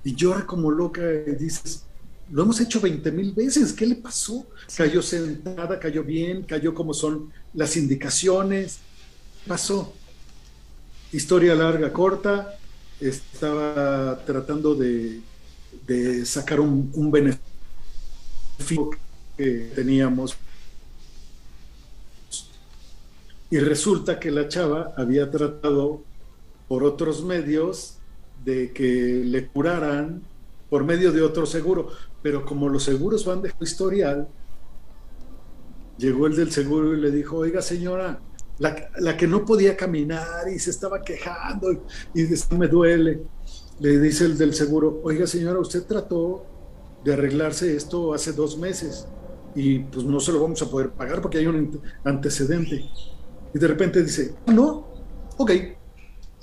Y 0.03 0.15
llora 0.15 0.45
como 0.45 0.71
loca 0.71 1.01
y 1.03 1.35
dices, 1.37 1.85
lo 2.31 2.43
hemos 2.43 2.61
hecho 2.61 2.81
20 2.81 3.11
mil 3.13 3.33
veces, 3.33 3.73
¿qué 3.73 3.87
le 3.87 3.97
pasó? 3.97 4.47
Cayó 4.77 5.01
sentada, 5.01 5.79
cayó 5.79 6.03
bien, 6.03 6.43
cayó 6.43 6.75
como 6.75 6.93
son 6.93 7.33
las 7.55 7.77
indicaciones, 7.77 8.79
pasó. 9.47 9.95
Historia 11.13 11.55
larga, 11.55 11.93
corta, 11.93 12.59
estaba 13.01 14.21
tratando 14.25 14.75
de, 14.75 15.21
de 15.87 16.27
sacar 16.27 16.61
un, 16.61 16.91
un 16.95 17.11
beneficio 17.11 17.41
que 19.37 19.71
teníamos. 19.75 20.37
Y 23.51 23.59
resulta 23.59 24.19
que 24.19 24.33
la 24.33 24.49
chava 24.49 24.93
había 24.97 25.31
tratado 25.31 26.03
por 26.75 26.83
otros 26.83 27.25
medios 27.25 27.99
de 28.45 28.73
que 28.73 29.23
le 29.25 29.47
curaran 29.47 30.25
por 30.69 30.83
medio 30.83 31.13
de 31.13 31.23
otro 31.23 31.47
seguro 31.47 31.91
pero 32.21 32.45
como 32.45 32.69
los 32.69 32.83
seguros 32.83 33.25
van 33.25 33.43
de 33.43 33.53
historial, 33.61 34.27
llegó 35.99 36.27
el 36.27 36.35
del 36.35 36.51
seguro 36.51 36.93
y 36.93 37.01
le 37.01 37.13
dijo, 37.13 37.37
oiga 37.37 37.63
señora, 37.63 38.19
la, 38.59 39.15
que 39.17 39.29
no 39.29 39.45
podía 39.45 39.77
caminar 39.77 40.49
y 40.49 40.59
se 40.59 40.71
estaba 40.71 41.03
quejando 41.03 41.71
y, 41.71 42.23
y 42.23 42.57
me 42.59 42.67
duele, 42.67 43.23
le 43.79 44.01
dice 44.01 44.25
el 44.25 44.37
del 44.37 44.53
seguro, 44.53 45.01
oiga 45.05 45.29
señora, 45.29 45.61
usted 45.61 45.85
trató 45.85 46.45
de 47.05 47.13
arreglarse 47.13 47.77
esto 47.77 48.13
hace 48.13 48.33
dos 48.33 48.59
meses 48.59 49.07
y 49.55 49.79
pues 49.79 50.05
no 50.05 50.19
se 50.19 50.33
lo 50.33 50.41
vamos 50.41 50.61
a 50.63 50.69
poder 50.69 50.91
pagar 50.91 51.23
porque 51.23 51.39
hay 51.39 51.47
un 51.47 51.81
antecedente. 52.03 52.85
Y 53.55 53.59
de 53.61 53.69
repente 53.69 54.03
dice, 54.03 54.35
no, 54.47 54.89
ok, 55.37 55.51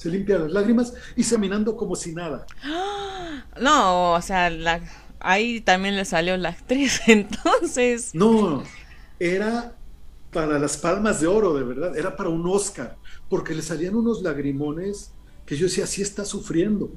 se 0.02 0.10
limpia 0.10 0.40
las 0.40 0.52
lágrimas 0.52 0.94
y 1.15 1.23
caminando 1.23 1.78
como 1.78 1.95
si 1.95 2.14
nada. 2.14 2.45
No, 3.60 4.14
o 4.14 4.22
sea, 4.22 4.49
la, 4.49 4.82
ahí 5.19 5.61
también 5.61 5.95
le 5.95 6.06
salió 6.06 6.38
la 6.38 6.49
actriz, 6.49 7.02
entonces. 7.07 8.15
No, 8.15 8.64
era 9.19 9.76
para 10.32 10.57
las 10.57 10.78
palmas 10.78 11.22
de 11.22 11.28
oro, 11.28 11.53
de 11.53 11.64
verdad, 11.64 11.98
era 11.98 12.15
para 12.15 12.30
un 12.30 12.48
Oscar, 12.48 12.98
porque 13.30 13.53
le 13.53 13.61
salían 13.61 13.95
unos 13.95 14.22
lagrimones 14.22 15.11
que 15.45 15.56
yo 15.56 15.65
decía, 15.65 15.86
sí 15.86 16.02
está 16.02 16.23
sufriendo. 16.23 16.90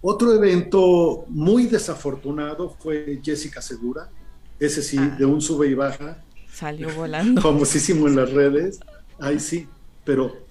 Otro 0.00 0.32
evento 0.32 1.24
muy 1.28 1.66
desafortunado 1.66 2.76
fue 2.78 3.20
Jessica 3.22 3.62
Segura, 3.62 4.10
ese 4.58 4.82
sí, 4.82 4.98
ah. 4.98 5.16
de 5.18 5.24
un 5.24 5.40
sube 5.40 5.68
y 5.68 5.74
baja. 5.74 6.22
Salió 6.52 6.92
volando. 6.94 7.40
Famosísimo 7.42 8.06
en 8.08 8.16
las 8.16 8.30
redes, 8.30 8.78
ahí 9.18 9.40
sí, 9.40 9.66
pero 10.04 10.49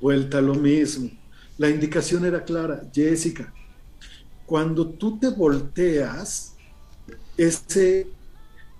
vuelta 0.00 0.38
a 0.38 0.42
lo 0.42 0.54
mismo. 0.54 1.10
La 1.58 1.68
indicación 1.68 2.24
era 2.24 2.44
clara, 2.44 2.82
Jessica, 2.92 3.52
cuando 4.46 4.88
tú 4.88 5.18
te 5.18 5.28
volteas, 5.28 6.56
ese, 7.36 8.06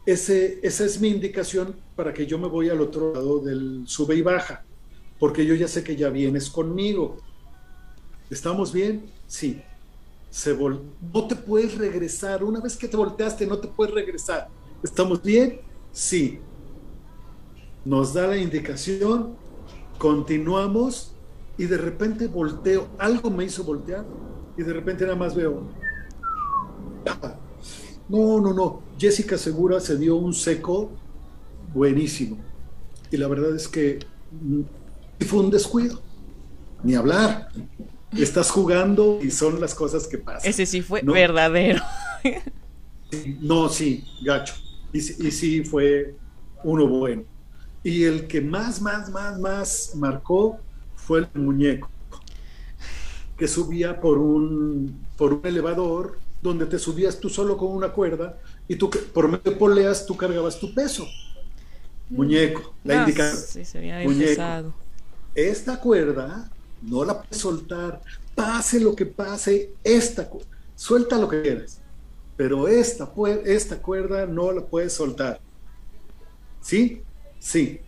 ese, 0.06 0.58
esa 0.62 0.84
es 0.84 1.00
mi 1.00 1.08
indicación 1.08 1.76
para 1.94 2.12
que 2.12 2.26
yo 2.26 2.38
me 2.38 2.48
voy 2.48 2.70
al 2.70 2.80
otro 2.80 3.12
lado 3.12 3.40
del 3.40 3.82
sube 3.86 4.16
y 4.16 4.22
baja, 4.22 4.64
porque 5.18 5.44
yo 5.44 5.54
ya 5.54 5.68
sé 5.68 5.84
que 5.84 5.94
ya 5.94 6.08
vienes 6.08 6.48
conmigo. 6.48 7.18
¿Estamos 8.30 8.72
bien? 8.72 9.04
Sí. 9.26 9.60
Se 10.30 10.56
no 10.56 11.26
te 11.28 11.34
puedes 11.34 11.76
regresar. 11.76 12.44
Una 12.44 12.60
vez 12.60 12.76
que 12.76 12.88
te 12.88 12.96
volteaste, 12.96 13.46
no 13.46 13.58
te 13.58 13.68
puedes 13.68 13.92
regresar. 13.92 14.48
¿Estamos 14.82 15.22
bien? 15.22 15.60
Sí. 15.92 16.38
Nos 17.84 18.14
da 18.14 18.28
la 18.28 18.36
indicación, 18.36 19.36
continuamos 19.98 21.09
y 21.60 21.66
de 21.66 21.76
repente 21.76 22.26
volteo. 22.26 22.88
Algo 22.96 23.30
me 23.30 23.44
hizo 23.44 23.62
voltear 23.64 24.02
y 24.56 24.62
de 24.62 24.72
repente 24.72 25.04
nada 25.04 25.14
más 25.14 25.34
veo. 25.34 25.68
No, 28.08 28.40
no, 28.40 28.54
no. 28.54 28.82
Jessica 28.98 29.36
Segura 29.36 29.78
se 29.78 29.98
dio 29.98 30.16
un 30.16 30.32
seco 30.32 30.90
buenísimo. 31.74 32.38
Y 33.10 33.18
la 33.18 33.28
verdad 33.28 33.54
es 33.54 33.68
que 33.68 33.98
fue 35.26 35.40
un 35.40 35.50
descuido. 35.50 36.00
Ni 36.82 36.94
hablar. 36.94 37.50
Estás 38.16 38.50
jugando 38.50 39.18
y 39.22 39.30
son 39.30 39.60
las 39.60 39.74
cosas 39.74 40.06
que 40.06 40.16
pasan. 40.16 40.48
Ese 40.48 40.64
sí 40.64 40.80
fue 40.80 41.02
verdadero. 41.02 41.82
no, 43.42 43.68
sí, 43.68 44.02
gacho. 44.24 44.54
Y, 44.94 44.98
y 44.98 45.30
sí 45.30 45.62
fue 45.62 46.14
uno 46.64 46.88
bueno. 46.88 47.24
Y 47.84 48.04
el 48.04 48.26
que 48.28 48.40
más, 48.40 48.80
más, 48.80 49.10
más, 49.10 49.38
más 49.38 49.92
marcó 49.94 50.58
fue 51.10 51.18
el 51.18 51.42
muñeco 51.42 51.90
que 53.36 53.48
subía 53.48 54.00
por 54.00 54.18
un, 54.18 55.08
por 55.16 55.32
un 55.32 55.44
elevador 55.44 56.20
donde 56.40 56.66
te 56.66 56.78
subías 56.78 57.18
tú 57.18 57.28
solo 57.28 57.56
con 57.56 57.72
una 57.72 57.88
cuerda 57.88 58.38
y 58.68 58.76
tú 58.76 58.88
por 59.12 59.26
medio 59.26 59.42
de 59.42 59.56
poleas 59.56 60.06
tú 60.06 60.16
cargabas 60.16 60.60
tu 60.60 60.72
peso. 60.72 61.04
Mm. 62.10 62.14
Muñeco, 62.16 62.74
la 62.84 63.08
no, 63.08 63.12
Sí, 63.34 63.62
muñeco. 64.04 64.72
Esta 65.34 65.80
cuerda 65.80 66.48
no 66.80 67.04
la 67.04 67.22
puedes 67.22 67.38
soltar, 67.38 68.00
pase 68.36 68.78
lo 68.78 68.94
que 68.94 69.06
pase, 69.06 69.74
esta 69.82 70.30
suelta 70.76 71.18
lo 71.18 71.28
que 71.28 71.42
quieras, 71.42 71.80
pero 72.36 72.68
esta, 72.68 73.12
esta 73.46 73.82
cuerda 73.82 74.26
no 74.26 74.52
la 74.52 74.64
puedes 74.64 74.92
soltar. 74.92 75.40
¿Sí? 76.60 77.02
Sí. 77.40 77.80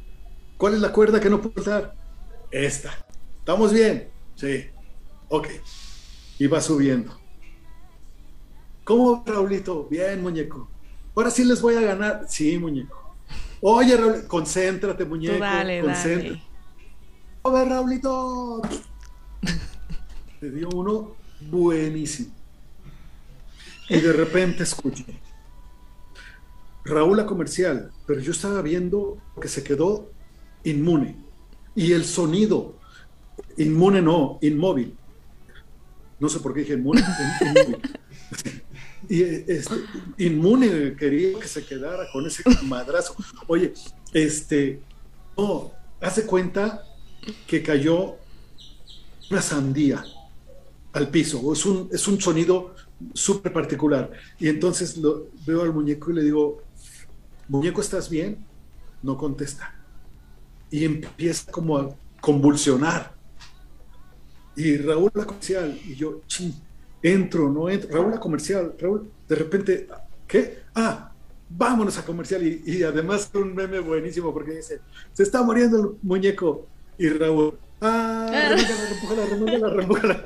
¿Cuál 0.56 0.74
es 0.74 0.80
la 0.80 0.92
cuerda 0.92 1.20
que 1.20 1.30
no 1.30 1.40
puedes 1.40 1.62
soltar? 1.62 1.94
Esta. 2.50 2.92
¿Estamos 3.42 3.72
bien? 3.72 4.08
Sí. 4.36 4.66
Ok. 5.28 5.48
Y 6.38 6.46
va 6.46 6.60
subiendo. 6.60 7.18
¿Cómo, 8.84 9.24
Raulito? 9.26 9.88
Bien, 9.90 10.22
muñeco. 10.22 10.70
Ahora 11.16 11.28
sí 11.28 11.44
les 11.44 11.60
voy 11.60 11.74
a 11.74 11.80
ganar. 11.80 12.24
Sí, 12.28 12.56
muñeco. 12.56 13.16
Oye, 13.60 13.96
Raulito, 13.96 14.28
concéntrate, 14.28 15.04
muñeco. 15.04 15.40
dale, 15.40 15.80
concéntrate. 15.80 16.40
A 17.42 17.50
ver, 17.50 17.68
Raulito. 17.68 18.62
Te 20.38 20.48
dio 20.48 20.68
uno 20.68 21.16
buenísimo. 21.40 22.32
Y 23.88 24.00
de 24.00 24.12
repente 24.12 24.62
escuché. 24.62 25.20
Raúl 26.84 27.18
a 27.18 27.26
comercial, 27.26 27.90
pero 28.06 28.20
yo 28.20 28.30
estaba 28.30 28.62
viendo 28.62 29.18
que 29.40 29.48
se 29.48 29.64
quedó 29.64 30.12
inmune. 30.62 31.16
Y 31.74 31.90
el 31.92 32.04
sonido, 32.04 32.76
inmune 33.56 34.02
no, 34.02 34.38
inmóvil. 34.40 34.96
No 36.18 36.28
sé 36.28 36.40
por 36.40 36.54
qué 36.54 36.60
dije 36.60 36.74
inmune. 36.74 37.02
y 39.08 39.22
este, 39.22 39.74
inmune 40.18 40.94
quería 40.96 41.38
que 41.38 41.48
se 41.48 41.64
quedara 41.64 42.04
con 42.12 42.26
ese 42.26 42.42
madrazo. 42.64 43.14
Oye, 43.46 43.72
este, 44.12 44.80
no, 45.36 45.72
hace 46.00 46.24
cuenta 46.26 46.82
que 47.46 47.62
cayó 47.62 48.16
una 49.30 49.42
sandía 49.42 50.04
al 50.92 51.08
piso. 51.08 51.52
Es 51.52 51.64
un, 51.66 51.88
es 51.92 52.06
un 52.06 52.20
sonido 52.20 52.74
súper 53.14 53.52
particular. 53.52 54.10
Y 54.38 54.48
entonces 54.48 55.00
veo 55.46 55.62
al 55.62 55.72
muñeco 55.72 56.10
y 56.10 56.14
le 56.14 56.22
digo, 56.22 56.62
muñeco, 57.48 57.80
¿estás 57.80 58.08
bien? 58.08 58.44
No 59.02 59.16
contesta. 59.16 59.74
Y 60.70 60.84
empieza 60.84 61.50
como 61.50 61.78
a 61.78 61.94
convulsionar. 62.20 63.14
Y 64.56 64.76
Raúl 64.76 65.10
la 65.14 65.24
comercial, 65.24 65.78
y 65.86 65.94
yo, 65.94 66.22
ching, 66.26 66.52
entro, 67.02 67.50
no 67.50 67.68
entro. 67.70 67.90
Raúl 67.90 68.10
la 68.10 68.20
comercial, 68.20 68.74
Raúl, 68.78 69.10
de 69.28 69.34
repente, 69.34 69.88
¿qué? 70.26 70.58
Ah, 70.74 71.12
vámonos 71.48 71.98
a 71.98 72.04
comercial. 72.04 72.46
Y, 72.46 72.62
y 72.66 72.82
además 72.82 73.30
un 73.34 73.54
meme 73.54 73.78
buenísimo 73.78 74.32
porque 74.32 74.52
dice, 74.52 74.80
se 75.12 75.22
está 75.22 75.42
muriendo 75.42 75.80
el 75.80 75.90
muñeco. 76.02 76.66
Y 76.98 77.08
Raúl, 77.08 77.58
ah, 77.80 78.28
remójala, 78.30 79.26
remójala, 79.26 79.26
remójala, 79.26 79.68
remójala. 79.70 80.24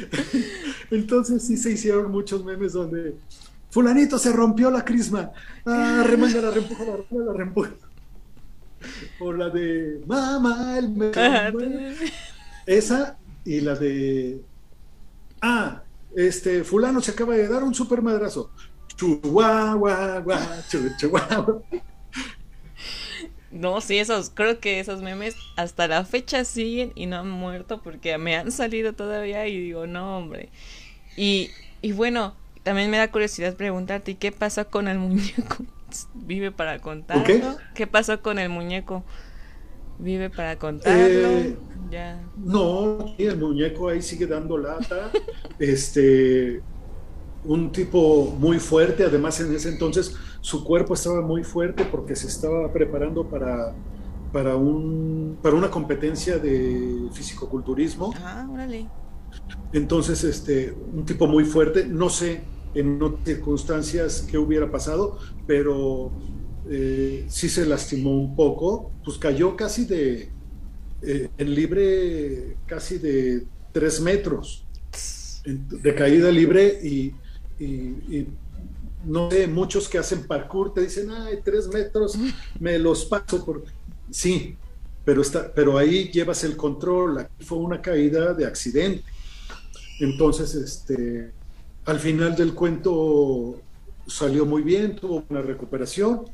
Entonces 0.90 1.46
sí 1.46 1.56
se 1.56 1.72
hicieron 1.72 2.10
muchos 2.10 2.44
memes 2.44 2.72
donde 2.72 3.14
fulanito 3.70 4.18
se 4.18 4.32
rompió 4.32 4.70
la 4.70 4.84
crisma. 4.84 5.30
Ah, 5.64 6.04
remángala, 6.06 6.50
reempújala, 6.50 6.96
remángala, 6.96 7.32
reempújala. 7.36 7.76
O 9.18 9.32
la 9.32 9.50
de 9.50 10.00
mamá, 10.06 10.78
el 10.78 10.90
me 10.90 11.10
Esa 12.66 13.18
y 13.44 13.60
la 13.60 13.74
de 13.74 14.40
ah, 15.40 15.82
este 16.16 16.64
fulano 16.64 17.00
se 17.00 17.12
acaba 17.12 17.34
de 17.34 17.48
dar 17.48 17.62
un 17.62 17.74
super 17.74 18.02
madrazo. 18.02 18.50
Chihuahua, 18.96 20.24
chihuahua. 20.98 21.62
No, 23.50 23.80
sí, 23.80 23.98
esos, 23.98 24.30
creo 24.30 24.60
que 24.60 24.78
esos 24.78 25.02
memes 25.02 25.34
hasta 25.56 25.88
la 25.88 26.04
fecha 26.04 26.44
siguen 26.44 26.92
y 26.94 27.06
no 27.06 27.16
han 27.18 27.28
muerto 27.30 27.82
porque 27.82 28.16
me 28.16 28.36
han 28.36 28.52
salido 28.52 28.92
todavía 28.92 29.46
y 29.48 29.58
digo, 29.58 29.86
no, 29.86 30.18
hombre. 30.18 30.50
Y, 31.16 31.50
y 31.82 31.92
bueno, 31.92 32.36
también 32.62 32.90
me 32.90 32.98
da 32.98 33.10
curiosidad 33.10 33.56
preguntarte, 33.56 34.16
¿qué 34.16 34.32
pasa 34.32 34.64
con 34.64 34.86
el 34.88 34.98
muñeco? 35.00 35.64
¿Vive 36.14 36.52
para 36.52 36.80
contarlo? 36.80 37.24
¿Qué? 37.24 37.42
¿Qué 37.74 37.86
pasó 37.86 38.20
con 38.22 38.38
el 38.38 38.48
muñeco? 38.48 39.04
¿Vive 39.98 40.30
para 40.30 40.58
contarlo? 40.58 41.00
Eh, 41.00 41.56
ya. 41.90 42.20
No, 42.36 43.14
el 43.18 43.36
muñeco 43.38 43.88
ahí 43.88 44.00
sigue 44.00 44.26
dando 44.26 44.56
lata. 44.56 45.10
este, 45.58 46.62
un 47.44 47.70
tipo 47.72 48.34
muy 48.38 48.58
fuerte, 48.58 49.04
además 49.04 49.40
en 49.40 49.54
ese 49.54 49.68
entonces 49.68 50.16
su 50.40 50.64
cuerpo 50.64 50.94
estaba 50.94 51.20
muy 51.20 51.44
fuerte 51.44 51.84
porque 51.84 52.16
se 52.16 52.26
estaba 52.26 52.72
preparando 52.72 53.28
para, 53.28 53.74
para, 54.32 54.56
un, 54.56 55.38
para 55.42 55.54
una 55.54 55.70
competencia 55.70 56.38
de 56.38 57.08
fisicoculturismo. 57.12 58.12
Ah, 58.18 58.48
órale. 58.50 58.88
Entonces, 59.72 60.24
este, 60.24 60.74
un 60.92 61.04
tipo 61.04 61.26
muy 61.26 61.44
fuerte, 61.44 61.86
no 61.86 62.08
sé 62.08 62.42
en 62.74 63.02
otras 63.02 63.24
circunstancias 63.24 64.26
qué 64.30 64.38
hubiera 64.38 64.70
pasado, 64.70 65.18
pero 65.50 66.12
eh, 66.70 67.26
sí 67.28 67.48
se 67.48 67.66
lastimó 67.66 68.12
un 68.12 68.36
poco, 68.36 68.92
pues 69.04 69.18
cayó 69.18 69.56
casi 69.56 69.84
de, 69.84 70.30
eh, 71.02 71.28
en 71.36 71.54
libre, 71.56 72.56
casi 72.66 72.98
de 72.98 73.48
tres 73.72 74.00
metros 74.00 74.64
de 75.44 75.92
caída 75.96 76.30
libre 76.30 76.78
y, 76.84 77.12
no 79.04 79.28
sé, 79.28 79.48
muchos 79.48 79.88
que 79.88 79.98
hacen 79.98 80.24
parkour 80.24 80.72
te 80.72 80.82
dicen, 80.82 81.10
ay, 81.10 81.40
tres 81.44 81.66
metros, 81.66 82.16
me 82.60 82.78
los 82.78 83.04
paso 83.06 83.44
por... 83.44 83.64
Sí, 84.08 84.54
pero, 85.04 85.20
está, 85.20 85.52
pero 85.52 85.76
ahí 85.76 86.12
llevas 86.12 86.44
el 86.44 86.56
control, 86.56 87.18
aquí 87.18 87.44
fue 87.44 87.58
una 87.58 87.82
caída 87.82 88.34
de 88.34 88.46
accidente. 88.46 89.02
Entonces, 89.98 90.54
este, 90.54 91.32
al 91.86 91.98
final 91.98 92.36
del 92.36 92.54
cuento 92.54 93.60
salió 94.10 94.44
muy 94.44 94.62
bien, 94.62 94.96
tuvo 94.96 95.24
una 95.28 95.42
recuperación 95.42 96.24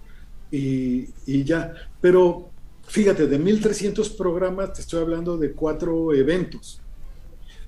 y, 0.50 1.08
y 1.26 1.44
ya. 1.44 1.74
Pero 2.00 2.50
fíjate, 2.86 3.26
de 3.26 3.38
1300 3.38 4.10
programas 4.10 4.72
te 4.72 4.80
estoy 4.80 5.02
hablando 5.02 5.36
de 5.36 5.52
cuatro 5.52 6.12
eventos. 6.12 6.80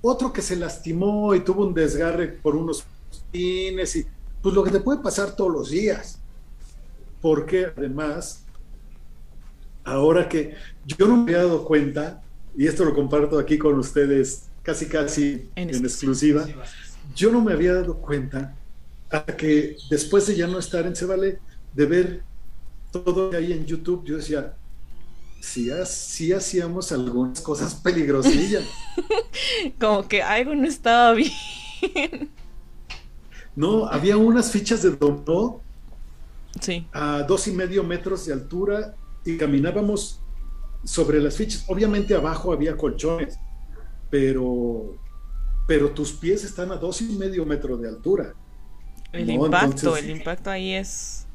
Otro 0.00 0.32
que 0.32 0.42
se 0.42 0.56
lastimó 0.56 1.34
y 1.34 1.40
tuvo 1.40 1.66
un 1.66 1.74
desgarre 1.74 2.28
por 2.28 2.54
unos 2.54 2.84
pines 3.32 3.96
y 3.96 4.06
pues 4.42 4.54
lo 4.54 4.62
que 4.62 4.70
te 4.70 4.80
puede 4.80 5.00
pasar 5.02 5.34
todos 5.34 5.52
los 5.52 5.70
días. 5.70 6.20
Porque 7.20 7.66
además, 7.76 8.44
ahora 9.84 10.28
que 10.28 10.54
yo 10.86 11.08
no 11.08 11.16
me 11.16 11.22
había 11.34 11.38
dado 11.38 11.64
cuenta, 11.64 12.22
y 12.56 12.66
esto 12.66 12.84
lo 12.84 12.94
comparto 12.94 13.38
aquí 13.38 13.58
con 13.58 13.78
ustedes 13.78 14.44
casi 14.62 14.86
casi 14.86 15.48
en, 15.56 15.70
exclusiva, 15.70 16.46
yo 17.14 17.32
no 17.32 17.40
me 17.40 17.52
había 17.52 17.74
dado 17.74 17.96
cuenta 17.96 18.54
hasta 19.10 19.36
que 19.36 19.76
después 19.90 20.26
de 20.26 20.36
ya 20.36 20.46
no 20.46 20.58
estar 20.58 20.86
en 20.86 20.94
Cebale, 20.94 21.38
de 21.74 21.86
ver 21.86 22.22
todo 22.90 23.36
ahí 23.36 23.52
en 23.52 23.64
YouTube, 23.64 24.04
yo 24.04 24.16
decía, 24.16 24.54
sí, 25.40 25.70
sí 25.86 26.32
hacíamos 26.32 26.92
algunas 26.92 27.40
cosas 27.40 27.74
peligrosillas. 27.74 28.64
Como 29.80 30.06
que 30.06 30.22
algo 30.22 30.54
no 30.54 30.66
estaba 30.66 31.12
bien. 31.14 32.30
No, 33.56 33.86
había 33.86 34.16
unas 34.16 34.50
fichas 34.50 34.82
de 34.82 34.90
dominó 34.90 35.60
sí. 36.60 36.86
a 36.92 37.22
dos 37.22 37.48
y 37.48 37.52
medio 37.52 37.82
metros 37.82 38.26
de 38.26 38.32
altura 38.32 38.94
y 39.24 39.36
caminábamos 39.36 40.20
sobre 40.84 41.20
las 41.20 41.36
fichas. 41.36 41.64
Obviamente 41.66 42.14
abajo 42.14 42.52
había 42.52 42.76
colchones, 42.76 43.38
pero, 44.10 44.96
pero 45.66 45.90
tus 45.90 46.12
pies 46.12 46.44
están 46.44 46.72
a 46.72 46.76
dos 46.76 47.00
y 47.00 47.04
medio 47.16 47.44
metros 47.44 47.80
de 47.80 47.88
altura. 47.88 48.34
El 49.12 49.30
impacto, 49.30 49.96
el 49.96 50.10
impacto 50.10 50.50
ahí 50.50 50.74
es. 50.74 51.26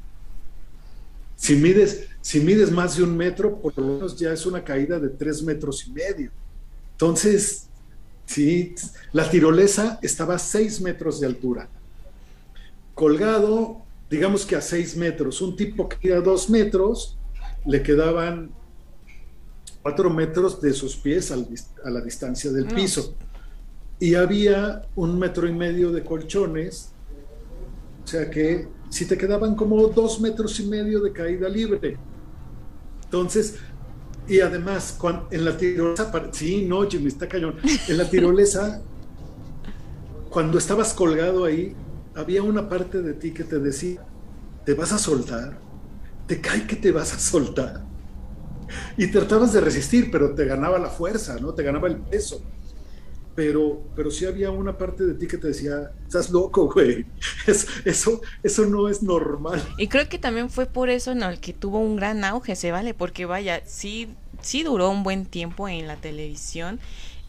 Si 1.36 1.56
mides, 1.56 2.08
si 2.20 2.40
mides 2.40 2.70
más 2.70 2.96
de 2.96 3.02
un 3.02 3.16
metro, 3.16 3.60
por 3.60 3.76
lo 3.76 3.94
menos 3.94 4.16
ya 4.16 4.32
es 4.32 4.46
una 4.46 4.62
caída 4.62 4.98
de 4.98 5.08
tres 5.08 5.42
metros 5.42 5.86
y 5.86 5.92
medio. 5.92 6.30
Entonces, 6.92 7.66
sí, 8.26 8.74
la 9.12 9.28
tirolesa 9.28 9.98
estaba 10.02 10.36
a 10.36 10.38
seis 10.38 10.80
metros 10.80 11.20
de 11.20 11.26
altura 11.26 11.68
colgado, 12.94 13.82
digamos 14.08 14.46
que 14.46 14.56
a 14.56 14.60
seis 14.60 14.96
metros. 14.96 15.40
Un 15.42 15.56
tipo 15.56 15.88
que 15.88 16.12
a 16.12 16.20
dos 16.20 16.48
metros, 16.48 17.18
le 17.66 17.82
quedaban 17.82 18.50
cuatro 19.82 20.10
metros 20.10 20.60
de 20.60 20.72
sus 20.72 20.96
pies 20.96 21.30
a 21.30 21.90
la 21.90 22.00
distancia 22.00 22.50
del 22.50 22.66
piso. 22.66 23.14
Y 23.98 24.14
había 24.14 24.82
un 24.96 25.18
metro 25.18 25.46
y 25.46 25.52
medio 25.52 25.92
de 25.92 26.02
colchones, 26.02 26.90
o 28.04 28.06
sea 28.06 28.30
que 28.30 28.68
si 28.90 29.06
te 29.06 29.16
quedaban 29.16 29.54
como 29.54 29.88
dos 29.88 30.20
metros 30.20 30.60
y 30.60 30.66
medio 30.66 31.00
de 31.00 31.12
caída 31.12 31.48
libre. 31.48 31.96
Entonces, 33.04 33.56
y 34.28 34.40
además, 34.40 34.98
en 35.30 35.44
la 35.44 35.56
tirolesa, 35.56 36.12
sí, 36.32 36.64
no, 36.66 36.88
Jimmy, 36.88 37.08
está 37.08 37.28
cañón. 37.28 37.56
En 37.88 37.98
la 37.98 38.08
tirolesa, 38.08 38.82
cuando 40.30 40.58
estabas 40.58 40.94
colgado 40.94 41.44
ahí, 41.44 41.74
había 42.14 42.42
una 42.42 42.68
parte 42.68 43.02
de 43.02 43.14
ti 43.14 43.32
que 43.32 43.44
te 43.44 43.58
decía, 43.58 44.04
te 44.64 44.74
vas 44.74 44.92
a 44.92 44.98
soltar, 44.98 45.58
te 46.26 46.40
cae 46.40 46.66
que 46.66 46.76
te 46.76 46.92
vas 46.92 47.12
a 47.14 47.18
soltar. 47.18 47.84
Y 48.96 49.08
tratabas 49.08 49.52
de 49.52 49.60
resistir, 49.60 50.10
pero 50.10 50.34
te 50.34 50.44
ganaba 50.44 50.78
la 50.78 50.88
fuerza, 50.88 51.36
¿no? 51.38 51.52
Te 51.52 51.62
ganaba 51.62 51.88
el 51.88 51.96
peso. 51.96 52.42
Pero, 53.34 53.82
pero 53.96 54.10
sí 54.10 54.26
había 54.26 54.50
una 54.50 54.78
parte 54.78 55.04
de 55.04 55.14
ti 55.14 55.26
que 55.26 55.38
te 55.38 55.48
decía, 55.48 55.90
estás 56.06 56.30
loco, 56.30 56.72
güey. 56.72 57.04
eso, 57.84 58.20
eso 58.42 58.66
no 58.66 58.88
es 58.88 59.02
normal. 59.02 59.62
Y 59.76 59.88
creo 59.88 60.08
que 60.08 60.18
también 60.18 60.50
fue 60.50 60.66
por 60.66 60.88
eso 60.88 61.12
en 61.12 61.22
el 61.22 61.40
que 61.40 61.52
tuvo 61.52 61.78
un 61.78 61.96
gran 61.96 62.22
auge, 62.24 62.54
se 62.54 62.70
vale, 62.70 62.94
porque 62.94 63.26
vaya, 63.26 63.62
sí, 63.66 64.08
sí 64.40 64.62
duró 64.62 64.90
un 64.90 65.02
buen 65.02 65.26
tiempo 65.26 65.68
en 65.68 65.88
la 65.88 65.96
televisión. 65.96 66.78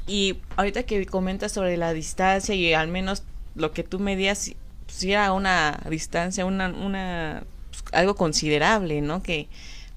Y 0.07 0.37
ahorita 0.55 0.83
que 0.83 1.05
comentas 1.07 1.51
sobre 1.51 1.77
la 1.77 1.93
distancia 1.93 2.53
y 2.53 2.73
al 2.73 2.87
menos 2.87 3.23
lo 3.55 3.71
que 3.71 3.83
tú 3.83 3.99
medías, 3.99 4.51
si 4.87 5.11
era 5.11 5.31
una 5.31 5.81
distancia, 5.89 6.45
una, 6.45 6.69
una 6.69 7.43
pues, 7.71 7.83
algo 7.93 8.15
considerable, 8.15 9.01
¿no? 9.01 9.23
Que 9.23 9.47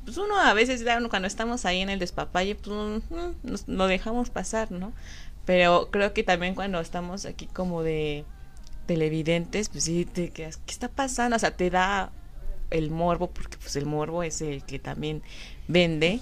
pues 0.04 0.16
uno 0.16 0.38
a 0.38 0.54
veces 0.54 0.82
cuando 1.10 1.28
estamos 1.28 1.66
ahí 1.66 1.80
en 1.80 1.90
el 1.90 1.98
despapalle, 1.98 2.54
pues 2.54 2.74
mm, 2.74 3.32
nos, 3.42 3.68
lo 3.68 3.86
dejamos 3.86 4.30
pasar, 4.30 4.70
¿no? 4.72 4.94
Pero 5.48 5.88
creo 5.90 6.12
que 6.12 6.24
también 6.24 6.54
cuando 6.54 6.78
estamos 6.78 7.24
aquí 7.24 7.46
como 7.46 7.82
de 7.82 8.26
televidentes, 8.84 9.70
pues 9.70 9.84
sí 9.84 10.04
te 10.04 10.28
quedas, 10.28 10.58
¿qué 10.58 10.72
está 10.72 10.88
pasando? 10.88 11.36
O 11.36 11.38
sea, 11.38 11.56
te 11.56 11.70
da 11.70 12.12
el 12.68 12.90
morbo, 12.90 13.30
porque 13.30 13.56
pues 13.56 13.74
el 13.76 13.86
morbo 13.86 14.22
es 14.22 14.42
el 14.42 14.62
que 14.62 14.78
también 14.78 15.22
vende. 15.66 16.20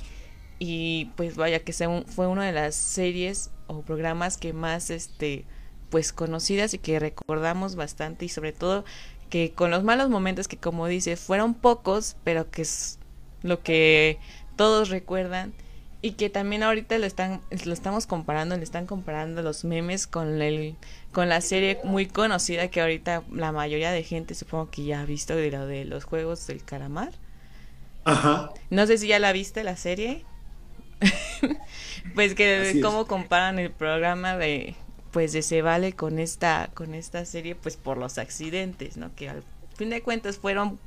Y 0.61 1.07
pues 1.17 1.35
vaya 1.35 1.59
que 1.59 1.73
sea 1.73 1.89
fue 2.07 2.29
una 2.29 2.45
de 2.45 2.53
las 2.53 2.77
series 2.77 3.51
o 3.67 3.83
programas 3.83 4.37
que 4.37 4.53
más 4.53 4.91
este 4.91 5.45
pues 5.91 6.13
conocidas 6.13 6.73
y 6.75 6.79
que 6.79 7.01
recordamos 7.01 7.75
bastante 7.75 8.27
y 8.27 8.29
sobre 8.29 8.53
todo 8.53 8.85
que 9.29 9.51
con 9.51 9.73
los 9.73 9.83
malos 9.83 10.09
momentos 10.09 10.47
que 10.47 10.57
como 10.57 10.87
dice 10.87 11.17
fueron 11.17 11.55
pocos 11.55 12.17
pero 12.23 12.49
que 12.53 12.63
es 12.63 13.01
lo 13.43 13.61
que 13.65 14.21
todos 14.55 14.89
recuerdan 14.89 15.53
y 16.07 16.13
que 16.13 16.31
también 16.31 16.63
ahorita 16.63 16.99
lo 16.99 17.07
están 17.07 17.41
lo 17.65 17.73
estamos 17.73 18.07
comparando 18.07 18.57
le 18.57 18.63
están 18.63 18.87
comparando 18.87 19.43
los 19.43 19.65
memes 19.65 20.07
con 20.07 20.41
el 20.41 20.77
con 21.11 21.29
la 21.29 21.41
serie 21.41 21.81
muy 21.83 22.07
conocida 22.07 22.69
que 22.69 22.81
ahorita 22.81 23.25
la 23.33 23.51
mayoría 23.51 23.91
de 23.91 24.05
gente 24.05 24.37
supongo 24.37 24.71
que 24.71 24.85
ya 24.85 25.01
ha 25.01 25.05
visto 25.05 25.35
de 25.35 25.51
lo 25.51 25.67
de 25.67 25.85
los 25.85 26.05
juegos 26.05 26.47
del 26.47 26.63
calamar. 26.63 27.13
Ajá. 28.05 28.51
No 28.71 28.87
sé 28.87 28.99
si 28.99 29.09
ya 29.09 29.19
la 29.19 29.33
viste 29.33 29.65
la 29.65 29.77
serie. 29.77 30.25
Pues 32.15 32.35
que 32.35 32.81
cómo 32.81 33.07
comparan 33.07 33.59
el 33.59 33.73
programa 33.73 34.37
de 34.37 34.77
pues 35.11 35.33
de 35.33 35.43
se 35.43 35.61
vale 35.61 35.93
con 35.93 36.21
esta 36.21 36.71
con 36.73 36.95
esta 36.95 37.25
serie 37.25 37.57
pues 37.57 37.77
por 37.77 37.99
los 37.99 38.17
accidentes 38.17 38.97
no 38.97 39.15
que 39.17 39.31
fin 39.75 39.91
de 39.91 40.03
cuentas 40.03 40.39
fueron 40.39 40.79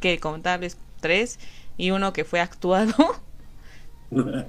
que 0.00 0.18
contarles 0.18 0.76
tres 1.00 1.38
y 1.76 1.92
uno 1.92 2.12
que 2.12 2.24
fue 2.24 2.40
actuado. 2.40 2.92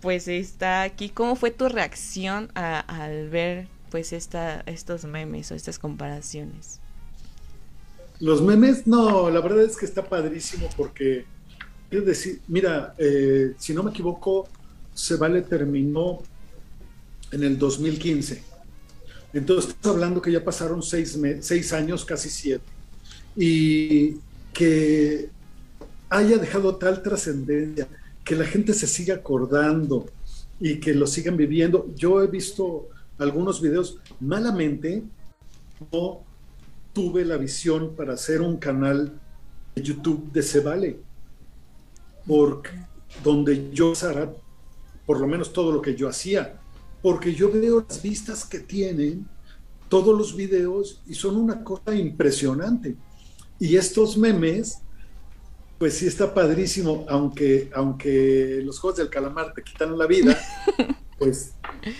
pues 0.00 0.28
está 0.28 0.82
aquí. 0.82 1.08
¿Cómo 1.08 1.36
fue 1.36 1.50
tu 1.50 1.68
reacción 1.68 2.50
al 2.54 3.28
ver 3.28 3.68
pues 3.90 4.12
esta, 4.12 4.60
estos 4.66 5.04
memes 5.04 5.50
o 5.50 5.54
estas 5.54 5.78
comparaciones? 5.78 6.80
Los 8.20 8.42
memes, 8.42 8.86
no, 8.86 9.30
la 9.30 9.40
verdad 9.40 9.62
es 9.62 9.76
que 9.76 9.86
está 9.86 10.04
padrísimo 10.04 10.68
porque, 10.76 11.24
es 11.90 12.04
decir, 12.04 12.40
mira, 12.48 12.94
eh, 12.98 13.54
si 13.58 13.72
no 13.72 13.82
me 13.84 13.90
equivoco, 13.90 14.48
se 14.92 15.16
vale 15.16 15.42
terminó 15.42 16.20
en 17.30 17.44
el 17.44 17.58
2015. 17.58 18.42
Entonces, 19.32 19.70
estamos 19.70 19.96
hablando 19.96 20.22
que 20.22 20.32
ya 20.32 20.42
pasaron 20.42 20.82
seis, 20.82 21.18
seis 21.40 21.72
años, 21.72 22.04
casi 22.04 22.28
siete. 22.28 22.64
Y 23.36 24.16
que 24.52 25.30
haya 26.08 26.38
dejado 26.38 26.76
tal 26.76 27.02
trascendencia, 27.02 27.86
que 28.28 28.36
la 28.36 28.44
gente 28.44 28.74
se 28.74 28.86
siga 28.86 29.14
acordando 29.14 30.04
y 30.60 30.78
que 30.80 30.92
lo 30.92 31.06
sigan 31.06 31.38
viviendo. 31.38 31.86
Yo 31.96 32.22
he 32.22 32.26
visto 32.26 32.90
algunos 33.16 33.62
videos, 33.62 34.00
malamente 34.20 35.02
no 35.90 36.20
tuve 36.92 37.24
la 37.24 37.38
visión 37.38 37.96
para 37.96 38.12
hacer 38.12 38.42
un 38.42 38.58
canal 38.58 39.18
de 39.74 39.82
YouTube 39.82 40.30
de 40.30 40.42
Se 40.42 40.60
Vale, 40.60 41.00
porque 42.26 42.72
donde 43.24 43.70
yo 43.72 43.94
hará 44.02 44.30
por 45.06 45.20
lo 45.20 45.26
menos 45.26 45.50
todo 45.50 45.72
lo 45.72 45.80
que 45.80 45.94
yo 45.94 46.06
hacía, 46.06 46.60
porque 47.00 47.34
yo 47.34 47.50
veo 47.50 47.86
las 47.88 48.02
vistas 48.02 48.44
que 48.44 48.58
tienen 48.58 49.26
todos 49.88 50.14
los 50.14 50.36
videos 50.36 51.00
y 51.06 51.14
son 51.14 51.38
una 51.38 51.64
cosa 51.64 51.94
impresionante. 51.94 52.94
Y 53.58 53.76
estos 53.76 54.18
memes, 54.18 54.82
pues 55.78 55.96
sí 55.96 56.06
está 56.06 56.34
padrísimo, 56.34 57.06
aunque, 57.08 57.70
aunque 57.74 58.60
los 58.64 58.80
juegos 58.80 58.98
del 58.98 59.08
calamar 59.08 59.54
te 59.54 59.62
quitan 59.62 59.96
la 59.96 60.06
vida, 60.06 60.36
pues, 61.18 61.54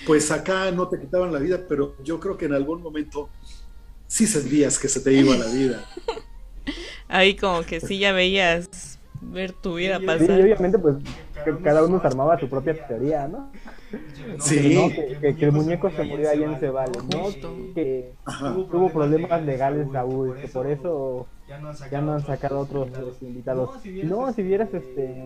pues 0.07 0.31
acá 0.31 0.71
no 0.73 0.89
te 0.89 0.99
quitaban 0.99 1.33
la 1.33 1.39
vida, 1.39 1.61
pero 1.69 1.95
yo 2.03 2.19
creo 2.19 2.37
que 2.37 2.47
en 2.47 2.55
algún 2.55 2.83
momento 2.83 3.29
sí 4.09 4.27
sentías 4.27 4.79
que 4.79 4.89
se 4.89 5.01
te 5.01 5.13
iba 5.13 5.37
la 5.37 5.47
vida. 5.47 5.85
Ahí 7.09 7.37
como 7.37 7.63
que 7.63 7.81
sí 7.81 7.99
ya 7.99 8.13
veías 8.13 8.99
ver 9.23 9.53
tu 9.53 9.77
vida 9.77 9.99
pasar. 10.01 10.27
Sí, 10.27 10.43
obviamente 10.43 10.79
pues 10.79 10.97
cada 11.63 11.85
uno 11.85 12.01
se 12.01 12.07
armaba 12.07 12.39
su 12.39 12.49
propia 12.49 12.87
teoría, 12.87 13.29
¿no? 13.29 13.51
Sí. 14.41 14.59
Que, 15.21 15.37
el 15.41 15.53
muñeco 15.53 15.91
se 15.91 16.05
murió 16.05 16.29
ahí 16.29 16.43
en 16.43 16.59
Cebales, 16.59 17.03
¿no? 17.05 17.29
Que 17.75 18.13
tuvo 18.71 18.91
problemas 18.91 19.43
legales 19.45 19.89
Saúl, 19.93 20.37
que 20.37 20.49
por 20.49 20.67
eso 20.67 21.27
ya 21.49 22.01
no 22.01 22.13
han 22.13 22.25
sacado 22.25 22.61
otros 22.61 22.89
invitados. 23.23 23.71
No, 24.05 24.33
si 24.33 24.43
vieras 24.43 24.69
este 24.73 25.25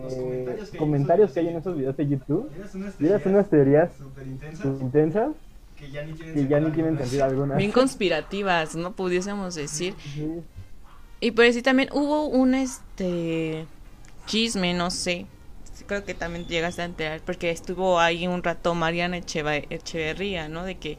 comentarios 0.77 1.31
que 1.31 1.41
hay 1.41 1.49
en 1.49 1.57
esos 1.57 1.75
videos 1.75 1.97
de 1.97 2.07
YouTube, 2.07 2.49
vieras 2.99 3.25
unas 3.25 3.49
teorías 3.49 3.91
intensas 4.63 5.31
que 5.77 5.91
ya 5.91 6.03
ni 6.59 6.71
tienen, 6.71 6.97
sentido 6.97 7.25
alguna. 7.25 7.55
Bien 7.55 7.71
conspirativas, 7.71 8.75
¿no? 8.75 8.93
Pudiésemos 8.93 9.55
decir. 9.55 9.95
Y 11.19 11.31
por 11.31 11.45
eso 11.45 11.61
también 11.61 11.89
hubo 11.93 12.27
un 12.27 12.53
este 12.53 13.65
chisme, 14.25 14.73
no 14.73 14.91
sé, 14.91 15.25
creo 15.87 16.05
que 16.05 16.13
también 16.13 16.45
llegaste 16.45 16.81
a 16.81 16.85
enterar, 16.85 17.21
porque 17.25 17.49
estuvo 17.49 17.99
ahí 17.99 18.27
un 18.27 18.43
rato 18.43 18.73
Mariana 18.75 19.17
Echeverría, 19.17 20.47
¿no? 20.47 20.63
De 20.63 20.75
que 20.75 20.97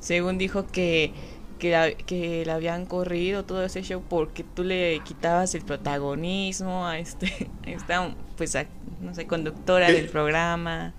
según 0.00 0.38
dijo 0.38 0.66
que 0.66 1.12
que 1.58 1.70
la, 1.70 1.92
que 1.92 2.44
la 2.44 2.54
habían 2.54 2.86
corrido 2.86 3.44
todo 3.44 3.64
ese 3.64 3.82
show 3.82 4.02
porque 4.08 4.44
tú 4.44 4.64
le 4.64 5.00
quitabas 5.04 5.54
el 5.54 5.62
protagonismo 5.62 6.86
a 6.86 6.98
este 6.98 7.50
esta 7.66 8.14
pues 8.36 8.56
no 9.00 9.14
sé 9.14 9.26
conductora 9.26 9.90
del 9.90 10.08
programa 10.08 10.94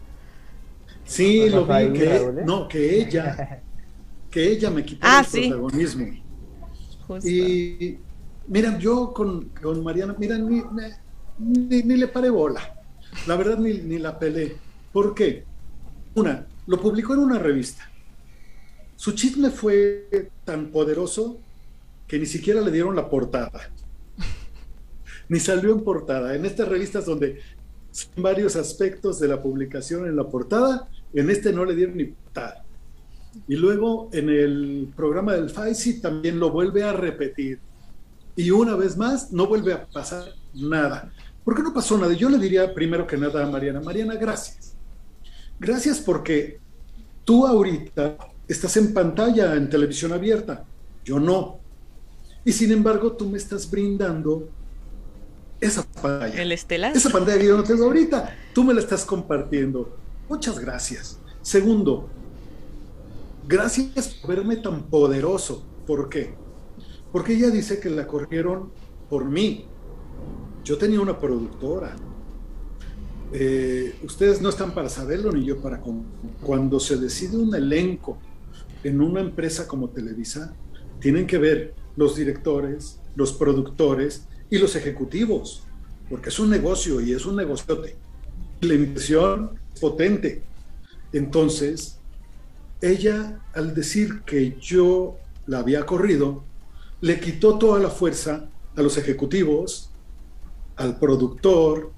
sí 1.05 1.49
lo 1.49 1.65
vi 1.65 1.93
que 1.93 2.43
no 2.45 2.67
que 2.67 3.01
ella 3.01 3.61
que 4.31 4.51
ella 4.51 4.69
me 4.69 4.83
quitó 4.83 5.07
ah, 5.07 5.25
el 5.33 5.49
protagonismo 5.49 6.05
y 7.23 7.97
mira 8.47 8.77
yo 8.77 9.13
con, 9.13 9.49
con 9.61 9.83
Mariana 9.83 10.15
mira 10.17 10.37
ni, 10.37 10.61
ni, 11.39 11.83
ni 11.83 11.95
le 11.95 12.07
paré 12.07 12.29
bola 12.29 12.77
la 13.25 13.35
verdad 13.35 13.57
ni, 13.57 13.73
ni 13.73 13.97
la 13.97 14.17
pelé. 14.19 14.55
¿Por 14.91 15.13
qué? 15.13 15.45
Una, 16.15 16.45
lo 16.65 16.79
publicó 16.79 17.13
en 17.13 17.19
una 17.19 17.39
revista. 17.39 17.89
Su 18.97 19.11
chisme 19.11 19.51
fue 19.51 20.31
tan 20.43 20.71
poderoso 20.71 21.39
que 22.07 22.17
ni 22.17 22.25
siquiera 22.25 22.61
le 22.61 22.71
dieron 22.71 22.95
la 22.95 23.07
portada. 23.07 23.69
Ni 25.29 25.39
salió 25.39 25.71
en 25.71 25.83
portada. 25.83 26.35
En 26.35 26.45
estas 26.45 26.67
revistas 26.67 27.05
donde 27.05 27.39
son 27.91 28.23
varios 28.23 28.55
aspectos 28.55 29.19
de 29.19 29.27
la 29.27 29.41
publicación 29.41 30.07
en 30.07 30.15
la 30.15 30.27
portada, 30.27 30.89
en 31.13 31.29
este 31.29 31.53
no 31.53 31.63
le 31.63 31.75
dieron 31.75 31.95
ni 31.95 32.05
portada. 32.05 32.65
Y 33.47 33.55
luego 33.55 34.09
en 34.13 34.29
el 34.29 34.91
programa 34.95 35.33
del 35.33 35.51
FAICI 35.51 36.01
también 36.01 36.39
lo 36.39 36.49
vuelve 36.49 36.83
a 36.83 36.91
repetir. 36.91 37.59
Y 38.35 38.49
una 38.49 38.75
vez 38.75 38.97
más 38.97 39.31
no 39.31 39.45
vuelve 39.45 39.73
a 39.73 39.85
pasar 39.85 40.25
nada. 40.55 41.13
¿Por 41.43 41.55
qué 41.55 41.61
no 41.61 41.71
pasó 41.71 41.99
nada? 41.99 42.13
Yo 42.13 42.29
le 42.29 42.39
diría 42.39 42.73
primero 42.73 43.05
que 43.05 43.15
nada 43.15 43.45
a 43.45 43.49
Mariana, 43.49 43.79
Mariana, 43.79 44.15
gracias. 44.15 44.75
Gracias 45.59 45.99
porque 45.99 46.59
tú 47.23 47.45
ahorita 47.45 48.17
estás 48.47 48.77
en 48.77 48.93
pantalla, 48.93 49.55
en 49.55 49.69
televisión 49.69 50.13
abierta, 50.13 50.65
yo 51.03 51.19
no. 51.19 51.59
Y 52.45 52.53
sin 52.53 52.71
embargo, 52.71 53.11
tú 53.13 53.29
me 53.29 53.37
estás 53.37 53.69
brindando 53.69 54.49
esa 55.59 55.83
pantalla. 55.83 56.41
El 56.41 56.51
estelar. 56.51 56.95
Esa 56.95 57.09
pantalla 57.09 57.37
que 57.37 57.47
yo 57.47 57.57
no 57.57 57.63
tengo 57.63 57.85
ahorita, 57.85 58.35
tú 58.53 58.63
me 58.63 58.73
la 58.73 58.79
estás 58.79 59.05
compartiendo. 59.05 59.97
Muchas 60.29 60.59
gracias. 60.59 61.19
Segundo, 61.41 62.09
gracias 63.47 64.07
por 64.21 64.35
verme 64.35 64.57
tan 64.57 64.83
poderoso. 64.83 65.63
¿Por 65.85 66.09
qué? 66.09 66.33
Porque 67.11 67.33
ella 67.33 67.49
dice 67.49 67.79
que 67.79 67.89
la 67.89 68.05
corrieron 68.07 68.71
por 69.09 69.25
mí, 69.25 69.65
yo 70.63 70.77
tenía 70.77 70.99
una 70.99 71.17
productora. 71.17 71.95
Eh, 73.31 73.97
ustedes 74.03 74.41
no 74.41 74.49
están 74.49 74.71
para 74.73 74.89
saberlo 74.89 75.31
ni 75.31 75.45
yo 75.45 75.61
para... 75.61 75.81
Cuando 76.41 76.79
se 76.79 76.97
decide 76.97 77.37
un 77.37 77.53
elenco 77.55 78.17
en 78.83 79.01
una 79.01 79.21
empresa 79.21 79.67
como 79.67 79.89
Televisa, 79.89 80.53
tienen 80.99 81.27
que 81.27 81.37
ver 81.37 81.73
los 81.95 82.15
directores, 82.15 82.99
los 83.15 83.33
productores 83.33 84.25
y 84.49 84.57
los 84.57 84.75
ejecutivos, 84.75 85.63
porque 86.09 86.29
es 86.29 86.39
un 86.39 86.49
negocio 86.49 87.01
y 87.01 87.13
es 87.13 87.25
un 87.25 87.35
negociote. 87.35 87.95
La 88.61 88.73
inversión 88.73 89.59
es 89.73 89.79
potente. 89.79 90.43
Entonces, 91.13 91.97
ella, 92.81 93.39
al 93.53 93.73
decir 93.73 94.21
que 94.25 94.57
yo 94.59 95.17
la 95.45 95.59
había 95.59 95.85
corrido, 95.85 96.43
le 97.01 97.19
quitó 97.19 97.57
toda 97.57 97.79
la 97.79 97.89
fuerza 97.89 98.49
a 98.75 98.81
los 98.81 98.97
ejecutivos, 98.97 99.89
al 100.75 100.99
productor, 100.99 101.91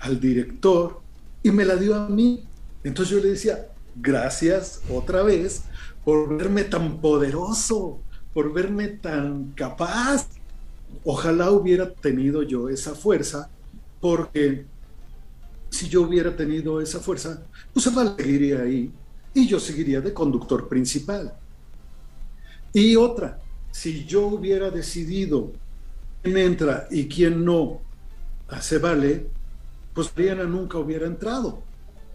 al 0.00 0.20
director, 0.20 1.00
y 1.42 1.50
me 1.50 1.64
la 1.64 1.76
dio 1.76 1.94
a 1.94 2.08
mí. 2.08 2.44
Entonces 2.84 3.16
yo 3.16 3.22
le 3.22 3.30
decía, 3.30 3.68
gracias 3.96 4.82
otra 4.92 5.22
vez 5.22 5.62
por 6.08 6.38
verme 6.38 6.64
tan 6.64 7.02
poderoso, 7.02 8.00
por 8.32 8.50
verme 8.50 8.88
tan 8.88 9.52
capaz. 9.52 10.26
Ojalá 11.04 11.50
hubiera 11.50 11.92
tenido 11.92 12.42
yo 12.42 12.70
esa 12.70 12.94
fuerza, 12.94 13.50
porque 14.00 14.64
si 15.68 15.86
yo 15.86 16.00
hubiera 16.00 16.34
tenido 16.34 16.80
esa 16.80 17.00
fuerza, 17.00 17.42
pues 17.74 17.84
se 17.84 17.90
seguiría 17.92 18.62
ahí 18.62 18.90
y 19.34 19.46
yo 19.46 19.60
seguiría 19.60 20.00
de 20.00 20.14
conductor 20.14 20.66
principal. 20.66 21.34
Y 22.72 22.96
otra, 22.96 23.38
si 23.70 24.06
yo 24.06 24.28
hubiera 24.28 24.70
decidido 24.70 25.52
quién 26.22 26.38
entra 26.38 26.88
y 26.90 27.06
quién 27.06 27.44
no 27.44 27.82
a 28.48 28.62
Cebale, 28.62 29.26
pues 29.92 30.10
Mariana 30.16 30.44
nunca 30.44 30.78
hubiera 30.78 31.06
entrado, 31.06 31.62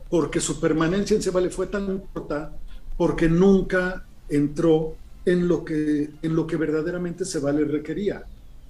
porque 0.09 0.39
su 0.39 0.59
permanencia 0.59 1.15
en 1.15 1.21
Cebale 1.21 1.51
fue 1.51 1.67
tan 1.67 1.99
corta, 2.11 2.57
porque 2.97 3.29
nunca 3.29 4.05
entró 4.29 4.95
en 5.25 5.47
lo 5.47 5.63
que, 5.63 6.11
en 6.21 6.35
lo 6.35 6.45
que 6.45 6.57
verdaderamente 6.57 7.25
Cebale 7.25 7.65
requería. 7.65 8.23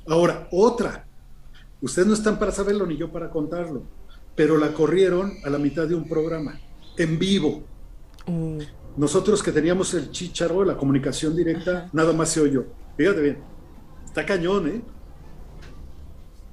Ahora, 0.08 0.48
otra, 0.52 1.06
ustedes 1.82 2.08
no 2.08 2.14
están 2.14 2.38
para 2.38 2.52
saberlo 2.52 2.86
ni 2.86 2.98
yo 2.98 3.12
para 3.12 3.30
contarlo, 3.30 3.84
pero 4.36 4.58
la 4.58 4.74
corrieron 4.74 5.34
a 5.44 5.50
la 5.50 5.58
mitad 5.58 5.88
de 5.88 5.96
un 5.96 6.08
programa, 6.08 6.60
en 6.98 7.18
vivo. 7.18 7.64
Mm. 8.28 8.60
Nosotros 8.98 9.42
que 9.42 9.52
teníamos 9.52 9.94
el 9.96 10.12
chicharo, 10.12 10.64
la 10.64 10.78
comunicación 10.78 11.36
directa, 11.36 11.90
nada 11.94 12.14
más 12.14 12.30
se 12.30 12.42
oyó. 12.42 12.66
Fíjate 12.96 13.22
bien, 13.22 13.38
está 14.06 14.26
cañón, 14.26 14.68
¿eh? 14.68 14.82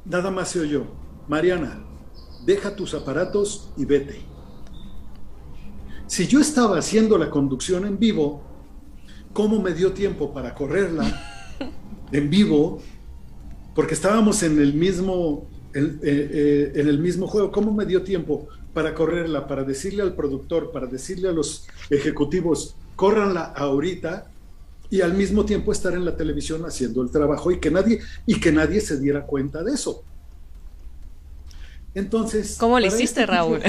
Nada 0.06 0.30
más 0.30 0.48
se 0.48 0.60
oyó. 0.60 0.84
Mariana, 1.28 1.84
deja 2.46 2.74
tus 2.74 2.94
aparatos 2.94 3.70
y 3.76 3.84
vete. 3.84 4.20
Si 6.10 6.26
yo 6.26 6.40
estaba 6.40 6.76
haciendo 6.76 7.16
la 7.16 7.30
conducción 7.30 7.86
en 7.86 7.96
vivo, 7.96 8.42
¿cómo 9.32 9.62
me 9.62 9.72
dio 9.72 9.92
tiempo 9.92 10.34
para 10.34 10.56
correrla 10.56 11.04
en 12.10 12.28
vivo 12.28 12.82
porque 13.76 13.94
estábamos 13.94 14.42
en 14.42 14.58
el 14.60 14.74
mismo, 14.74 15.46
en, 15.72 16.00
eh, 16.02 16.30
eh, 16.32 16.72
en 16.74 16.88
el 16.88 16.98
mismo 16.98 17.28
juego. 17.28 17.52
¿Cómo 17.52 17.72
me 17.72 17.86
dio 17.86 18.02
tiempo 18.02 18.48
para 18.74 18.92
correrla, 18.92 19.46
para 19.46 19.62
decirle 19.62 20.02
al 20.02 20.16
productor, 20.16 20.72
para 20.72 20.88
decirle 20.88 21.28
a 21.28 21.32
los 21.32 21.68
ejecutivos, 21.90 22.74
córranla 22.96 23.44
ahorita? 23.44 24.26
y 24.92 25.02
al 25.02 25.14
mismo 25.14 25.44
tiempo 25.44 25.70
estar 25.70 25.92
en 25.92 26.04
la 26.04 26.16
televisión 26.16 26.64
haciendo 26.66 27.02
el 27.02 27.12
trabajo 27.12 27.52
y 27.52 27.60
que 27.60 27.70
nadie 27.70 28.00
y 28.26 28.40
que 28.40 28.50
nadie 28.50 28.80
se 28.80 28.98
diera 28.98 29.24
cuenta 29.24 29.62
de 29.62 29.74
eso. 29.74 30.02
Entonces, 31.94 32.56
¿cómo 32.58 32.80
le 32.80 32.88
hiciste, 32.88 33.04
este 33.04 33.20
tipo- 33.20 33.32
Raúl? 33.32 33.60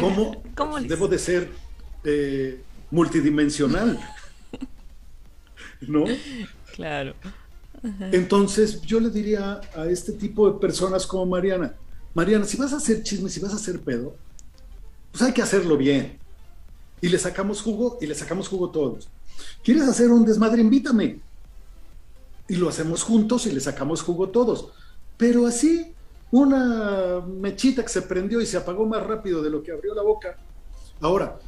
¿Cómo, 0.00 0.42
¿Cómo 0.56 0.78
le 0.78 0.88
debo 0.88 1.08
de 1.08 1.18
ser 1.18 1.65
eh, 2.06 2.62
multidimensional? 2.90 4.00
¿No? 5.82 6.04
Claro. 6.74 7.14
Entonces, 8.12 8.80
yo 8.82 9.00
le 9.00 9.10
diría 9.10 9.60
a 9.74 9.86
este 9.86 10.12
tipo 10.12 10.50
de 10.50 10.58
personas 10.58 11.06
como 11.06 11.26
Mariana, 11.26 11.74
Mariana, 12.14 12.46
si 12.46 12.56
vas 12.56 12.72
a 12.72 12.76
hacer 12.76 13.02
chisme, 13.02 13.28
si 13.28 13.40
vas 13.40 13.52
a 13.52 13.56
hacer 13.56 13.80
pedo, 13.80 14.16
pues 15.12 15.22
hay 15.22 15.32
que 15.32 15.42
hacerlo 15.42 15.76
bien. 15.76 16.18
Y 17.02 17.08
le 17.08 17.18
sacamos 17.18 17.60
jugo 17.60 17.98
y 18.00 18.06
le 18.06 18.14
sacamos 18.14 18.48
jugo 18.48 18.70
todos. 18.70 19.08
¿Quieres 19.62 19.86
hacer 19.86 20.10
un 20.10 20.24
desmadre? 20.24 20.62
Invítame. 20.62 21.20
Y 22.48 22.56
lo 22.56 22.70
hacemos 22.70 23.02
juntos 23.02 23.46
y 23.46 23.52
le 23.52 23.60
sacamos 23.60 24.00
jugo 24.00 24.30
todos. 24.30 24.70
Pero 25.18 25.46
así, 25.46 25.92
una 26.30 27.20
mechita 27.20 27.82
que 27.82 27.88
se 27.88 28.02
prendió 28.02 28.40
y 28.40 28.46
se 28.46 28.56
apagó 28.56 28.86
más 28.86 29.06
rápido 29.06 29.42
de 29.42 29.50
lo 29.50 29.62
que 29.62 29.72
abrió 29.72 29.94
la 29.94 30.02
boca. 30.02 30.38
Ahora, 31.00 31.38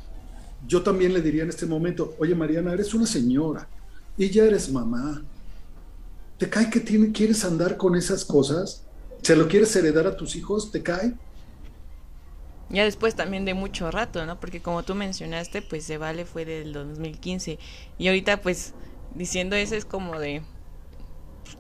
yo 0.66 0.82
también 0.82 1.12
le 1.14 1.22
diría 1.22 1.42
en 1.44 1.48
este 1.50 1.66
momento, 1.66 2.14
oye 2.18 2.34
Mariana, 2.34 2.72
eres 2.72 2.94
una 2.94 3.06
señora 3.06 3.68
y 4.16 4.30
ya 4.30 4.44
eres 4.44 4.70
mamá. 4.70 5.22
¿Te 6.38 6.48
cae 6.48 6.70
que 6.70 6.80
tiene, 6.80 7.12
quieres 7.12 7.44
andar 7.44 7.76
con 7.76 7.96
esas 7.96 8.24
cosas? 8.24 8.84
¿Se 9.22 9.34
lo 9.36 9.48
quieres 9.48 9.74
heredar 9.76 10.06
a 10.06 10.16
tus 10.16 10.36
hijos? 10.36 10.70
¿Te 10.70 10.82
cae? 10.82 11.14
Ya 12.70 12.84
después 12.84 13.14
también 13.14 13.44
de 13.44 13.54
mucho 13.54 13.90
rato, 13.90 14.24
¿no? 14.26 14.38
Porque 14.38 14.60
como 14.60 14.82
tú 14.82 14.94
mencionaste, 14.94 15.62
pues 15.62 15.84
Se 15.84 15.96
Vale 15.98 16.26
fue 16.26 16.44
del 16.44 16.72
2015. 16.72 17.58
Y 17.96 18.08
ahorita, 18.08 18.42
pues, 18.42 18.74
diciendo 19.14 19.56
eso 19.56 19.74
es 19.74 19.84
como 19.84 20.18
de... 20.20 20.42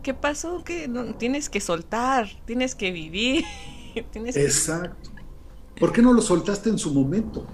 ¿Qué 0.02 0.12
pasó? 0.12 0.62
Que 0.64 0.86
no, 0.86 1.14
tienes 1.14 1.48
que 1.48 1.60
soltar, 1.60 2.28
tienes 2.44 2.74
que 2.74 2.92
vivir. 2.92 3.44
tienes 4.12 4.34
que- 4.34 4.44
Exacto. 4.44 5.10
¿Por 5.80 5.92
qué 5.92 6.02
no 6.02 6.12
lo 6.12 6.20
soltaste 6.20 6.68
en 6.68 6.78
su 6.78 6.92
momento? 6.92 7.46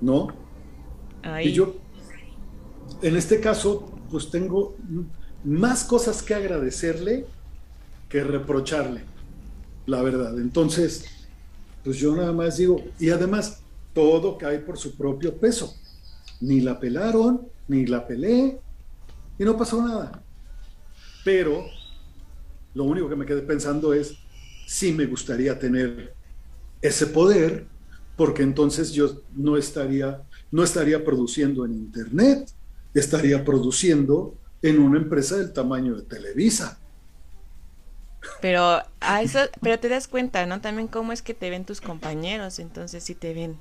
¿No? 0.00 0.28
Y 1.42 1.52
yo, 1.52 1.76
en 3.02 3.16
este 3.16 3.40
caso, 3.40 3.90
pues 4.10 4.30
tengo 4.30 4.76
más 5.44 5.84
cosas 5.84 6.22
que 6.22 6.34
agradecerle 6.34 7.26
que 8.08 8.22
reprocharle, 8.22 9.02
la 9.86 10.02
verdad. 10.02 10.38
Entonces, 10.38 11.06
pues 11.82 11.96
yo 11.98 12.14
nada 12.14 12.32
más 12.32 12.56
digo, 12.56 12.82
y 12.98 13.10
además, 13.10 13.60
todo 13.92 14.38
cae 14.38 14.58
por 14.58 14.78
su 14.78 14.96
propio 14.96 15.36
peso. 15.36 15.74
Ni 16.40 16.60
la 16.60 16.78
pelaron, 16.78 17.48
ni 17.68 17.86
la 17.86 18.06
pelé, 18.06 18.60
y 19.38 19.44
no 19.44 19.56
pasó 19.56 19.82
nada. 19.82 20.22
Pero 21.24 21.64
lo 22.74 22.84
único 22.84 23.08
que 23.08 23.16
me 23.16 23.26
quedé 23.26 23.42
pensando 23.42 23.92
es, 23.94 24.14
sí 24.66 24.92
me 24.92 25.06
gustaría 25.06 25.58
tener 25.58 26.14
ese 26.82 27.06
poder, 27.06 27.66
porque 28.16 28.42
entonces 28.42 28.92
yo 28.92 29.22
no 29.34 29.56
estaría, 29.56 30.22
no 30.54 30.62
estaría 30.62 31.04
produciendo 31.04 31.64
en 31.64 31.72
Internet, 31.72 32.48
estaría 32.94 33.44
produciendo 33.44 34.36
en 34.62 34.78
una 34.78 34.98
empresa 34.98 35.34
del 35.36 35.52
tamaño 35.52 35.96
de 35.96 36.02
Televisa. 36.02 36.78
Pero 38.40 38.80
a 39.00 39.22
eso, 39.22 39.40
pero 39.62 39.80
te 39.80 39.88
das 39.88 40.06
cuenta, 40.06 40.46
¿no? 40.46 40.60
También 40.60 40.86
cómo 40.86 41.10
es 41.10 41.22
que 41.22 41.34
te 41.34 41.50
ven 41.50 41.64
tus 41.64 41.80
compañeros, 41.80 42.60
entonces 42.60 43.02
sí 43.02 43.16
te 43.16 43.34
ven, 43.34 43.58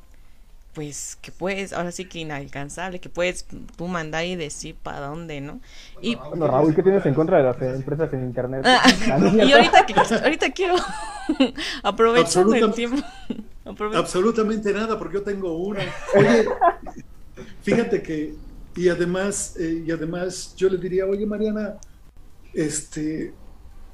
pues 0.75 1.17
que 1.19 1.31
puedes, 1.31 1.73
ahora 1.73 1.91
sí 1.91 2.05
que 2.05 2.19
inalcanzable, 2.19 2.99
que 2.99 3.09
puedes 3.09 3.47
tú 3.75 3.87
mandar 3.87 4.25
y 4.25 4.35
decir 4.35 4.75
para 4.75 4.99
dónde, 4.99 5.41
¿no? 5.41 5.61
Y, 5.99 6.13
Bueno, 6.13 6.45
Raúl, 6.45 6.75
¿qué 6.75 6.83
tienes 6.83 7.03
en 7.07 7.15
contra 7.15 7.37
de 7.37 7.43
las 7.43 7.59
eh, 7.59 7.73
empresas 7.73 8.13
en 8.13 8.23
internet? 8.23 8.61
Ah, 8.65 8.83
y 9.43 9.51
ahorita, 9.51 9.87
ahorita 10.23 10.51
quiero 10.51 10.75
aprovechando 11.83 12.53
el 12.53 12.71
tiempo. 12.71 13.03
Aprove- 13.65 13.95
Absolutamente 13.95 14.73
nada, 14.73 14.97
porque 14.97 15.15
yo 15.15 15.23
tengo 15.23 15.57
una. 15.57 15.81
Oye, 16.17 16.45
fíjate 17.61 18.01
que, 18.01 18.35
y 18.75 18.89
además, 18.89 19.55
eh, 19.59 19.83
y 19.85 19.91
además 19.91 20.53
yo 20.55 20.69
le 20.69 20.77
diría, 20.77 21.05
oye 21.05 21.25
Mariana, 21.25 21.75
este, 22.53 23.33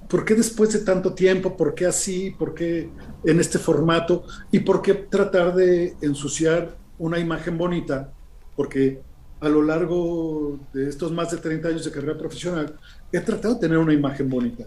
¿por 0.08 0.26
qué 0.26 0.36
después 0.36 0.74
de 0.74 0.80
tanto 0.80 1.14
tiempo? 1.14 1.56
¿Por 1.56 1.74
qué 1.76 1.86
así? 1.86 2.32
¿Por 2.32 2.54
qué 2.54 2.90
en 3.24 3.40
este 3.40 3.60
formato? 3.60 4.24
¿Y 4.52 4.60
por 4.60 4.82
qué 4.82 4.94
tratar 4.94 5.54
de 5.56 5.96
ensuciar 6.02 6.76
una 6.98 7.20
imagen 7.20 7.58
bonita? 7.58 8.12
Porque 8.56 9.02
a 9.42 9.48
lo 9.48 9.62
largo 9.64 10.60
de 10.74 10.90
estos 10.90 11.12
más 11.14 11.32
de 11.32 11.38
30 11.38 11.70
años 11.70 11.86
de 11.86 11.92
carrera 11.92 12.18
profesional, 12.18 12.78
he 13.12 13.20
tratado 13.22 13.54
de 13.56 13.62
tener 13.62 13.78
una 13.78 13.94
imagen 13.94 14.30
bonita. 14.30 14.66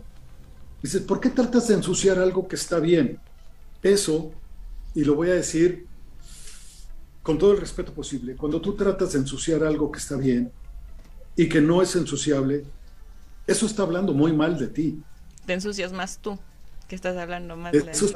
Dices, 0.83 1.03
¿por 1.03 1.21
qué 1.21 1.29
tratas 1.29 1.69
de 1.69 1.75
ensuciar 1.75 2.19
algo 2.19 2.49
que 2.49 2.57
está 2.57 2.81
bien? 2.81 3.19
Eso, 3.83 4.33
y 4.95 5.05
lo 5.05 5.15
voy 5.15 5.31
a 5.31 5.35
decir 5.35 5.87
con 7.23 7.39
todo 7.39 7.53
el 7.53 7.61
respeto 7.61 7.93
posible, 7.93 8.35
cuando 8.35 8.61
tú 8.61 8.75
tratas 8.75 9.13
de 9.13 9.21
ensuciar 9.21 9.63
algo 9.63 9.93
que 9.93 10.01
está 10.01 10.17
bien 10.17 10.51
y 11.37 11.49
que 11.49 11.61
no 11.61 11.81
es 11.81 11.95
ensuciable, 11.95 12.65
eso 13.47 13.67
está 13.67 13.83
hablando 13.83 14.13
muy 14.13 14.33
mal 14.33 14.59
de 14.59 14.69
ti. 14.69 15.03
Te 15.47 15.53
ensucias 15.53 15.93
más 15.93 16.19
tú, 16.19 16.39
que 16.89 16.97
estás 16.97 17.17
hablando 17.17 17.57
más 17.57 17.73
de 17.73 17.85
la 17.85 17.93
Eso, 17.93 18.13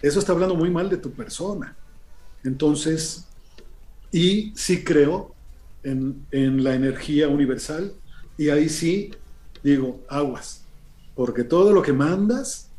eso 0.00 0.18
está 0.20 0.32
hablando 0.32 0.54
muy 0.54 0.70
mal 0.70 0.88
de 0.88 0.98
tu 0.98 1.10
persona. 1.10 1.76
Entonces, 2.44 3.26
y 4.12 4.52
sí 4.54 4.84
creo 4.84 5.34
en, 5.82 6.24
en 6.30 6.62
la 6.62 6.74
energía 6.74 7.28
universal 7.28 7.92
y 8.38 8.50
ahí 8.50 8.68
sí 8.68 9.12
digo, 9.62 10.00
aguas, 10.08 10.64
porque 11.14 11.44
todo 11.44 11.72
lo 11.72 11.82
que 11.82 11.92
mandas 11.92 12.71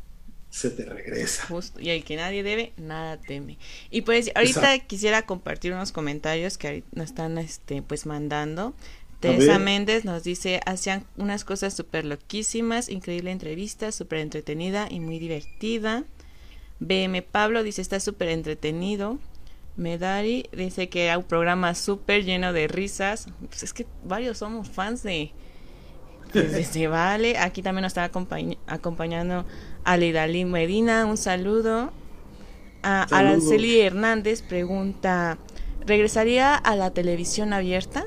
se 0.53 0.69
te 0.69 0.85
regresa. 0.85 1.47
Justo, 1.47 1.81
y 1.81 1.89
el 1.89 2.03
que 2.03 2.15
nadie 2.15 2.43
debe, 2.43 2.73
nada 2.77 3.17
teme. 3.17 3.57
Y 3.89 4.01
pues 4.01 4.29
ahorita 4.35 4.59
Exacto. 4.75 4.85
quisiera 4.87 5.23
compartir 5.25 5.73
unos 5.73 5.91
comentarios 5.91 6.59
que 6.59 6.67
ahorita 6.67 6.87
nos 6.93 7.05
están 7.09 7.39
este, 7.39 7.81
pues 7.81 8.05
mandando. 8.05 8.75
Teresa. 9.19 9.57
Méndez 9.57 10.05
nos 10.05 10.23
dice, 10.23 10.59
hacían 10.67 11.05
unas 11.17 11.43
cosas 11.43 11.73
súper 11.73 12.05
loquísimas, 12.05 12.87
increíble 12.89 13.31
entrevista, 13.31 13.91
súper 13.91 14.19
entretenida 14.19 14.87
y 14.91 14.99
muy 14.99 15.17
divertida. 15.17 16.03
BM 16.79 17.23
Pablo 17.23 17.63
dice, 17.63 17.81
está 17.81 17.99
súper 17.99 18.27
entretenido. 18.29 19.17
Medari 19.75 20.45
dice 20.51 20.87
que 20.87 21.05
era 21.05 21.17
un 21.17 21.23
programa 21.23 21.73
súper 21.73 22.25
lleno 22.25 22.53
de 22.53 22.67
risas. 22.67 23.27
Pues 23.49 23.63
es 23.63 23.73
que 23.73 23.87
varios 24.03 24.37
somos 24.37 24.69
fans 24.69 25.01
de, 25.01 25.31
pues, 26.31 26.51
de 26.51 26.63
Se 26.63 26.87
Vale. 26.89 27.37
Aquí 27.39 27.63
también 27.63 27.81
nos 27.83 27.91
está 27.91 28.07
acompañ- 28.11 28.59
acompañando 28.67 29.45
Alidalí 29.83 30.45
Medina. 30.45 31.05
Un 31.05 31.17
saludo. 31.17 31.91
A 32.83 33.07
Saludos. 33.09 33.11
Araceli 33.47 33.79
Hernández 33.79 34.41
pregunta, 34.41 35.37
¿regresaría 35.85 36.53
a 36.55 36.75
la 36.75 36.91
televisión 36.91 37.53
abierta? 37.53 38.03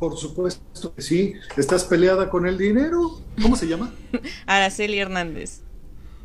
Por 0.00 0.16
supuesto 0.16 0.94
que 0.96 1.02
sí. 1.02 1.34
¿Estás 1.56 1.84
peleada 1.84 2.28
con 2.28 2.46
el 2.48 2.58
dinero? 2.58 3.20
¿Cómo 3.40 3.54
se 3.54 3.68
llama? 3.68 3.92
Araceli 4.46 4.98
Hernández. 4.98 5.60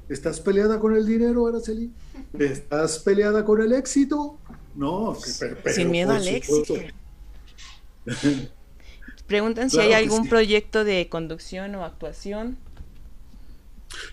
¿Estás 0.10 0.40
peleada 0.40 0.80
con 0.80 0.96
el 0.96 1.06
dinero, 1.06 1.46
Araceli? 1.48 1.92
¿Estás 2.40 2.98
peleada 3.00 3.46
con 3.46 3.62
el 3.62 3.74
éxito? 3.74 4.38
No, 4.74 5.16
que- 5.24 5.32
pero- 5.40 5.58
pero 5.64 5.76
Sin 5.76 5.92
miedo 5.92 6.14
al 6.14 6.28
éxito. 6.28 6.74
Preguntan 9.28 9.70
si 9.70 9.78
Claro 9.78 9.90
hay 9.90 10.04
algún 10.04 10.24
sí. 10.24 10.30
proyecto 10.30 10.84
de 10.84 11.08
conducción 11.10 11.76
o 11.76 11.84
actuación. 11.84 12.58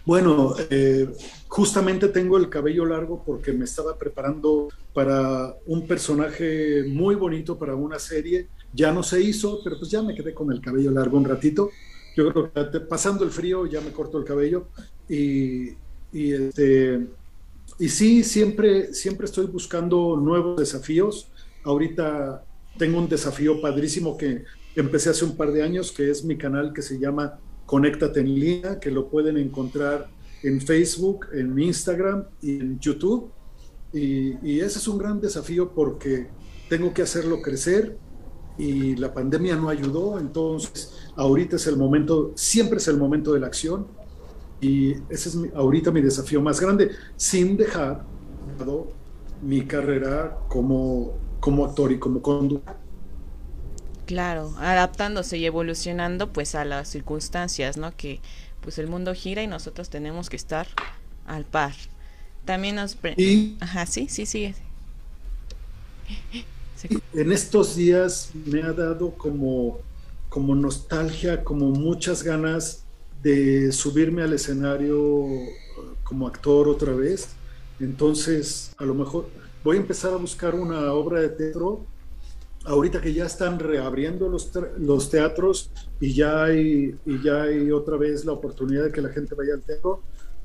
Bueno, 0.05 0.55
eh, 0.71 1.09
justamente 1.49 2.09
tengo 2.09 2.37
el 2.37 2.49
cabello 2.49 2.85
largo 2.85 3.23
porque 3.25 3.53
me 3.53 3.65
estaba 3.65 3.97
preparando 3.97 4.69
para 4.93 5.55
un 5.67 5.87
personaje 5.87 6.85
muy 6.89 7.15
bonito 7.15 7.59
para 7.59 7.75
una 7.75 7.99
serie. 7.99 8.49
Ya 8.73 8.93
no 8.93 9.03
se 9.03 9.21
hizo, 9.23 9.61
pero 9.63 9.79
pues 9.79 9.91
ya 9.91 10.03
me 10.03 10.15
quedé 10.15 10.35
con 10.35 10.53
el 10.53 10.61
cabello 10.61 10.91
largo 10.91 11.17
un 11.17 11.25
ratito. 11.25 11.71
Yo 12.17 12.33
creo 12.33 12.53
que 12.53 12.81
pasando 12.81 13.25
el 13.25 13.31
frío 13.31 13.67
ya 13.67 13.81
me 13.81 13.91
corto 13.93 14.19
el 14.19 14.25
cabello 14.25 14.69
y, 15.09 15.71
y, 16.13 16.33
este, 16.33 17.07
y 17.79 17.89
sí, 17.89 18.23
siempre, 18.23 18.95
siempre 18.95 19.27
estoy 19.27 19.47
buscando 19.47 20.17
nuevos 20.17 20.59
desafíos. 20.59 21.29
Ahorita 21.65 22.45
tengo 22.79 22.99
un 22.99 23.09
desafío 23.09 23.61
padrísimo 23.61 24.17
que 24.17 24.45
empecé 24.77 25.11
hace 25.11 25.25
un 25.25 25.37
par 25.37 25.53
de 25.53 25.63
años, 25.63 25.93
que 25.93 26.11
es 26.11 26.25
mi 26.25 26.37
canal 26.37 26.73
que 26.73 26.83
se 26.83 26.99
llama 26.99 27.39
Conéctate 27.67 28.21
en 28.21 28.35
línea, 28.35 28.79
que 28.79 28.91
lo 28.91 29.09
pueden 29.09 29.37
encontrar 29.37 30.09
en 30.43 30.61
Facebook, 30.61 31.27
en 31.33 31.59
Instagram 31.59 32.25
y 32.43 32.61
en 32.61 32.79
YouTube. 32.79 33.31
Y, 33.93 34.61
ese 34.61 34.79
es 34.79 34.89
un 34.89 34.99
gran 34.99 35.21
desafío 35.21 35.73
porque 35.73 36.29
tengo 36.69 36.93
que 36.93 37.03
hacerlo 37.03 37.41
crecer 37.41 37.97
y 38.59 38.97
la 38.97 39.13
pandemia 39.13 39.57
no 39.57 39.69
ayudó, 39.69 40.19
entonces 40.19 40.93
ahorita 41.17 41.57
es 41.57 41.67
el 41.67 41.77
momento, 41.77 42.33
siempre 42.35 42.79
es 42.79 42.89
el 42.89 42.99
momento 42.99 43.33
de 43.33 43.41
la 43.41 43.47
acción 43.47 43.87
y 44.61 44.93
ese 45.09 45.29
es 45.29 45.39
ahorita 45.55 45.91
mi 45.91 46.01
desafío 46.01 46.41
más 46.41 46.61
grande, 46.61 46.91
sin 47.17 47.57
dejar 47.57 48.05
mi 49.43 49.67
carrera 49.67 50.39
como, 50.49 51.15
como 51.41 51.65
actor 51.65 51.93
y 51.93 51.99
como 51.99 52.23
conductor. 52.23 52.84
Claro, 54.07 54.55
adaptándose 54.59 55.39
y 55.39 55.47
evolucionando 55.47 56.33
pues 56.33 56.55
a 56.55 56.65
las 56.65 56.89
circunstancias, 56.89 57.77
¿no? 57.77 57.97
Que 57.97 58.21
pues 58.61 58.79
el 58.79 58.87
mundo 58.87 59.15
gira 59.15 59.43
y 59.43 59.47
nosotros 59.47 59.89
tenemos 59.91 60.29
que 60.29 60.37
estar 60.37 60.67
al 61.27 61.45
par. 61.45 61.75
También 62.45 62.77
nos... 62.77 62.97
Y 63.17 63.57
Ajá, 63.61 63.87
sí, 63.87 64.09
sí, 64.09 64.27
sí. 64.27 64.55
En 67.15 67.33
estos 67.33 67.77
días 67.77 68.31
me 68.45 68.63
ha 68.63 68.73
dado 68.73 69.13
como, 69.13 69.79
como 70.29 70.55
nostalgia, 70.55 71.43
como 71.43 71.71
muchas 71.71 72.23
ganas 72.23 72.85
de 73.23 73.73
subirme 73.73 74.23
al 74.23 74.35
escenario 74.35 75.27
como 76.03 76.27
actor 76.29 76.69
otra 76.69 76.93
vez. 76.93 77.29
Entonces, 77.81 78.73
a 78.77 78.85
lo 78.85 78.95
mejor 78.95 79.29
voy 79.63 79.79
a 79.79 79.81
empezar 79.81 80.13
a 80.13 80.17
buscar 80.17 80.55
una 80.55 80.93
obra 80.93 81.21
de 81.21 81.31
teatro 81.31 81.87
ahorita 82.65 83.01
que 83.01 83.13
ya 83.13 83.27
están 83.27 83.59
reabriendo 83.59 84.29
los, 84.29 84.51
los 84.79 85.11
teatros 85.11 85.71
y 86.01 86.15
ya, 86.15 86.45
hay, 86.45 86.95
y 87.05 87.23
ya 87.23 87.43
hay 87.43 87.71
otra 87.71 87.97
vez 87.97 88.25
la 88.25 88.33
oportunidad 88.33 88.85
de 88.85 88.93
que 88.93 89.03
la 89.03 89.11
gente 89.11 89.35
vaya 89.35 89.55
al 89.55 89.63
teatro, 89.63 90.03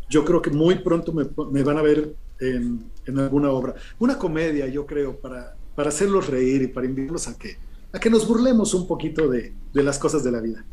yo 0.10 0.26
creo 0.26 0.42
que 0.42 0.50
muy 0.50 0.76
pronto 0.80 1.14
me, 1.14 1.64
van 1.64 1.78
a 1.78 1.82
ver 1.82 2.14
en, 2.40 2.92
en, 3.06 3.20
alguna 3.20 3.52
obra. 3.52 3.76
Una 4.00 4.18
comedia, 4.18 4.68
yo 4.68 4.86
creo, 4.86 5.18
para, 5.18 5.56
para 5.76 5.90
hacerlos 5.90 6.28
reír 6.28 6.62
y 6.64 6.68
para 6.68 6.88
invitarlos 6.88 7.28
a 7.28 7.38
que, 7.38 7.58
a 7.94 8.00
que 8.00 8.10
nos 8.10 8.28
burlemos 8.28 8.74
un 8.74 8.88
poquito 8.88 9.30
de, 9.30 9.54
de 9.74 9.84
las 9.84 10.00
cosas 10.00 10.24
de 10.24 10.32
la 10.32 10.42
vida. 10.42 10.66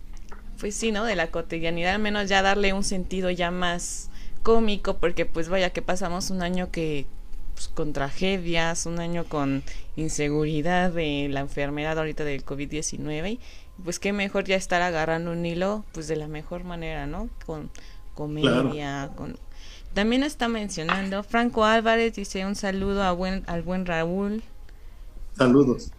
Pues 0.59 0.75
sí, 0.75 0.91
¿no? 0.91 1.05
De 1.05 1.17
la 1.17 1.31
cotidianidad, 1.31 1.95
al 1.95 2.01
menos 2.01 2.29
ya 2.29 2.41
darle 2.41 2.73
un 2.73 2.83
sentido 2.83 3.31
ya 3.31 3.51
más 3.51 4.11
cómico, 4.43 4.97
porque 4.99 5.27
pues 5.27 5.49
vaya 5.49 5.71
que 5.71 5.83
pasamos 5.83 6.31
un 6.31 6.41
año 6.41 6.71
que 6.71 7.07
pues, 7.57 7.69
con 7.69 7.95
tragedias, 7.95 8.85
un 8.85 9.01
año 9.01 9.25
con 9.25 9.63
inseguridad 9.97 10.93
de 10.93 11.29
la 11.31 11.41
enfermedad 11.41 11.99
ahorita 11.99 12.23
del 12.23 12.45
COVID-19 12.45 13.33
y 13.33 13.41
pues 13.83 13.99
qué 13.99 14.13
mejor 14.13 14.45
ya 14.45 14.57
estar 14.57 14.83
agarrando 14.83 15.33
un 15.33 15.47
hilo 15.47 15.83
pues 15.93 16.07
de 16.07 16.17
la 16.17 16.29
mejor 16.29 16.65
manera, 16.65 17.07
¿no? 17.07 17.31
Con 17.47 17.71
comedia, 18.15 19.11
con 19.17 19.39
también 19.95 20.23
está 20.23 20.49
mencionando 20.49 21.23
Franco 21.23 21.65
Álvarez 21.65 22.15
dice 22.15 22.45
un 22.45 22.57
saludo 22.57 23.03
a 23.03 23.13
buen 23.13 23.43
al 23.47 23.63
buen 23.63 23.87
Raúl. 23.87 24.43
Saludos. 25.39 25.93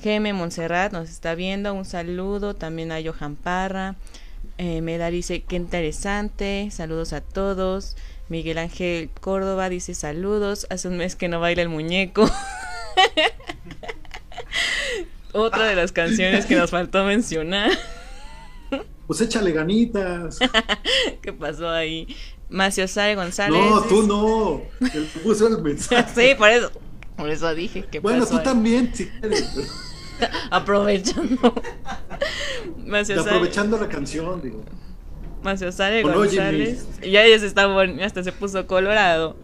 Geme 0.00 0.32
Montserrat 0.32 0.94
nos 0.94 1.10
está 1.10 1.34
viendo, 1.34 1.74
un 1.74 1.84
saludo 1.84 2.54
también 2.54 2.90
a 2.90 3.00
Johan 3.04 3.36
Parra. 3.36 3.96
Eh, 4.56 4.80
Meda 4.80 5.10
dice 5.10 5.42
qué 5.42 5.56
interesante, 5.56 6.70
saludos 6.70 7.12
a 7.12 7.20
todos. 7.20 7.96
Miguel 8.32 8.56
Ángel 8.56 9.10
Córdoba 9.20 9.68
dice 9.68 9.94
saludos. 9.94 10.66
Hace 10.70 10.88
un 10.88 10.96
mes 10.96 11.16
que 11.16 11.28
no 11.28 11.38
baila 11.38 11.60
el 11.60 11.68
muñeco. 11.68 12.24
Otra 15.34 15.66
de 15.66 15.76
las 15.76 15.92
canciones 15.92 16.46
que 16.46 16.56
nos 16.56 16.70
faltó 16.70 17.04
mencionar. 17.04 17.70
Pues 19.06 19.20
échale 19.20 19.52
ganitas. 19.52 20.38
¿Qué 21.22 21.34
pasó 21.34 21.68
ahí? 21.68 22.16
Macio 22.48 22.88
Sare 22.88 23.14
González. 23.14 23.60
No, 23.60 23.82
tú 23.82 24.06
no. 24.06 24.62
Él 24.94 25.06
puso 25.22 25.48
el 25.48 25.60
mensaje. 25.60 26.06
sí, 26.14 26.34
por 26.34 26.48
eso. 26.48 26.70
Por 27.16 27.28
eso 27.28 27.54
dije 27.54 27.84
que 27.90 27.98
Bueno, 27.98 28.24
tú 28.24 28.38
ahí? 28.38 28.44
también, 28.44 28.90
si 28.94 29.08
quieres. 29.08 29.52
Aprovechando. 30.50 31.52
Macio 32.86 33.20
Aprovechando 33.20 33.76
la 33.76 33.88
canción, 33.88 34.40
digo. 34.40 34.64
Macio 35.42 35.72
Sare 35.72 36.02
González. 36.02 36.86
Ya 37.00 37.24
ella 37.24 37.38
se 37.38 37.46
está 37.46 37.68
hasta 38.04 38.22
se 38.22 38.32
puso 38.32 38.66
colorado. 38.66 39.36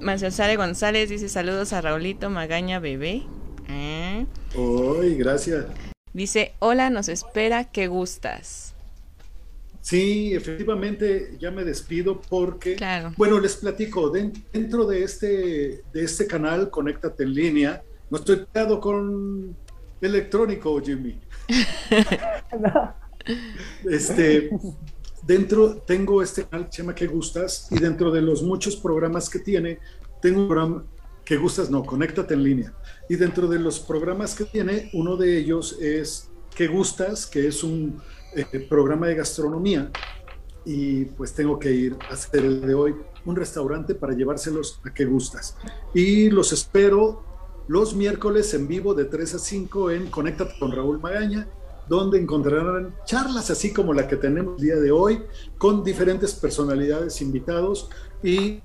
Macio 0.00 0.30
Sare 0.30 0.56
González 0.56 1.10
dice 1.10 1.28
saludos 1.28 1.72
a 1.72 1.80
Raulito 1.80 2.30
Magaña 2.30 2.80
Bebé. 2.80 3.22
¿Eh? 3.68 4.26
Gracias. 5.16 5.66
Dice, 6.12 6.54
hola, 6.58 6.90
nos 6.90 7.08
espera, 7.08 7.70
¿qué 7.70 7.86
gustas? 7.86 8.74
Sí, 9.80 10.34
efectivamente, 10.34 11.36
ya 11.38 11.50
me 11.50 11.64
despido 11.64 12.20
porque, 12.20 12.74
claro. 12.74 13.12
bueno, 13.16 13.38
les 13.38 13.56
platico, 13.56 14.10
dentro 14.10 14.86
de 14.86 15.04
este, 15.04 15.82
de 15.92 16.04
este 16.04 16.26
canal, 16.26 16.68
Conéctate 16.68 17.22
en 17.22 17.34
línea, 17.34 17.82
no 18.10 18.18
estoy 18.18 18.44
pegado 18.52 18.80
con 18.80 19.56
electrónico, 20.00 20.80
Jimmy. 20.82 21.18
Este, 23.84 24.50
dentro 25.26 25.76
tengo 25.76 26.22
este 26.22 26.44
canal 26.44 26.66
que 26.66 26.72
se 26.72 26.82
llama 26.82 26.94
¿Qué 26.94 27.06
gustas? 27.06 27.68
Y 27.70 27.78
dentro 27.78 28.10
de 28.10 28.20
los 28.20 28.42
muchos 28.42 28.76
programas 28.76 29.28
que 29.28 29.38
tiene, 29.38 29.78
tengo 30.20 30.84
que 31.24 31.36
gustas, 31.36 31.70
no, 31.70 31.84
conéctate 31.84 32.34
en 32.34 32.42
línea. 32.42 32.74
Y 33.08 33.16
dentro 33.16 33.46
de 33.46 33.58
los 33.58 33.78
programas 33.80 34.34
que 34.34 34.44
tiene, 34.44 34.90
uno 34.92 35.16
de 35.16 35.38
ellos 35.38 35.78
es 35.80 36.30
¿Qué 36.54 36.66
gustas? 36.66 37.26
Que 37.26 37.46
es 37.46 37.62
un 37.62 38.00
eh, 38.34 38.66
programa 38.68 39.06
de 39.06 39.14
gastronomía. 39.14 39.90
Y 40.64 41.04
pues 41.04 41.32
tengo 41.32 41.58
que 41.58 41.70
ir 41.70 41.96
a 42.08 42.14
hacer 42.14 42.44
el 42.44 42.60
de 42.60 42.74
hoy 42.74 42.94
un 43.24 43.36
restaurante 43.36 43.94
para 43.94 44.14
llevárselos 44.14 44.80
a 44.84 44.92
¿Qué 44.92 45.04
gustas? 45.04 45.56
Y 45.94 46.30
los 46.30 46.52
espero 46.52 47.24
los 47.68 47.94
miércoles 47.94 48.52
en 48.54 48.66
vivo 48.66 48.94
de 48.94 49.04
3 49.04 49.34
a 49.36 49.38
5 49.38 49.90
en 49.92 50.10
Conéctate 50.10 50.58
con 50.58 50.72
Raúl 50.72 50.98
Magaña 50.98 51.46
donde 51.90 52.20
encontrarán 52.20 52.94
charlas 53.04 53.50
así 53.50 53.72
como 53.72 53.92
la 53.92 54.06
que 54.06 54.14
tenemos 54.14 54.54
el 54.58 54.64
día 54.64 54.76
de 54.76 54.92
hoy, 54.92 55.24
con 55.58 55.82
diferentes 55.82 56.32
personalidades 56.34 57.20
invitados 57.20 57.90
y 58.22 58.60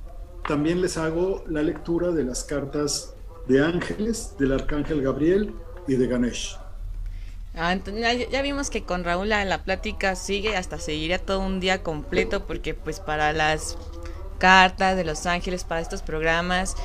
también 0.47 0.79
les 0.79 0.95
hago 0.95 1.43
la 1.47 1.63
lectura 1.63 2.11
de 2.11 2.23
las 2.23 2.43
cartas 2.43 3.15
de 3.47 3.65
ángeles, 3.65 4.35
del 4.37 4.51
arcángel 4.51 5.01
Gabriel 5.01 5.55
y 5.87 5.95
de 5.95 6.05
Ganesh. 6.05 6.59
Ah, 7.55 7.75
ya, 7.75 8.13
ya, 8.13 8.41
vimos 8.43 8.69
que 8.69 8.83
con 8.83 9.03
Raúl 9.03 9.29
la, 9.29 9.43
la, 9.43 9.63
plática 9.63 10.15
sigue, 10.15 10.55
hasta 10.55 10.77
seguiría 10.77 11.17
todo 11.17 11.39
un 11.39 11.59
día 11.59 11.81
completo, 11.81 12.45
porque 12.45 12.75
pues 12.75 12.99
para 12.99 13.33
las 13.33 13.75
cartas 14.37 14.97
de 14.97 15.03
los 15.03 15.25
ángeles, 15.25 15.63
para 15.63 15.81
estos 15.81 16.03
programas, 16.03 16.75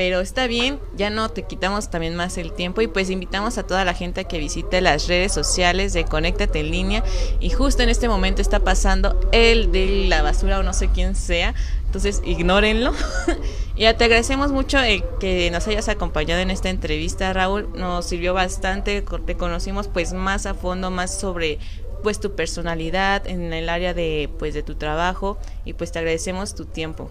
pero 0.00 0.20
está 0.20 0.46
bien, 0.46 0.80
ya 0.96 1.10
no 1.10 1.28
te 1.28 1.42
quitamos 1.42 1.90
también 1.90 2.16
más 2.16 2.38
el 2.38 2.54
tiempo 2.54 2.80
y 2.80 2.86
pues 2.86 3.10
invitamos 3.10 3.58
a 3.58 3.66
toda 3.66 3.84
la 3.84 3.92
gente 3.92 4.22
a 4.22 4.24
que 4.24 4.38
visite 4.38 4.80
las 4.80 5.08
redes 5.08 5.30
sociales 5.30 5.92
de 5.92 6.06
Conéctate 6.06 6.60
en 6.60 6.70
línea 6.70 7.04
y 7.38 7.50
justo 7.50 7.82
en 7.82 7.90
este 7.90 8.08
momento 8.08 8.40
está 8.40 8.60
pasando 8.60 9.20
el 9.30 9.72
de 9.72 10.06
la 10.08 10.22
basura 10.22 10.58
o 10.58 10.62
no 10.62 10.72
sé 10.72 10.88
quién 10.88 11.14
sea, 11.14 11.54
entonces 11.84 12.22
ignórenlo. 12.24 12.94
ya 13.76 13.94
te 13.98 14.04
agradecemos 14.04 14.52
mucho 14.52 14.78
el 14.78 15.04
que 15.20 15.50
nos 15.50 15.68
hayas 15.68 15.90
acompañado 15.90 16.40
en 16.40 16.50
esta 16.50 16.70
entrevista, 16.70 17.34
Raúl, 17.34 17.68
nos 17.74 18.06
sirvió 18.06 18.32
bastante, 18.32 19.02
te 19.02 19.36
conocimos 19.36 19.88
pues 19.88 20.14
más 20.14 20.46
a 20.46 20.54
fondo, 20.54 20.90
más 20.90 21.20
sobre 21.20 21.58
pues 22.02 22.20
tu 22.20 22.34
personalidad 22.34 23.26
en 23.26 23.52
el 23.52 23.68
área 23.68 23.92
de 23.92 24.30
pues 24.38 24.54
de 24.54 24.62
tu 24.62 24.76
trabajo 24.76 25.36
y 25.66 25.74
pues 25.74 25.92
te 25.92 25.98
agradecemos 25.98 26.54
tu 26.54 26.64
tiempo. 26.64 27.10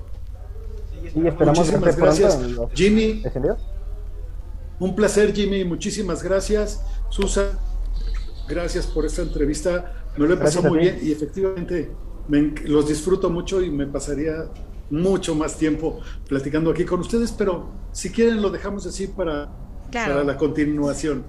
Y 1.03 1.27
esperamos 1.27 1.59
muchísimas 1.59 1.97
gracias, 1.97 2.39
Jimmy. 2.73 3.23
Un 4.80 4.95
placer, 4.95 5.34
Jimmy. 5.34 5.63
Muchísimas 5.65 6.23
gracias, 6.23 6.81
Susan. 7.09 7.49
Gracias 8.47 8.88
por 8.88 9.05
esta 9.05 9.21
entrevista. 9.21 9.93
Me 10.17 10.27
lo 10.27 10.34
he 10.34 10.38
pasado 10.38 10.69
muy 10.69 10.80
bien 10.80 10.99
y 11.01 11.11
efectivamente 11.11 11.91
me, 12.27 12.53
los 12.65 12.88
disfruto 12.88 13.30
mucho 13.30 13.61
y 13.61 13.69
me 13.69 13.85
pasaría 13.88 14.45
mucho 14.89 15.35
más 15.35 15.55
tiempo 15.55 15.99
platicando 16.27 16.71
aquí 16.71 16.84
con 16.84 17.01
ustedes, 17.01 17.31
pero 17.31 17.69
si 17.91 18.09
quieren 18.11 18.41
lo 18.41 18.49
dejamos 18.49 18.85
así 18.88 19.07
para, 19.07 19.49
claro. 19.91 20.13
para 20.13 20.23
la 20.23 20.38
continuación. 20.38 21.23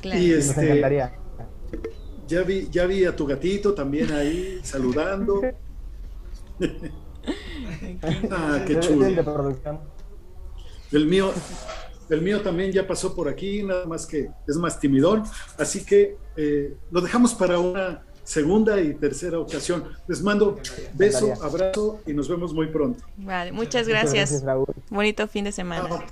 Claro. 0.00 0.20
Y 0.20 0.32
este, 0.32 1.10
ya 2.26 2.42
vi, 2.42 2.68
ya 2.70 2.86
vi 2.86 3.04
a 3.04 3.14
tu 3.14 3.26
gatito 3.26 3.74
también 3.74 4.10
ahí 4.12 4.60
saludando. 4.62 5.40
ah, 8.30 8.62
qué 8.66 8.80
chulo. 8.80 9.06
El 10.92 11.06
mío, 11.06 11.32
el 12.08 12.22
mío 12.22 12.42
también 12.42 12.70
ya 12.72 12.86
pasó 12.86 13.14
por 13.14 13.28
aquí, 13.28 13.62
nada 13.62 13.86
más 13.86 14.06
que 14.06 14.30
es 14.46 14.56
más 14.56 14.78
timidón. 14.78 15.24
Así 15.58 15.84
que 15.84 16.16
eh, 16.36 16.76
lo 16.90 17.00
dejamos 17.00 17.34
para 17.34 17.58
una 17.58 18.04
segunda 18.22 18.80
y 18.80 18.94
tercera 18.94 19.38
ocasión. 19.38 19.84
Les 20.08 20.22
mando 20.22 20.58
beso, 20.94 21.32
abrazo 21.42 22.00
y 22.06 22.12
nos 22.12 22.28
vemos 22.28 22.52
muy 22.52 22.68
pronto. 22.68 23.04
Vale, 23.16 23.52
muchas 23.52 23.86
gracias. 23.86 24.30
Muchas 24.30 24.44
gracias 24.44 24.90
Bonito 24.90 25.28
fin 25.28 25.44
de 25.44 25.52
semana. 25.52 25.88
Ah. 25.90 26.04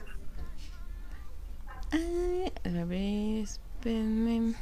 Ay, 1.93 2.53
a 2.65 2.85
ver, 2.85 3.45
espérenme. 3.45 4.55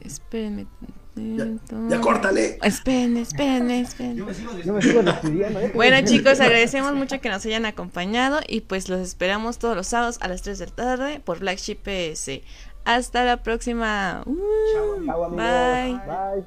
Espérenme. 0.00 0.66
Ya, 1.14 1.46
ya, 1.90 2.00
córtale. 2.00 2.58
Espérenme, 2.62 3.20
espérenme, 3.20 3.80
espérenme. 3.80 4.18
Yo 4.18 4.26
me 4.26 4.34
sigo, 4.34 4.58
Yo 4.58 4.72
me 4.72 4.82
sigo 4.82 5.02
despidiendo, 5.02 5.60
¿eh? 5.60 5.72
Bueno, 5.74 6.06
chicos, 6.06 6.40
agradecemos 6.40 6.94
mucho 6.94 7.20
que 7.20 7.28
nos 7.28 7.44
hayan 7.44 7.66
acompañado 7.66 8.40
y 8.48 8.62
pues 8.62 8.88
los 8.88 9.00
esperamos 9.00 9.58
todos 9.58 9.76
los 9.76 9.86
sábados 9.86 10.18
a 10.22 10.28
las 10.28 10.42
3 10.42 10.58
de 10.58 10.66
la 10.66 10.72
tarde 10.72 11.20
por 11.20 11.40
Black 11.40 11.58
Sheep 11.58 11.82
PS. 11.82 12.40
Hasta 12.84 13.24
la 13.24 13.42
próxima. 13.42 14.22
Uh, 14.26 15.04
Chao, 15.06 15.30
bye. 15.30 16.00
bye. 16.06 16.44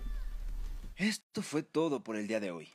Esto 0.98 1.42
fue 1.42 1.62
todo 1.62 2.04
por 2.04 2.16
el 2.16 2.28
día 2.28 2.40
de 2.40 2.52
hoy. 2.52 2.75